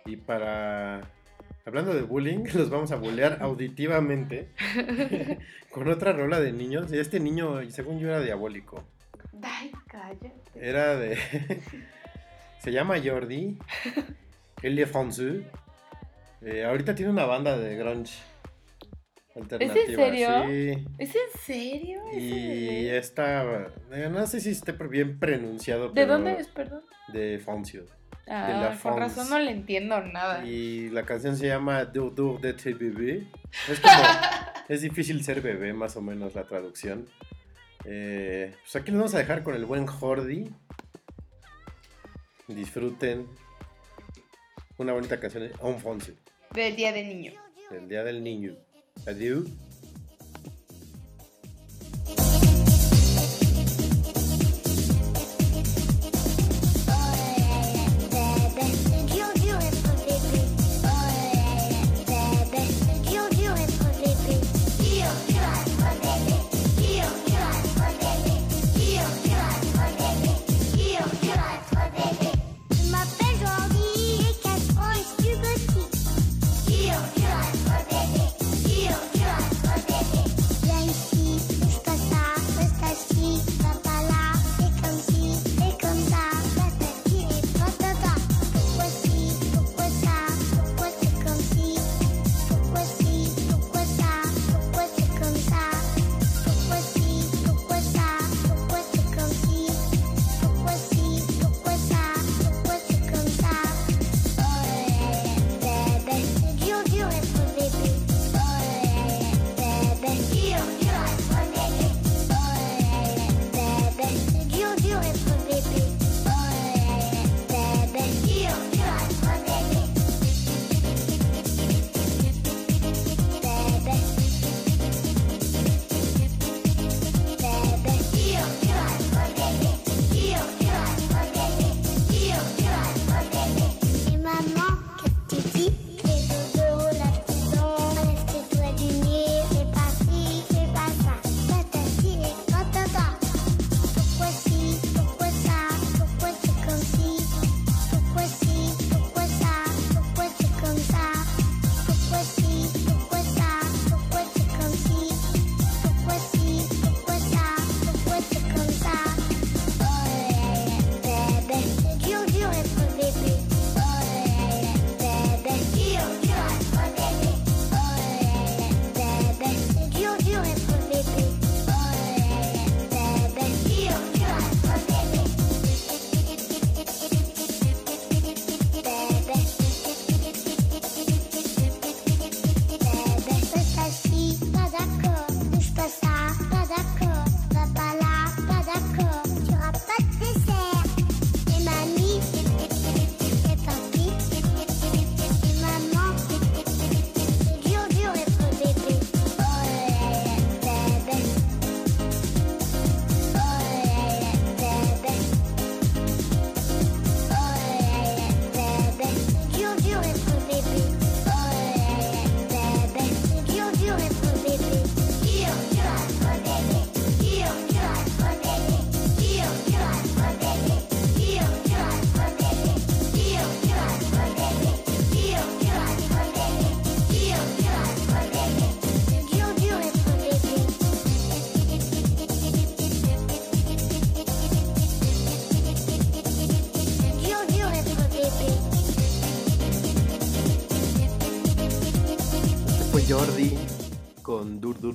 Y 0.05 0.17
para. 0.17 1.01
Hablando 1.65 1.93
de 1.93 2.01
bullying, 2.01 2.45
los 2.53 2.69
vamos 2.69 2.91
a 2.91 2.95
bullear 2.95 3.39
auditivamente 3.41 4.49
con 5.71 5.87
otra 5.89 6.13
rola 6.13 6.39
de 6.39 6.53
niños. 6.53 6.91
Y 6.93 6.97
este 6.97 7.19
niño, 7.19 7.59
según 7.69 7.99
yo, 7.99 8.07
era 8.07 8.21
diabólico. 8.21 8.83
Ay, 9.41 9.71
cállate. 9.87 10.33
Era 10.55 10.95
de. 10.95 11.17
Se 12.59 12.71
llama 12.71 12.95
Jordi. 13.03 13.57
Elie 14.61 14.85
Fonsu. 14.85 15.43
Eh, 16.41 16.63
ahorita 16.63 16.95
tiene 16.95 17.11
una 17.11 17.25
banda 17.25 17.57
de 17.57 17.75
grunge. 17.75 18.13
Alternativa. 19.37 20.03
serio? 20.03 20.29
Sí. 20.47 20.85
¿Es 20.97 21.15
en 21.15 21.39
serio? 21.45 22.01
¿Ese 22.11 22.19
Y 22.25 22.87
esta. 22.89 23.67
eh, 23.91 24.09
No 24.11 24.25
sé 24.27 24.39
si 24.41 24.49
esté 24.51 24.71
bien 24.73 25.19
pronunciado. 25.19 25.89
¿De 25.89 26.05
dónde 26.05 26.33
es, 26.39 26.47
perdón? 26.47 26.81
De 27.13 27.39
Fonsu. 27.39 27.85
Ah, 28.29 28.49
la 28.61 28.67
con 28.69 28.77
Fons. 28.77 28.95
razón 28.99 29.29
no 29.29 29.39
le 29.39 29.51
entiendo 29.51 30.01
nada. 30.01 30.45
Y 30.45 30.89
la 30.89 31.03
canción 31.03 31.37
se 31.37 31.47
llama 31.47 31.85
Dur 31.85 32.13
Dur 32.13 32.41
de 32.41 32.53
bebé. 32.73 33.27
Es 33.69 33.79
como. 33.79 33.93
es 34.69 34.81
difícil 34.81 35.23
ser 35.23 35.41
bebé, 35.41 35.71
más 35.73 35.95
o 35.95 36.01
menos 36.01 36.35
la 36.35 36.43
traducción. 36.45 37.07
Eh, 37.85 38.53
pues 38.63 38.75
aquí 38.75 38.91
les 38.91 38.97
vamos 38.99 39.15
a 39.15 39.19
dejar 39.19 39.43
con 39.43 39.55
el 39.55 39.65
buen 39.65 39.85
Jordi. 39.87 40.49
Disfruten. 42.47 43.27
Una 44.77 44.93
bonita 44.93 45.19
canción 45.19 45.43
de 45.43 45.53
Onfonse, 45.59 46.13
Del 46.53 46.75
Día 46.75 46.91
del 46.93 47.07
Niño. 47.07 47.31
el 47.71 47.87
Día 47.89 48.03
del 48.03 48.23
Niño. 48.23 48.55
Adiós. 49.05 49.47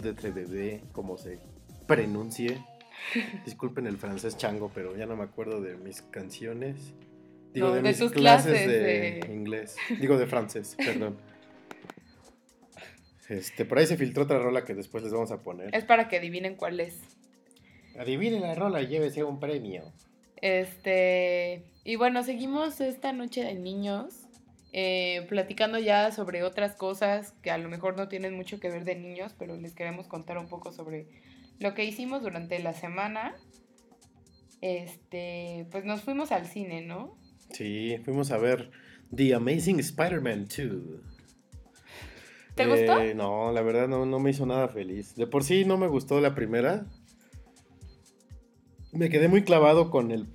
De 0.02 0.12
Trebebé, 0.14 0.82
como 0.92 1.16
se 1.18 1.38
pronuncie. 1.86 2.58
Disculpen 3.44 3.86
el 3.86 3.96
francés 3.98 4.36
chango, 4.36 4.70
pero 4.74 4.96
ya 4.96 5.06
no 5.06 5.16
me 5.16 5.24
acuerdo 5.24 5.60
de 5.60 5.76
mis 5.76 6.02
canciones. 6.02 6.92
Digo, 7.52 7.68
No, 7.68 7.74
de, 7.74 7.82
de 7.82 7.88
mis 7.88 7.96
clases, 7.98 8.12
clases 8.12 8.66
de, 8.68 8.78
de- 8.78 9.32
inglés. 9.32 9.76
Digo, 10.00 10.16
de 10.18 10.26
francés, 10.26 10.74
perdón. 10.84 11.16
Este, 13.28 13.64
por 13.64 13.78
ahí 13.78 13.86
se 13.86 13.96
filtró 13.96 14.24
otra 14.24 14.38
rola 14.38 14.64
que 14.64 14.74
después 14.74 15.02
les 15.04 15.12
vamos 15.12 15.30
a 15.32 15.42
poner. 15.42 15.74
Es 15.74 15.84
para 15.84 16.08
que 16.08 16.16
adivinen 16.18 16.54
cuál 16.56 16.80
es. 16.80 16.98
Adivine 17.98 18.40
la 18.40 18.54
rola 18.54 18.82
y 18.82 18.88
llévese 18.88 19.22
un 19.24 19.38
premio. 19.40 19.92
Este, 20.40 21.64
y 21.84 21.96
bueno, 21.96 22.22
seguimos 22.24 22.80
esta 22.80 23.12
noche 23.12 23.44
de 23.44 23.54
niños, 23.54 24.21
eh, 24.72 25.26
platicando 25.28 25.78
ya 25.78 26.10
sobre 26.12 26.42
otras 26.42 26.74
cosas 26.74 27.32
que 27.42 27.50
a 27.50 27.58
lo 27.58 27.68
mejor 27.68 27.96
no 27.96 28.08
tienen 28.08 28.34
mucho 28.34 28.58
que 28.58 28.70
ver 28.70 28.84
de 28.84 28.96
niños, 28.96 29.34
pero 29.38 29.56
les 29.56 29.74
queremos 29.74 30.06
contar 30.06 30.38
un 30.38 30.48
poco 30.48 30.72
sobre 30.72 31.06
lo 31.58 31.74
que 31.74 31.84
hicimos 31.84 32.22
durante 32.22 32.58
la 32.58 32.72
semana. 32.72 33.36
Este, 34.62 35.66
pues 35.70 35.84
nos 35.84 36.00
fuimos 36.02 36.32
al 36.32 36.46
cine, 36.46 36.82
¿no? 36.82 37.18
Sí, 37.50 37.98
fuimos 38.04 38.30
a 38.30 38.38
ver 38.38 38.70
The 39.14 39.34
Amazing 39.34 39.80
Spider-Man 39.80 40.46
2. 40.46 40.58
¿Te 42.54 42.66
gustó? 42.66 43.00
Eh, 43.00 43.14
no, 43.14 43.52
la 43.52 43.60
verdad 43.62 43.88
no, 43.88 44.06
no 44.06 44.20
me 44.20 44.30
hizo 44.30 44.46
nada 44.46 44.68
feliz. 44.68 45.14
De 45.16 45.26
por 45.26 45.44
sí 45.44 45.64
no 45.64 45.76
me 45.76 45.88
gustó 45.88 46.20
la 46.20 46.34
primera. 46.34 46.86
Me 48.92 49.10
quedé 49.10 49.28
muy 49.28 49.42
clavado 49.42 49.90
con 49.90 50.10
el 50.10 50.26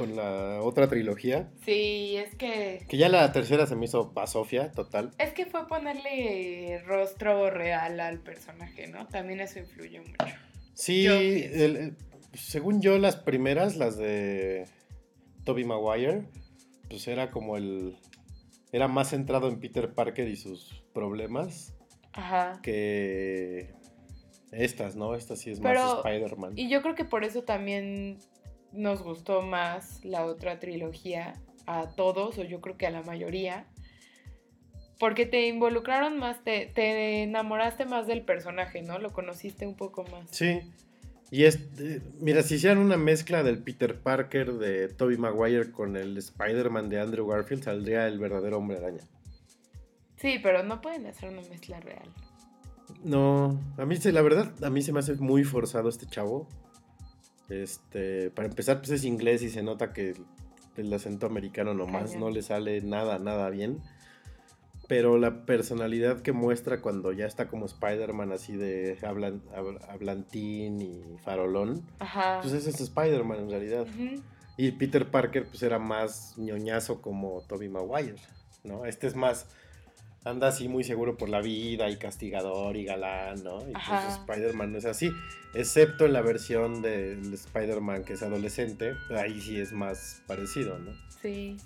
con 0.00 0.16
la 0.16 0.60
otra 0.62 0.88
trilogía. 0.88 1.50
Sí, 1.64 2.16
es 2.16 2.34
que 2.36 2.86
Que 2.88 2.96
ya 2.96 3.08
la 3.10 3.32
tercera 3.32 3.66
se 3.66 3.76
me 3.76 3.84
hizo 3.84 4.12
pasofia, 4.14 4.72
total. 4.72 5.10
es 5.18 5.32
que 5.34 5.44
fue 5.46 5.66
ponerle 5.68 6.82
rostro 6.86 7.50
real 7.50 8.00
al 8.00 8.20
personaje, 8.20 8.86
¿no? 8.86 9.06
También 9.08 9.40
eso 9.40 9.58
influyó 9.58 10.00
mucho. 10.02 10.34
Sí, 10.74 11.02
Yo 11.04 11.12
el- 11.14 11.54
el- 11.76 11.96
según 12.32 12.80
yo 12.80 12.96
las 12.98 13.16
primeras, 13.16 13.76
las 13.76 13.98
de 13.98 14.64
Toby 15.44 15.64
Maguire, 15.64 16.22
pues 16.88 17.06
era 17.08 17.30
como 17.30 17.56
el... 17.56 17.96
Era 18.72 18.88
más 18.88 19.10
centrado 19.10 19.48
en 19.48 19.58
Peter 19.60 19.92
Parker 19.92 20.28
y 20.28 20.36
sus 20.36 20.82
problemas 20.94 21.74
Ajá. 22.12 22.60
que 22.62 23.74
estas, 24.52 24.96
¿no? 24.96 25.14
Esta 25.14 25.36
sí 25.36 25.50
es 25.50 25.60
Pero- 25.60 25.80
más 25.80 25.96
Spider-Man. 26.06 26.52
Y 26.56 26.68
yo 26.70 26.80
creo 26.82 26.94
que 26.94 27.04
por 27.04 27.24
eso 27.24 27.42
también 27.42 28.18
nos 28.72 29.02
gustó 29.02 29.42
más 29.42 30.04
la 30.04 30.24
otra 30.24 30.58
trilogía 30.58 31.34
a 31.66 31.88
todos, 31.88 32.38
o 32.38 32.44
yo 32.44 32.60
creo 32.60 32.76
que 32.76 32.86
a 32.86 32.90
la 32.90 33.02
mayoría. 33.02 33.66
Porque 34.98 35.24
te 35.24 35.48
involucraron 35.48 36.18
más, 36.18 36.44
te, 36.44 36.66
te 36.66 37.22
enamoraste 37.22 37.86
más 37.86 38.06
del 38.06 38.22
personaje, 38.22 38.82
¿no? 38.82 38.98
Lo 38.98 39.12
conociste 39.12 39.66
un 39.66 39.74
poco 39.74 40.04
más. 40.04 40.28
Sí. 40.30 40.60
Y 41.30 41.44
es, 41.44 41.60
eh, 41.78 42.02
mira, 42.18 42.42
si 42.42 42.56
hicieran 42.56 42.78
una 42.78 42.96
mezcla 42.96 43.42
del 43.42 43.62
Peter 43.62 44.00
Parker 44.00 44.54
de 44.54 44.88
Tobey 44.88 45.16
Maguire 45.16 45.70
con 45.70 45.96
el 45.96 46.18
Spider-Man 46.18 46.88
de 46.88 47.00
Andrew 47.00 47.26
Garfield, 47.26 47.62
saldría 47.62 48.08
el 48.08 48.18
verdadero 48.18 48.58
hombre 48.58 48.78
araña. 48.78 49.04
Sí, 50.16 50.38
pero 50.42 50.62
no 50.64 50.80
pueden 50.80 51.06
hacer 51.06 51.30
una 51.30 51.42
mezcla 51.48 51.80
real. 51.80 52.08
No, 53.04 53.58
a 53.78 53.86
mí 53.86 53.96
se, 53.96 54.12
la 54.12 54.22
verdad, 54.22 54.52
a 54.62 54.70
mí 54.70 54.82
se 54.82 54.92
me 54.92 54.98
hace 54.98 55.14
muy 55.14 55.44
forzado 55.44 55.88
este 55.88 56.06
chavo. 56.06 56.48
Este, 57.50 58.30
para 58.30 58.48
empezar, 58.48 58.78
pues 58.78 58.90
es 58.90 59.04
inglés 59.04 59.42
y 59.42 59.50
se 59.50 59.62
nota 59.62 59.92
que 59.92 60.14
el, 60.76 60.92
acento 60.92 61.26
americano 61.26 61.74
nomás 61.74 62.04
Cañón. 62.12 62.20
no 62.20 62.30
le 62.30 62.42
sale 62.42 62.80
nada, 62.80 63.18
nada 63.18 63.50
bien. 63.50 63.80
Pero 64.88 65.18
la 65.18 65.44
personalidad 65.46 66.20
que 66.20 66.32
muestra 66.32 66.80
cuando 66.80 67.12
ya 67.12 67.26
está 67.26 67.46
como 67.48 67.66
Spider-Man, 67.66 68.32
así 68.32 68.56
de 68.56 68.98
hablan, 69.06 69.40
hab- 69.54 69.80
hablantín 69.88 70.80
y 70.80 71.02
farolón, 71.22 71.82
Ajá. 72.00 72.40
pues 72.42 72.54
ese 72.54 72.70
es 72.70 72.80
Spider-Man 72.80 73.38
en 73.40 73.50
realidad. 73.50 73.86
Ujú. 73.88 74.20
Y 74.56 74.72
Peter 74.72 75.08
Parker 75.08 75.46
pues 75.46 75.62
era 75.62 75.78
más 75.78 76.34
ñoñazo 76.38 77.00
como 77.00 77.42
Tobey 77.42 77.68
Maguire, 77.68 78.16
¿no? 78.64 78.84
Este 78.84 79.06
es 79.06 79.14
más, 79.14 79.46
anda 80.24 80.48
así 80.48 80.68
muy 80.68 80.84
seguro 80.84 81.16
por 81.16 81.28
la 81.28 81.40
vida 81.40 81.88
y 81.88 81.96
castigador 81.96 82.76
y 82.76 82.84
galán, 82.84 83.42
¿no? 83.42 83.60
Y 83.62 83.72
pues 83.72 83.76
Ajá. 83.76 84.08
Spider-Man 84.26 84.72
no 84.72 84.78
es 84.78 84.84
así, 84.84 85.10
excepto 85.54 86.04
en 86.06 86.12
la 86.12 86.20
versión 86.22 86.82
del 86.82 87.32
Spider-Man 87.32 88.04
que 88.04 88.12
es 88.14 88.22
adolescente, 88.22 88.94
ahí 89.16 89.40
sí 89.40 89.58
es 89.60 89.72
más 89.72 90.22
parecido, 90.26 90.78
¿no? 90.78 90.92
Sí. 91.22 91.56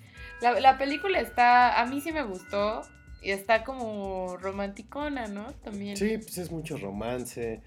La, 0.40 0.58
la 0.60 0.78
película 0.78 1.20
está, 1.20 1.80
a 1.80 1.86
mí 1.86 2.00
sí 2.00 2.12
me 2.12 2.22
gustó. 2.22 2.82
Y 3.22 3.30
está 3.30 3.64
como 3.64 4.36
romanticona, 4.36 5.28
¿no? 5.28 5.50
También. 5.64 5.96
Sí, 5.96 6.18
pues 6.18 6.36
es 6.36 6.50
mucho 6.50 6.76
romance. 6.76 7.62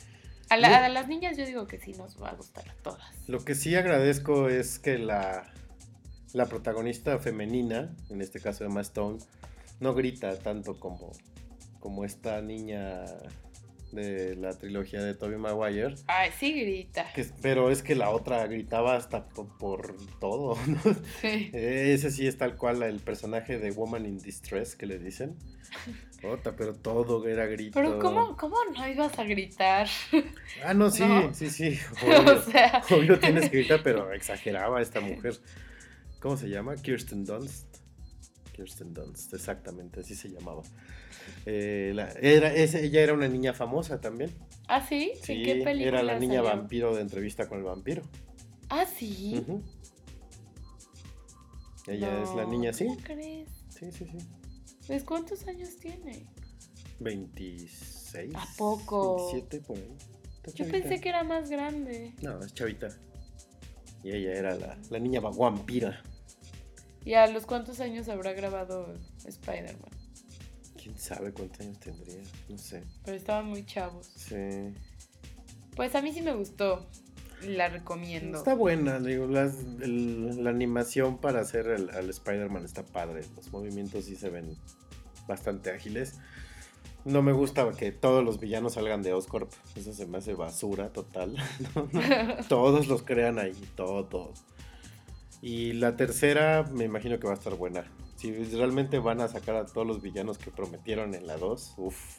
A, 0.50 0.58
la- 0.58 0.70
Yo- 0.70 0.86
a 0.86 0.90
las 0.90 1.08
niñas 1.08 1.36
yo 1.36 1.48
digo 1.48 1.66
que 1.66 1.80
sí 1.80 1.94
nos 1.94 2.22
va 2.22 2.30
a 2.30 2.36
gustar 2.36 2.70
a 2.70 2.76
todas. 2.84 3.02
Lo 3.28 3.44
que 3.44 3.56
sí 3.56 3.74
agradezco 3.76 4.50
es 4.50 4.78
que 4.78 5.00
la, 5.00 5.52
la 6.34 6.46
protagonista 6.46 7.18
femenina, 7.18 7.90
en 8.12 8.22
este 8.22 8.40
caso 8.40 8.66
Emma 8.66 8.82
Stone, 8.82 9.18
no 9.80 9.94
grita 9.94 10.38
tanto 10.40 10.80
como, 10.80 11.12
como 11.80 12.06
esta 12.06 12.42
niña 12.42 13.06
de 13.92 14.36
la 14.36 14.52
trilogía 14.58 15.02
de 15.02 15.14
Tobey 15.16 15.38
Maguire. 15.38 15.96
Ay, 16.08 16.30
sí 16.38 16.52
grita. 16.60 17.12
que 17.14 17.26
pero 17.42 17.72
es 17.72 17.82
que 17.84 17.96
la 17.96 18.10
otra 18.10 18.46
gritaba 18.48 18.96
hasta 18.96 19.26
por, 19.30 19.58
por 19.58 19.96
todo, 20.20 20.58
¿no? 20.68 20.82
Sí. 21.22 21.50
Ese 21.54 22.12
sí 22.12 22.28
es 22.28 22.38
tal 22.38 22.58
cual 22.58 22.84
el 22.84 23.00
personaje 23.00 23.60
de 23.60 23.72
Woman 23.72 24.06
in 24.06 24.18
Distress 24.20 24.76
que 24.76 24.86
le 24.88 25.00
dicen. 25.00 25.36
Ota, 26.24 26.56
pero 26.56 26.74
todo 26.74 27.28
era 27.28 27.46
grito. 27.46 27.72
Pero 27.76 28.00
¿cómo, 28.00 28.36
¿cómo 28.36 28.56
no 28.76 28.88
ibas 28.88 29.18
a 29.20 29.24
gritar? 29.24 29.88
Ah, 30.66 30.74
no, 30.74 30.90
sí, 30.90 31.04
No. 31.06 31.32
sí, 31.34 31.50
sí. 31.50 31.78
o 32.04 32.06
Obvio, 32.22 32.42
sea, 32.42 32.82
obvio 32.90 33.20
tienes 33.20 33.50
que 33.50 33.58
gritar, 33.60 33.82
pero 33.84 34.12
exageraba 34.12 34.82
esta 34.82 35.00
mujer. 35.00 35.36
¿Cómo 36.20 36.36
se 36.36 36.50
llama? 36.50 36.76
Kirsten 36.76 37.24
Dunst. 37.24 37.67
Kirsten 38.58 38.92
Dunst, 38.94 39.34
exactamente, 39.36 40.00
así 40.02 40.16
se 40.16 40.30
llamaba. 40.30 40.64
Eh, 41.46 41.92
la- 41.94 42.12
era, 42.22 42.52
ese- 42.54 42.84
ella 42.84 43.02
era 43.02 43.14
una 43.14 43.28
niña 43.28 43.54
famosa 43.54 44.02
también. 44.02 44.32
¿ah, 44.68 44.86
sí? 44.86 45.12
¿En 45.16 45.24
Sí, 45.24 45.44
qué 45.44 45.62
película 45.64 45.88
era 46.00 46.04
la 46.04 46.18
niña 46.20 46.42
salió? 46.44 46.50
vampiro 46.58 46.96
de 46.96 47.02
entrevista 47.02 47.48
con 47.48 47.60
el 47.60 47.64
vampiro. 47.66 48.02
¿Ah, 48.70 48.86
sí? 48.86 49.42
Ella 51.88 52.24
es 52.24 52.34
la 52.36 52.46
niña, 52.46 52.74
sí. 52.74 52.86
¿Cómo 52.88 52.98
crees? 53.02 53.48
Sí, 53.70 53.92
sí, 53.92 54.06
sí. 54.12 54.18
Pues, 54.88 55.04
¿cuántos 55.04 55.48
años 55.48 55.78
tiene? 55.78 56.26
26. 57.00 58.34
¿A 58.36 58.46
poco? 58.58 59.16
27 59.32 59.62
por 59.62 59.78
ahí. 59.78 59.96
Yo 60.56 60.68
pensé 60.70 61.00
que 61.00 61.10
era 61.10 61.24
más 61.24 61.50
grande. 61.50 62.14
No, 62.22 62.40
es 62.42 62.54
chavita. 62.54 62.90
Y 64.04 64.12
ella 64.12 64.34
era 64.34 64.56
la, 64.56 64.78
la 64.90 65.00
niña 65.00 65.20
va- 65.20 65.32
vampira. 65.32 66.02
¿Y 67.08 67.14
a 67.14 67.26
los 67.28 67.46
cuántos 67.46 67.80
años 67.80 68.10
habrá 68.10 68.34
grabado 68.34 68.94
Spider-Man? 69.26 69.92
¿Quién 70.82 70.98
sabe 71.00 71.32
cuántos 71.32 71.62
años 71.62 71.80
tendría? 71.80 72.22
No 72.50 72.58
sé. 72.58 72.84
Pero 73.06 73.16
estaban 73.16 73.46
muy 73.46 73.66
chavos. 73.66 74.08
Sí. 74.14 74.74
Pues 75.76 75.96
a 75.96 76.02
mí 76.02 76.12
sí 76.12 76.22
me 76.22 76.34
gustó. 76.34 76.86
La 77.44 77.70
recomiendo. 77.70 78.38
Está 78.40 78.56
buena, 78.56 79.00
digo, 79.00 79.26
las- 79.28 79.56
el- 79.82 80.44
la 80.44 80.50
animación 80.50 81.20
para 81.20 81.40
hacer 81.40 81.68
el, 81.68 81.90
al 81.92 82.10
Spider-Man 82.10 82.66
está 82.66 82.84
padre. 82.84 83.22
Los 83.38 83.54
movimientos 83.54 84.04
sí 84.06 84.18
se 84.18 84.30
ven 84.30 84.58
bastante 85.30 85.72
ágiles. 85.72 86.16
No 87.06 87.22
me 87.22 87.32
gusta 87.32 87.72
que 87.72 87.94
todos 87.94 88.22
los 88.26 88.40
villanos 88.42 88.74
salgan 88.74 89.02
de 89.02 89.14
Oscorp. 89.14 89.50
Eso 89.78 89.94
se 89.94 90.08
me 90.08 90.18
hace 90.18 90.34
basura 90.34 90.92
total. 90.92 91.38
Todos 92.50 92.88
los 92.88 93.04
crean 93.04 93.40
ahí, 93.40 93.54
todo, 93.78 94.04
todo. 94.08 94.34
Y 95.42 95.74
la 95.74 95.96
tercera 95.96 96.64
me 96.72 96.86
imagino 96.86 97.20
que 97.20 97.28
va 97.28 97.34
a 97.34 97.38
estar 97.38 97.56
buena. 97.56 97.86
Si 98.16 98.32
realmente 98.32 98.98
van 99.00 99.22
a 99.22 99.28
sacar 99.28 99.56
a 99.56 99.66
todos 99.66 99.86
los 99.86 100.02
villanos 100.02 100.38
que 100.38 100.50
prometieron 100.50 101.14
en 101.14 101.28
la 101.28 101.38
2, 101.38 101.76
uff, 101.78 102.18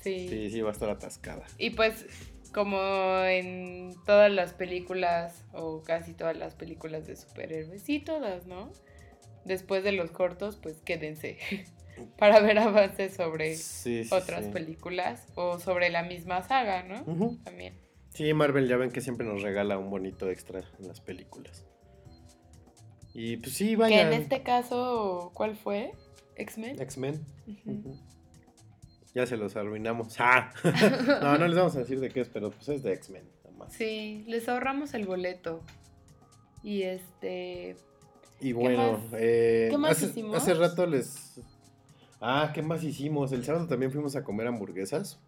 Sí. 0.00 0.28
sí, 0.28 0.50
sí 0.50 0.60
va 0.60 0.70
a 0.70 0.72
estar 0.72 0.90
atascada. 0.90 1.46
Y 1.56 1.70
pues, 1.70 2.04
como 2.52 2.78
en 3.24 3.94
todas 4.04 4.30
las 4.30 4.52
películas, 4.52 5.44
o 5.54 5.82
casi 5.82 6.12
todas 6.12 6.36
las 6.36 6.54
películas 6.54 7.06
de 7.06 7.16
superhéroes, 7.16 7.82
sí, 7.82 8.00
todas, 8.00 8.46
¿no? 8.46 8.70
Después 9.44 9.82
de 9.84 9.92
los 9.92 10.10
cortos, 10.10 10.56
pues 10.56 10.80
quédense 10.82 11.38
para 12.18 12.40
ver 12.40 12.58
avances 12.58 13.14
sobre 13.14 13.56
Sí, 13.56 14.04
sí, 14.04 14.14
otras 14.14 14.46
películas 14.48 15.26
o 15.36 15.58
sobre 15.58 15.88
la 15.90 16.02
misma 16.02 16.42
saga, 16.42 16.82
¿no? 16.82 17.38
También. 17.44 17.78
Sí, 18.10 18.32
Marvel 18.34 18.68
ya 18.68 18.76
ven 18.76 18.90
que 18.90 19.00
siempre 19.00 19.26
nos 19.26 19.42
regala 19.42 19.78
un 19.78 19.90
bonito 19.90 20.28
extra 20.30 20.64
en 20.78 20.88
las 20.88 21.00
películas. 21.00 21.64
Y 23.14 23.36
pues 23.38 23.54
sí, 23.54 23.70
Que 23.70 23.76
vayan. 23.76 24.12
en 24.12 24.22
este 24.22 24.42
caso, 24.42 25.30
¿cuál 25.34 25.56
fue? 25.56 25.92
¿X-Men? 26.36 26.80
X-Men. 26.82 27.24
Ya 29.14 29.24
se 29.26 29.36
los 29.36 29.54
arruinamos. 29.56 30.16
¡Ah! 30.18 30.52
no, 31.22 31.38
no 31.38 31.46
les 31.46 31.56
vamos 31.56 31.76
a 31.76 31.80
decir 31.80 32.00
de 32.00 32.10
qué 32.10 32.20
es, 32.22 32.28
pero 32.28 32.50
pues 32.50 32.68
es 32.68 32.82
de 32.82 32.92
X-Men. 32.94 33.22
Sí, 33.70 34.24
les 34.26 34.48
ahorramos 34.48 34.92
el 34.94 35.06
boleto. 35.06 35.62
Y 36.62 36.82
este. 36.82 37.76
Y 38.40 38.52
bueno, 38.52 38.98
más? 38.98 39.00
eh, 39.16 39.68
¿Qué 39.70 39.78
más 39.78 39.92
hace, 39.92 40.06
hicimos? 40.06 40.36
hace 40.36 40.54
rato 40.54 40.84
les... 40.86 41.40
Ah, 42.20 42.50
¿qué 42.52 42.62
más 42.62 42.82
hicimos? 42.82 43.32
El 43.32 43.44
sábado 43.44 43.66
también 43.68 43.92
fuimos 43.92 44.16
a 44.16 44.24
comer 44.24 44.48
hamburguesas. 44.48 45.20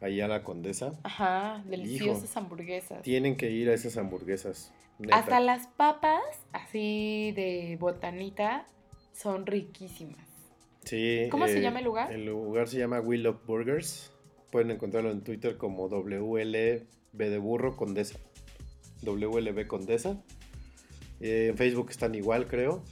Ahí 0.00 0.20
a 0.20 0.28
la 0.28 0.44
Condesa. 0.44 0.92
Ajá, 1.02 1.62
deliciosas 1.66 2.34
hamburguesas. 2.36 3.02
Tienen 3.02 3.36
que 3.36 3.50
ir 3.50 3.68
a 3.68 3.74
esas 3.74 3.96
hamburguesas. 3.96 4.72
Neta. 4.98 5.16
Hasta 5.16 5.40
las 5.40 5.66
papas, 5.68 6.22
así 6.52 7.32
de 7.36 7.76
botanita, 7.80 8.66
son 9.12 9.46
riquísimas. 9.46 10.26
Sí. 10.84 11.28
¿Cómo 11.30 11.46
se 11.46 11.58
eh, 11.58 11.62
llama 11.62 11.78
el 11.78 11.84
lugar? 11.84 12.12
El 12.12 12.26
lugar 12.26 12.68
se 12.68 12.78
llama 12.78 13.00
Love 13.00 13.44
Burgers. 13.46 14.12
Pueden 14.50 14.70
encontrarlo 14.70 15.10
en 15.10 15.22
Twitter 15.22 15.56
como 15.56 15.88
WLB 15.88 16.86
de 17.12 17.38
burro 17.38 17.76
Condesa. 17.76 18.18
WLB 19.02 19.66
Condesa. 19.66 20.22
Eh, 21.20 21.48
en 21.50 21.56
Facebook 21.56 21.90
están 21.90 22.14
igual, 22.14 22.46
creo. 22.46 22.82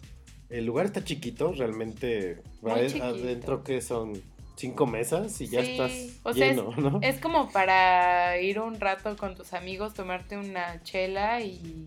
El 0.48 0.66
lugar 0.66 0.86
está 0.86 1.04
chiquito, 1.04 1.52
realmente. 1.52 2.42
Muy 2.60 2.72
ade- 2.72 2.86
chiquito. 2.88 3.04
Adentro 3.04 3.64
que 3.64 3.80
son 3.80 4.20
cinco 4.56 4.86
mesas 4.86 5.40
y 5.40 5.48
ya 5.48 5.62
Sí, 5.64 5.72
estás 5.72 5.92
o 6.22 6.32
sea, 6.32 6.48
lleno, 6.48 6.70
¿no? 6.76 7.00
Es 7.02 7.18
como 7.20 7.50
para 7.50 8.38
ir 8.40 8.60
un 8.60 8.78
rato 8.80 9.16
con 9.16 9.34
tus 9.34 9.52
amigos, 9.52 9.94
tomarte 9.94 10.36
una 10.36 10.82
chela 10.82 11.40
y 11.40 11.86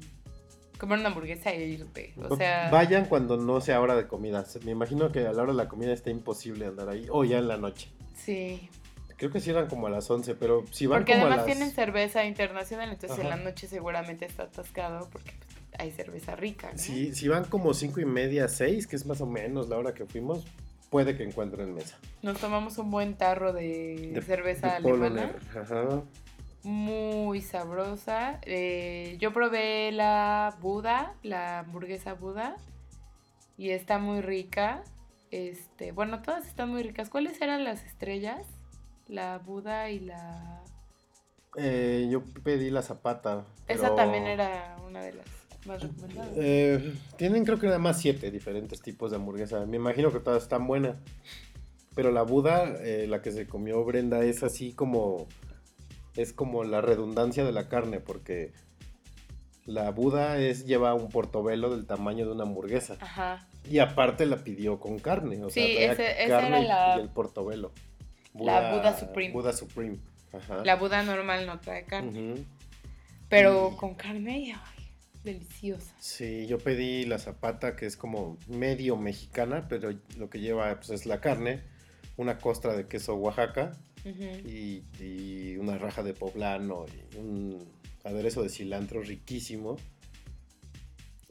comer 0.77 0.99
una 0.99 1.09
hamburguesa 1.09 1.51
e 1.51 1.65
irte. 1.65 2.13
O 2.29 2.35
sea, 2.35 2.69
Vayan 2.71 3.05
cuando 3.05 3.37
no 3.37 3.61
sea 3.61 3.79
hora 3.81 3.95
de 3.95 4.07
comida. 4.07 4.45
Me 4.63 4.71
imagino 4.71 5.11
que 5.11 5.19
a 5.19 5.31
la 5.33 5.43
hora 5.43 5.51
de 5.51 5.57
la 5.57 5.67
comida 5.67 5.93
está 5.93 6.09
imposible 6.09 6.65
andar 6.65 6.89
ahí. 6.89 7.07
O 7.09 7.23
ya 7.23 7.37
en 7.37 7.47
la 7.47 7.57
noche. 7.57 7.89
sí. 8.15 8.69
Creo 9.17 9.31
que 9.31 9.39
cierran 9.39 9.67
como 9.67 9.87
a 9.87 9.89
las 9.89 10.11
11, 10.11 10.35
pero 10.35 10.65
si 10.71 10.87
van 10.87 10.99
Porque 10.99 11.13
como 11.13 11.27
además 11.27 11.45
a 11.45 11.47
las... 11.47 11.55
tienen 11.55 11.73
cerveza 11.73 12.25
internacional, 12.25 12.89
entonces 12.91 13.17
en 13.17 13.29
la 13.29 13.37
noche 13.37 13.65
seguramente 13.65 14.25
está 14.25 14.43
atascado 14.43 15.07
porque 15.09 15.31
pues, 15.39 15.55
hay 15.79 15.91
cerveza 15.91 16.35
rica, 16.35 16.71
¿no? 16.73 16.77
Si, 16.77 17.15
si 17.15 17.29
van 17.29 17.45
como 17.45 17.73
cinco 17.73 18.01
y 18.01 18.05
media, 18.05 18.49
6, 18.49 18.87
que 18.87 18.97
es 18.97 19.05
más 19.05 19.21
o 19.21 19.25
menos 19.25 19.69
la 19.69 19.77
hora 19.77 19.93
que 19.93 20.05
fuimos, 20.05 20.43
puede 20.89 21.17
que 21.17 21.23
encuentren 21.23 21.73
mesa. 21.73 21.97
Nos 22.21 22.39
tomamos 22.39 22.77
un 22.77 22.91
buen 22.91 23.15
tarro 23.15 23.53
de, 23.53 24.21
cerveza 24.25 24.67
de 24.67 24.75
alemana. 24.75 25.35
Ajá. 25.59 26.03
muy 26.63 27.41
sabrosa. 27.41 28.39
Eh, 28.43 29.17
yo 29.19 29.33
probé 29.33 29.91
la 29.91 30.55
Buda, 30.61 31.13
la 31.23 31.59
hamburguesa 31.59 32.13
Buda, 32.13 32.55
y 33.57 33.71
está 33.71 33.97
muy 33.99 34.21
rica. 34.21 34.83
Este, 35.31 35.91
bueno, 35.91 36.21
todas 36.21 36.47
están 36.47 36.69
muy 36.69 36.83
ricas. 36.83 37.09
¿Cuáles 37.09 37.41
eran 37.41 37.63
las 37.63 37.83
estrellas? 37.83 38.45
La 39.07 39.37
Buda 39.39 39.89
y 39.89 39.99
la... 39.99 40.61
Eh, 41.57 42.07
yo 42.09 42.23
pedí 42.43 42.69
la 42.69 42.81
zapata. 42.81 43.45
Esa 43.67 43.95
también 43.95 44.25
era 44.25 44.77
una 44.85 45.01
de 45.01 45.13
las 45.13 45.34
más 45.65 45.81
recomendadas. 45.81 46.31
eh, 46.35 46.93
tienen 47.17 47.43
creo 47.45 47.59
que 47.59 47.67
nada 47.67 47.79
más 47.79 47.99
siete 47.99 48.31
diferentes 48.31 48.81
tipos 48.81 49.11
de 49.11 49.17
hamburguesa. 49.17 49.65
Me 49.65 49.77
imagino 49.77 50.11
que 50.11 50.19
todas 50.19 50.43
están 50.43 50.67
buenas. 50.67 50.97
Pero 51.95 52.11
la 52.11 52.23
Buda, 52.23 52.73
eh, 52.83 53.05
la 53.07 53.21
que 53.21 53.31
se 53.31 53.47
comió 53.47 53.83
Brenda, 53.85 54.23
es 54.23 54.43
así 54.43 54.73
como. 54.73 55.27
Es 56.17 56.31
como 56.33 56.63
la 56.63 56.79
redundancia 56.81 57.43
de 57.43 57.51
la 57.51 57.67
carne, 57.67 57.99
porque 57.99 58.53
la 59.65 59.91
Buda 59.91 60.37
es, 60.39 60.65
lleva 60.65 60.93
un 60.93 61.09
portobelo 61.09 61.69
del 61.75 61.85
tamaño 61.85 62.25
de 62.25 62.31
una 62.33 62.43
hamburguesa. 62.43 62.97
Ajá. 63.01 63.47
Y 63.69 63.79
aparte 63.79 64.25
la 64.25 64.37
pidió 64.43 64.79
con 64.79 64.99
carne. 64.99 65.43
O 65.43 65.49
sea, 65.49 65.65
Sí, 65.65 65.73
traía 65.73 65.91
ese- 65.93 66.23
esa 66.23 66.29
carne 66.41 66.47
era 66.49 66.59
y- 66.61 66.67
la- 66.67 66.95
y 66.97 67.01
el 67.01 67.09
portobelo. 67.09 67.71
la 68.33 68.75
Buda 68.75 68.97
Supreme. 68.97 69.33
Buda 69.33 69.53
Supreme. 69.53 69.97
Ajá. 70.33 70.63
La 70.65 70.75
Buda 70.75 71.01
normal 71.03 71.45
no 71.47 71.59
trae 71.61 71.85
carne, 71.85 72.35
pero 73.29 73.71
Y- 73.73 73.77
con 73.77 73.95
carne, 73.95 74.53
deliciosa. 75.25 75.93
Sí, 75.99 76.47
yo 76.47 76.57
pedí 76.59 77.05
la 77.05 77.19
zapata 77.19 77.75
que 77.75 77.85
es 77.85 77.97
como 77.97 78.37
medio 78.47 78.95
mexicana, 78.95 79.67
pero 79.67 79.91
lo 80.17 80.29
que 80.29 80.39
lleva 80.39 80.75
pues, 80.75 80.91
es 80.91 81.05
la 81.05 81.19
carne, 81.19 81.63
una 82.15 82.37
costra 82.37 82.75
de 82.77 82.87
queso 82.87 83.15
Oaxaca 83.15 83.77
y, 84.05 84.83
y 84.99 85.57
una 85.57 85.77
raja 85.77 86.03
de 86.03 86.13
poblano 86.13 86.85
y 87.13 87.17
un 87.17 87.67
aderezo 88.03 88.43
de 88.43 88.49
cilantro 88.49 89.01
riquísimo. 89.01 89.75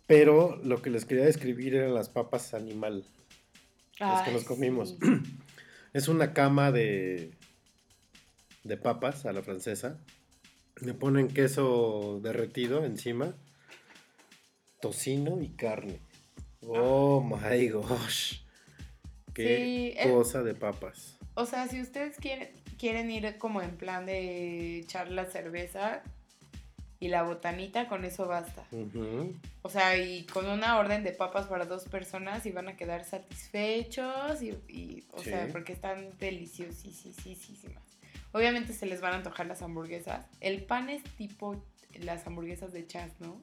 Pero 0.06 0.60
lo 0.62 0.82
que 0.82 0.90
les 0.90 1.06
quería 1.06 1.24
describir 1.24 1.74
eran 1.76 1.94
las 1.94 2.10
papas 2.10 2.52
animal. 2.52 3.06
Las 3.98 4.22
que 4.22 4.32
nos 4.32 4.44
comimos. 4.44 4.90
sí. 4.90 4.96
Es 5.94 6.08
una 6.08 6.32
cama 6.32 6.72
de, 6.72 7.30
de 8.64 8.76
papas 8.76 9.26
a 9.26 9.32
la 9.32 9.44
francesa. 9.44 10.00
Le 10.80 10.92
ponen 10.92 11.28
queso 11.28 12.18
derretido 12.20 12.84
encima, 12.84 13.36
tocino 14.88 15.40
y 15.40 15.48
carne. 15.48 15.98
Oh 16.66 17.20
my 17.22 17.68
gosh. 17.68 18.40
Qué 19.32 19.56
Sí, 19.56 19.94
eh. 19.98 20.10
cosa 20.12 20.42
de 20.42 20.54
papas. 20.54 21.16
O 21.34 21.46
sea, 21.46 21.66
si 21.68 21.80
ustedes 21.80 22.16
quieren, 22.18 22.50
quieren 22.78 23.10
ir 23.10 23.38
como 23.38 23.62
en 23.62 23.76
plan 23.76 24.04
de 24.06 24.78
echar 24.80 25.10
la 25.10 25.24
cerveza 25.24 26.02
y 27.00 27.08
la 27.08 27.22
botanita, 27.22 27.88
con 27.88 28.04
eso 28.04 28.26
basta. 28.26 28.64
O 29.62 29.68
sea, 29.70 29.96
y 29.96 30.24
con 30.26 30.46
una 30.46 30.78
orden 30.78 31.02
de 31.02 31.12
papas 31.12 31.46
para 31.46 31.64
dos 31.64 31.84
personas 31.84 32.44
y 32.46 32.52
van 32.52 32.68
a 32.68 32.76
quedar 32.76 33.04
satisfechos 33.04 34.42
y, 34.42 34.50
y, 34.68 35.04
o 35.12 35.18
Sí. 35.22 35.30
sea, 35.30 35.48
porque 35.50 35.72
están 35.72 36.10
deliciosísimas. 36.18 37.82
Obviamente 38.32 38.72
se 38.74 38.84
les 38.86 39.00
van 39.00 39.14
a 39.14 39.16
antojar 39.16 39.46
las 39.46 39.62
hamburguesas. 39.62 40.26
El 40.40 40.62
pan 40.64 40.88
es 40.90 41.02
tipo 41.16 41.62
las 42.00 42.26
hamburguesas 42.26 42.72
de 42.72 42.86
chas, 42.86 43.10
¿no? 43.20 43.40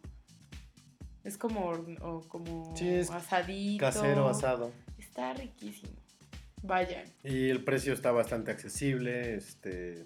Es 1.24 1.38
como, 1.38 1.72
o 2.02 2.22
como 2.28 2.76
Sí, 2.76 2.88
es 2.90 3.10
asadito. 3.12 3.86
Casero 3.86 4.28
asado. 4.28 4.72
Está 4.98 5.34
riquísimo. 5.34 5.92
Vayan. 6.64 7.06
Y 7.24 7.50
el 7.50 7.64
precio 7.64 7.94
está 7.94 8.12
bastante 8.12 8.52
accesible. 8.52 9.36
Este. 9.36 10.06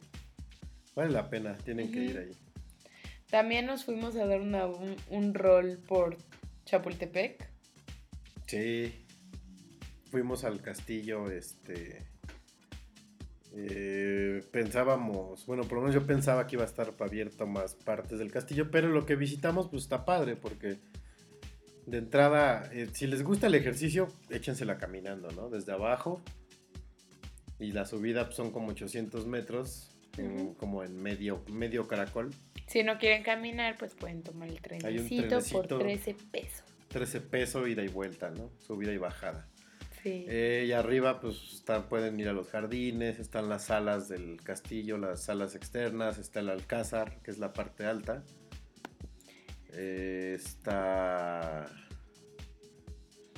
Vale 0.96 1.12
la 1.12 1.30
pena, 1.30 1.56
tienen 1.58 1.92
que 1.92 2.00
ir 2.00 2.18
ahí. 2.18 2.32
También 3.30 3.66
nos 3.66 3.84
fuimos 3.86 4.16
a 4.16 4.26
dar 4.26 4.40
una- 4.42 4.66
un, 4.68 4.96
un 5.10 5.34
rol 5.34 5.78
por 5.88 6.18
Chapultepec. 6.66 7.50
Sí. 8.48 8.94
Fuimos 10.12 10.44
al 10.46 10.62
castillo, 10.62 11.30
este. 11.32 12.06
eh, 13.54 14.44
pensábamos, 14.52 15.46
bueno, 15.46 15.64
por 15.64 15.74
lo 15.76 15.82
menos 15.82 15.96
yo 15.96 16.06
pensaba 16.06 16.46
que 16.48 16.56
iba 16.56 16.64
a 16.64 16.68
estar 16.68 16.94
abierto 17.00 17.48
más 17.48 17.74
partes 17.76 18.20
del 18.20 18.32
castillo, 18.32 18.70
pero 18.70 18.90
lo 18.90 19.06
que 19.06 19.16
visitamos 19.16 19.70
pues 19.70 19.84
está 19.84 20.04
padre 20.06 20.36
porque 20.36 20.78
de 21.86 21.98
entrada, 22.00 22.70
eh, 22.74 22.88
si 22.94 23.08
les 23.08 23.24
gusta 23.24 23.48
el 23.48 23.56
ejercicio, 23.56 24.08
échensela 24.30 24.78
caminando, 24.78 25.30
¿no? 25.32 25.50
Desde 25.50 25.72
abajo 25.72 26.22
y 27.60 27.72
la 27.72 27.86
subida 27.86 28.26
pues, 28.26 28.36
son 28.36 28.52
como 28.52 28.70
800 28.70 29.28
metros, 29.28 29.90
en- 30.18 30.54
como 30.56 30.84
en 30.84 31.02
medio, 31.02 31.44
medio 31.52 31.88
caracol, 31.88 32.32
Si 32.68 32.82
no 32.84 32.98
quieren 32.98 33.22
caminar, 33.22 33.76
pues 33.78 33.94
pueden 33.94 34.24
tomar 34.24 34.48
el 34.50 34.60
Hay 34.86 34.98
un 34.98 35.08
trenecito 35.08 35.40
por 35.52 35.68
trenecito. 35.68 35.78
13 35.78 36.16
pesos. 36.32 36.64
13 36.88 37.22
pesos 37.22 37.68
ida 37.70 37.84
y 37.84 37.88
vuelta, 37.90 38.32
¿no? 38.32 38.50
Subida 38.60 38.92
y 38.92 38.98
bajada. 38.98 39.48
Sí. 40.02 40.26
Eh, 40.28 40.66
y 40.68 40.72
arriba, 40.72 41.20
pues 41.20 41.36
están, 41.54 41.88
pueden 41.90 42.20
ir 42.20 42.28
a 42.30 42.34
los 42.34 42.48
jardines, 42.50 43.20
están 43.20 43.50
las 43.50 43.66
salas 43.66 44.08
del 44.08 44.42
castillo, 44.42 44.98
las 44.98 45.24
salas 45.24 45.54
externas, 45.56 46.18
está 46.18 46.40
el 46.40 46.50
alcázar, 46.50 47.20
que 47.22 47.30
es 47.32 47.38
la 47.38 47.54
parte 47.54 47.86
alta. 47.86 48.24
Eh, 49.78 50.34
está. 50.36 51.68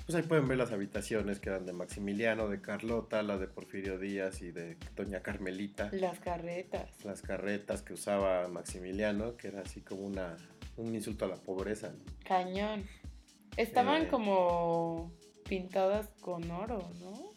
Pues 0.06 0.16
ahí 0.16 0.24
pueden 0.24 0.48
ver 0.48 0.58
las 0.58 0.72
habitaciones 0.72 1.40
que 1.40 1.50
eran 1.50 1.66
de 1.66 1.74
Maximiliano, 1.74 2.48
de 2.48 2.62
Carlota, 2.62 3.22
la 3.24 3.38
de 3.38 3.48
Porfirio 3.48 4.00
Díaz 4.00 4.42
y 4.42 4.52
de 4.52 4.78
Doña 4.96 5.22
Carmelita. 5.22 5.90
Las 5.92 6.20
carretas. 6.20 7.04
Las 7.04 7.22
carretas 7.22 7.82
que 7.82 7.94
usaba 7.94 8.48
Maximiliano, 8.48 9.36
que 9.36 9.50
era 9.50 9.62
así 9.62 9.82
como 9.82 10.04
una, 10.06 10.38
un 10.78 10.96
insulto 10.96 11.26
a 11.26 11.28
la 11.28 11.36
pobreza. 11.36 11.90
¿no? 11.90 12.00
Cañón. 12.26 12.86
Estaban 13.58 14.04
Eh. 14.04 14.08
como 14.08 15.12
pintadas 15.50 16.08
con 16.22 16.50
oro, 16.52 16.90
¿no? 17.02 17.34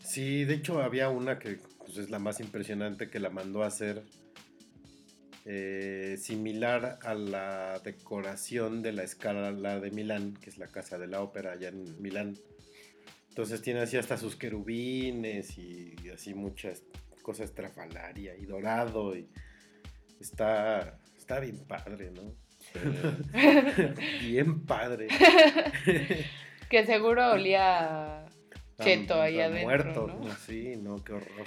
Sí, 0.00 0.44
de 0.44 0.54
hecho 0.54 0.82
había 0.82 1.08
una 1.08 1.38
que 1.38 1.58
pues, 1.78 1.96
es 1.96 2.10
la 2.10 2.18
más 2.18 2.40
impresionante 2.40 3.08
que 3.08 3.18
la 3.20 3.30
mandó 3.30 3.62
a 3.62 3.68
hacer 3.68 4.02
eh, 5.46 6.16
similar 6.18 6.98
a 7.02 7.14
la 7.14 7.78
decoración 7.80 8.82
de 8.82 8.92
la 8.92 9.02
escala 9.02 9.80
de 9.80 9.90
Milán, 9.90 10.34
que 10.34 10.50
es 10.50 10.58
la 10.58 10.68
casa 10.68 10.98
de 10.98 11.06
la 11.06 11.22
ópera 11.22 11.52
allá 11.52 11.68
en 11.68 12.00
Milán. 12.00 12.36
Entonces 13.28 13.62
tiene 13.62 13.80
así 13.80 13.96
hasta 13.96 14.16
sus 14.16 14.36
querubines 14.36 15.56
y, 15.58 15.94
y 16.04 16.10
así 16.10 16.34
muchas 16.34 16.82
cosas 17.22 17.50
estrafalaria 17.50 18.36
y 18.36 18.44
dorado 18.44 19.16
y 19.16 19.28
está, 20.20 20.98
está 21.16 21.40
bien 21.40 21.58
padre, 21.66 22.10
¿no? 22.10 22.34
bien 24.20 24.64
padre. 24.64 25.08
Que 26.68 26.86
seguro 26.86 27.32
olía 27.32 28.26
cheto 28.78 29.20
ahí 29.20 29.40
adentro, 29.40 29.62
muerto, 29.64 30.06
¿no? 30.06 30.32
Sí, 30.36 30.76
no, 30.76 31.02
qué 31.02 31.14
horror. 31.14 31.46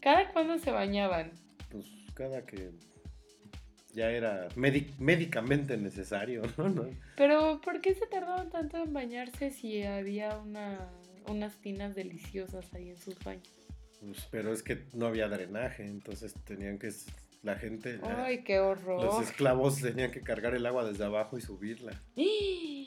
¿Cada 0.00 0.32
cuándo 0.32 0.58
se 0.58 0.72
bañaban? 0.72 1.30
Cada 2.14 2.44
que 2.46 2.70
ya 3.92 4.10
era 4.10 4.48
médi- 4.56 4.96
médicamente 4.98 5.76
necesario, 5.76 6.42
¿no? 6.56 6.68
¿no? 6.68 6.88
Pero 7.16 7.60
¿por 7.60 7.80
qué 7.80 7.94
se 7.94 8.06
tardaban 8.06 8.50
tanto 8.50 8.76
en 8.82 8.92
bañarse 8.92 9.50
si 9.50 9.82
había 9.82 10.36
una 10.38 10.88
unas 11.26 11.56
tinas 11.56 11.94
deliciosas 11.94 12.72
ahí 12.74 12.90
en 12.90 12.98
sus 12.98 13.18
baños. 13.24 13.48
Pues, 14.00 14.28
pero 14.30 14.52
es 14.52 14.62
que 14.62 14.84
no 14.92 15.06
había 15.06 15.26
drenaje, 15.28 15.86
entonces 15.86 16.34
tenían 16.44 16.78
que. 16.78 16.90
La 17.42 17.56
gente. 17.56 17.98
la- 17.98 18.24
Ay, 18.24 18.42
qué 18.42 18.58
horror. 18.58 19.02
los 19.04 19.22
esclavos 19.28 19.80
tenían 19.80 20.10
que 20.10 20.20
cargar 20.22 20.54
el 20.54 20.64
agua 20.66 20.84
desde 20.84 21.04
abajo 21.04 21.36
y 21.38 21.40
subirla. 21.42 21.92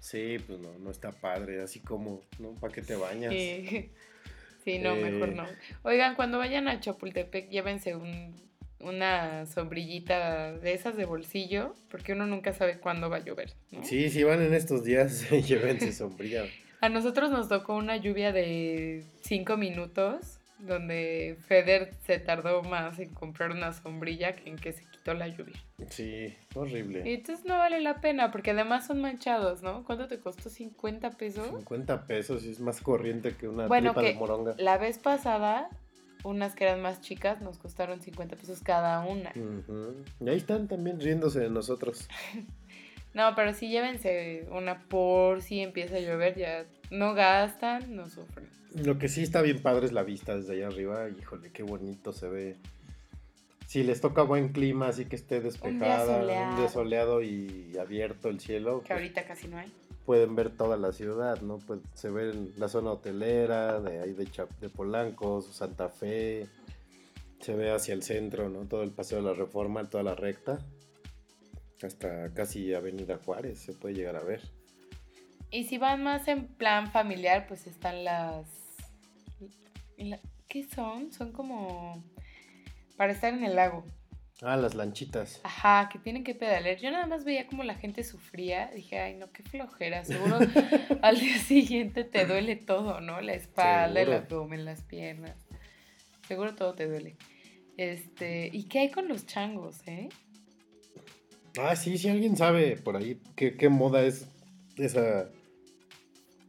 Sí, 0.00 0.36
pues 0.46 0.58
no, 0.60 0.78
no 0.78 0.90
está 0.90 1.12
padre, 1.12 1.62
así 1.62 1.80
como, 1.80 2.20
¿no? 2.38 2.52
¿Para 2.54 2.72
qué 2.74 2.82
te 2.82 2.94
bañas? 2.94 3.32
Sí. 3.32 3.90
Sí, 4.64 4.78
no, 4.78 4.94
Eh. 4.94 5.10
mejor 5.10 5.34
no. 5.34 5.46
Oigan, 5.82 6.14
cuando 6.14 6.38
vayan 6.38 6.68
a 6.68 6.80
Chapultepec, 6.80 7.50
llévense 7.50 7.94
un, 7.94 8.34
una 8.80 9.46
sombrillita 9.46 10.52
de 10.52 10.72
esas 10.74 10.96
de 10.96 11.04
bolsillo, 11.04 11.74
porque 11.90 12.12
uno 12.12 12.26
nunca 12.26 12.52
sabe 12.52 12.78
cuándo 12.78 13.10
va 13.10 13.16
a 13.18 13.24
llover. 13.24 13.52
¿no? 13.72 13.82
Sí, 13.84 14.10
si 14.10 14.22
van 14.24 14.42
en 14.42 14.54
estos 14.54 14.84
días, 14.84 15.28
llévense 15.48 15.92
sombrilla. 15.92 16.44
A 16.80 16.88
nosotros 16.88 17.30
nos 17.30 17.48
tocó 17.48 17.74
una 17.76 17.96
lluvia 17.96 18.32
de 18.32 19.04
cinco 19.22 19.56
minutos, 19.56 20.38
donde 20.58 21.36
Feder 21.46 21.90
se 22.06 22.18
tardó 22.18 22.62
más 22.62 22.98
en 22.98 23.12
comprar 23.14 23.50
una 23.50 23.72
sombrilla 23.72 24.32
que 24.34 24.50
en 24.50 24.56
que 24.56 24.72
se 24.72 24.82
quitó 25.04 25.14
la 25.14 25.28
lluvia. 25.28 25.54
Sí, 25.90 26.34
horrible. 26.54 27.02
Y 27.08 27.14
entonces 27.14 27.44
no 27.44 27.58
vale 27.58 27.80
la 27.80 28.00
pena, 28.00 28.30
porque 28.32 28.52
además 28.52 28.86
son 28.86 29.02
manchados, 29.02 29.62
¿no? 29.62 29.84
¿Cuánto 29.84 30.08
te 30.08 30.18
costó? 30.18 30.48
¿50 30.48 31.16
pesos? 31.16 31.46
50 31.48 32.06
pesos 32.06 32.42
y 32.44 32.50
es 32.50 32.60
más 32.60 32.80
corriente 32.80 33.36
que 33.36 33.46
una 33.46 33.66
Bueno, 33.66 33.90
tripa 33.90 34.00
que 34.00 34.12
de 34.14 34.18
moronga. 34.18 34.54
la 34.58 34.78
vez 34.78 34.98
pasada, 34.98 35.68
unas 36.24 36.54
que 36.54 36.64
eran 36.64 36.80
más 36.80 37.02
chicas 37.02 37.42
nos 37.42 37.58
costaron 37.58 38.00
50 38.00 38.36
pesos 38.36 38.60
cada 38.62 39.00
una. 39.04 39.30
Y 40.20 40.28
ahí 40.28 40.36
están 40.38 40.68
también 40.68 40.98
riéndose 40.98 41.40
de 41.40 41.50
nosotros. 41.50 42.08
No, 43.12 43.36
pero 43.36 43.54
sí 43.54 43.68
llévense 43.68 44.44
una 44.50 44.88
por 44.88 45.40
si 45.40 45.60
empieza 45.60 45.98
a 45.98 46.00
llover, 46.00 46.34
ya 46.36 46.66
no 46.90 47.14
gastan, 47.14 47.94
no 47.94 48.10
sufren. 48.10 48.48
Lo 48.74 48.98
que 48.98 49.06
sí 49.06 49.22
está 49.22 49.40
bien 49.40 49.62
padre 49.62 49.86
es 49.86 49.92
la 49.92 50.02
vista 50.02 50.34
desde 50.34 50.54
allá 50.54 50.66
arriba. 50.66 51.08
Híjole, 51.08 51.52
qué 51.52 51.62
bonito 51.62 52.12
se 52.12 52.26
ve. 52.28 52.56
Si 53.66 53.82
les 53.82 54.00
toca 54.00 54.22
buen 54.22 54.50
clima, 54.50 54.88
así 54.88 55.06
que 55.06 55.16
esté 55.16 55.40
despejada, 55.40 56.16
un 56.16 56.20
soleado. 56.22 56.56
día 56.58 56.68
soleado 56.68 57.22
y 57.22 57.76
abierto 57.78 58.28
el 58.28 58.38
cielo, 58.40 58.80
Que 58.80 58.88
pues, 58.88 58.90
ahorita 58.98 59.24
casi 59.26 59.48
no 59.48 59.58
hay. 59.58 59.72
pueden 60.06 60.36
ver 60.36 60.50
toda 60.50 60.76
la 60.76 60.92
ciudad, 60.92 61.40
¿no? 61.40 61.58
Pues 61.58 61.80
se 61.94 62.10
ve 62.10 62.32
la 62.56 62.68
zona 62.68 62.92
hotelera, 62.92 63.80
de 63.80 64.00
ahí 64.00 64.12
de, 64.12 64.26
Chap- 64.26 64.56
de 64.60 64.68
Polanco, 64.68 65.40
Santa 65.42 65.88
Fe, 65.88 66.46
se 67.40 67.54
ve 67.54 67.70
hacia 67.72 67.94
el 67.94 68.02
centro, 68.02 68.48
¿no? 68.48 68.66
Todo 68.68 68.82
el 68.82 68.90
Paseo 68.92 69.18
de 69.18 69.24
la 69.24 69.34
Reforma, 69.34 69.88
toda 69.88 70.02
la 70.04 70.14
recta, 70.14 70.58
hasta 71.82 72.32
casi 72.32 72.72
Avenida 72.74 73.18
Juárez 73.24 73.58
se 73.58 73.72
puede 73.72 73.94
llegar 73.94 74.16
a 74.16 74.22
ver. 74.22 74.42
Y 75.50 75.64
si 75.64 75.78
van 75.78 76.02
más 76.02 76.28
en 76.28 76.46
plan 76.46 76.90
familiar, 76.92 77.46
pues 77.48 77.66
están 77.66 78.04
las... 78.04 78.46
la- 79.98 80.20
¿Qué 80.48 80.62
son? 80.64 81.12
Son 81.12 81.32
como... 81.32 82.02
Para 82.96 83.12
estar 83.12 83.32
en 83.34 83.44
el 83.44 83.56
lago. 83.56 83.84
Ah, 84.42 84.56
las 84.56 84.74
lanchitas. 84.74 85.40
Ajá, 85.44 85.88
que 85.90 85.98
tienen 85.98 86.24
que 86.24 86.34
pedalear. 86.34 86.78
Yo 86.78 86.90
nada 86.90 87.06
más 87.06 87.24
veía 87.24 87.46
como 87.46 87.62
la 87.62 87.74
gente 87.76 88.02
sufría. 88.02 88.70
Dije, 88.74 88.98
ay, 88.98 89.14
no, 89.14 89.30
qué 89.32 89.42
flojera. 89.42 90.04
Seguro 90.04 90.38
al 91.02 91.20
día 91.20 91.38
siguiente 91.38 92.04
te 92.04 92.26
duele 92.26 92.56
todo, 92.56 93.00
¿no? 93.00 93.20
La 93.20 93.34
espalda, 93.34 94.00
el 94.00 94.12
abdomen, 94.12 94.64
las 94.64 94.82
piernas. 94.82 95.36
Seguro 96.26 96.54
todo 96.54 96.74
te 96.74 96.86
duele. 96.86 97.16
Este, 97.76 98.50
¿y 98.52 98.64
qué 98.64 98.80
hay 98.80 98.90
con 98.90 99.08
los 99.08 99.26
changos, 99.26 99.80
eh? 99.86 100.08
Ah, 101.58 101.76
sí, 101.76 101.98
si 101.98 102.08
alguien 102.08 102.36
sabe 102.36 102.76
por 102.76 102.96
ahí 102.96 103.20
qué, 103.36 103.56
qué 103.56 103.68
moda 103.68 104.02
es 104.02 104.26
esa 104.76 105.28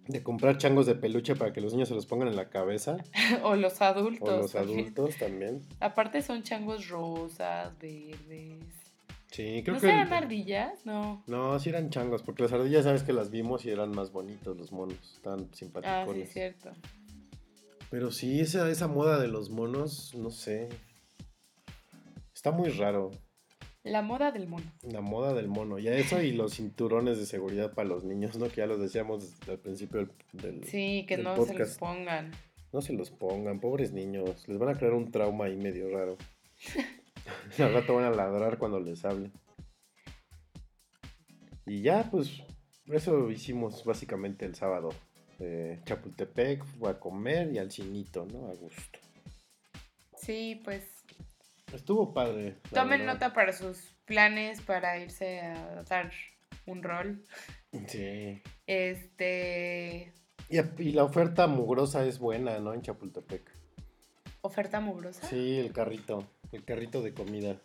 de 0.07 0.21
comprar 0.23 0.57
changos 0.57 0.85
de 0.85 0.95
peluche 0.95 1.35
para 1.35 1.51
que 1.53 1.61
los 1.61 1.73
niños 1.73 1.89
se 1.89 1.95
los 1.95 2.05
pongan 2.05 2.27
en 2.27 2.35
la 2.35 2.49
cabeza, 2.49 2.97
o 3.43 3.55
los 3.55 3.81
adultos. 3.81 4.29
o 4.29 4.37
los 4.37 4.55
adultos 4.55 5.15
también. 5.17 5.61
Aparte 5.79 6.21
son 6.21 6.43
changos 6.43 6.87
rosas, 6.89 7.77
verdes. 7.79 8.63
Sí, 9.31 9.61
creo 9.63 9.75
¿No 9.75 9.81
que... 9.81 9.87
serán 9.87 10.13
ardillas? 10.13 10.85
No. 10.85 11.23
No, 11.27 11.59
sí 11.59 11.69
eran 11.69 11.89
changos, 11.89 12.23
porque 12.23 12.43
las 12.43 12.53
ardillas 12.53 12.85
sabes 12.85 13.03
que 13.03 13.11
las 13.13 13.31
vimos 13.31 13.65
y 13.65 13.69
eran 13.71 13.91
más 13.91 14.11
bonitos 14.11 14.55
los 14.55 14.71
monos, 14.71 14.97
estaban 15.15 15.41
Ah, 15.41 15.47
sí, 15.51 15.57
simpáticos. 15.65 16.15
es 16.17 16.31
cierto. 16.31 16.71
Pero 17.89 18.11
sí, 18.11 18.39
esa, 18.39 18.69
esa 18.69 18.87
moda 18.87 19.19
de 19.19 19.27
los 19.27 19.49
monos, 19.49 20.13
no 20.15 20.29
sé. 20.31 20.69
Está 22.33 22.51
muy 22.51 22.69
raro, 22.69 23.11
La 23.85 24.01
moda 24.01 24.31
del 24.31 24.47
mono. 24.47 24.65
la 24.81 24.99
moda 25.01 25.33
del 25.33 25.47
mono. 25.47 25.77
Ya 25.79 25.93
eso 25.93 26.21
y 26.21 26.31
los 26.33 26.55
cinturones 26.55 27.17
de 27.19 27.25
seguridad 27.25 27.73
para 27.73 27.87
los 27.87 28.03
niños, 28.03 28.35
¿no? 28.37 28.47
Que 28.49 28.55
ya 28.57 28.65
los 28.67 28.79
decíamos 28.81 29.39
desde 29.39 29.53
el 29.53 29.59
principio 29.59 29.99
del... 29.99 30.11
del- 30.33 30.63
Sí, 30.65 31.05
que 31.07 31.17
del 31.17 31.23
no 31.25 31.45
se 31.45 31.53
los 31.53 31.77
pongan. 31.77 32.31
No 32.73 32.81
se 32.81 32.93
los 32.93 33.11
pongan, 33.11 33.59
pobres 33.59 33.91
niños. 33.93 34.47
Les 34.47 34.57
van 34.57 34.69
a 34.69 34.77
crear 34.77 34.93
un 34.93 35.11
trauma 35.11 35.45
ahí 35.45 35.55
medio 35.55 35.89
raro. 35.89 36.17
Al 37.59 37.73
rato 37.73 37.95
van 37.95 38.05
a 38.05 38.09
ladrar 38.11 38.57
cuando 38.57 38.79
les 38.79 39.05
hable. 39.05 39.31
Y 41.65 41.81
ya, 41.81 42.09
pues, 42.11 42.41
eso 42.87 43.29
hicimos 43.31 43.83
básicamente 43.83 44.45
el 44.45 44.55
sábado. 44.55 44.89
Eh, 45.39 45.79
Chapultepec, 45.85 46.63
fue 46.65 46.89
a 46.91 46.99
comer 46.99 47.51
y 47.53 47.57
al 47.57 47.71
cinito, 47.71 48.25
¿no? 48.25 48.47
A 48.47 48.53
gusto. 48.55 48.99
Sí, 50.17 50.61
pues 50.63 50.94
Estuvo 51.75 52.13
padre. 52.13 52.57
Tomen 52.73 52.99
verdad. 53.01 53.13
nota 53.13 53.33
para 53.33 53.51
sus 53.53 53.95
planes 54.05 54.61
para 54.61 54.97
irse 54.97 55.41
a 55.41 55.83
dar 55.83 56.11
un 56.65 56.81
rol. 56.83 57.23
Sí. 57.87 58.41
Este. 58.65 60.13
Y, 60.49 60.59
y 60.81 60.91
la 60.93 61.03
oferta 61.03 61.47
mugrosa 61.47 62.05
es 62.05 62.19
buena, 62.19 62.59
¿no? 62.59 62.73
En 62.73 62.81
Chapultepec. 62.81 63.51
Oferta 64.41 64.79
mugrosa. 64.79 65.27
Sí, 65.27 65.59
el 65.59 65.73
carrito. 65.73 66.25
El 66.51 66.63
carrito 66.63 67.01
de 67.01 67.13
comida. 67.13 67.59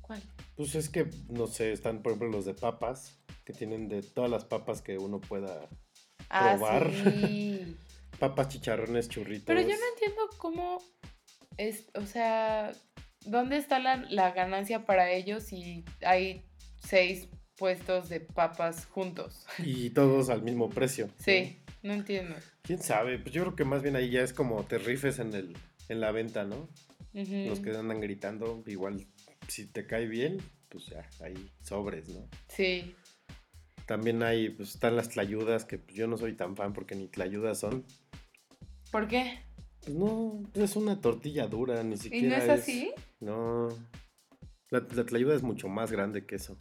¿Cuál? 0.00 0.22
Pues 0.56 0.74
es 0.74 0.88
que, 0.88 1.10
no 1.28 1.46
sé, 1.46 1.72
están 1.72 2.00
por 2.02 2.12
ejemplo 2.12 2.28
los 2.28 2.44
de 2.44 2.54
papas, 2.54 3.18
que 3.44 3.52
tienen 3.52 3.88
de 3.88 4.02
todas 4.02 4.30
las 4.30 4.44
papas 4.44 4.80
que 4.82 4.96
uno 4.98 5.20
pueda. 5.20 5.68
Ah, 6.30 6.54
Probar. 6.56 6.90
sí. 6.90 7.76
Papas, 8.18 8.48
chicharrones, 8.48 9.08
churritos. 9.08 9.44
Pero 9.46 9.60
yo 9.60 9.68
no 9.76 9.86
entiendo 9.94 10.22
cómo 10.38 10.78
es, 11.56 11.88
o 11.94 12.02
sea, 12.06 12.72
¿dónde 13.24 13.56
está 13.56 13.78
la, 13.78 13.96
la 14.10 14.32
ganancia 14.32 14.84
para 14.84 15.10
ellos 15.10 15.44
si 15.44 15.84
hay 16.04 16.44
seis 16.76 17.28
puestos 17.56 18.08
de 18.08 18.20
papas 18.20 18.86
juntos? 18.86 19.46
Y 19.58 19.90
todos 19.90 20.30
al 20.30 20.42
mismo 20.42 20.70
precio. 20.70 21.08
Sí, 21.18 21.60
no 21.82 21.92
entiendo. 21.92 22.34
¿Quién 22.62 22.80
sabe? 22.80 23.18
Pues 23.18 23.34
yo 23.34 23.42
creo 23.42 23.56
que 23.56 23.64
más 23.64 23.82
bien 23.82 23.96
ahí 23.96 24.10
ya 24.10 24.22
es 24.22 24.32
como 24.32 24.64
te 24.64 24.78
rifes 24.78 25.18
en, 25.18 25.34
el, 25.34 25.56
en 25.88 26.00
la 26.00 26.12
venta, 26.12 26.44
¿no? 26.44 26.68
Los 27.12 27.60
que 27.60 27.70
andan 27.70 28.00
gritando, 28.00 28.64
igual 28.66 29.06
si 29.46 29.66
te 29.66 29.86
cae 29.86 30.06
bien, 30.06 30.38
pues 30.68 30.86
ya, 30.86 31.08
ahí 31.22 31.52
sobres, 31.62 32.08
¿no? 32.08 32.28
Sí, 32.48 32.96
También 33.86 34.24
hay, 34.24 34.48
pues 34.48 34.70
están 34.70 34.96
las 34.96 35.10
tlayudas, 35.10 35.64
que 35.64 35.78
pues, 35.78 35.96
yo 35.96 36.08
no 36.08 36.16
soy 36.16 36.32
tan 36.32 36.56
fan 36.56 36.72
porque 36.72 36.96
ni 36.96 37.06
tlayudas 37.06 37.60
son. 37.60 37.84
¿por 38.90 39.06
qué? 39.06 39.38
Pues 39.84 39.96
no, 39.96 40.42
es 40.54 40.76
una 40.76 41.00
tortilla 41.00 41.46
dura, 41.46 41.82
ni 41.82 41.94
¿Y 41.94 41.98
siquiera 41.98 42.38
no 42.38 42.44
es 42.44 42.50
así? 42.50 42.92
No. 43.20 43.68
La, 44.70 44.84
la 44.94 45.04
tlayuda 45.04 45.34
es 45.34 45.42
mucho 45.42 45.68
más 45.68 45.92
grande 45.92 46.24
que 46.24 46.36
eso. 46.36 46.58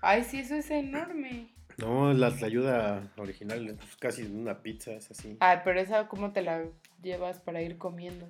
Ay, 0.00 0.22
sí, 0.24 0.38
eso 0.38 0.54
es 0.54 0.70
enorme. 0.70 1.52
No, 1.78 2.12
la 2.12 2.34
tlayuda 2.34 3.12
original 3.16 3.68
es 3.68 3.76
pues, 3.76 3.96
casi 3.96 4.22
una 4.22 4.62
pizza, 4.62 4.92
es 4.92 5.10
así. 5.10 5.36
Ay, 5.40 5.58
pero 5.64 5.80
esa, 5.80 6.08
¿cómo 6.08 6.32
te 6.32 6.42
la 6.42 6.64
llevas 7.02 7.40
para 7.40 7.62
ir 7.62 7.78
comiendo? 7.78 8.28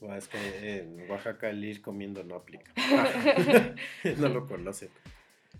Bueno, 0.00 0.16
es 0.16 0.28
que 0.28 0.78
en 0.78 1.10
Oaxaca 1.10 1.50
el 1.50 1.64
ir 1.64 1.80
comiendo 1.80 2.22
no 2.24 2.36
aplica. 2.36 2.72
no 4.18 4.28
lo 4.28 4.46
conocen. 4.46 4.90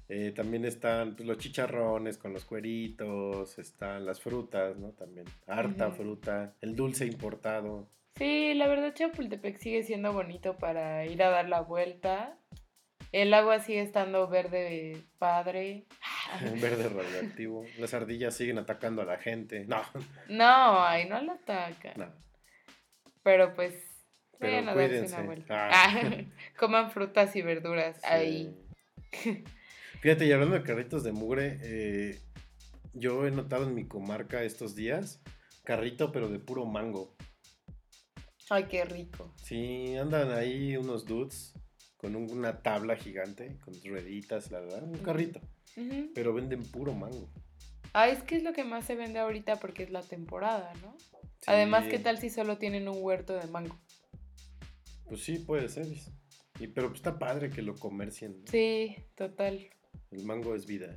Eh, 0.09 0.33
también 0.37 0.65
están 0.65 1.17
pues, 1.17 1.27
los 1.27 1.39
chicharrones 1.39 2.19
con 2.19 2.33
los 2.33 2.45
cueritos, 2.45 3.59
están 3.59 4.05
las 4.05 4.21
frutas, 4.21 4.77
¿no? 4.77 4.91
También 4.91 5.27
harta 5.47 5.91
fruta, 5.91 6.55
el 6.61 6.77
dulce 6.77 7.07
importado. 7.07 7.89
Sí, 8.17 8.55
la 8.55 8.69
verdad 8.69 8.95
Chapultepec 8.95 9.59
sigue 9.59 9.83
siendo 9.83 10.13
bonito 10.13 10.57
para 10.57 11.05
ir 11.07 11.23
a 11.23 11.31
dar 11.31 11.49
la 11.49 11.63
vuelta. 11.63 12.39
El 13.13 13.33
agua 13.33 13.61
sigue 13.61 13.81
estando 13.81 14.29
verde 14.29 14.97
padre. 15.19 15.87
verde 16.61 16.89
radioactivo. 16.89 17.65
Las 17.79 17.95
ardillas 17.95 18.35
siguen 18.35 18.59
atacando 18.59 19.03
a 19.03 19.05
la 19.05 19.19
gente. 19.19 19.65
No, 19.67 19.83
No, 20.29 20.85
ahí 20.85 21.09
no 21.09 21.21
la 21.23 21.35
atacan. 21.35 21.93
no. 21.97 22.25
Pero 23.23 23.55
pues, 23.55 23.75
Pero 24.39 24.53
vayan 24.53 24.69
a 24.69 24.75
darse 24.75 25.15
una 25.15 25.23
vuelta. 25.23 25.69
Ah. 25.71 25.71
Ah, 25.73 26.11
Coman 26.59 26.91
frutas 26.91 27.35
y 27.37 27.43
verduras 27.43 28.03
ahí. 28.05 28.55
Fíjate, 30.05 30.27
y 30.27 30.33
hablando 30.33 30.55
de 30.55 30.63
carritos 30.63 31.03
de 31.03 31.13
mugre, 31.13 31.59
eh, 31.63 32.21
yo 32.93 33.27
he 33.27 33.31
notado 33.31 33.65
en 33.67 33.75
mi 33.75 33.89
comarca 33.89 34.45
estos 34.45 34.75
días 34.75 35.23
carrito, 35.65 36.13
pero 36.13 36.29
de 36.29 36.39
puro 36.39 36.67
mango. 36.67 37.17
Ay, 38.51 38.65
qué 38.65 38.85
rico. 38.85 39.33
Sí, 39.43 39.97
andan 39.97 40.31
ahí 40.33 40.77
unos 40.77 41.07
dudes 41.07 41.55
con 41.97 42.17
un- 42.17 42.31
una 42.31 42.61
tabla 42.61 42.97
gigante, 42.97 43.57
con 43.65 43.73
rueditas, 43.83 44.51
la 44.51 44.61
verdad, 44.61 44.83
un 44.83 44.99
carrito, 44.99 45.41
pero 46.15 46.35
venden 46.35 46.65
puro 46.65 46.93
mango. 46.93 47.31
Ah, 47.95 48.09
es 48.11 48.23
que 48.23 48.37
es 48.37 48.43
lo 48.43 48.53
que 48.53 48.63
más 48.63 48.85
se 48.85 48.97
vende 48.97 49.21
ahorita 49.21 49.57
porque 49.59 49.85
es 49.85 49.91
la 49.91 50.03
temporada, 50.03 50.75
¿no? 50.83 50.99
Además, 51.47 51.87
¿qué 51.89 51.99
tal 51.99 52.19
si 52.19 52.29
solo 52.29 52.59
tienen 52.59 52.89
un 52.91 52.99
huerto 53.01 53.33
de 53.39 53.47
mango? 53.47 53.81
Pues 55.07 55.23
sí, 55.25 55.39
puede 55.39 55.71
ser. 55.71 55.87
Y, 56.61 56.67
pero 56.67 56.93
está 56.93 57.19
padre 57.19 57.49
que 57.49 57.63
lo 57.63 57.75
comercien. 57.75 58.43
¿no? 58.45 58.51
Sí, 58.51 58.97
total. 59.15 59.71
El 60.15 60.25
mango 60.25 60.55
es 60.55 60.67
vida. 60.67 60.97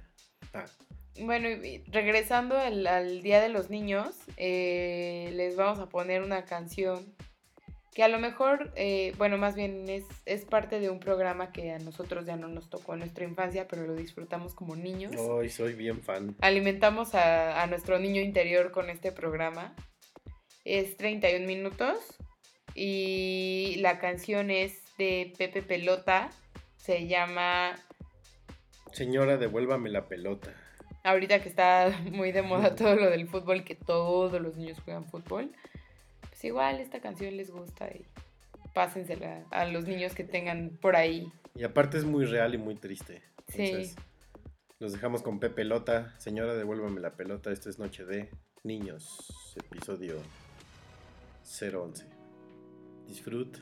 Ah, 0.53 0.65
Bueno, 1.19 1.49
y- 1.49 1.83
regresando 1.87 2.57
al, 2.57 2.85
al 2.85 3.21
Día 3.23 3.41
de 3.41 3.49
los 3.49 3.69
Niños, 3.71 4.15
eh, 4.37 5.31
les 5.33 5.55
vamos 5.55 5.79
a 5.79 5.89
poner 5.89 6.21
una 6.21 6.45
canción 6.45 7.15
que 7.95 8.03
a 8.03 8.07
lo 8.07 8.19
mejor, 8.19 8.71
eh, 8.75 9.13
bueno, 9.17 9.39
más 9.39 9.55
bien 9.55 9.89
es, 9.89 10.03
es 10.25 10.45
parte 10.45 10.79
de 10.79 10.91
un 10.91 10.99
programa 10.99 11.51
que 11.51 11.71
a 11.71 11.79
nosotros 11.79 12.27
ya 12.27 12.35
no 12.35 12.47
nos 12.47 12.69
tocó 12.69 12.93
en 12.93 12.99
nuestra 12.99 13.23
infancia, 13.25 13.67
pero 13.67 13.87
lo 13.87 13.95
disfrutamos 13.95 14.53
como 14.53 14.75
niños. 14.75 15.15
hoy 15.17 15.49
soy 15.49 15.73
bien 15.73 16.03
fan. 16.03 16.35
Alimentamos 16.41 17.15
a, 17.15 17.63
a 17.63 17.65
nuestro 17.65 17.97
niño 17.97 18.21
interior 18.21 18.71
con 18.71 18.91
este 18.91 19.11
programa. 19.11 19.75
Es 20.63 20.95
31 20.97 21.47
minutos 21.47 21.97
y 22.75 23.77
la 23.79 23.97
canción 23.97 24.51
es 24.51 24.83
de 24.99 25.33
Pepe 25.35 25.63
Pelota. 25.63 26.29
Se 26.77 27.07
llama 27.07 27.73
Señora, 28.97 29.37
devuélvame 29.37 29.91
la 29.91 30.07
pelota. 30.07 30.51
ahorita 31.03 31.39
que 31.39 31.49
está 31.49 31.91
muy 32.11 32.31
de 32.31 32.41
moda 32.41 32.75
todo 32.75 32.95
lo 32.95 33.11
del 33.11 33.27
fútbol, 33.27 33.63
que 33.63 33.75
todos 33.75 34.41
los 34.41 34.57
niños 34.57 34.79
juegan 34.83 35.05
fútbol, 35.05 35.51
pues 36.21 36.43
igual 36.43 36.79
esta 36.79 36.99
canción 36.99 37.37
les 37.37 37.51
gusta 37.51 37.87
y 37.89 38.07
pásensela 38.73 39.45
a 39.51 39.65
los 39.65 39.85
niños 39.85 40.15
que 40.15 40.23
tengan 40.23 40.79
por 40.81 40.95
ahí. 40.95 41.31
Y 41.53 41.63
aparte 41.63 41.99
es 41.99 42.05
muy 42.05 42.25
real 42.25 42.55
y 42.55 42.57
muy 42.57 42.73
triste. 42.73 43.21
Sí. 43.49 43.65
Entonces, 43.65 43.95
Los 44.79 44.93
dejamos 44.93 45.21
con 45.21 45.39
Pepe 45.39 45.57
Pelota. 45.57 46.15
Señora, 46.17 46.55
devuélvame 46.55 46.99
la 46.99 47.11
pelota. 47.11 47.51
Esta 47.51 47.69
es 47.69 47.77
Noche 47.77 48.03
de 48.03 48.31
Niños, 48.63 49.55
episodio 49.55 50.15
011. 51.43 52.03
Disfrut. 53.05 53.59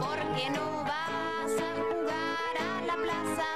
¿Por 0.02 0.20
qué 0.36 0.50
no 0.50 0.84
vas 0.84 1.54
a 1.58 1.70
jugar 1.80 2.54
a 2.60 2.86
la 2.86 2.96
plaza? 2.96 3.48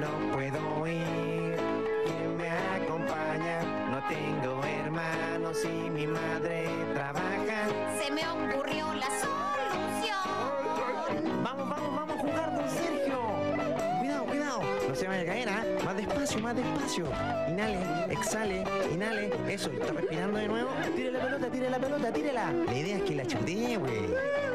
No 0.00 0.10
puedo 0.32 0.86
ir, 0.86 1.56
¿quién 2.04 2.36
me 2.36 2.48
acompaña? 2.50 3.56
No 3.90 3.98
tengo 4.08 4.52
hermanos 4.64 5.64
y 5.64 5.90
mi 5.90 6.06
madre 6.06 6.41
despacio. 16.92 17.06
Inhale, 17.48 17.78
exhale, 18.10 18.64
inhale. 18.92 19.30
Eso, 19.48 19.70
está 19.70 19.92
respirando 19.92 20.38
de 20.38 20.48
nuevo. 20.48 20.70
Tire 20.94 21.10
la 21.10 21.20
pelota, 21.20 21.50
tire 21.50 21.70
la 21.70 21.78
pelota, 21.78 22.12
tírela. 22.12 22.52
La 22.52 22.74
idea 22.74 22.96
es 22.96 23.02
que 23.02 23.14
la 23.14 23.26
chutee, 23.26 23.76
güey. 23.76 24.06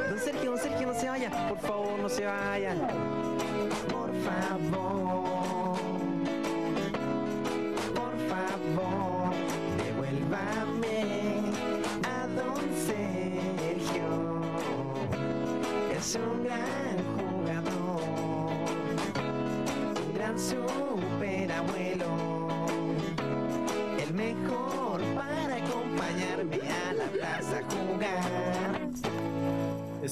Don 0.10 0.20
Sergio, 0.20 0.52
don 0.52 0.60
Sergio, 0.60 0.88
no 0.88 0.94
se 0.94 1.10
vaya. 1.10 1.48
Por 1.50 1.60
favor, 1.60 2.00
no 2.00 2.10
se 2.10 2.26
vaya. 2.26 2.76
Por 3.90 4.12
favor. 4.24 4.97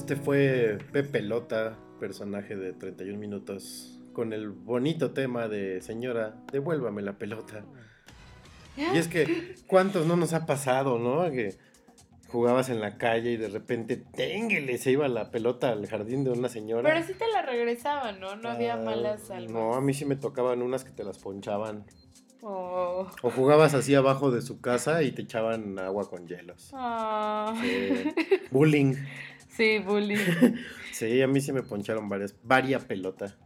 Este 0.06 0.22
fue 0.22 0.78
Pepe 0.92 1.20
Lota, 1.20 1.76
personaje 1.98 2.54
de 2.54 2.72
31 2.72 3.18
minutos, 3.18 3.98
con 4.12 4.32
el 4.32 4.50
bonito 4.50 5.10
tema 5.10 5.48
de 5.48 5.80
Señora, 5.80 6.36
devuélvame 6.52 7.02
la 7.02 7.18
pelota. 7.18 7.64
Y 8.76 8.96
es 8.96 9.08
que, 9.08 9.56
¿cuántos 9.66 10.06
no 10.06 10.14
nos 10.14 10.32
ha 10.32 10.46
pasado, 10.46 11.00
no? 11.00 11.28
Que 11.32 11.56
jugabas 12.28 12.68
en 12.68 12.80
la 12.80 12.98
calle 12.98 13.32
y 13.32 13.36
de 13.36 13.48
repente, 13.48 13.96
ténguele, 13.96 14.78
se 14.78 14.92
iba 14.92 15.08
la 15.08 15.32
pelota 15.32 15.70
al 15.70 15.84
jardín 15.88 16.22
de 16.22 16.30
una 16.30 16.48
señora. 16.48 16.88
Pero 16.88 17.04
sí 17.04 17.14
te 17.14 17.26
la 17.26 17.42
regresaban, 17.42 18.20
¿no? 18.20 18.36
No 18.36 18.50
había 18.50 18.74
Ah, 18.74 18.76
malas 18.76 19.28
almas. 19.32 19.50
No, 19.50 19.74
a 19.74 19.80
mí 19.80 19.92
sí 19.92 20.04
me 20.04 20.14
tocaban 20.14 20.62
unas 20.62 20.84
que 20.84 20.92
te 20.92 21.02
las 21.02 21.18
ponchaban. 21.18 21.84
Oh. 22.42 23.08
O 23.22 23.30
jugabas 23.30 23.74
así 23.74 23.96
abajo 23.96 24.30
de 24.30 24.40
su 24.40 24.60
casa 24.60 25.02
y 25.02 25.10
te 25.10 25.22
echaban 25.22 25.80
agua 25.80 26.08
con 26.08 26.28
hielos. 26.28 26.72
Sí. 27.60 28.12
Bullying. 28.52 28.94
Sí, 29.56 29.78
bullying. 29.78 30.16
Sí, 30.92 31.20
a 31.20 31.26
mí 31.26 31.42
sí 31.42 31.52
me 31.52 31.62
poncharon 31.62 32.08
varias, 32.08 32.34
varia 32.42 32.78
pelota. 32.78 33.36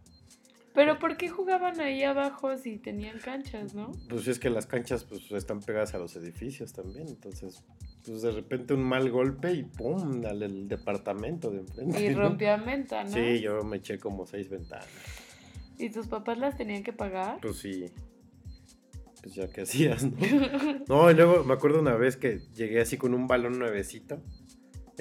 Pero 0.72 1.00
¿por 1.00 1.16
qué 1.16 1.28
jugaban 1.28 1.80
ahí 1.80 2.04
abajo 2.04 2.56
si 2.56 2.78
tenían 2.78 3.18
canchas, 3.18 3.74
no? 3.74 3.90
Pues 4.08 4.28
es 4.28 4.38
que 4.38 4.50
las 4.50 4.66
canchas 4.66 5.02
pues 5.02 5.32
están 5.32 5.60
pegadas 5.60 5.94
a 5.94 5.98
los 5.98 6.14
edificios 6.14 6.72
también, 6.72 7.08
entonces 7.08 7.64
pues 8.06 8.22
de 8.22 8.30
repente 8.30 8.74
un 8.74 8.84
mal 8.84 9.10
golpe 9.10 9.52
y 9.52 9.64
pum, 9.64 10.24
al 10.24 10.42
el 10.44 10.68
departamento 10.68 11.50
de 11.50 11.58
enfrente. 11.58 12.04
Y 12.04 12.14
venta, 12.64 13.02
¿no? 13.02 13.10
Sí, 13.10 13.40
yo 13.40 13.64
me 13.64 13.78
eché 13.78 13.98
como 13.98 14.26
seis 14.26 14.48
ventanas. 14.48 14.86
¿Y 15.76 15.90
tus 15.90 16.06
papás 16.06 16.38
las 16.38 16.56
tenían 16.56 16.84
que 16.84 16.92
pagar? 16.92 17.40
Pues 17.40 17.56
sí. 17.56 17.86
pues 19.22 19.34
ya 19.34 19.50
que 19.50 19.62
hacías, 19.62 20.04
¿no? 20.04 20.16
No, 20.88 21.10
y 21.10 21.14
luego 21.14 21.42
me 21.42 21.54
acuerdo 21.54 21.80
una 21.80 21.96
vez 21.96 22.16
que 22.16 22.42
llegué 22.54 22.80
así 22.80 22.96
con 22.96 23.12
un 23.12 23.26
balón 23.26 23.58
nuevecito. 23.58 24.22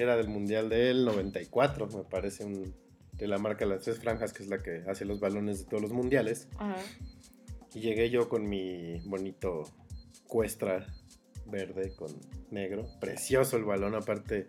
Era 0.00 0.16
del 0.16 0.28
Mundial 0.28 0.70
del 0.70 1.04
94, 1.04 1.86
me 1.88 2.04
parece, 2.04 2.46
un, 2.46 2.74
de 3.12 3.28
la 3.28 3.36
marca 3.36 3.66
Las 3.66 3.82
Tres 3.82 3.98
Franjas, 3.98 4.32
que 4.32 4.42
es 4.42 4.48
la 4.48 4.56
que 4.56 4.82
hace 4.88 5.04
los 5.04 5.20
balones 5.20 5.58
de 5.58 5.64
todos 5.66 5.82
los 5.82 5.92
mundiales. 5.92 6.48
Ajá. 6.56 6.76
Y 7.74 7.80
llegué 7.80 8.08
yo 8.08 8.30
con 8.30 8.48
mi 8.48 8.98
bonito 9.00 9.64
Cuestra 10.26 10.86
verde 11.44 11.94
con 11.96 12.08
negro. 12.50 12.88
Precioso 12.98 13.58
el 13.58 13.64
balón, 13.64 13.94
aparte 13.94 14.46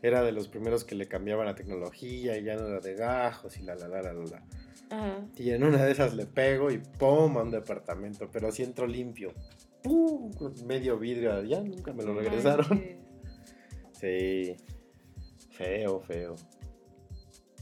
era 0.00 0.22
de 0.22 0.30
los 0.30 0.46
primeros 0.46 0.84
que 0.84 0.94
le 0.94 1.08
cambiaban 1.08 1.46
la 1.46 1.56
tecnología 1.56 2.38
y 2.38 2.44
ya 2.44 2.54
no 2.54 2.68
era 2.68 2.78
de 2.78 2.94
gajos 2.94 3.56
y 3.58 3.62
la 3.62 3.74
la 3.74 3.88
la 3.88 4.00
la 4.00 4.12
la. 4.12 4.24
la. 4.24 4.42
Ajá. 4.90 5.26
Y 5.36 5.50
en 5.50 5.64
una 5.64 5.84
de 5.84 5.90
esas 5.90 6.14
le 6.14 6.26
pego 6.26 6.70
y 6.70 6.78
¡pum! 6.78 7.36
a 7.36 7.42
un 7.42 7.50
departamento, 7.50 8.30
pero 8.30 8.46
así 8.46 8.62
entro 8.62 8.86
limpio. 8.86 9.32
¡Pum! 9.82 10.30
Medio 10.64 11.00
vidrio, 11.00 11.42
ya 11.42 11.60
nunca 11.62 11.92
me 11.92 12.04
lo 12.04 12.14
regresaron. 12.14 12.68
manches. 12.68 13.04
Sí, 13.98 14.56
feo, 15.56 16.00
feo. 16.00 16.36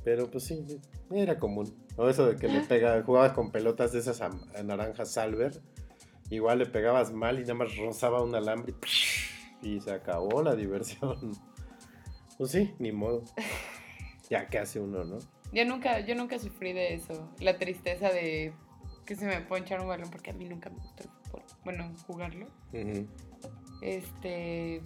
Pero 0.05 0.31
pues 0.31 0.45
sí, 0.45 0.81
era 1.11 1.39
común. 1.39 1.73
O 1.97 2.09
eso 2.09 2.27
de 2.27 2.37
que 2.37 2.49
le 2.49 2.61
pega, 2.63 3.03
jugabas 3.03 3.33
con 3.33 3.53
pelotas 3.53 3.93
de 3.93 4.01
esas 4.01 4.21
naranjas 4.65 5.13
Salver. 5.13 5.61
Igual 6.31 6.59
le 6.59 6.67
pegabas 6.67 7.13
mal 7.13 7.39
y 7.39 7.43
nada 7.43 7.55
más 7.55 7.77
rozaba 7.77 8.23
un 8.23 8.35
alambre 8.35 8.75
y, 9.63 9.69
y 9.69 9.81
se 9.81 9.93
acabó 9.93 10.43
la 10.43 10.55
diversión. 10.55 11.33
Pues 12.39 12.51
sí, 12.51 12.75
ni 12.79 12.93
modo. 12.93 13.23
Ya 14.31 14.49
que 14.49 14.59
hace 14.59 14.81
uno, 14.81 15.05
¿no? 15.05 15.19
Yo 15.53 15.67
nunca, 15.67 16.01
yo 16.01 16.15
nunca 16.15 16.39
sufrí 16.39 16.73
de 16.73 16.95
eso. 16.95 17.29
La 17.39 17.59
tristeza 17.59 18.09
de 18.09 18.55
que 19.05 19.15
se 19.15 19.27
me 19.27 19.41
ponchara 19.43 19.83
un 19.83 19.89
balón 19.89 20.11
porque 20.11 20.31
a 20.31 20.33
mí 20.33 20.47
nunca 20.47 20.71
me 20.71 20.77
gustó 20.77 21.03
el 21.03 21.11
fútbol. 21.11 21.43
Bueno, 21.65 21.93
jugarlo. 22.07 22.47
Este. 23.83 24.81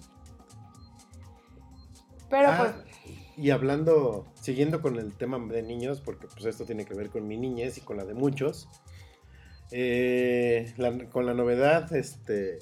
Pero 2.29 2.49
Ah, 2.51 2.75
pues. 3.05 3.15
y 3.37 3.51
hablando, 3.51 4.27
siguiendo 4.41 4.83
con 4.83 4.99
el 4.99 5.15
tema 5.15 5.39
de 5.39 5.63
niños, 5.63 6.01
porque 6.01 6.27
pues 6.27 6.45
esto 6.45 6.65
tiene 6.65 6.85
que 6.85 6.95
ver 6.95 7.11
con 7.11 7.27
mi 7.29 7.37
niñez 7.37 7.79
y 7.79 7.81
con 7.83 7.97
la 7.97 8.05
de 8.05 8.15
muchos. 8.15 8.69
eh, 9.73 10.73
la- 10.77 11.09
con 11.09 11.27
la 11.27 11.35
novedad, 11.35 11.93
este, 11.93 12.61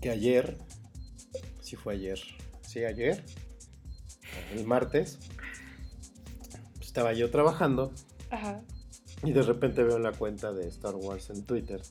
que 0.00 0.10
ayer, 0.10 0.58
sí 1.60 1.74
fue 1.74 1.94
ayer, 1.94 2.20
sí 2.62 2.84
ayer, 2.84 3.24
el 4.54 4.64
martes, 4.64 5.18
estaba 6.80 7.12
yo 7.14 7.30
trabajando 7.32 7.92
Ajá. 8.30 8.62
y 9.24 9.32
de 9.32 9.42
repente 9.42 9.82
veo 9.82 9.98
la 9.98 10.12
cuenta 10.12 10.52
de 10.52 10.68
Star 10.68 10.94
Wars 10.94 11.30
en 11.30 11.44
Twitter. 11.44 11.82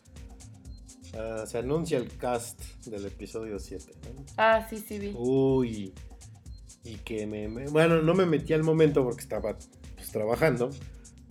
Ah, 1.18 1.45
se 1.45 1.57
anuncia 1.57 1.98
el 1.98 2.15
cast 2.18 2.61
del 2.85 3.06
episodio 3.06 3.60
7. 3.60 3.85
¿no? 4.15 4.26
Ah, 4.38 4.65
sí, 4.69 4.77
sí, 4.77 4.99
vi. 4.99 5.14
Uy. 5.18 5.94
Y 6.84 6.95
que 6.98 7.27
me, 7.27 7.48
me- 7.48 7.68
Bueno, 7.68 8.02
no 8.02 8.14
me 8.14 8.26
metí 8.26 8.53
al 8.53 8.64
momento 8.64 9.03
porque 9.03 9.22
estaba 9.22 9.57
pues, 9.95 10.11
trabajando. 10.11 10.69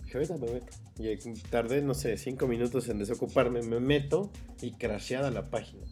Dije, 0.03 0.17
ahorita 0.17 0.37
me 0.37 0.51
meto. 0.51 0.67
Y 0.99 1.15
tardé, 1.49 1.81
no 1.81 1.93
sé, 1.93 2.17
cinco 2.17 2.47
minutos 2.47 2.87
en 2.89 2.99
desocuparme. 2.99 3.61
Me 3.61 3.79
meto 3.79 4.31
y 4.61 4.71
crasheada 4.71 5.31
la 5.31 5.49
página. 5.49 5.85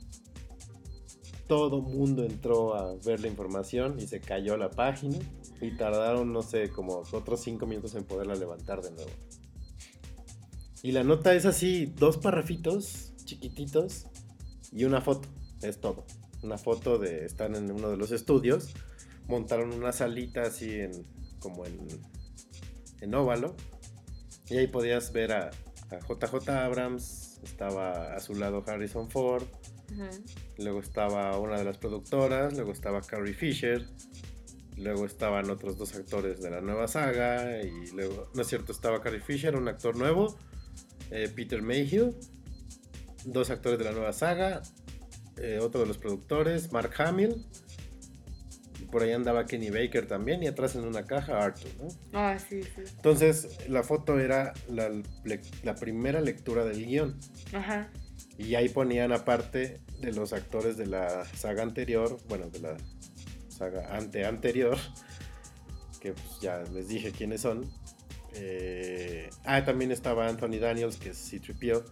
Todo 1.48 1.82
mundo 1.82 2.24
entró 2.24 2.74
a 2.76 2.96
ver 3.06 3.20
la 3.20 3.28
información 3.28 4.00
y 4.00 4.08
se 4.08 4.20
cayó 4.20 4.58
la 4.58 4.72
página. 4.72 5.18
Y 5.62 5.78
tardaron, 5.78 6.34
no 6.34 6.42
sé, 6.42 6.70
como 6.70 7.04
otros 7.12 7.42
cinco 7.42 7.66
minutos 7.68 7.94
en 7.96 8.04
poderla 8.04 8.36
levantar 8.36 8.82
de 8.82 8.92
nuevo. 8.92 9.12
Y 10.84 10.92
la 10.92 11.04
nota 11.04 11.34
es 11.34 11.46
así, 11.46 11.88
dos 11.98 12.18
parrafitos 12.18 13.05
chiquititos 13.26 14.08
y 14.72 14.86
una 14.86 15.02
foto. 15.02 15.28
Es 15.62 15.80
todo. 15.80 16.06
Una 16.44 16.58
foto 16.58 16.98
de 17.00 17.26
están 17.26 17.56
en 17.56 17.72
uno 17.72 17.90
de 17.90 17.98
los 17.98 18.12
estudios. 18.12 18.74
Montaron 19.28 19.74
una 19.74 19.92
salita 19.92 20.44
así 20.44 20.72
en 20.72 20.92
como 21.40 21.66
en, 21.66 21.88
en 23.02 23.16
óvalo. 23.16 23.56
Y 24.50 24.58
ahí 24.58 24.68
podías 24.68 25.12
ver 25.12 25.32
a, 25.34 25.50
a 25.92 26.00
JJ 26.00 26.50
Abrams. 26.50 27.40
Estaba 27.44 28.16
a 28.16 28.20
su 28.20 28.36
lado 28.36 28.64
Harrison 28.68 29.10
Ford. 29.10 29.44
Ajá. 29.94 30.10
Luego 30.58 30.80
estaba 30.80 31.38
una 31.40 31.58
de 31.58 31.64
las 31.64 31.78
productoras. 31.78 32.54
Luego 32.54 32.72
estaba 32.72 33.02
Carrie 33.02 33.34
Fisher. 33.34 33.88
Luego 34.78 35.06
estaban 35.06 35.50
otros 35.50 35.78
dos 35.78 35.96
actores 35.96 36.42
de 36.42 36.50
la 36.52 36.62
nueva 36.62 36.88
saga. 36.88 37.62
Y 37.64 37.92
luego, 37.92 38.30
no 38.34 38.42
es 38.42 38.48
cierto, 38.48 38.72
estaba 38.72 39.02
Carrie 39.02 39.22
Fisher, 39.22 39.56
un 39.56 39.68
actor 39.68 39.96
nuevo. 39.96 40.36
eh, 41.12 41.32
Peter 41.34 41.62
Mayhew. 41.62 42.14
Dos 43.26 43.50
actores 43.50 43.80
de 43.80 43.86
la 43.86 43.92
nueva 43.92 44.14
saga. 44.14 44.62
eh, 45.38 45.60
otro 45.62 45.82
de 45.82 45.88
los 45.88 45.98
productores, 45.98 46.72
Mark 46.72 46.94
Hamill. 46.98 47.46
Y 48.80 48.86
por 48.86 49.04
ahí 49.04 49.12
andaba 49.12 49.46
Kenny 49.46 49.70
Baker 49.70 50.08
también. 50.08 50.44
Y 50.44 50.48
atrás 50.48 50.76
en 50.76 50.86
una 50.86 51.06
caja, 51.06 51.44
Arthur. 51.44 51.72
¿no? 51.82 51.88
Ah, 52.14 52.38
sí, 52.40 52.64
sí. 52.64 52.84
Entonces, 52.96 53.68
la 53.68 53.84
foto 53.84 54.20
era 54.20 54.54
la, 54.70 55.76
primera 55.76 56.22
lectura 56.22 56.64
del 56.66 56.86
guion. 56.86 57.18
Ajá. 57.54 57.90
Y 58.38 58.56
ahí 58.56 58.70
ponían 58.70 59.12
aparte 59.12 59.82
de 60.02 60.12
los 60.14 60.34
actores 60.34 60.78
de 60.78 60.88
la 60.88 61.26
saga 61.26 61.64
anterior, 61.64 62.18
bueno, 62.28 62.50
de 62.50 62.60
la 62.60 62.78
saga 63.48 63.96
ante 63.96 64.26
anterior, 64.26 64.78
que 66.02 66.12
pues 66.12 66.42
ya 66.42 66.64
les 66.74 66.90
dije 66.90 67.12
quiénes 67.12 67.42
son. 67.42 67.70
Eh, 68.34 69.30
ah, 69.46 69.64
también 69.64 69.92
estaba 69.92 70.28
Anthony 70.28 70.60
Daniels, 70.60 70.98
que 70.98 71.10
es 71.10 71.18
C-3PO. 71.18 71.84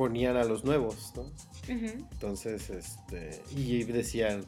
Ponían 0.00 0.38
a 0.38 0.44
los 0.44 0.64
nuevos, 0.64 1.12
¿no? 1.14 1.24
Ujú. 1.24 2.06
Entonces, 2.10 2.70
este, 2.70 3.42
y 3.54 3.84
decían, 3.84 4.46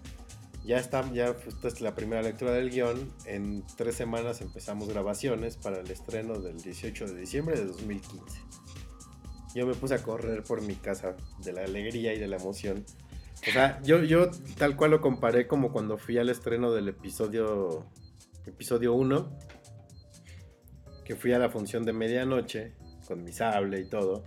ya 0.64 0.78
está, 0.78 1.12
ya 1.12 1.36
esta 1.46 1.68
es 1.68 1.82
la 1.82 1.94
primera 1.94 2.22
lectura 2.22 2.52
del 2.52 2.70
guion, 2.70 3.12
en 3.26 3.62
tres 3.76 3.96
semanas 3.96 4.40
empezamos 4.40 4.88
grabaciones 4.88 5.58
para 5.58 5.80
el 5.80 5.90
estreno 5.90 6.38
del 6.38 6.62
18 6.62 7.04
de 7.04 7.20
diciembre 7.20 7.54
de 7.60 7.66
2015. 7.66 8.40
Yo 9.54 9.66
me 9.66 9.74
puse 9.74 9.94
a 9.94 10.02
correr 10.02 10.42
por 10.42 10.62
mi 10.62 10.74
casa 10.74 11.18
de 11.44 11.52
la 11.52 11.64
alegría 11.64 12.14
y 12.14 12.18
de 12.18 12.28
la 12.28 12.36
emoción. 12.36 12.86
O 13.46 13.52
sea, 13.52 13.78
yo, 13.82 14.02
yo 14.04 14.30
tal 14.56 14.74
cual 14.74 14.92
lo 14.92 15.02
comparé 15.02 15.46
como 15.46 15.70
cuando 15.70 15.98
fui 15.98 16.16
al 16.16 16.30
estreno 16.30 16.72
del 16.72 16.88
episodio, 16.88 17.84
episodio 18.46 18.94
1, 18.94 19.38
que 21.04 21.14
fui 21.14 21.34
a 21.34 21.38
la 21.38 21.50
función 21.50 21.84
de 21.84 21.92
medianoche 21.92 22.72
con 23.06 23.22
mi 23.22 23.32
sable 23.34 23.80
y 23.80 23.84
todo, 23.84 24.24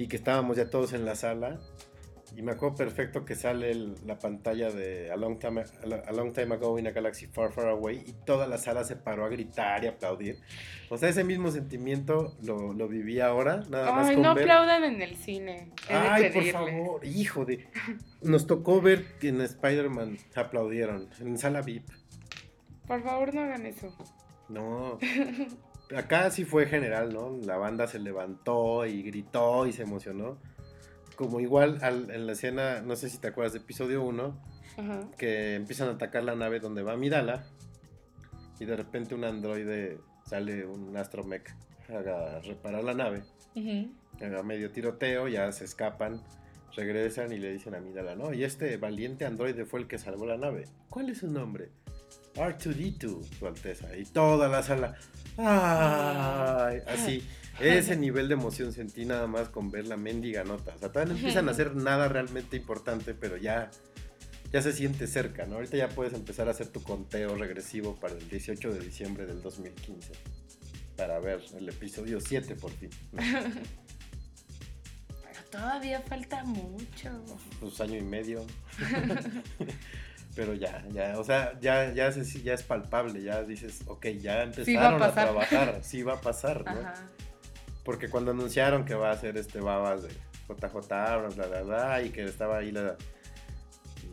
y 0.00 0.08
que 0.08 0.16
estábamos 0.16 0.56
ya 0.56 0.70
todos 0.70 0.92
en 0.94 1.04
la 1.04 1.14
sala 1.14 1.58
y 2.36 2.42
me 2.42 2.52
acuerdo 2.52 2.76
perfecto 2.76 3.24
que 3.24 3.34
sale 3.34 3.70
el- 3.72 3.96
la 4.06 4.18
pantalla 4.18 4.70
de 4.70 5.10
a 5.10 5.16
long, 5.16 5.38
time, 5.38 5.62
a 5.62 5.86
Lo- 5.86 6.02
A 6.06 6.12
Long 6.12 6.32
Time 6.32 6.54
Ago 6.54 6.78
in 6.78 6.86
a 6.86 6.92
Galaxy 6.92 7.26
Far 7.26 7.52
Far 7.52 7.68
Away 7.68 8.04
y 8.06 8.12
toda 8.24 8.46
la 8.46 8.56
sala 8.56 8.84
se 8.84 8.94
paró 8.96 9.24
a 9.26 9.28
gritar 9.28 9.82
y 9.84 9.88
aplaudir. 9.88 10.38
O 10.90 10.96
sea, 10.96 11.08
ese 11.08 11.24
mismo 11.24 11.50
sentimiento 11.50 12.36
lo, 12.42 12.72
lo 12.72 12.88
viví 12.88 13.20
ahora, 13.20 13.62
nada 13.68 13.92
más 13.92 14.08
Ay, 14.08 14.14
con 14.14 14.22
no 14.22 14.34
ver... 14.34 14.44
aplaudan 14.44 14.84
en 14.84 15.02
el 15.02 15.16
cine. 15.16 15.70
Ay, 15.90 16.30
por 16.30 16.44
favor, 16.44 17.04
hijo 17.04 17.44
de... 17.44 17.68
Nos 18.22 18.46
tocó 18.46 18.80
ver 18.80 19.18
que 19.18 19.28
en 19.28 19.40
Spider-Man 19.42 20.16
aplaudieron, 20.34 21.08
en 21.20 21.36
sala 21.36 21.60
VIP. 21.62 21.90
Por 22.86 23.02
favor, 23.02 23.34
no 23.34 23.42
hagan 23.42 23.66
eso. 23.66 23.92
No. 24.48 24.98
Acá 25.96 26.30
sí 26.30 26.44
fue 26.44 26.66
general, 26.66 27.12
¿no? 27.12 27.36
La 27.44 27.56
banda 27.56 27.86
se 27.86 27.98
levantó 27.98 28.86
y 28.86 29.02
gritó 29.02 29.66
y 29.66 29.72
se 29.72 29.82
emocionó. 29.82 30.38
Como 31.16 31.40
igual 31.40 31.78
al- 31.82 32.10
en 32.10 32.26
la 32.26 32.32
escena, 32.32 32.80
no 32.80 32.96
sé 32.96 33.10
si 33.10 33.18
te 33.18 33.28
acuerdas 33.28 33.52
de 33.52 33.58
episodio 33.58 34.02
1, 34.04 34.40
Ajá. 34.78 35.00
que 35.18 35.54
empiezan 35.56 35.88
a 35.88 35.92
atacar 35.92 36.22
la 36.24 36.34
nave 36.36 36.60
donde 36.60 36.82
va 36.82 36.96
Midala 36.96 37.44
y 38.58 38.64
de 38.64 38.76
repente 38.76 39.14
un 39.14 39.24
androide 39.24 39.98
sale 40.24 40.64
un 40.64 40.96
astromech 40.96 41.50
a 41.88 42.38
reparar 42.40 42.84
la 42.84 42.94
nave, 42.94 43.22
Ujú. 43.56 43.90
a 44.38 44.42
medio 44.44 44.70
tiroteo, 44.70 45.26
ya 45.28 45.50
se 45.50 45.64
escapan, 45.64 46.22
regresan 46.76 47.32
y 47.32 47.38
le 47.38 47.52
dicen 47.52 47.74
a 47.74 47.80
Midala, 47.80 48.14
no, 48.14 48.32
y 48.32 48.44
este 48.44 48.76
valiente 48.76 49.24
androide 49.26 49.64
fue 49.64 49.80
el 49.80 49.88
que 49.88 49.98
salvó 49.98 50.24
la 50.24 50.36
nave. 50.36 50.66
¿Cuál 50.88 51.10
es 51.10 51.18
su 51.18 51.28
nombre? 51.28 51.70
R2D2, 52.36 53.24
Su 53.38 53.46
Alteza. 53.48 53.94
Y 53.96 54.04
toda 54.04 54.48
la 54.48 54.62
sala. 54.62 54.94
¡Ay! 55.46 56.80
Así. 56.86 57.22
Ese 57.60 57.96
nivel 57.96 58.28
de 58.28 58.34
emoción 58.34 58.72
sentí 58.72 59.04
nada 59.04 59.26
más 59.26 59.50
con 59.50 59.70
ver 59.70 59.86
la 59.86 59.98
mendiga 59.98 60.44
nota. 60.44 60.74
O 60.74 60.78
sea, 60.78 60.88
todavía 60.90 61.12
no 61.12 61.18
empiezan 61.18 61.48
a 61.48 61.52
hacer 61.52 61.76
nada 61.76 62.08
realmente 62.08 62.56
importante, 62.56 63.12
pero 63.12 63.36
ya, 63.36 63.70
ya 64.50 64.62
se 64.62 64.72
siente 64.72 65.06
cerca, 65.06 65.44
¿no? 65.44 65.56
Ahorita 65.56 65.76
ya 65.76 65.90
puedes 65.90 66.14
empezar 66.14 66.48
a 66.48 66.52
hacer 66.52 66.68
tu 66.68 66.82
conteo 66.82 67.36
regresivo 67.36 67.96
para 67.96 68.14
el 68.14 68.28
18 68.30 68.72
de 68.72 68.80
diciembre 68.80 69.26
del 69.26 69.42
2015. 69.42 70.12
Para 70.96 71.18
ver 71.20 71.42
el 71.56 71.68
episodio 71.68 72.18
7 72.18 72.54
por 72.54 72.70
fin. 72.70 72.88
¿no? 73.12 73.22
Pero 75.22 75.44
todavía 75.50 76.00
falta 76.00 76.42
mucho. 76.44 77.10
Pues 77.60 77.78
año 77.82 77.98
y 77.98 78.02
medio. 78.02 78.46
Pero 80.36 80.54
ya, 80.54 80.84
ya, 80.92 81.18
o 81.18 81.24
sea, 81.24 81.58
ya, 81.60 81.92
ya, 81.92 82.12
se- 82.12 82.42
ya 82.42 82.54
es 82.54 82.62
palpable, 82.62 83.20
ya 83.22 83.42
dices, 83.42 83.80
ok, 83.86 84.06
ya 84.20 84.42
empezaron 84.44 85.02
a, 85.02 85.12
trabajar, 85.12 85.80
sí 85.82 86.02
va 86.02 86.14
a 86.14 86.20
pasar, 86.20 86.64
¿no? 86.64 86.70
Ajá. 86.80 86.94
Porque 87.84 88.08
cuando 88.08 88.30
anunciaron 88.30 88.84
que 88.84 88.94
va 88.94 89.10
a 89.10 89.16
ser 89.16 89.36
este 89.36 89.60
babas 89.60 90.02
de 90.04 90.08
JJ 90.48 90.92
Abrams, 90.92 91.36
bla, 91.36 91.46
bla, 91.48 91.62
bla, 91.62 92.02
y 92.02 92.10
que 92.10 92.24
estaba 92.24 92.58
ahí 92.58 92.70
la, 92.70 92.96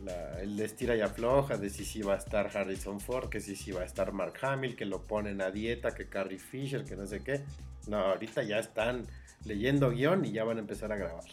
la- 0.04 0.40
el 0.40 0.58
estira 0.58 0.96
y 0.96 1.02
afloja, 1.02 1.56
de 1.56 1.70
si 1.70 1.84
sí 1.84 2.02
va 2.02 2.14
a 2.14 2.18
estar 2.18 2.50
Harrison 2.56 2.98
Ford, 3.00 3.28
que 3.28 3.40
si 3.40 3.54
sí 3.54 3.70
va 3.70 3.82
a 3.82 3.84
estar 3.84 4.12
Mark 4.12 4.34
Hamill, 4.42 4.74
que 4.74 4.86
lo 4.86 5.02
ponen 5.02 5.40
a 5.40 5.50
dieta, 5.52 5.94
que 5.94 6.08
Carrie 6.08 6.38
Fisher, 6.38 6.84
que 6.84 6.96
no 6.96 7.06
sé 7.06 7.20
qué. 7.22 7.42
No, 7.86 7.98
ahorita 7.98 8.42
ya 8.42 8.58
están 8.58 9.06
leyendo 9.44 9.90
guion 9.90 10.24
y 10.24 10.32
ya 10.32 10.42
van 10.44 10.56
a 10.56 10.60
empezar 10.60 10.90
a 10.92 10.96
grabar. 10.96 11.24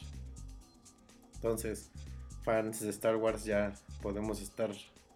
Entonces, 1.36 1.92
fans 2.46 2.80
de 2.80 2.90
Star 2.92 3.18
Wars 3.18 3.44
ya 3.44 3.74
podemos 4.02 4.42
estar 4.42 4.70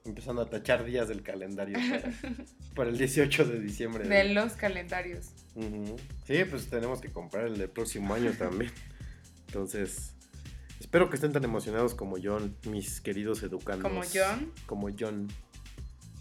empezando 0.03 0.41
a 0.41 0.49
tachar 0.49 0.83
días 0.83 1.07
del 1.07 1.21
calendario 1.21 1.77
para, 1.77 2.11
para 2.75 2.89
el 2.89 2.97
18 2.97 3.45
de 3.45 3.59
diciembre. 3.59 4.07
De 4.07 4.33
los 4.33 4.53
calendarios. 4.53 5.29
Sí, 6.25 6.43
pues 6.49 6.67
tenemos 6.67 6.99
que 6.99 7.09
comprar 7.09 7.45
el 7.45 7.57
del 7.57 7.69
próximo 7.69 8.13
año 8.13 8.31
también. 8.33 8.71
Entonces, 9.47 10.13
espero 10.79 11.09
que 11.09 11.15
estén 11.15 11.31
tan 11.31 11.43
emocionados 11.43 11.95
como 11.95 12.17
John, 12.21 12.55
mis 12.67 13.01
queridos 13.01 13.43
educandos. 13.43 13.89
Como 13.89 14.03
John. 14.03 14.51
Como 14.65 14.89
John. 14.97 15.27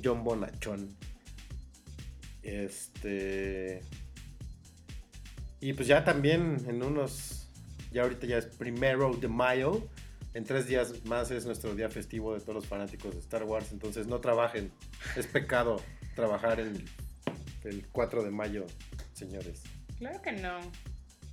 John 0.03 0.25
Bonachón. 0.25 0.95
Este. 2.43 3.83
Y 5.61 5.73
pues 5.73 5.89
ya 5.89 6.05
también 6.05 6.59
en 6.69 6.83
unos. 6.83 7.49
Ya 7.93 8.03
ahorita 8.03 8.27
ya 8.27 8.39
es 8.39 8.47
primero 8.47 9.13
de 9.15 9.29
mayo. 9.29 9.89
En 10.35 10.45
tres 10.45 10.67
días 10.67 11.05
más 11.05 11.31
es 11.31 11.47
nuestro 11.47 11.75
día 11.75 11.89
festivo 11.91 12.35
de 12.35 12.41
todos 12.41 12.55
los 12.55 12.67
fanáticos 12.67 13.15
de 13.15 13.21
Star 13.21 13.45
Wars. 13.45 13.73
Entonces 13.73 14.07
no 14.07 14.21
trabajen. 14.21 14.71
Es 15.17 15.27
pecado 15.27 15.81
trabajar 16.15 16.61
en 16.61 16.85
el 17.65 17.87
4 17.89 18.23
de 18.23 18.31
mayo, 18.31 18.67
señores. 19.15 19.63
Claro 19.99 20.21
que 20.23 20.33
no. 20.33 20.59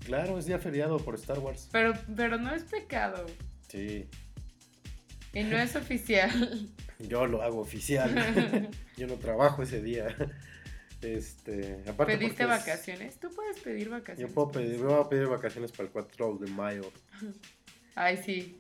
Claro, 0.06 0.38
es 0.40 0.46
día 0.46 0.60
feriado 0.60 0.98
por 0.98 1.16
Star 1.16 1.40
Wars. 1.40 1.70
Pero, 1.72 1.94
pero 2.16 2.38
no 2.38 2.54
es 2.54 2.64
pecado. 2.64 3.26
Sí, 3.68 4.08
Y 5.34 5.44
no 5.44 5.58
es 5.58 5.76
oficial. 5.76 6.70
yo 7.00 7.26
lo 7.28 7.42
hago 7.42 7.60
oficial. 7.60 8.70
yo 8.98 9.08
no 9.08 9.16
trabajo 9.16 9.64
ese 9.64 9.82
día. 9.82 10.08
Este, 11.02 11.84
aparte 11.88 12.18
¿Pediste 12.18 12.44
es- 12.44 12.50
vacaciones? 12.50 13.20
Tú 13.20 13.30
puedes 13.36 13.60
pedir 13.60 13.90
vacaciones. 13.90 14.30
Yo 14.30 14.34
puedo 14.34 14.52
pedir, 14.52 14.80
voy 14.82 14.94
a 15.00 15.10
pedir 15.10 15.28
vacaciones 15.28 15.72
para 15.72 15.84
el 15.84 15.90
4 15.92 16.38
de 16.40 16.48
mayo. 16.52 16.92
Ay, 17.96 18.18
sí. 18.26 18.60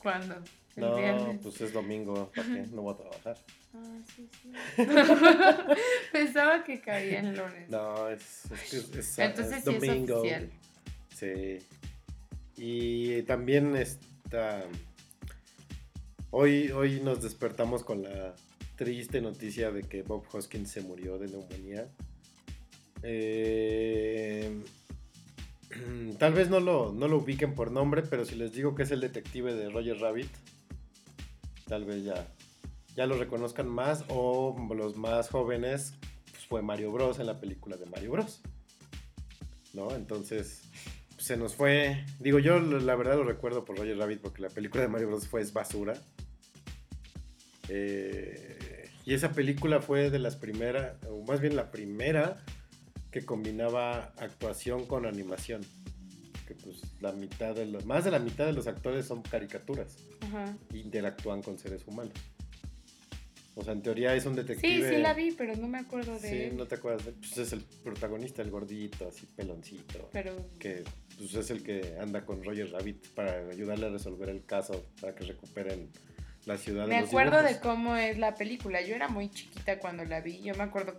¿Cuándo? 0.00 0.34
El 0.76 0.82
No, 0.82 0.96
viernes. 0.96 1.38
pues 1.42 1.60
es 1.60 1.72
domingo, 1.72 2.30
¿para 2.34 2.46
qué? 2.48 2.66
No 2.72 2.82
voy 2.82 2.94
a 2.94 2.96
trabajar. 2.96 3.36
Ah, 3.72 3.98
sí, 4.16 4.28
sí. 4.42 4.50
Pensaba 6.12 6.64
que 6.64 6.80
caía 6.80 7.20
en 7.20 7.36
lunes. 7.36 7.68
No, 7.70 8.08
es, 8.08 8.46
es, 8.50 8.60
que 8.68 8.76
es- 8.78 8.94
es- 8.96 9.18
Entonces 9.20 9.58
es 9.58 9.64
sí 9.64 9.70
es 9.70 9.80
domingo. 9.80 10.18
oficial. 10.18 10.50
Sí. 11.16 11.58
Y 12.56 13.22
también 13.22 13.76
está. 13.76 14.64
Hoy, 16.32 16.72
hoy 16.72 17.00
nos 17.00 17.22
despertamos 17.22 17.84
con 17.84 18.02
la 18.02 18.34
triste 18.74 19.20
noticia 19.20 19.70
de 19.70 19.82
que 19.84 20.02
Bob 20.02 20.24
Hoskins 20.32 20.68
se 20.70 20.80
murió 20.80 21.16
de 21.18 21.28
neumonía. 21.28 21.86
Eh, 23.04 24.50
tal 26.18 26.32
vez 26.32 26.50
no 26.50 26.60
lo, 26.60 26.92
no 26.92 27.08
lo 27.08 27.18
ubiquen 27.18 27.54
por 27.54 27.70
nombre, 27.70 28.02
pero 28.02 28.24
si 28.24 28.34
les 28.34 28.52
digo 28.52 28.74
que 28.74 28.82
es 28.82 28.90
el 28.90 29.00
detective 29.00 29.54
de 29.54 29.70
Roger 29.70 29.98
Rabbit, 29.98 30.30
tal 31.66 31.84
vez 31.84 32.04
ya, 32.04 32.26
ya 32.96 33.06
lo 33.06 33.16
reconozcan 33.16 33.68
más. 33.68 34.04
O 34.08 34.56
los 34.74 34.96
más 34.96 35.28
jóvenes, 35.28 35.94
pues 36.30 36.46
fue 36.46 36.62
Mario 36.62 36.92
Bros. 36.92 37.18
en 37.18 37.26
la 37.26 37.40
película 37.40 37.76
de 37.76 37.86
Mario 37.86 38.12
Bros. 38.12 38.40
¿No? 39.72 39.94
Entonces, 39.94 40.62
se 41.18 41.36
nos 41.36 41.54
fue. 41.54 42.04
Digo, 42.18 42.38
yo 42.38 42.58
la 42.58 42.96
verdad 42.96 43.16
lo 43.16 43.24
recuerdo 43.24 43.64
por 43.64 43.78
Roger 43.78 43.96
Rabbit 43.96 44.20
porque 44.20 44.42
la 44.42 44.48
película 44.48 44.82
de 44.82 44.88
Mario 44.88 45.08
Bros. 45.08 45.28
fue 45.28 45.44
basura. 45.52 45.94
Eh, 47.68 48.90
y 49.06 49.14
esa 49.14 49.32
película 49.32 49.80
fue 49.80 50.10
de 50.10 50.18
las 50.18 50.34
primeras, 50.36 50.96
o 51.08 51.22
más 51.22 51.40
bien 51.40 51.54
la 51.54 51.70
primera 51.70 52.44
que 53.10 53.24
combinaba 53.24 54.12
actuación 54.18 54.86
con 54.86 55.06
animación. 55.06 55.62
Que 56.46 56.54
pues 56.54 56.80
la 57.00 57.12
mitad 57.12 57.54
de 57.54 57.66
los, 57.66 57.84
más 57.86 58.04
de 58.04 58.10
la 58.10 58.18
mitad 58.18 58.44
de 58.46 58.52
los 58.52 58.66
actores 58.66 59.06
son 59.06 59.22
caricaturas, 59.22 59.96
Ajá. 60.20 60.56
interactúan 60.74 61.42
con 61.42 61.58
seres 61.58 61.86
humanos. 61.86 62.12
O 63.56 63.64
sea, 63.64 63.72
en 63.72 63.82
teoría 63.82 64.14
es 64.14 64.24
un 64.26 64.34
Sí, 64.34 64.40
detective. 64.42 64.88
sí 64.96 65.02
la 65.02 65.12
vi, 65.12 65.32
pero 65.32 65.54
no 65.56 65.66
me 65.68 65.78
acuerdo 65.78 66.18
de 66.18 66.28
Sí, 66.28 66.36
él. 66.42 66.56
no 66.56 66.66
te 66.66 66.76
acuerdas. 66.76 67.04
de- 67.04 67.12
Pues 67.12 67.36
es 67.36 67.52
el 67.52 67.60
protagonista, 67.84 68.42
el 68.42 68.50
gordito, 68.50 69.08
así 69.08 69.26
peloncito. 69.36 70.08
Pero 70.12 70.34
Que 70.58 70.82
pues, 71.18 71.34
es 71.34 71.50
el 71.50 71.62
que 71.62 71.96
anda 72.00 72.24
con 72.24 72.42
Roger 72.42 72.70
Rabbit 72.70 73.08
para 73.08 73.48
ayudarle 73.48 73.86
a 73.86 73.90
resolver 73.90 74.28
el 74.30 74.44
caso, 74.44 74.86
para 75.00 75.14
que 75.14 75.24
recuperen 75.24 75.90
la 76.46 76.56
ciudad. 76.56 76.86
me 76.86 76.94
de 76.94 77.00
los 77.02 77.10
acuerdo 77.10 77.42
de 77.42 77.48
dibujos. 77.48 77.62
cómo 77.68 77.96
es 77.96 78.18
la 78.18 78.34
película. 78.34 78.80
Yo 78.82 78.94
era 78.94 79.08
muy 79.08 79.28
chiquita 79.30 79.78
cuando 79.78 80.04
la 80.04 80.20
vi. 80.20 80.40
Yo 80.40 80.54
me 80.54 80.62
acuerdo 80.62 80.96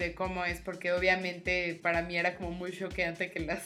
de 0.00 0.14
cómo 0.14 0.44
es, 0.44 0.60
porque 0.60 0.92
obviamente 0.92 1.78
para 1.80 2.02
mí 2.02 2.16
era 2.16 2.34
como 2.36 2.50
muy 2.50 2.72
choqueante 2.72 3.30
que 3.30 3.40
las 3.40 3.62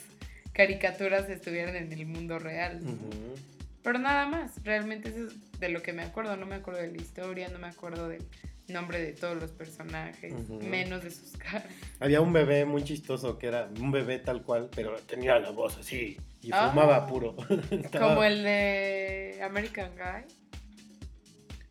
caricaturas 0.53 1.29
estuvieran 1.31 1.77
en 1.77 1.93
el 1.93 2.07
mundo 2.07 2.39
real. 2.39 2.85
¿no? 2.85 2.91
Ujú. 2.93 3.35
Pero 3.83 3.99
nada 3.99 4.27
más, 4.27 4.63
realmente 4.65 5.09
eso 5.11 5.27
es 5.29 5.61
de 5.61 5.69
lo 5.69 5.83
que 5.83 5.93
me 5.93 6.03
acuerdo. 6.03 6.37
No 6.37 6.47
me 6.47 6.55
acuerdo 6.57 6.81
de 6.81 6.91
la 6.93 6.97
historia, 7.03 7.49
no 7.49 7.59
me 7.59 7.67
acuerdo 7.69 8.09
del 8.09 8.23
nombre 8.69 8.99
de 9.03 9.13
todos 9.13 9.37
los 9.41 9.51
personajes, 9.51 10.33
menos 10.49 11.03
de 11.05 11.11
sus 11.11 11.33
caras. 11.37 11.67
Había 12.01 12.21
un 12.23 12.33
bebé 12.33 12.65
muy 12.65 12.83
chistoso 12.83 13.39
que 13.39 13.49
era 13.49 13.69
un 13.79 13.91
bebé 13.91 14.19
tal 14.19 14.43
cual, 14.43 14.71
pero 14.75 14.97
tenía 15.01 15.39
la 15.39 15.51
voz 15.51 15.77
así 15.77 16.17
y 16.41 16.51
Ah. 16.53 16.71
fumaba 16.71 17.07
puro. 17.07 17.37
Estaba- 17.71 18.09
Como 18.09 18.25
el 18.25 18.43
de 18.43 19.39
American 19.43 19.91
Guy. 19.97 20.25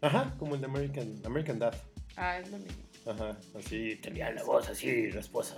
Ajá, 0.02 0.36
como 0.38 0.54
el 0.56 0.62
de 0.62 0.68
American, 0.68 1.14
American 1.26 1.60
Dad. 1.60 1.74
Ah, 2.16 2.38
es 2.38 2.50
lo 2.52 2.58
mismo. 2.60 2.83
Ajá, 3.06 3.38
así 3.56 3.96
tenía 4.02 4.32
la 4.32 4.44
voz 4.44 4.70
así, 4.70 5.12
la 5.12 5.20
esposa. 5.20 5.58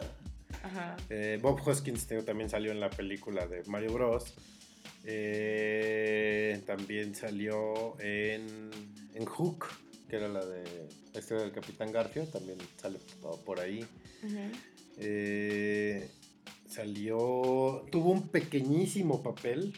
Ajá. 0.63 0.97
Eh, 1.09 1.37
Bob 1.41 1.59
Hoskins 1.65 2.07
también 2.25 2.49
salió 2.49 2.71
en 2.71 2.79
la 2.79 2.89
película 2.89 3.45
de 3.47 3.63
Mario 3.65 3.93
Bros. 3.93 4.33
Eh, 5.03 6.61
también 6.65 7.13
salió 7.13 7.99
en, 7.99 8.71
en 9.13 9.25
Hook, 9.25 9.65
que 10.09 10.15
era 10.15 10.27
la 10.27 10.43
de 10.45 10.63
la 11.13 11.19
historia 11.19 11.43
del 11.43 11.51
Capitán 11.53 11.91
Garfio, 11.91 12.25
también 12.27 12.57
sale 12.77 12.99
por- 13.45 13.59
ahí. 13.59 13.85
Eh, 14.97 16.09
salió, 16.67 17.85
tuvo 17.91 18.11
un 18.11 18.29
pequeñísimo 18.29 19.21
papel, 19.21 19.73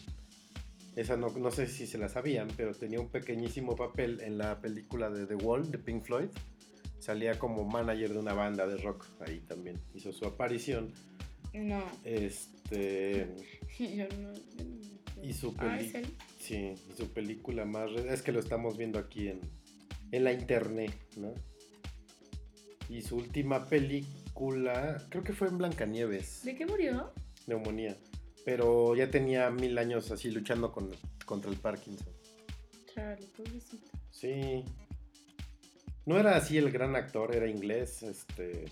esa 0.96 1.18
no, 1.18 1.30
no 1.32 1.52
sé 1.52 1.68
si 1.68 1.86
se 1.88 1.98
la 1.98 2.08
sabían, 2.10 2.48
pero 2.56 2.74
tenía 2.74 3.00
un 3.00 3.10
pequeñísimo 3.10 3.76
papel 3.76 4.22
en 4.22 4.38
la 4.38 4.60
película 4.62 5.10
de 5.10 5.26
The 5.26 5.36
Wall 5.36 5.70
de 5.70 5.78
Pink 5.78 6.04
Floyd. 6.06 6.30
Salía 7.08 7.40
como 7.40 7.64
manager 7.64 8.12
de 8.12 8.20
una 8.20 8.34
banda 8.34 8.68
de 8.68 8.76
rock, 8.80 9.06
ahí 9.26 9.40
también 9.40 9.80
hizo 9.96 10.12
su 10.12 10.26
aparición. 10.26 10.92
No. 11.54 11.82
Este, 12.04 13.34
Yo 13.80 14.08
no. 14.20 14.34
yo 14.34 14.64
no- 15.16 15.24
y 15.24 15.32
su 15.34 15.56
Ah, 15.58 15.80
¿es 15.80 15.96
él? 15.96 16.06
sí, 16.38 16.74
y 16.90 16.98
su 16.98 17.08
película 17.14 17.64
más 17.64 17.90
re- 17.94 18.14
es 18.14 18.22
que 18.22 18.34
lo 18.34 18.42
estamos 18.42 18.78
viendo 18.78 19.00
aquí 19.00 19.30
en, 19.30 19.40
en 20.12 20.24
la 20.26 20.34
internet, 20.34 20.92
¿no? 21.16 21.34
Y 22.90 23.02
su 23.04 23.16
última 23.16 23.66
película, 23.68 24.98
creo 25.10 25.24
que 25.24 25.32
fue 25.32 25.48
en 25.48 25.58
Blancanieves. 25.60 26.44
¿De 26.44 26.56
qué 26.56 26.66
murió? 26.66 27.14
neumonía. 27.48 27.96
Pero 28.44 28.96
ya 28.98 29.10
tenía 29.10 29.50
mil 29.50 29.78
años 29.78 30.12
así 30.12 30.30
luchando 30.30 30.74
con, 30.74 30.92
contra 31.26 31.50
el 31.52 31.58
Parkinson. 31.58 32.10
Pobrecito. 33.38 33.98
Sí. 34.12 34.66
No 36.08 36.18
era 36.18 36.38
así 36.38 36.58
el 36.58 36.72
gran 36.72 36.96
actor, 36.96 37.36
era 37.36 37.48
inglés, 37.50 38.02
este. 38.02 38.64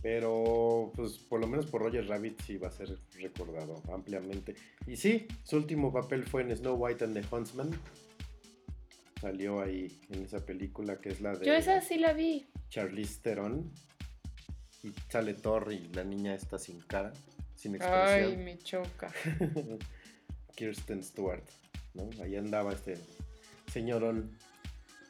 Pero, 0.00 0.92
pues, 0.94 1.18
por 1.18 1.40
lo 1.40 1.48
menos 1.48 1.66
por 1.66 1.82
Roger 1.82 2.06
Rabbit 2.06 2.40
sí 2.40 2.56
va 2.56 2.68
a 2.68 2.70
ser 2.70 2.96
recordado 3.18 3.82
ampliamente. 3.92 4.54
Y 4.86 4.96
sí, 4.96 5.26
su 5.42 5.56
último 5.56 5.92
papel 5.92 6.24
fue 6.24 6.42
en 6.42 6.56
Snow 6.56 6.76
White 6.76 7.04
and 7.04 7.20
the 7.20 7.34
Huntsman. 7.34 7.70
Salió 9.20 9.60
ahí 9.60 10.00
en 10.08 10.22
esa 10.22 10.38
película 10.46 11.00
que 11.00 11.10
es 11.10 11.20
la 11.20 11.34
de 11.34 11.44
Yo 11.44 11.52
esa 11.52 11.80
sí 11.82 11.98
la 11.98 12.12
vi. 12.12 12.46
Charlize 12.70 13.20
Theron. 13.20 13.70
Y 14.84 14.92
sale 15.10 15.34
Thor 15.34 15.72
y 15.72 15.88
la 15.92 16.04
niña 16.04 16.34
está 16.34 16.58
sin 16.58 16.80
cara, 16.80 17.12
sin 17.56 17.74
Ay, 17.74 17.76
expresión. 17.76 18.44
me 18.44 18.58
choca. 18.58 19.12
Kirsten 20.54 21.02
Stewart, 21.02 21.44
¿no? 21.92 22.08
Ahí 22.22 22.36
andaba 22.36 22.72
este 22.72 22.96
señorón. 23.70 24.30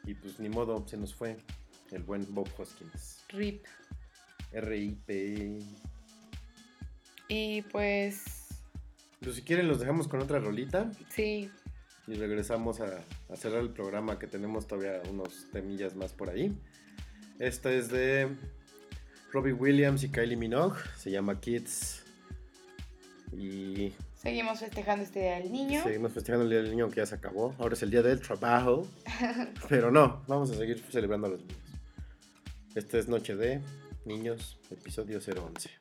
Y 0.05 0.15
pues 0.15 0.39
ni 0.39 0.49
modo, 0.49 0.85
se 0.87 0.97
nos 0.97 1.13
fue 1.13 1.37
el 1.91 2.03
buen 2.03 2.25
Bob 2.33 2.47
Hoskins. 2.57 3.23
RIP. 3.29 3.65
RIP. 4.53 5.63
Y 7.27 7.61
pues. 7.63 8.47
Pues 9.21 9.35
si 9.35 9.41
quieren, 9.43 9.67
los 9.67 9.79
dejamos 9.79 10.07
con 10.07 10.21
otra 10.21 10.39
rolita. 10.39 10.91
Sí. 11.09 11.49
Y 12.07 12.15
regresamos 12.15 12.81
a, 12.81 13.03
a 13.29 13.35
cerrar 13.35 13.61
el 13.61 13.69
programa 13.69 14.17
que 14.17 14.27
tenemos 14.27 14.67
todavía 14.67 15.01
unos 15.09 15.47
temillas 15.51 15.95
más 15.95 16.13
por 16.13 16.29
ahí. 16.29 16.57
Esta 17.39 17.71
es 17.71 17.89
de 17.89 18.35
Robbie 19.31 19.53
Williams 19.53 20.03
y 20.03 20.09
Kylie 20.09 20.35
Minogue. 20.35 20.79
Se 20.97 21.11
llama 21.11 21.39
Kids. 21.39 22.03
Y 23.31 23.93
Seguimos 24.21 24.59
festejando 24.59 25.03
este 25.03 25.19
Día 25.21 25.39
del 25.39 25.51
Niño. 25.51 25.81
Seguimos 25.81 26.13
festejando 26.13 26.43
el 26.43 26.51
Día 26.51 26.61
del 26.61 26.69
Niño, 26.69 26.89
que 26.89 26.97
ya 26.97 27.07
se 27.07 27.15
acabó. 27.15 27.55
Ahora 27.57 27.73
es 27.73 27.81
el 27.81 27.89
Día 27.89 28.03
del 28.03 28.21
Trabajo. 28.21 28.87
Pero 29.69 29.89
no, 29.89 30.21
vamos 30.27 30.51
a 30.51 30.53
seguir 30.53 30.83
celebrando 30.91 31.25
a 31.25 31.29
los 31.31 31.41
niños. 31.41 31.57
Esta 32.75 32.99
es 32.99 33.07
Noche 33.07 33.35
de 33.35 33.61
Niños, 34.05 34.59
episodio 34.69 35.19
011. 35.19 35.80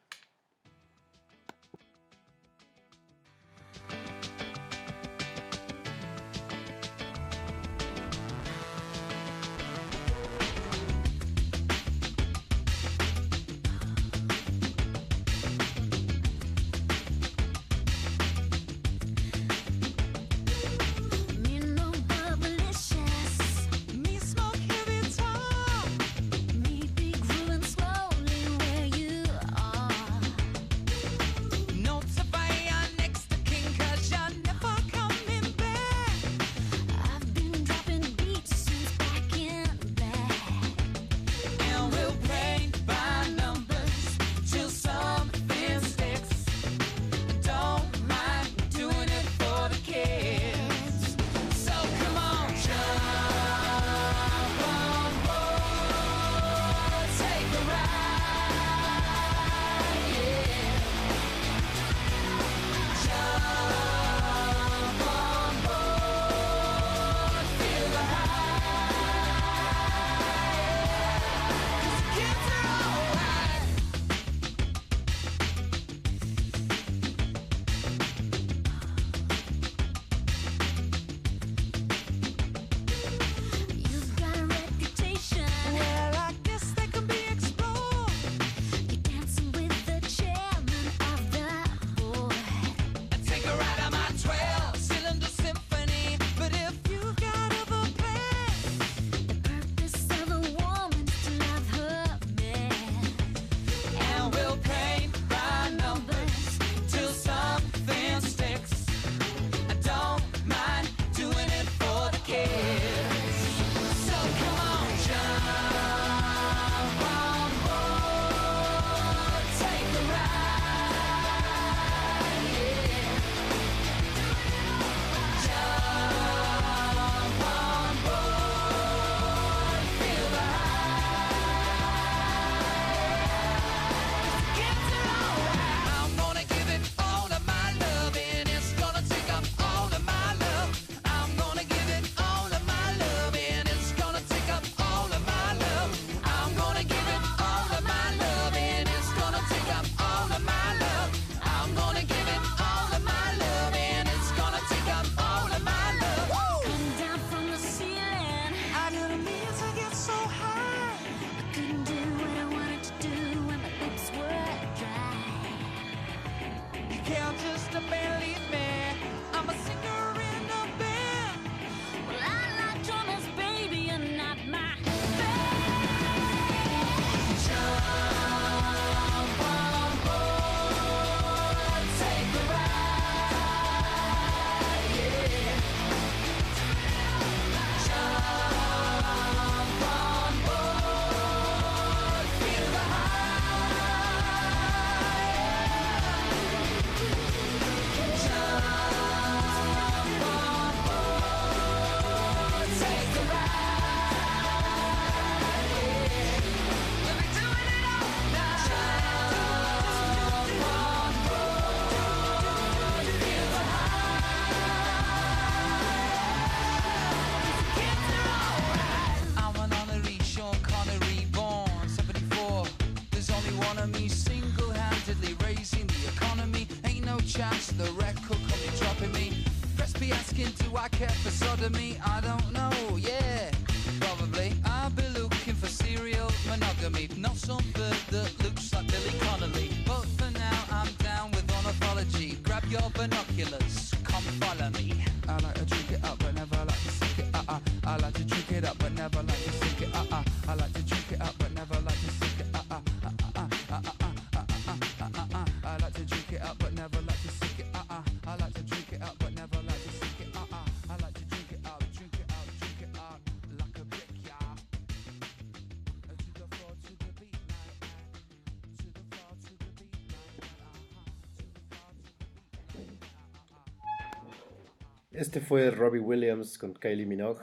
Este 275.30 275.40
fue 275.40 275.70
Robbie 275.70 276.00
Williams 276.00 276.58
con 276.58 276.74
Kylie 276.74 277.06
Minogue, 277.06 277.40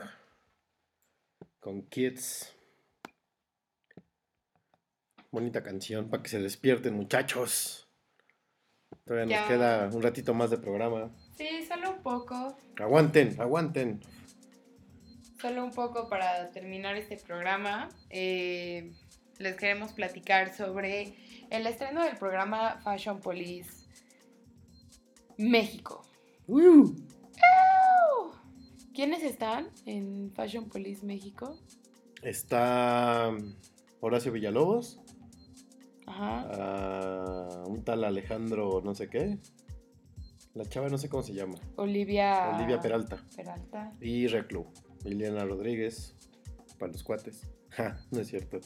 con 1.62 1.84
Kids. 1.84 2.54
Bonita 5.32 5.64
canción 5.64 6.10
para 6.10 6.22
que 6.22 6.28
se 6.28 6.42
despierten, 6.42 6.96
muchachos. 6.96 7.88
Todavía 9.06 9.40
nos 9.40 9.48
queda 9.48 9.90
un 9.94 10.02
ratito 10.02 10.34
más 10.34 10.50
de 10.50 10.58
programa. 10.58 11.16
Sí, 11.38 11.66
solo 11.66 11.92
un 11.92 12.04
poco. 12.04 12.58
Aguanten, 12.78 13.40
aguanten. 13.40 14.02
Solo 15.40 15.64
un 15.64 15.72
poco 15.72 16.10
para 16.10 16.52
terminar 16.52 16.98
este 16.98 17.16
programa. 17.16 17.88
Eh, 18.10 18.92
les 19.38 19.56
queremos 19.56 19.94
platicar 19.94 20.54
sobre 20.54 21.16
el 21.50 21.66
estreno 21.66 22.04
del 22.04 22.18
programa 22.18 22.82
Fashion 22.84 23.22
Police 23.22 23.88
México. 25.38 26.06
Uh. 26.48 26.94
¿Quiénes 28.98 29.22
están 29.22 29.70
en 29.86 30.32
Fashion 30.32 30.70
Police 30.70 31.06
México? 31.06 31.56
Está 32.24 33.32
Horacio 34.00 34.32
Villalobos, 34.32 35.00
Ajá. 36.08 36.50
ah, 36.52 37.64
un 37.68 37.84
tal 37.84 38.04
Alejandro 38.04 38.82
no 38.84 38.96
sé 38.96 39.08
qué. 39.08 39.38
La 40.56 40.66
chava 40.66 40.90
no 40.90 40.98
sé 40.98 41.10
cómo 41.10 41.22
se 41.22 41.36
llama. 41.36 41.60
Olivia. 41.76 42.56
Olivia 42.56 42.82
Peralta. 42.82 43.24
Peralta. 43.36 43.94
Y 44.02 44.26
Reclu. 44.26 44.66
Liliana 45.04 45.46
Rodríguez. 45.46 46.16
Para 46.80 46.92
los 46.92 47.04
cuates. 47.04 47.48
Ja, 47.70 48.04
no 48.10 48.22
es 48.22 48.30
cierto. 48.30 48.60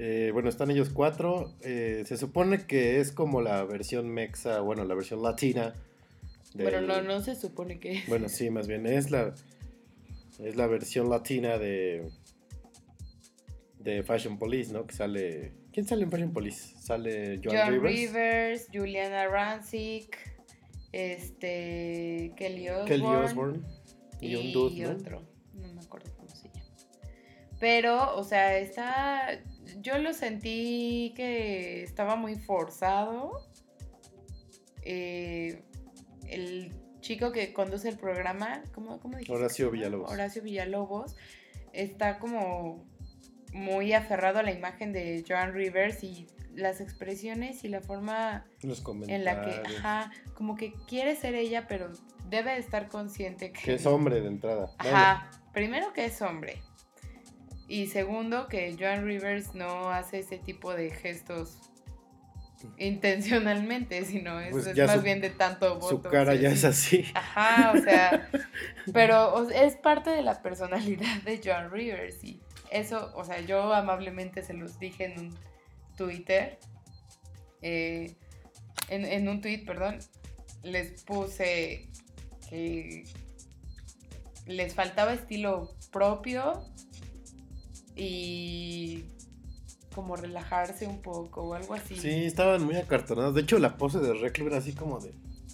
Eh, 0.00 0.30
bueno, 0.32 0.48
están 0.48 0.68
ellos 0.72 0.90
cuatro. 0.90 1.54
Eh, 1.60 2.02
se 2.06 2.16
supone 2.16 2.66
que 2.66 2.98
es 2.98 3.12
como 3.12 3.40
la 3.40 3.62
versión 3.62 4.08
mexa, 4.08 4.58
bueno, 4.62 4.84
la 4.84 4.96
versión 4.96 5.22
latina. 5.22 5.74
Del- 6.54 6.70
Bueno, 6.70 6.80
no, 6.80 7.02
no 7.02 7.20
se 7.20 7.34
supone 7.36 7.78
que. 7.78 8.02
Bueno, 8.08 8.28
sí, 8.28 8.48
más 8.50 8.66
bien 8.66 8.86
es 8.86 9.10
la 9.10 9.34
es 10.38 10.56
la 10.56 10.66
versión 10.66 11.10
latina 11.10 11.58
de 11.58 12.08
de 13.78 14.02
Fashion 14.02 14.38
Police, 14.38 14.72
¿no? 14.72 14.86
Que 14.86 14.94
sale 14.94 15.52
¿Quién 15.72 15.86
sale 15.86 16.04
en 16.04 16.10
Fashion 16.10 16.32
Police? 16.32 16.74
Sale 16.80 17.40
Joan, 17.44 17.56
John 17.56 17.72
Rivers, 17.82 17.94
Rivers, 18.12 18.68
Juliana 18.72 19.26
Rancic, 19.28 20.16
este. 20.92 22.32
Kelly 22.36 22.68
Osbourne. 22.68 22.88
Kelly 22.88 23.04
Osbourne 23.04 23.60
y, 24.20 24.28
y 24.28 24.36
un 24.36 24.52
dude, 24.52 24.82
¿no? 24.82 24.90
otro. 24.92 25.22
No 25.54 25.68
me 25.74 25.80
acuerdo 25.80 26.12
cómo 26.16 26.28
se 26.30 26.48
llama. 26.48 26.64
Pero, 27.58 28.16
o 28.16 28.22
sea, 28.24 28.56
está. 28.58 29.40
Yo 29.80 29.98
lo 29.98 30.12
sentí 30.12 31.12
que 31.16 31.82
estaba 31.82 32.14
muy 32.16 32.36
forzado. 32.36 33.32
Eh, 34.82 35.62
el 36.34 36.72
chico 37.00 37.32
que 37.32 37.52
conduce 37.52 37.88
el 37.88 37.98
programa, 37.98 38.62
¿cómo, 38.74 38.98
cómo 39.00 39.18
dijiste? 39.18 39.34
Horacio? 39.34 39.70
Villalobos. 39.70 40.10
Horacio 40.10 40.42
Villalobos 40.42 41.16
está 41.72 42.18
como 42.18 42.86
muy 43.52 43.92
aferrado 43.92 44.40
a 44.40 44.42
la 44.42 44.52
imagen 44.52 44.92
de 44.92 45.24
Joan 45.26 45.52
Rivers 45.52 46.02
y 46.02 46.26
las 46.54 46.80
expresiones 46.80 47.64
y 47.64 47.68
la 47.68 47.80
forma 47.80 48.46
Los 48.62 48.82
en 49.08 49.24
la 49.24 49.42
que, 49.42 49.76
ajá, 49.76 50.12
como 50.34 50.56
que 50.56 50.72
quiere 50.88 51.16
ser 51.16 51.34
ella, 51.34 51.66
pero 51.68 51.90
debe 52.28 52.52
de 52.52 52.58
estar 52.58 52.88
consciente 52.88 53.52
que... 53.52 53.60
Que 53.60 53.74
es 53.74 53.86
hombre 53.86 54.20
de 54.20 54.28
entrada. 54.28 54.70
Ajá, 54.78 55.30
primero 55.52 55.92
que 55.92 56.06
es 56.06 56.22
hombre. 56.22 56.62
Y 57.68 57.86
segundo 57.86 58.48
que 58.48 58.76
Joan 58.78 59.04
Rivers 59.04 59.54
no 59.54 59.90
hace 59.90 60.20
ese 60.20 60.38
tipo 60.38 60.74
de 60.74 60.90
gestos 60.90 61.58
intencionalmente, 62.78 64.04
sino 64.04 64.40
es, 64.40 64.50
Pues 64.52 64.66
es 64.66 64.76
más 64.78 64.96
su- 64.96 65.02
bien 65.02 65.20
de 65.20 65.30
tanto 65.30 65.74
Bueno, 65.76 65.88
su 65.88 65.96
voto. 65.98 66.10
cara 66.10 66.34
ya 66.34 66.50
es 66.50 66.64
así. 66.64 67.04
Ajá, 67.14 67.72
o 67.76 67.82
sea, 67.82 68.28
pero 68.92 69.34
o 69.34 69.46
sea, 69.48 69.64
es 69.64 69.76
parte 69.76 70.10
de 70.10 70.22
la 70.22 70.42
personalidad 70.42 71.22
de 71.22 71.40
Joan 71.44 71.70
Rivers 71.70 72.22
y 72.24 72.40
eso, 72.70 73.12
o 73.14 73.24
sea, 73.24 73.40
yo 73.40 73.72
amablemente 73.72 74.42
se 74.42 74.54
los 74.54 74.78
dije 74.78 75.04
en 75.12 75.18
un 75.20 75.38
Twitter, 75.96 76.58
eh, 77.62 78.14
en, 78.88 79.04
en 79.04 79.28
un 79.28 79.40
tweet, 79.40 79.64
perdón, 79.64 79.98
les 80.62 81.02
puse 81.04 81.88
que 82.50 83.04
les 84.46 84.74
faltaba 84.74 85.14
estilo 85.14 85.74
propio 85.92 86.64
y 87.96 89.04
como 89.94 90.16
relajarse 90.16 90.86
un 90.86 91.00
poco 91.00 91.42
o 91.42 91.54
algo 91.54 91.74
así. 91.74 91.96
Sí, 91.96 92.24
estaban 92.24 92.64
muy 92.64 92.76
acartonados. 92.76 93.34
De 93.34 93.42
hecho, 93.42 93.58
la 93.58 93.76
pose 93.76 93.98
de 93.98 94.14
Reclu 94.14 94.46
era 94.48 94.58
así 94.58 94.72
como 94.74 95.00
de. 95.00 95.12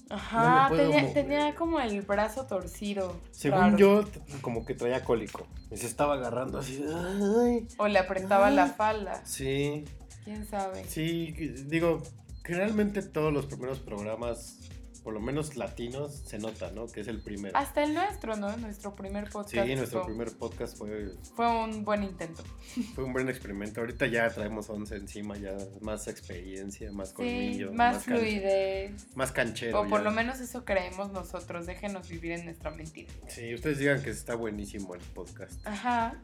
Ajá, 0.08 0.68
tenía, 1.14 1.54
como 1.54 1.78
el 1.78 2.02
brazo 2.02 2.44
torcido. 2.46 3.14
Según 3.30 3.60
raro. 3.60 3.76
yo, 3.76 4.04
como 4.42 4.64
que 4.64 4.74
traía 4.74 5.04
cólico. 5.04 5.46
Y 5.70 5.76
se 5.76 5.86
estaba 5.86 6.14
agarrando 6.14 6.58
así. 6.58 6.82
Ay. 6.84 7.66
O 7.76 7.86
le 7.86 7.98
apretaba 7.98 8.50
la 8.50 8.66
falda, 8.66 9.24
Sí, 9.24 9.84
quién 10.24 10.44
sabe. 10.46 10.84
sí. 10.84 11.30
Digo, 11.66 12.02
generalmente 12.44 13.02
todos 13.02 13.32
los 13.32 13.46
primeros 13.46 13.78
programas, 13.78 14.58
por 15.02 15.14
lo 15.14 15.20
menos 15.20 15.56
latinos, 15.56 16.14
se 16.26 16.38
nota, 16.38 16.70
¿no? 16.72 16.86
Que 16.86 17.00
es 17.00 17.08
el 17.08 17.20
primero. 17.20 17.56
Hasta 17.56 17.82
el 17.82 17.94
nuestro, 17.94 18.36
¿no? 18.36 18.56
Nuestro 18.58 18.94
primer 18.94 19.30
podcast. 19.30 19.66
Sí, 19.66 19.74
nuestro 19.74 20.00
fue, 20.04 20.10
primer 20.12 20.36
podcast 20.36 20.76
fue, 20.76 21.14
fue 21.34 21.46
un 21.64 21.84
buen 21.84 22.02
intento. 22.02 22.42
fue 22.94 23.04
un 23.04 23.12
buen 23.12 23.28
experimento. 23.28 23.80
Ahorita 23.80 24.06
ya 24.06 24.28
traemos 24.28 24.68
11 24.68 24.96
encima, 24.96 25.36
ya 25.38 25.56
más 25.80 26.06
experiencia, 26.08 26.92
más 26.92 27.08
Sí, 27.10 27.14
colmillo. 27.14 27.72
más 27.72 28.04
fluidez. 28.04 29.06
Más 29.16 29.32
canchero. 29.32 29.80
O 29.80 29.88
por 29.88 30.00
ya. 30.00 30.04
lo 30.04 30.10
menos 30.10 30.40
eso 30.40 30.64
creemos 30.64 31.10
nosotros. 31.12 31.66
Déjenos 31.66 32.08
vivir 32.08 32.32
en 32.32 32.44
nuestra 32.44 32.70
mentira. 32.70 33.10
Sí, 33.28 33.54
ustedes 33.54 33.78
digan 33.78 34.02
que 34.02 34.10
está 34.10 34.34
buenísimo 34.34 34.94
el 34.94 35.00
podcast. 35.00 35.66
Ajá. 35.66 36.20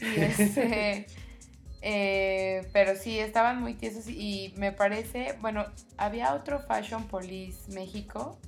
Y 0.00 0.20
este. 0.20 1.06
Eh, 1.86 2.66
pero 2.72 2.96
sí, 2.96 3.18
estaban 3.18 3.60
muy 3.60 3.74
tiesos 3.74 4.08
y 4.08 4.54
me 4.56 4.72
parece. 4.72 5.36
Bueno, 5.42 5.66
había 5.98 6.32
otro 6.34 6.58
Fashion 6.60 7.06
Police 7.08 7.70
México, 7.72 8.38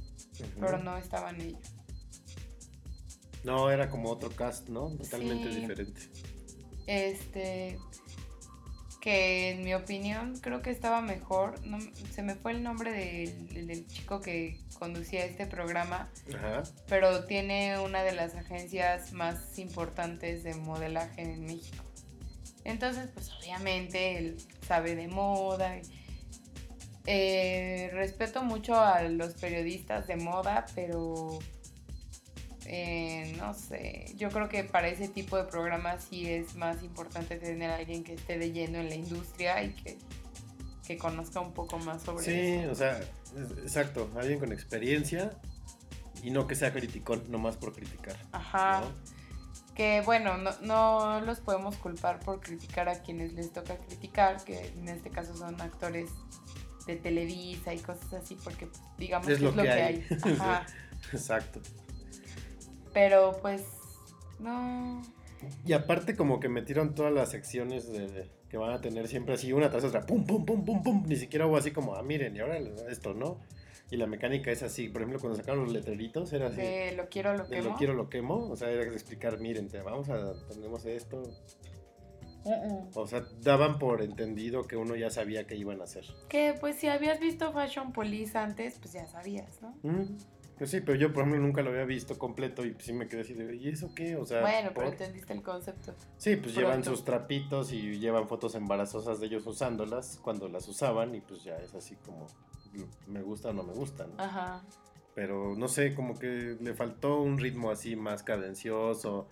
pero 0.58 0.78
no 0.78 0.96
estaban 0.96 1.38
ellos. 1.40 1.60
No, 3.44 3.70
era 3.70 3.90
como 3.90 4.10
otro 4.10 4.30
cast, 4.30 4.68
¿no? 4.70 4.88
Totalmente 4.96 5.52
Sí. 5.52 5.60
diferente. 5.60 6.00
Este. 6.86 7.78
Que 9.00 9.50
en 9.50 9.62
mi 9.62 9.72
opinión 9.74 10.36
creo 10.40 10.62
que 10.62 10.70
estaba 10.70 11.00
mejor. 11.00 11.64
No, 11.64 11.78
se 12.10 12.22
me 12.22 12.34
fue 12.34 12.52
el 12.52 12.62
nombre 12.64 12.90
del, 12.90 13.48
del- 13.54 13.66
del 13.68 13.86
chico 13.86 14.20
que 14.20 14.58
conducía 14.80 15.24
este 15.26 15.46
programa, 15.46 16.08
Ajá. 16.34 16.64
pero 16.88 17.24
tiene 17.24 17.78
una 17.78 18.02
de 18.02 18.12
las 18.12 18.34
agencias 18.34 19.12
más 19.12 19.58
importantes 19.58 20.42
de 20.42 20.54
modelaje 20.54 21.22
en 21.22 21.44
México. 21.44 21.84
Entonces, 22.66 23.08
pues 23.14 23.30
obviamente 23.40 24.18
él 24.18 24.36
sabe 24.66 24.94
de 24.96 25.08
moda. 25.08 25.76
Eh, 27.06 27.88
respeto 27.92 28.42
mucho 28.42 28.74
a 28.80 29.02
los 29.02 29.34
periodistas 29.34 30.08
de 30.08 30.16
moda, 30.16 30.66
pero 30.74 31.38
eh, 32.64 33.32
no 33.38 33.54
sé, 33.54 34.12
yo 34.16 34.28
creo 34.30 34.48
que 34.48 34.64
para 34.64 34.88
ese 34.88 35.06
tipo 35.08 35.36
de 35.36 35.44
programas 35.44 36.04
sí 36.10 36.28
es 36.28 36.56
más 36.56 36.82
importante 36.82 37.36
tener 37.36 37.70
a 37.70 37.76
alguien 37.76 38.02
que 38.02 38.14
esté 38.14 38.38
de 38.38 38.50
lleno 38.50 38.78
en 38.78 38.88
la 38.88 38.96
industria 38.96 39.62
y 39.62 39.70
que, 39.70 39.98
que 40.84 40.98
conozca 40.98 41.38
un 41.40 41.52
poco 41.54 41.78
más 41.78 42.02
sobre 42.02 42.24
Sí, 42.24 42.32
eso. 42.34 42.72
o 42.72 42.74
sea, 42.74 42.98
es- 42.98 43.52
exacto. 43.62 44.10
Alguien 44.18 44.40
con 44.40 44.52
experiencia 44.52 45.30
y 46.24 46.32
no 46.32 46.48
que 46.48 46.56
sea 46.56 46.72
criticón, 46.72 47.22
nomás 47.30 47.56
por 47.56 47.72
criticar. 47.72 48.16
Ajá. 48.32 48.80
¿no? 48.80 49.15
Que 49.76 50.00
bueno, 50.06 50.38
no, 50.38 50.50
no 50.62 51.20
los 51.20 51.40
podemos 51.40 51.76
culpar 51.76 52.20
por 52.20 52.40
criticar 52.40 52.88
a 52.88 53.02
quienes 53.02 53.34
les 53.34 53.52
toca 53.52 53.76
criticar, 53.76 54.42
que 54.42 54.68
en 54.68 54.88
este 54.88 55.10
caso 55.10 55.36
son 55.36 55.60
actores 55.60 56.08
de 56.86 56.96
Televisa 56.96 57.74
y 57.74 57.78
cosas 57.80 58.12
así, 58.14 58.36
porque 58.42 58.66
pues, 58.66 58.80
digamos 58.96 59.28
Es 59.28 59.38
que 59.38 59.44
lo 59.44 59.50
es 59.50 59.56
lo 59.56 59.62
que 59.62 59.68
que 59.68 59.74
hay. 59.74 60.06
hay. 60.24 60.32
Ajá. 60.40 60.66
Exacto. 61.12 61.60
Pero 62.94 63.36
pues 63.42 63.62
no. 64.38 65.02
Y 65.66 65.74
aparte 65.74 66.16
como 66.16 66.40
que 66.40 66.48
metieron 66.48 66.94
todas 66.94 67.12
las 67.12 67.30
secciones 67.30 67.90
de, 67.92 68.06
de- 68.08 68.30
que 68.48 68.56
van 68.56 68.72
a 68.72 68.80
tener 68.80 69.08
siempre 69.08 69.34
así 69.34 69.52
una 69.52 69.70
tras 69.70 69.84
otra, 69.84 70.02
pum, 70.06 70.24
pum, 70.24 70.46
pum, 70.46 70.64
pum, 70.64 70.82
pum. 70.82 71.02
Ni 71.06 71.16
siquiera 71.16 71.46
hubo 71.46 71.56
así 71.56 71.72
como, 71.72 71.96
ah, 71.96 72.02
miren, 72.02 72.34
y 72.36 72.40
ahora 72.40 72.56
esto, 72.88 73.12
¿no? 73.12 73.38
Y 73.90 73.96
la 73.96 74.06
mecánica 74.06 74.50
es 74.50 74.62
así, 74.64 74.88
por 74.88 75.02
ejemplo, 75.02 75.20
cuando 75.20 75.36
sacaron 75.38 75.62
los 75.64 75.72
letreritos 75.72 76.32
era 76.32 76.48
así. 76.48 76.56
De 76.56 76.92
lo 76.96 77.08
quiero, 77.08 77.36
lo 77.36 77.44
de 77.44 77.56
quemo. 77.56 77.70
lo 77.70 77.76
quiero, 77.76 77.94
lo 77.94 78.08
quemo. 78.08 78.48
O 78.50 78.56
sea, 78.56 78.70
era 78.70 78.82
explicar, 78.82 79.38
miren, 79.38 79.68
te 79.68 79.80
vamos 79.80 80.08
a, 80.08 80.32
tenemos 80.48 80.84
esto. 80.86 81.22
O 82.94 83.06
sea, 83.08 83.26
daban 83.42 83.78
por 83.78 84.02
entendido 84.02 84.66
que 84.68 84.76
uno 84.76 84.94
ya 84.94 85.10
sabía 85.10 85.46
que 85.46 85.56
iban 85.56 85.80
a 85.80 85.84
hacer. 85.84 86.04
Que 86.28 86.54
pues 86.60 86.76
si 86.76 86.86
habías 86.86 87.18
visto 87.18 87.52
Fashion 87.52 87.92
Police 87.92 88.38
antes, 88.38 88.78
pues 88.78 88.92
ya 88.92 89.06
sabías, 89.08 89.60
¿no? 89.62 89.76
Mm, 89.82 90.16
Pues 90.56 90.70
sí, 90.70 90.80
pero 90.80 90.96
yo, 90.96 91.12
por 91.12 91.22
ejemplo, 91.24 91.40
nunca 91.42 91.62
lo 91.62 91.70
había 91.70 91.84
visto 91.84 92.16
completo 92.18 92.64
y 92.64 92.76
sí 92.78 92.92
me 92.92 93.08
quedé 93.08 93.22
así 93.22 93.34
de, 93.34 93.56
¿y 93.56 93.68
eso 93.68 93.92
qué? 93.96 94.14
O 94.16 94.24
sea, 94.24 94.42
bueno, 94.42 94.70
pero 94.74 94.86
¿por? 94.86 94.86
entendiste 94.86 95.32
el 95.32 95.42
concepto. 95.42 95.94
Sí, 96.18 96.36
pues 96.36 96.54
llevan 96.54 96.84
sus 96.84 97.04
trapitos 97.04 97.72
y 97.72 97.98
llevan 97.98 98.28
fotos 98.28 98.54
embarazosas 98.54 99.18
de 99.18 99.26
ellos 99.26 99.44
usándolas 99.46 100.18
cuando 100.22 100.48
las 100.48 100.68
usaban 100.68 101.14
y 101.16 101.20
pues 101.20 101.42
ya 101.42 101.56
es 101.56 101.74
así 101.74 101.96
como 101.96 102.26
me 103.06 103.22
gusta 103.22 103.50
o 103.50 103.52
no 103.52 103.62
me 103.62 103.72
gusta, 103.72 104.06
¿no? 104.06 104.22
Ajá. 104.22 104.62
Pero 105.14 105.54
no 105.56 105.68
sé, 105.68 105.94
como 105.94 106.18
que 106.18 106.56
le 106.60 106.74
faltó 106.74 107.20
un 107.20 107.38
ritmo 107.38 107.70
así 107.70 107.96
más 107.96 108.22
cadencioso. 108.22 109.28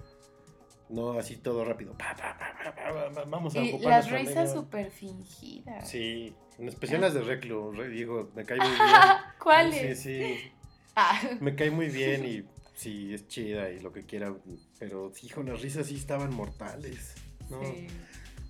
No 0.89 1.13
así 1.19 1.37
todo 1.37 1.65
rápido. 1.65 1.93
Pa, 1.97 2.15
pa, 2.17 2.37
pa, 2.39 3.25
vamos 3.25 3.55
a 3.57 3.63
Y 3.63 3.71
ocupar 3.71 3.91
las 3.91 4.11
risas 4.11 4.53
súper 4.53 4.91
fingidas. 4.91 5.89
Sí, 5.89 6.35
en 6.59 6.69
especial 6.69 7.01
las 7.01 7.15
de 7.15 7.23
Reclu. 7.23 7.73
Re- 7.73 7.89
Digo, 7.89 8.31
me 8.35 8.45
cae 8.45 8.59
muy 8.59 8.69
bien. 8.69 8.79
¿Cuáles? 9.43 9.99
Sí, 9.99 10.19
sí. 10.21 10.53
Ah, 10.97 11.21
Me 11.41 11.57
cae 11.57 11.73
muy 11.73 11.89
bien 11.89 12.25
y 12.25 12.45
sí, 12.77 13.13
es 13.15 13.27
chida 13.27 13.69
y 13.71 13.81
lo 13.81 13.93
que 13.93 14.05
quiera. 14.07 14.33
Pero, 14.79 15.11
hijo, 15.23 15.43
las 15.43 15.61
risas 15.61 15.89
sí 15.89 15.97
estaban 15.97 16.33
mortales. 16.33 17.15
¿no? 17.51 17.61
sí. 17.65 17.89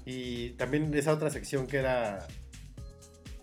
Y 0.04 0.50
también 0.50 0.92
esa 0.92 1.14
otra 1.14 1.30
sección 1.30 1.66
que 1.66 1.78
era. 1.78 2.26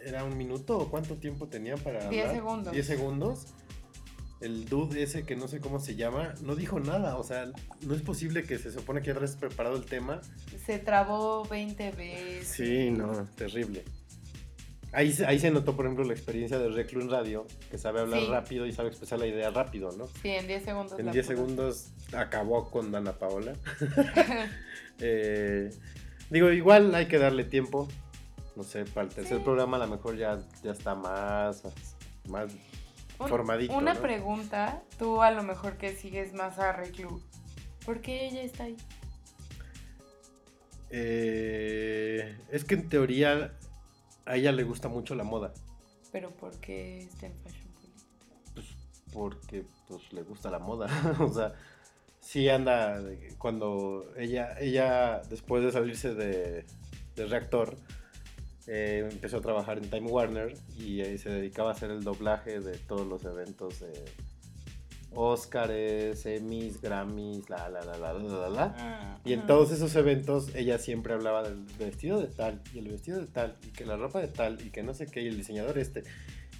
¿Era 0.05 0.23
un 0.23 0.37
minuto 0.37 0.77
o 0.77 0.89
cuánto 0.89 1.15
tiempo 1.17 1.47
tenía 1.47 1.75
para 1.77 2.09
Diez 2.09 2.25
hablar? 2.27 2.35
segundos. 2.35 2.73
10 2.73 2.85
segundos. 2.87 3.45
El 4.41 4.65
dude 4.65 5.03
ese 5.03 5.23
que 5.23 5.35
no 5.35 5.47
sé 5.47 5.59
cómo 5.59 5.79
se 5.79 5.95
llama, 5.95 6.33
no 6.41 6.55
dijo 6.55 6.79
nada. 6.79 7.17
O 7.17 7.23
sea, 7.23 7.51
no 7.85 7.93
es 7.93 8.01
posible 8.01 8.43
que 8.43 8.57
se 8.57 8.71
supone 8.71 9.01
que 9.01 9.07
ya 9.07 9.13
traes 9.13 9.35
preparado 9.35 9.75
el 9.75 9.85
tema. 9.85 10.19
Se 10.65 10.79
trabó 10.79 11.45
20 11.45 11.91
veces. 11.91 12.47
Sí, 12.47 12.89
no, 12.89 13.27
terrible. 13.35 13.83
Ahí, 14.93 15.13
se- 15.13 15.25
ahí 15.25 15.39
se 15.39 15.51
notó, 15.51 15.75
por 15.77 15.85
ejemplo, 15.85 16.03
la 16.03 16.11
experiencia 16.13 16.57
de 16.59 16.67
Reclu 16.69 17.01
en 17.01 17.09
radio, 17.09 17.45
que 17.69 17.77
sabe 17.77 18.01
hablar 18.01 18.19
Sí. 18.19 18.27
rápido 18.29 18.65
y 18.65 18.73
sabe 18.73 18.89
expresar 18.89 19.19
la 19.19 19.27
idea 19.27 19.49
rápido, 19.51 19.91
¿no? 19.97 20.07
Sí, 20.21 20.29
en 20.29 20.47
10 20.47 20.63
segundos. 20.65 20.99
En 20.99 21.05
la 21.05 21.11
10 21.13 21.27
pudo. 21.27 21.35
segundos 21.37 21.91
acabó 22.11 22.69
con 22.71 22.91
Dana 22.91 23.13
Paola. 23.13 23.53
Eh, 25.03 25.71
digo, 26.29 26.51
igual 26.51 26.93
hay 26.95 27.07
que 27.07 27.17
darle 27.17 27.43
tiempo. 27.43 27.87
No 28.55 28.63
sé, 28.63 28.85
para 28.85 29.07
el 29.07 29.13
tercer 29.13 29.37
Sí. 29.37 29.43
programa 29.43 29.77
a 29.77 29.79
lo 29.81 29.87
mejor 29.87 30.17
ya, 30.17 30.39
ya 30.63 30.71
está 30.71 30.93
más, 30.95 31.63
más 32.27 32.51
Un- 33.19 33.27
formadito. 33.29 33.73
Una 33.73 33.93
¿no? 33.93 34.01
pregunta, 34.01 34.83
tú 34.99 35.21
a 35.21 35.31
lo 35.31 35.43
mejor 35.43 35.77
que 35.77 35.95
sigues 35.95 36.33
más 36.33 36.59
a 36.59 36.71
Reclu. 36.73 37.21
¿Por 37.85 38.01
qué 38.01 38.27
ella 38.27 38.41
está 38.43 38.65
ahí? 38.65 38.77
Eh, 40.89 42.37
es 42.51 42.63
que 42.65 42.75
en 42.75 42.89
teoría 42.89 43.53
a 44.25 44.35
ella 44.35 44.51
le 44.51 44.63
gusta 44.63 44.89
mucho 44.89 45.15
la 45.15 45.23
moda. 45.23 45.53
Pero 46.11 46.31
¿por 46.31 46.51
qué 46.59 46.99
está 46.99 47.27
en 47.27 47.33
Fashion 47.43 47.71
Police? 47.73 48.05
Pues 48.53 48.67
porque 49.13 49.65
pues, 49.87 50.11
le 50.11 50.23
gusta 50.23 50.49
la 50.51 50.59
moda. 50.59 50.87
o 51.19 51.33
sea, 51.33 51.53
sí 52.19 52.49
anda 52.49 53.01
cuando 53.37 54.05
ella, 54.17 54.59
ella 54.59 55.21
después 55.29 55.63
de 55.63 55.71
salirse 55.71 56.13
de, 56.13 56.65
de 57.15 57.25
reactor, 57.25 57.77
eh, 58.73 59.05
empezó 59.11 59.37
a 59.37 59.41
trabajar 59.41 59.77
en 59.79 59.89
Time 59.89 60.09
Warner 60.09 60.53
y 60.79 61.01
ahí 61.01 61.17
se 61.17 61.29
dedicaba 61.29 61.71
a 61.71 61.73
hacer 61.73 61.91
el 61.91 62.05
doblaje 62.05 62.61
de 62.61 62.77
todos 62.77 63.05
los 63.05 63.25
eventos 63.25 63.81
de 63.81 63.91
Oscars, 65.13 66.25
Emmys, 66.25 66.81
Grammys, 66.81 67.49
la 67.49 67.67
la 67.67 67.83
la 67.83 67.97
la 67.97 68.13
la 68.13 68.23
la 68.23 68.49
la. 68.49 68.75
Ah, 68.77 69.19
Y 69.25 69.33
en 69.33 69.45
todos 69.45 69.73
esos 69.73 69.93
eventos 69.97 70.55
ella 70.55 70.77
siempre 70.77 71.13
hablaba 71.13 71.43
del 71.43 71.65
vestido 71.77 72.21
de 72.21 72.27
tal 72.27 72.61
y 72.73 72.79
el 72.79 72.87
vestido 72.87 73.19
de 73.19 73.27
tal 73.27 73.57
y 73.61 73.71
que 73.71 73.85
la 73.85 73.97
ropa 73.97 74.21
de 74.21 74.29
tal 74.29 74.65
y 74.65 74.69
que 74.69 74.83
no 74.83 74.93
sé 74.93 75.05
qué 75.07 75.21
y 75.21 75.27
el 75.27 75.35
diseñador 75.35 75.77
este. 75.77 76.03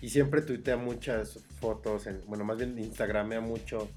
Y 0.02 0.10
siempre 0.10 0.42
tuitea 0.42 0.76
muchas 0.76 1.40
fotos, 1.62 2.08
en, 2.08 2.20
bueno, 2.28 2.44
más 2.44 2.58
bien 2.58 2.78
Instagramea 2.78 3.40
mucho 3.40 3.88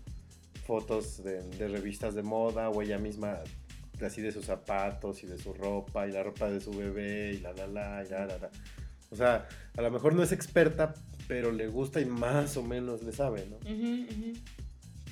fotos 0.65 1.25
de, 1.25 1.43
de 1.43 1.67
revistas 1.67 2.15
de 2.15 2.23
moda 2.23 2.71
o 2.71 2.81
ella 2.81 2.99
misma 2.99 3.41
así 4.03 4.21
de 4.23 4.33
sus 4.33 4.47
zapatos 4.47 5.23
y 5.23 5.27
de 5.27 5.39
su 5.39 5.53
ropa 5.55 6.07
y 6.07 6.13
la 6.13 6.23
ropa 6.23 6.51
de 6.51 6.61
su 6.61 6.71
bebé 6.73 7.33
y 7.35 7.41
la 7.41 7.53
la 7.53 7.67
la 7.67 8.05
y 8.05 8.09
la 8.09 8.27
la 8.27 8.39
la. 8.39 8.51
O 9.11 9.17
sea, 9.17 9.47
a 9.77 9.83
lo 9.83 9.91
mejor 9.91 10.15
no 10.15 10.23
es 10.23 10.33
experta, 10.33 10.95
pero 11.29 11.53
le 11.53 11.69
gusta 11.69 12.01
y 12.01 12.05
más 12.05 12.57
o 12.57 12.63
menos 12.63 13.03
le 13.03 13.13
sabe, 13.13 13.47
¿no? 13.49 13.57
Ujú, 13.59 14.05
ujú. 14.11 14.33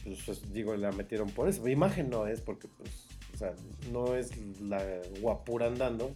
pues, 0.04 0.18
pues, 0.26 0.52
digo, 0.52 0.74
la 0.76 0.90
metieron 0.92 1.30
por 1.30 1.48
eso. 1.48 1.62
Mi 1.62 1.72
imagen 1.72 2.10
no 2.10 2.26
es 2.26 2.40
porque, 2.40 2.66
pues, 2.68 2.90
o 3.34 3.36
sea, 3.36 3.54
no 3.92 4.16
es 4.16 4.36
la 4.60 4.82
guapura 5.20 5.66
andando. 5.66 6.14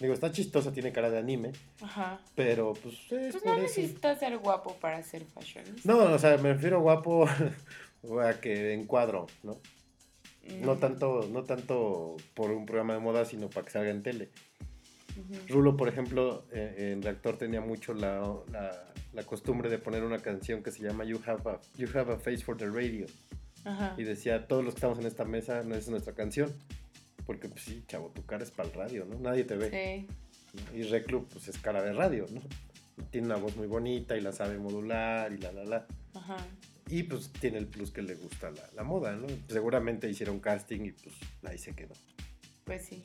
Digo, 0.00 0.14
está 0.14 0.32
chistosa, 0.32 0.72
tiene 0.72 0.92
cara 0.92 1.10
de 1.10 1.18
anime, 1.18 1.52
Ajá. 1.82 2.20
pero 2.34 2.72
pues 2.72 2.94
es 3.12 3.32
Pues 3.32 3.44
no 3.44 3.54
necesitas 3.58 4.18
ser 4.18 4.38
guapo 4.38 4.74
para 4.80 5.02
ser 5.02 5.26
fashionista. 5.26 5.86
No, 5.92 6.14
o 6.14 6.18
sea, 6.18 6.38
me 6.38 6.54
refiero 6.54 6.80
guapo 6.80 7.26
a 8.22 8.32
que 8.40 8.72
encuadro, 8.72 9.26
¿no? 9.42 9.60
No 10.62 10.76
tanto, 10.76 11.28
no 11.30 11.44
tanto 11.44 12.16
por 12.34 12.50
un 12.50 12.66
programa 12.66 12.94
de 12.94 13.00
moda, 13.00 13.24
sino 13.24 13.48
para 13.48 13.64
que 13.64 13.72
salga 13.72 13.90
en 13.90 14.02
tele. 14.02 14.30
Rulo, 15.48 15.76
por 15.76 15.88
ejemplo, 15.88 16.44
eh, 16.52 16.92
en 16.92 17.02
Reactor 17.02 17.36
tenía 17.36 17.60
mucho 17.60 17.92
la, 17.94 18.20
la, 18.50 18.84
la 19.12 19.22
costumbre 19.24 19.68
de 19.68 19.78
poner 19.78 20.02
una 20.02 20.18
canción 20.18 20.62
que 20.62 20.70
se 20.70 20.82
llama 20.82 21.04
You 21.04 21.20
Have 21.26 21.50
a, 21.50 21.60
you 21.76 21.88
have 21.94 22.12
a 22.12 22.16
Face 22.18 22.38
for 22.38 22.56
the 22.56 22.66
Radio. 22.66 23.06
Ajá. 23.64 23.94
y 23.98 24.04
decía, 24.04 24.46
todos 24.48 24.64
los 24.64 24.72
que 24.72 24.78
estamos 24.78 24.98
en 25.00 25.06
esta 25.06 25.24
mesa, 25.26 25.62
no 25.62 25.74
es 25.74 25.88
nuestra 25.88 26.14
canción. 26.14 26.50
Porque, 27.26 27.48
pues 27.48 27.62
sí, 27.62 27.84
chavo, 27.86 28.08
tu 28.08 28.24
cara 28.24 28.42
es 28.42 28.50
para 28.50 28.68
el 28.68 28.74
radio, 28.74 29.04
¿no? 29.04 29.18
Nadie 29.18 29.44
te 29.44 29.56
ve. 29.56 29.70
Sí. 29.70 30.76
Y 30.76 30.82
Reclu, 30.84 31.26
pues 31.26 31.46
es 31.48 31.58
cara 31.58 31.82
de 31.82 31.92
radio, 31.92 32.26
¿no? 32.32 32.40
Tiene 33.10 33.26
una 33.26 33.36
voz 33.36 33.56
muy 33.56 33.66
bonita 33.66 34.16
y 34.16 34.20
la 34.20 34.32
sabe 34.32 34.58
modular 34.58 35.32
y 35.32 35.38
la, 35.38 35.52
la, 35.52 35.64
la. 35.64 35.86
Ajá. 36.14 36.38
Y 36.90 37.04
pues 37.04 37.30
tiene 37.32 37.58
el 37.58 37.66
plus 37.68 37.90
que 37.92 38.02
le 38.02 38.16
gusta 38.16 38.50
la, 38.50 38.68
la 38.74 38.82
moda, 38.82 39.14
¿no? 39.14 39.26
Seguramente 39.48 40.10
hicieron 40.10 40.40
casting 40.40 40.80
y 40.86 40.92
pues 40.92 41.14
ahí 41.44 41.56
se 41.56 41.74
quedó. 41.74 41.94
Pues 42.64 42.86
sí. 42.86 43.04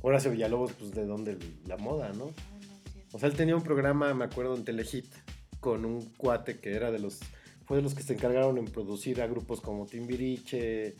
Horacio 0.00 0.32
Villalobos, 0.32 0.72
pues 0.72 0.90
de 0.90 1.06
dónde 1.06 1.38
la 1.66 1.76
moda, 1.76 2.12
¿no? 2.12 2.34
Ah, 2.36 2.58
no. 2.60 3.06
O 3.12 3.18
sea, 3.20 3.28
él 3.28 3.36
tenía 3.36 3.54
un 3.54 3.62
programa, 3.62 4.12
me 4.14 4.24
acuerdo, 4.24 4.56
en 4.56 4.64
Telehit, 4.64 5.06
con 5.60 5.84
un 5.84 6.02
cuate 6.16 6.58
que 6.58 6.74
era 6.74 6.90
de 6.90 6.98
los. 6.98 7.20
Fue 7.66 7.76
de 7.76 7.82
los 7.84 7.94
que 7.94 8.02
se 8.02 8.14
encargaron 8.14 8.58
en 8.58 8.64
producir 8.64 9.22
a 9.22 9.28
grupos 9.28 9.60
como 9.60 9.86
Timbiriche, 9.86 10.96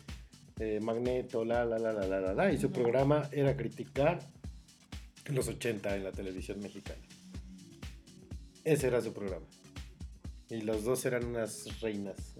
eh, 0.60 0.78
Magneto, 0.80 1.44
la, 1.44 1.64
la, 1.64 1.78
la, 1.80 1.92
la, 1.92 2.06
la, 2.06 2.20
la, 2.20 2.34
la. 2.34 2.52
Y 2.52 2.58
su 2.58 2.66
Ujú. 2.68 2.74
programa 2.82 3.28
era 3.32 3.56
criticar 3.56 4.20
los 5.26 5.48
80 5.48 5.96
en 5.96 6.04
la 6.04 6.12
televisión 6.12 6.60
mexicana. 6.60 7.00
Ese 8.62 8.86
era 8.86 9.00
su 9.00 9.12
programa. 9.12 9.44
Y 10.52 10.60
los 10.60 10.84
dos 10.84 11.04
eran 11.06 11.24
unas 11.24 11.80
reinas, 11.80 12.34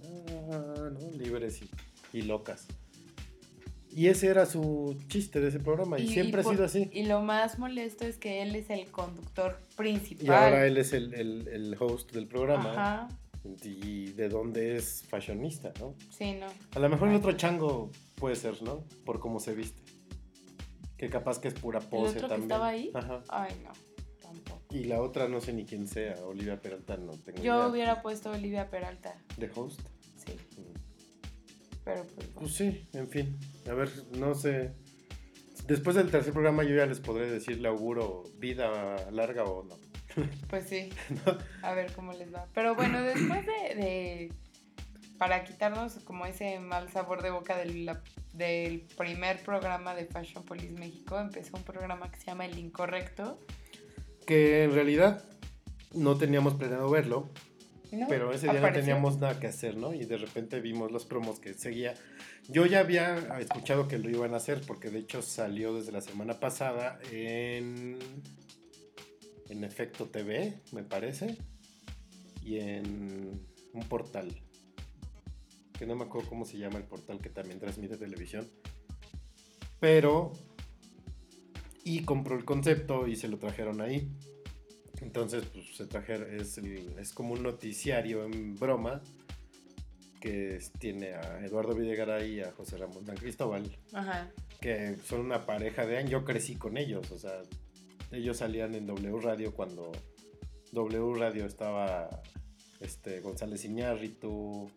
ah, 0.51 0.89
¿no? 0.93 1.11
libres 1.17 1.61
y, 1.61 2.17
y 2.17 2.21
locas. 2.21 2.67
Y 3.89 4.07
ese 4.07 4.27
era 4.27 4.45
su 4.45 4.97
chiste 5.07 5.39
de 5.39 5.49
ese 5.49 5.59
programa. 5.59 5.99
Y, 5.99 6.07
siempre 6.07 6.41
ha 6.41 6.43
por- 6.43 6.53
sido 6.53 6.65
así. 6.65 6.89
Y 6.93 7.03
lo 7.03 7.21
más 7.21 7.59
molesto 7.59 8.05
es 8.05 8.17
que 8.17 8.41
él 8.41 8.55
es 8.55 8.69
el 8.69 8.89
conductor 8.91 9.59
principal. 9.75 10.25
Y 10.25 10.29
ahora 10.29 10.65
él 10.67 10.77
es 10.77 10.93
el, 10.93 11.13
el- 11.13 11.47
el 11.47 11.75
host 11.79 12.11
del 12.11 12.27
programa. 12.27 12.71
Ajá. 12.71 13.07
Y 13.63 14.11
de 14.13 14.29
dónde 14.29 14.77
es 14.77 15.03
fashionista, 15.09 15.73
¿no? 15.79 15.95
Sí, 16.09 16.33
no. 16.33 16.47
A 16.75 16.79
lo 16.79 16.89
mejor 16.89 17.09
el 17.09 17.15
otro 17.15 17.33
chango 17.33 17.91
puede 18.15 18.35
ser, 18.35 18.61
¿no? 18.63 18.83
Por 19.05 19.19
cómo 19.19 19.39
se 19.39 19.53
viste. 19.53 19.81
Que 20.97 21.09
capaz 21.09 21.39
que 21.39 21.49
es 21.49 21.53
pura 21.53 21.79
pose 21.81 22.17
otro 22.17 22.21
que 22.21 22.27
también. 22.29 22.43
estaba 22.43 22.67
ahí? 22.67 22.91
Ajá. 22.93 23.21
Ay, 23.27 23.53
no. 23.63 23.71
Y 24.73 24.85
la 24.85 25.01
otra 25.01 25.27
no 25.27 25.39
sé 25.39 25.53
ni 25.53 25.65
quién 25.65 25.87
sea, 25.87 26.15
Olivia 26.25 26.59
Peralta, 26.61 26.97
no 26.97 27.13
tengo 27.13 27.37
Yo 27.43 27.55
idea. 27.55 27.67
hubiera 27.67 28.01
puesto 28.01 28.31
Olivia 28.31 28.69
Peralta. 28.69 29.15
¿De 29.37 29.49
host? 29.55 29.79
Sí. 30.25 30.33
Mm. 30.57 31.79
Pero 31.85 32.03
pues 32.03 32.15
bueno. 32.15 32.31
Pues 32.39 32.53
sí, 32.55 32.87
en 32.93 33.07
fin. 33.07 33.39
A 33.69 33.73
ver, 33.73 33.89
no 34.17 34.33
sé. 34.35 34.71
Después 35.67 35.95
del 35.95 36.09
tercer 36.11 36.33
programa 36.33 36.63
yo 36.63 36.75
ya 36.75 36.85
les 36.85 36.99
podré 36.99 37.29
decir, 37.29 37.59
le 37.59 37.67
auguro 37.67 38.23
vida 38.37 39.09
larga 39.11 39.43
o 39.45 39.63
no. 39.63 39.75
Pues 40.49 40.65
sí. 40.67 40.89
A 41.61 41.73
ver 41.73 41.91
cómo 41.93 42.13
les 42.13 42.33
va. 42.33 42.47
Pero 42.53 42.75
bueno, 42.75 43.01
después 43.01 43.45
de. 43.45 43.75
de- 43.75 44.33
para 45.17 45.43
quitarnos 45.45 45.93
como 46.03 46.25
ese 46.25 46.59
mal 46.59 46.91
sabor 46.91 47.21
de 47.23 47.29
boca 47.29 47.55
del, 47.57 47.85
la- 47.85 48.01
del 48.33 48.81
primer 48.97 49.41
programa 49.43 49.95
de 49.95 50.05
Fashion 50.05 50.43
Police 50.43 50.73
México, 50.73 51.17
empezó 51.19 51.55
un 51.55 51.63
programa 51.63 52.11
que 52.11 52.19
se 52.19 52.25
llama 52.25 52.45
El 52.45 52.57
Incorrecto. 52.57 53.39
Que 54.25 54.63
en 54.63 54.73
realidad 54.73 55.23
no 55.93 56.17
teníamos 56.17 56.55
planeado 56.55 56.89
verlo, 56.89 57.29
¿no? 57.91 58.07
pero 58.07 58.33
ese 58.33 58.49
día 58.49 58.59
no 58.59 58.71
teníamos 58.71 59.17
nada 59.17 59.39
que 59.39 59.47
hacer, 59.47 59.77
¿no? 59.77 59.93
Y 59.93 60.05
de 60.05 60.17
repente 60.17 60.59
vimos 60.59 60.91
los 60.91 61.05
promos 61.05 61.39
que 61.39 61.53
seguía. 61.53 61.93
Yo 62.49 62.65
ya 62.65 62.79
había 62.79 63.39
escuchado 63.39 63.87
que 63.87 63.97
lo 63.97 64.09
iban 64.09 64.33
a 64.33 64.37
hacer, 64.37 64.61
porque 64.65 64.89
de 64.89 64.99
hecho 64.99 65.21
salió 65.21 65.75
desde 65.75 65.91
la 65.91 66.01
semana 66.01 66.39
pasada 66.39 66.99
en, 67.11 67.99
en 69.49 69.63
Efecto 69.63 70.07
TV, 70.07 70.59
me 70.71 70.83
parece, 70.83 71.37
y 72.43 72.59
en 72.59 73.41
un 73.73 73.83
portal, 73.87 74.35
que 75.77 75.85
no 75.85 75.95
me 75.95 76.03
acuerdo 76.03 76.29
cómo 76.29 76.45
se 76.45 76.57
llama 76.57 76.77
el 76.77 76.83
portal 76.83 77.19
que 77.19 77.29
también 77.29 77.59
transmite 77.59 77.97
televisión, 77.97 78.47
pero... 79.79 80.33
Y 81.83 82.03
compró 82.03 82.37
el 82.37 82.45
concepto 82.45 83.07
y 83.07 83.15
se 83.15 83.27
lo 83.27 83.37
trajeron 83.37 83.81
ahí. 83.81 84.09
Entonces, 85.01 85.43
pues 85.51 85.75
se 85.75 85.85
trajeron, 85.85 86.33
es, 86.39 86.57
el- 86.57 86.95
es 86.97 87.11
como 87.13 87.33
un 87.33 87.43
noticiario 87.43 88.23
en 88.25 88.55
broma 88.55 89.01
que 90.21 90.59
tiene 90.79 91.13
a 91.15 91.43
Eduardo 91.45 91.75
Videgaray 91.75 92.35
y 92.35 92.39
a 92.41 92.51
José 92.53 92.77
Ramón 92.77 93.05
San 93.05 93.17
Cristóbal, 93.17 93.69
Ajá. 93.91 94.31
que 94.61 94.95
son 95.05 95.19
una 95.19 95.45
pareja 95.45 95.85
de 95.85 95.97
años. 95.97 96.11
Yo 96.11 96.23
crecí 96.23 96.55
con 96.55 96.77
ellos, 96.77 97.11
o 97.11 97.17
sea, 97.17 97.41
ellos 98.11 98.37
salían 98.37 98.73
en 98.75 98.87
W 98.87 99.19
Radio 99.19 99.53
cuando 99.53 99.91
W 100.71 101.13
Radio 101.15 101.45
estaba 101.45 102.21
este, 102.79 103.19
González 103.19 103.65
Iñárritu, 103.65 104.71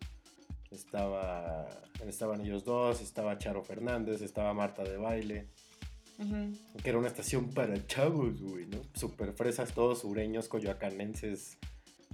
Estaba, 0.69 1.65
estaban 2.05 2.41
ellos 2.41 2.65
dos, 2.65 2.99
estaba 3.01 3.37
Charo 3.37 3.63
Fernández, 3.63 4.21
estaba 4.21 4.53
Marta 4.53 4.83
de 4.83 4.97
Baile, 4.97 5.47
Que 6.17 6.89
era 6.89 6.97
una 6.97 7.07
estación 7.07 7.51
para 7.51 7.85
chavos, 7.85 8.41
güey, 8.41 8.65
¿no? 8.65 8.81
Super 8.95 9.33
fresas, 9.33 9.73
todos 9.73 10.01
sureños, 10.01 10.47
coyoacanenses, 10.47 11.57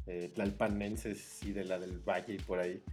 eh, 0.08 0.32
tlalpanenses 0.34 1.42
y 1.44 1.54
de 1.54 1.64
la 1.64 1.80
del 1.80 2.00
Valle 2.00 2.34
y 2.34 2.38
por 2.38 2.60
ahí. 2.60 2.84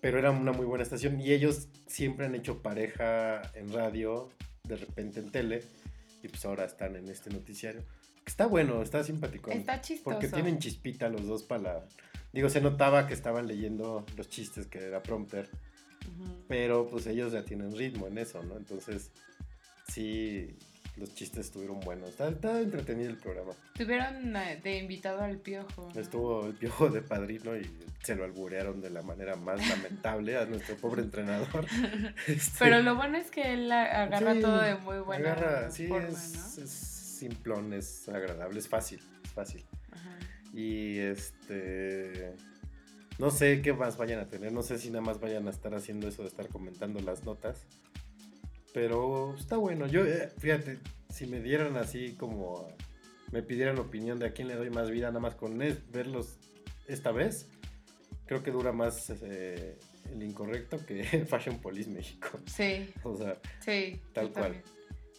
Pero 0.00 0.18
era 0.18 0.30
una 0.30 0.52
muy 0.52 0.66
buena 0.66 0.82
estación 0.82 1.20
y 1.20 1.32
ellos 1.32 1.68
siempre 1.86 2.26
han 2.26 2.34
hecho 2.34 2.62
pareja 2.62 3.42
en 3.54 3.72
radio, 3.72 4.30
de 4.64 4.76
repente 4.76 5.20
en 5.20 5.30
tele, 5.30 5.62
y 6.22 6.28
pues 6.28 6.44
ahora 6.44 6.64
están 6.64 6.96
en 6.96 7.08
este 7.08 7.30
noticiario. 7.30 7.82
Está 8.26 8.46
bueno, 8.46 8.82
está 8.82 9.04
simpático. 9.04 9.50
Está 9.50 9.80
chistoso. 9.80 10.04
Porque 10.04 10.28
tienen 10.28 10.58
chispita 10.58 11.08
los 11.08 11.26
dos 11.26 11.42
para 11.42 11.62
la... 11.62 11.84
Digo, 12.32 12.48
se 12.48 12.60
notaba 12.60 13.06
que 13.06 13.14
estaban 13.14 13.46
leyendo 13.46 14.04
los 14.16 14.28
chistes 14.28 14.66
que 14.66 14.78
era 14.78 15.02
prompter, 15.02 15.48
pero 16.48 16.88
pues 16.88 17.06
ellos 17.06 17.32
ya 17.32 17.44
tienen 17.44 17.76
ritmo 17.76 18.06
en 18.06 18.18
eso, 18.18 18.42
¿no? 18.42 18.56
Entonces, 18.56 19.10
sí, 19.88 20.56
los 20.96 21.14
chistes 21.14 21.46
estuvieron 21.46 21.80
buenos. 21.80 22.10
Está, 22.10 22.28
está 22.28 22.60
entretenido 22.60 23.10
el 23.10 23.16
programa. 23.16 23.52
Tuvieron 23.76 24.36
eh, 24.36 24.60
de 24.62 24.78
invitado 24.78 25.22
al 25.22 25.38
piojo. 25.38 25.90
¿no? 25.94 26.00
Estuvo 26.00 26.46
el 26.46 26.54
piojo 26.54 26.88
de 26.88 27.02
padrino 27.02 27.56
y 27.56 27.68
se 28.02 28.14
lo 28.14 28.24
alburearon 28.24 28.80
de 28.80 28.90
la 28.90 29.02
manera 29.02 29.34
más 29.36 29.66
lamentable 29.68 30.36
a 30.36 30.44
nuestro 30.46 30.76
pobre 30.76 31.02
entrenador. 31.02 31.66
Este, 32.28 32.56
Pero 32.58 32.80
lo 32.82 32.94
bueno 32.96 33.16
es 33.18 33.30
que 33.30 33.54
él 33.54 33.70
agarra 33.72 34.34
sí, 34.34 34.40
todo 34.40 34.60
de 34.60 34.76
muy 34.76 34.98
buena 34.98 35.32
agarra- 35.32 35.70
sí, 35.70 35.86
forma, 35.88 36.08
es, 36.08 36.56
¿no? 36.58 36.64
es 36.64 36.70
simplón, 36.70 37.72
es 37.72 38.08
agradable, 38.08 38.58
es 38.58 38.68
fácil, 38.68 39.00
es 39.24 39.30
fácil. 39.30 39.64
Ajá. 39.92 40.10
Y 40.52 40.98
este. 40.98 42.34
No 43.18 43.30
sé 43.30 43.62
qué 43.62 43.72
más 43.72 43.96
vayan 43.96 44.18
a 44.20 44.28
tener. 44.28 44.52
No 44.52 44.62
sé 44.62 44.78
si 44.78 44.90
nada 44.90 45.00
más 45.00 45.20
vayan 45.20 45.46
a 45.46 45.50
estar 45.50 45.74
haciendo 45.74 46.08
eso 46.08 46.22
de 46.22 46.28
estar 46.28 46.48
comentando 46.48 47.00
las 47.00 47.24
notas. 47.24 47.64
Pero 48.74 49.36
está 49.36 49.56
bueno. 49.56 49.86
Yo, 49.86 50.04
eh, 50.04 50.30
fíjate, 50.36 50.78
si 51.08 51.26
me 51.26 51.40
dieran 51.40 51.76
así 51.78 52.14
como. 52.16 52.68
Me 53.30 53.42
pidieran 53.42 53.78
opinión 53.78 54.18
de 54.18 54.26
a 54.26 54.32
quién 54.32 54.48
le 54.48 54.54
doy 54.56 54.68
más 54.70 54.90
vida, 54.90 55.08
nada 55.08 55.20
más 55.20 55.36
con 55.36 55.58
verlos 55.92 56.38
esta 56.86 57.10
vez. 57.12 57.48
Creo 58.26 58.42
que 58.42 58.50
dura 58.50 58.72
más 58.72 59.10
eh, 59.22 59.78
el 60.12 60.22
incorrecto 60.22 60.84
que 60.84 61.04
Fashion 61.28 61.58
Police 61.58 61.88
México. 61.88 62.28
Sí, 62.46 62.92
O 63.04 63.16
sea, 63.16 63.38
sí. 63.60 64.00
Tal 64.12 64.32
cual. 64.32 64.44
también. 64.44 64.64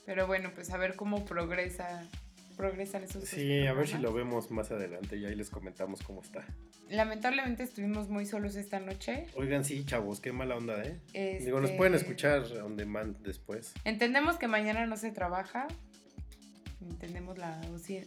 Pero 0.05 0.27
bueno, 0.27 0.51
pues 0.53 0.69
a 0.71 0.77
ver 0.77 0.95
cómo 0.95 1.25
progresa, 1.25 2.07
progresan 2.55 3.03
esos 3.03 3.23
sí, 3.25 3.67
a 3.67 3.73
ver 3.73 3.87
si 3.87 3.97
lo 3.97 4.13
vemos 4.13 4.51
más 4.51 4.71
adelante 4.71 5.17
y 5.17 5.25
ahí 5.25 5.35
les 5.35 5.49
comentamos 5.49 6.01
cómo 6.01 6.21
está. 6.21 6.45
Lamentablemente 6.89 7.63
estuvimos 7.63 8.09
muy 8.09 8.25
solos 8.25 8.55
esta 8.55 8.79
noche. 8.79 9.27
Oigan, 9.35 9.63
sí, 9.65 9.85
chavos, 9.85 10.19
qué 10.19 10.31
mala 10.31 10.55
onda, 10.55 10.83
¿eh? 10.83 11.39
Digo, 11.43 11.59
nos 11.59 11.69
Este, 11.69 11.77
pueden 11.77 11.93
escuchar 11.95 12.43
on 12.63 12.75
demand 12.75 13.17
después. 13.19 13.73
Entendemos 13.83 14.37
que 14.37 14.47
mañana 14.47 14.85
no 14.85 14.97
se 14.97 15.11
trabaja. 15.11 15.67
Entendemos 16.81 17.37
la, 17.37 17.61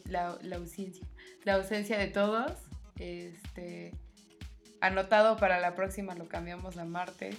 la, 0.06 0.38
la 0.42 0.56
ausencia, 0.56 1.06
la 1.44 1.54
ausencia 1.54 1.98
de 1.98 2.06
todos. 2.08 2.52
Este, 2.98 3.92
anotado 4.80 5.36
para 5.36 5.60
la 5.60 5.74
próxima 5.74 6.14
lo 6.14 6.28
cambiamos 6.28 6.76
a 6.78 6.84
martes. 6.84 7.36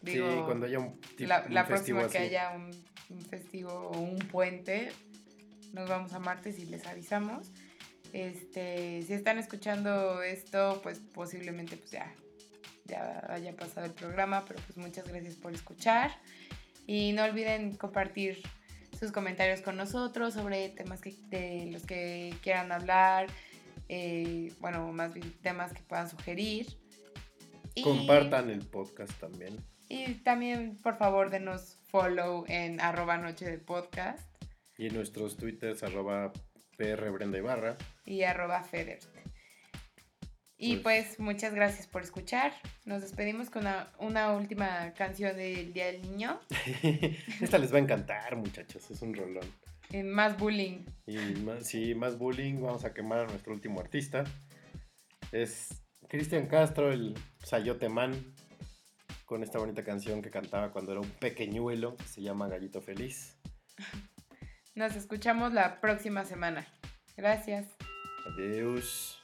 Digo, 0.00 0.30
sí, 0.30 0.38
cuando 0.46 0.66
haya 0.66 0.78
un, 0.78 0.98
la 1.18 1.44
un 1.46 1.52
la 1.54 1.66
próxima 1.66 2.08
que 2.08 2.16
haya 2.16 2.52
un, 2.56 2.70
un 3.10 3.20
festivo 3.26 3.72
o 3.72 4.00
un 4.00 4.16
puente, 4.18 4.90
nos 5.72 5.88
vamos 5.88 6.12
a 6.12 6.18
martes 6.18 6.58
y 6.58 6.66
les 6.66 6.86
avisamos. 6.86 7.50
Este, 8.12 9.02
si 9.02 9.12
están 9.12 9.38
escuchando 9.38 10.22
esto, 10.22 10.80
pues 10.82 11.00
posiblemente 11.12 11.76
pues 11.76 11.90
ya, 11.90 12.14
ya 12.84 13.24
haya 13.28 13.54
pasado 13.56 13.86
el 13.86 13.92
programa, 13.92 14.44
pero 14.46 14.60
pues 14.64 14.76
muchas 14.78 15.06
gracias 15.08 15.34
por 15.34 15.52
escuchar. 15.52 16.12
Y 16.86 17.12
no 17.12 17.24
olviden 17.24 17.74
compartir 17.76 18.40
sus 18.98 19.12
comentarios 19.12 19.60
con 19.60 19.76
nosotros 19.76 20.34
sobre 20.34 20.68
temas 20.70 21.00
que, 21.00 21.14
de 21.28 21.68
los 21.72 21.84
que 21.84 22.34
quieran 22.42 22.72
hablar, 22.72 23.26
eh, 23.88 24.52
bueno, 24.60 24.90
más 24.92 25.12
bien 25.12 25.32
temas 25.42 25.72
que 25.72 25.82
puedan 25.82 26.08
sugerir. 26.08 26.66
Y- 27.74 27.82
Compartan 27.82 28.48
el 28.50 28.60
podcast 28.64 29.12
también. 29.20 29.62
y 29.88 30.14
también, 30.14 30.76
por 30.82 30.96
favor, 30.96 31.28
denos 31.30 31.76
follow 31.90 32.44
en 32.48 32.80
arroba 32.80 33.18
noche 33.18 33.44
de 33.44 33.58
podcast 33.58 34.26
Y 34.78 34.86
en 34.88 34.94
nuestros 34.94 35.36
twitters, 35.36 35.82
arroba 35.82 36.32
PR 36.76 37.10
Brenda 37.10 37.38
Ibarra. 37.38 37.76
y 38.04 38.22
arroba 38.22 38.62
feder. 38.62 38.98
Y 40.58 40.76
Pues- 40.76 41.06
pues 41.08 41.20
muchas 41.20 41.52
gracias 41.54 41.86
por 41.86 42.02
escuchar. 42.02 42.52
Nos 42.86 43.02
despedimos 43.02 43.50
con 43.50 43.62
una, 43.62 43.92
una 43.98 44.32
última 44.32 44.92
canción 44.94 45.36
del 45.36 45.72
Día 45.74 45.86
del 45.86 46.00
Niño. 46.02 46.40
Esta 47.42 47.58
les 47.58 47.72
va 47.72 47.76
a 47.76 47.80
encantar, 47.80 48.36
muchachos. 48.36 48.90
Es 48.90 49.02
un 49.02 49.14
rolón. 49.14 49.44
eh, 49.92 50.02
más 50.02 50.36
bullying. 50.38 50.84
Y 51.06 51.16
más, 51.42 51.66
sí, 51.66 51.94
más 51.94 52.18
bullying. 52.18 52.60
Vamos 52.60 52.84
a 52.84 52.92
quemar 52.94 53.20
a 53.20 53.26
nuestro 53.26 53.52
último 53.52 53.80
artista. 53.80 54.24
Es 55.30 55.82
Cristian 56.08 56.46
Castro, 56.46 56.90
el 56.92 57.14
Sayote 57.44 57.88
Man. 57.88 58.34
Con 59.26 59.42
esta 59.42 59.58
bonita 59.58 59.84
canción 59.84 60.22
que 60.22 60.30
cantaba 60.30 60.70
cuando 60.72 60.92
era 60.92 61.00
un 61.02 61.10
pequeñuelo. 61.10 61.96
que 61.96 62.04
Se 62.04 62.22
llama 62.22 62.48
Gallito 62.48 62.80
Feliz. 62.80 63.36
Nos 64.76 64.94
escuchamos 64.94 65.54
la 65.54 65.80
próxima 65.80 66.26
semana. 66.26 66.66
Gracias. 67.16 67.64
Adiós. 68.26 69.18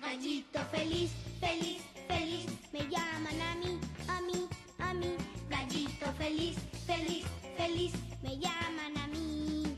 Gallito 0.00 0.60
feliz, 0.70 1.12
feliz, 1.38 1.82
feliz, 2.08 2.46
me 2.72 2.80
llaman 2.88 3.42
a 3.42 3.54
mí, 3.56 3.78
a 4.08 4.20
mí, 4.22 4.48
a 4.78 4.94
mí. 4.94 5.16
Gallito 5.50 6.10
feliz, 6.16 6.56
feliz, 6.86 7.26
feliz, 7.58 7.92
me 8.22 8.38
llaman 8.38 8.96
a 8.96 9.06
mí. 9.08 9.76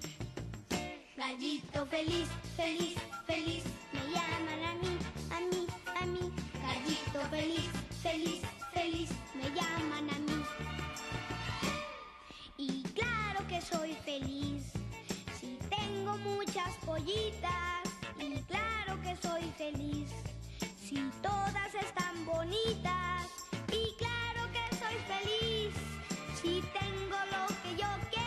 Gallito 1.16 1.84
feliz, 1.86 2.28
feliz, 2.56 2.94
feliz, 3.26 3.64
llaman 4.16 4.62
a 4.70 4.74
mí, 4.82 4.94
a 5.36 5.40
mí, 5.50 5.66
a 6.00 6.06
mí. 6.06 6.32
Gallito 6.62 7.20
feliz, 7.30 7.70
feliz, 8.02 8.40
feliz, 8.72 9.10
me 9.34 9.46
llaman 9.56 10.10
a 10.16 10.18
mí. 10.26 10.38
Y 12.56 12.82
claro 12.98 13.46
que 13.48 13.60
soy 13.60 13.92
feliz 14.04 14.72
si 15.38 15.58
tengo 15.68 16.16
muchas 16.18 16.72
pollitas. 16.84 17.82
Y 18.18 18.42
claro 18.52 19.00
que 19.02 19.16
soy 19.26 19.44
feliz 19.62 20.08
si 20.86 20.96
todas 21.22 21.74
están 21.74 22.24
bonitas. 22.24 23.26
Y 23.80 23.94
claro 24.02 24.42
que 24.54 24.64
soy 24.80 24.96
feliz 25.12 25.74
si 26.40 26.62
tengo 26.78 27.18
lo 27.34 27.46
que 27.62 27.70
yo 27.82 27.88
quiero. 28.10 28.25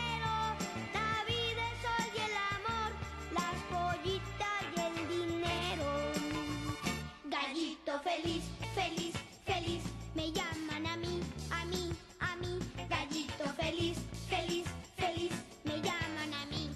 Feliz, 8.09 8.43
feliz, 8.73 9.13
feliz, 9.45 9.83
me 10.15 10.31
llaman 10.31 10.85
a 10.87 10.97
mí, 10.97 11.21
a 11.51 11.65
mí, 11.65 11.93
a 12.19 12.35
mí. 12.37 12.59
Gallito 12.89 13.45
feliz, 13.55 13.97
feliz, 14.29 14.65
feliz, 14.97 15.33
me 15.63 15.75
llaman 15.81 16.33
a 16.33 16.45
mí. 16.47 16.69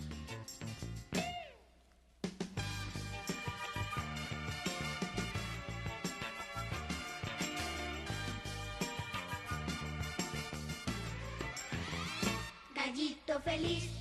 Gallito 12.75 13.39
feliz, 13.41 13.92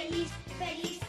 feliz, 0.00 0.30
feliz, 0.58 1.00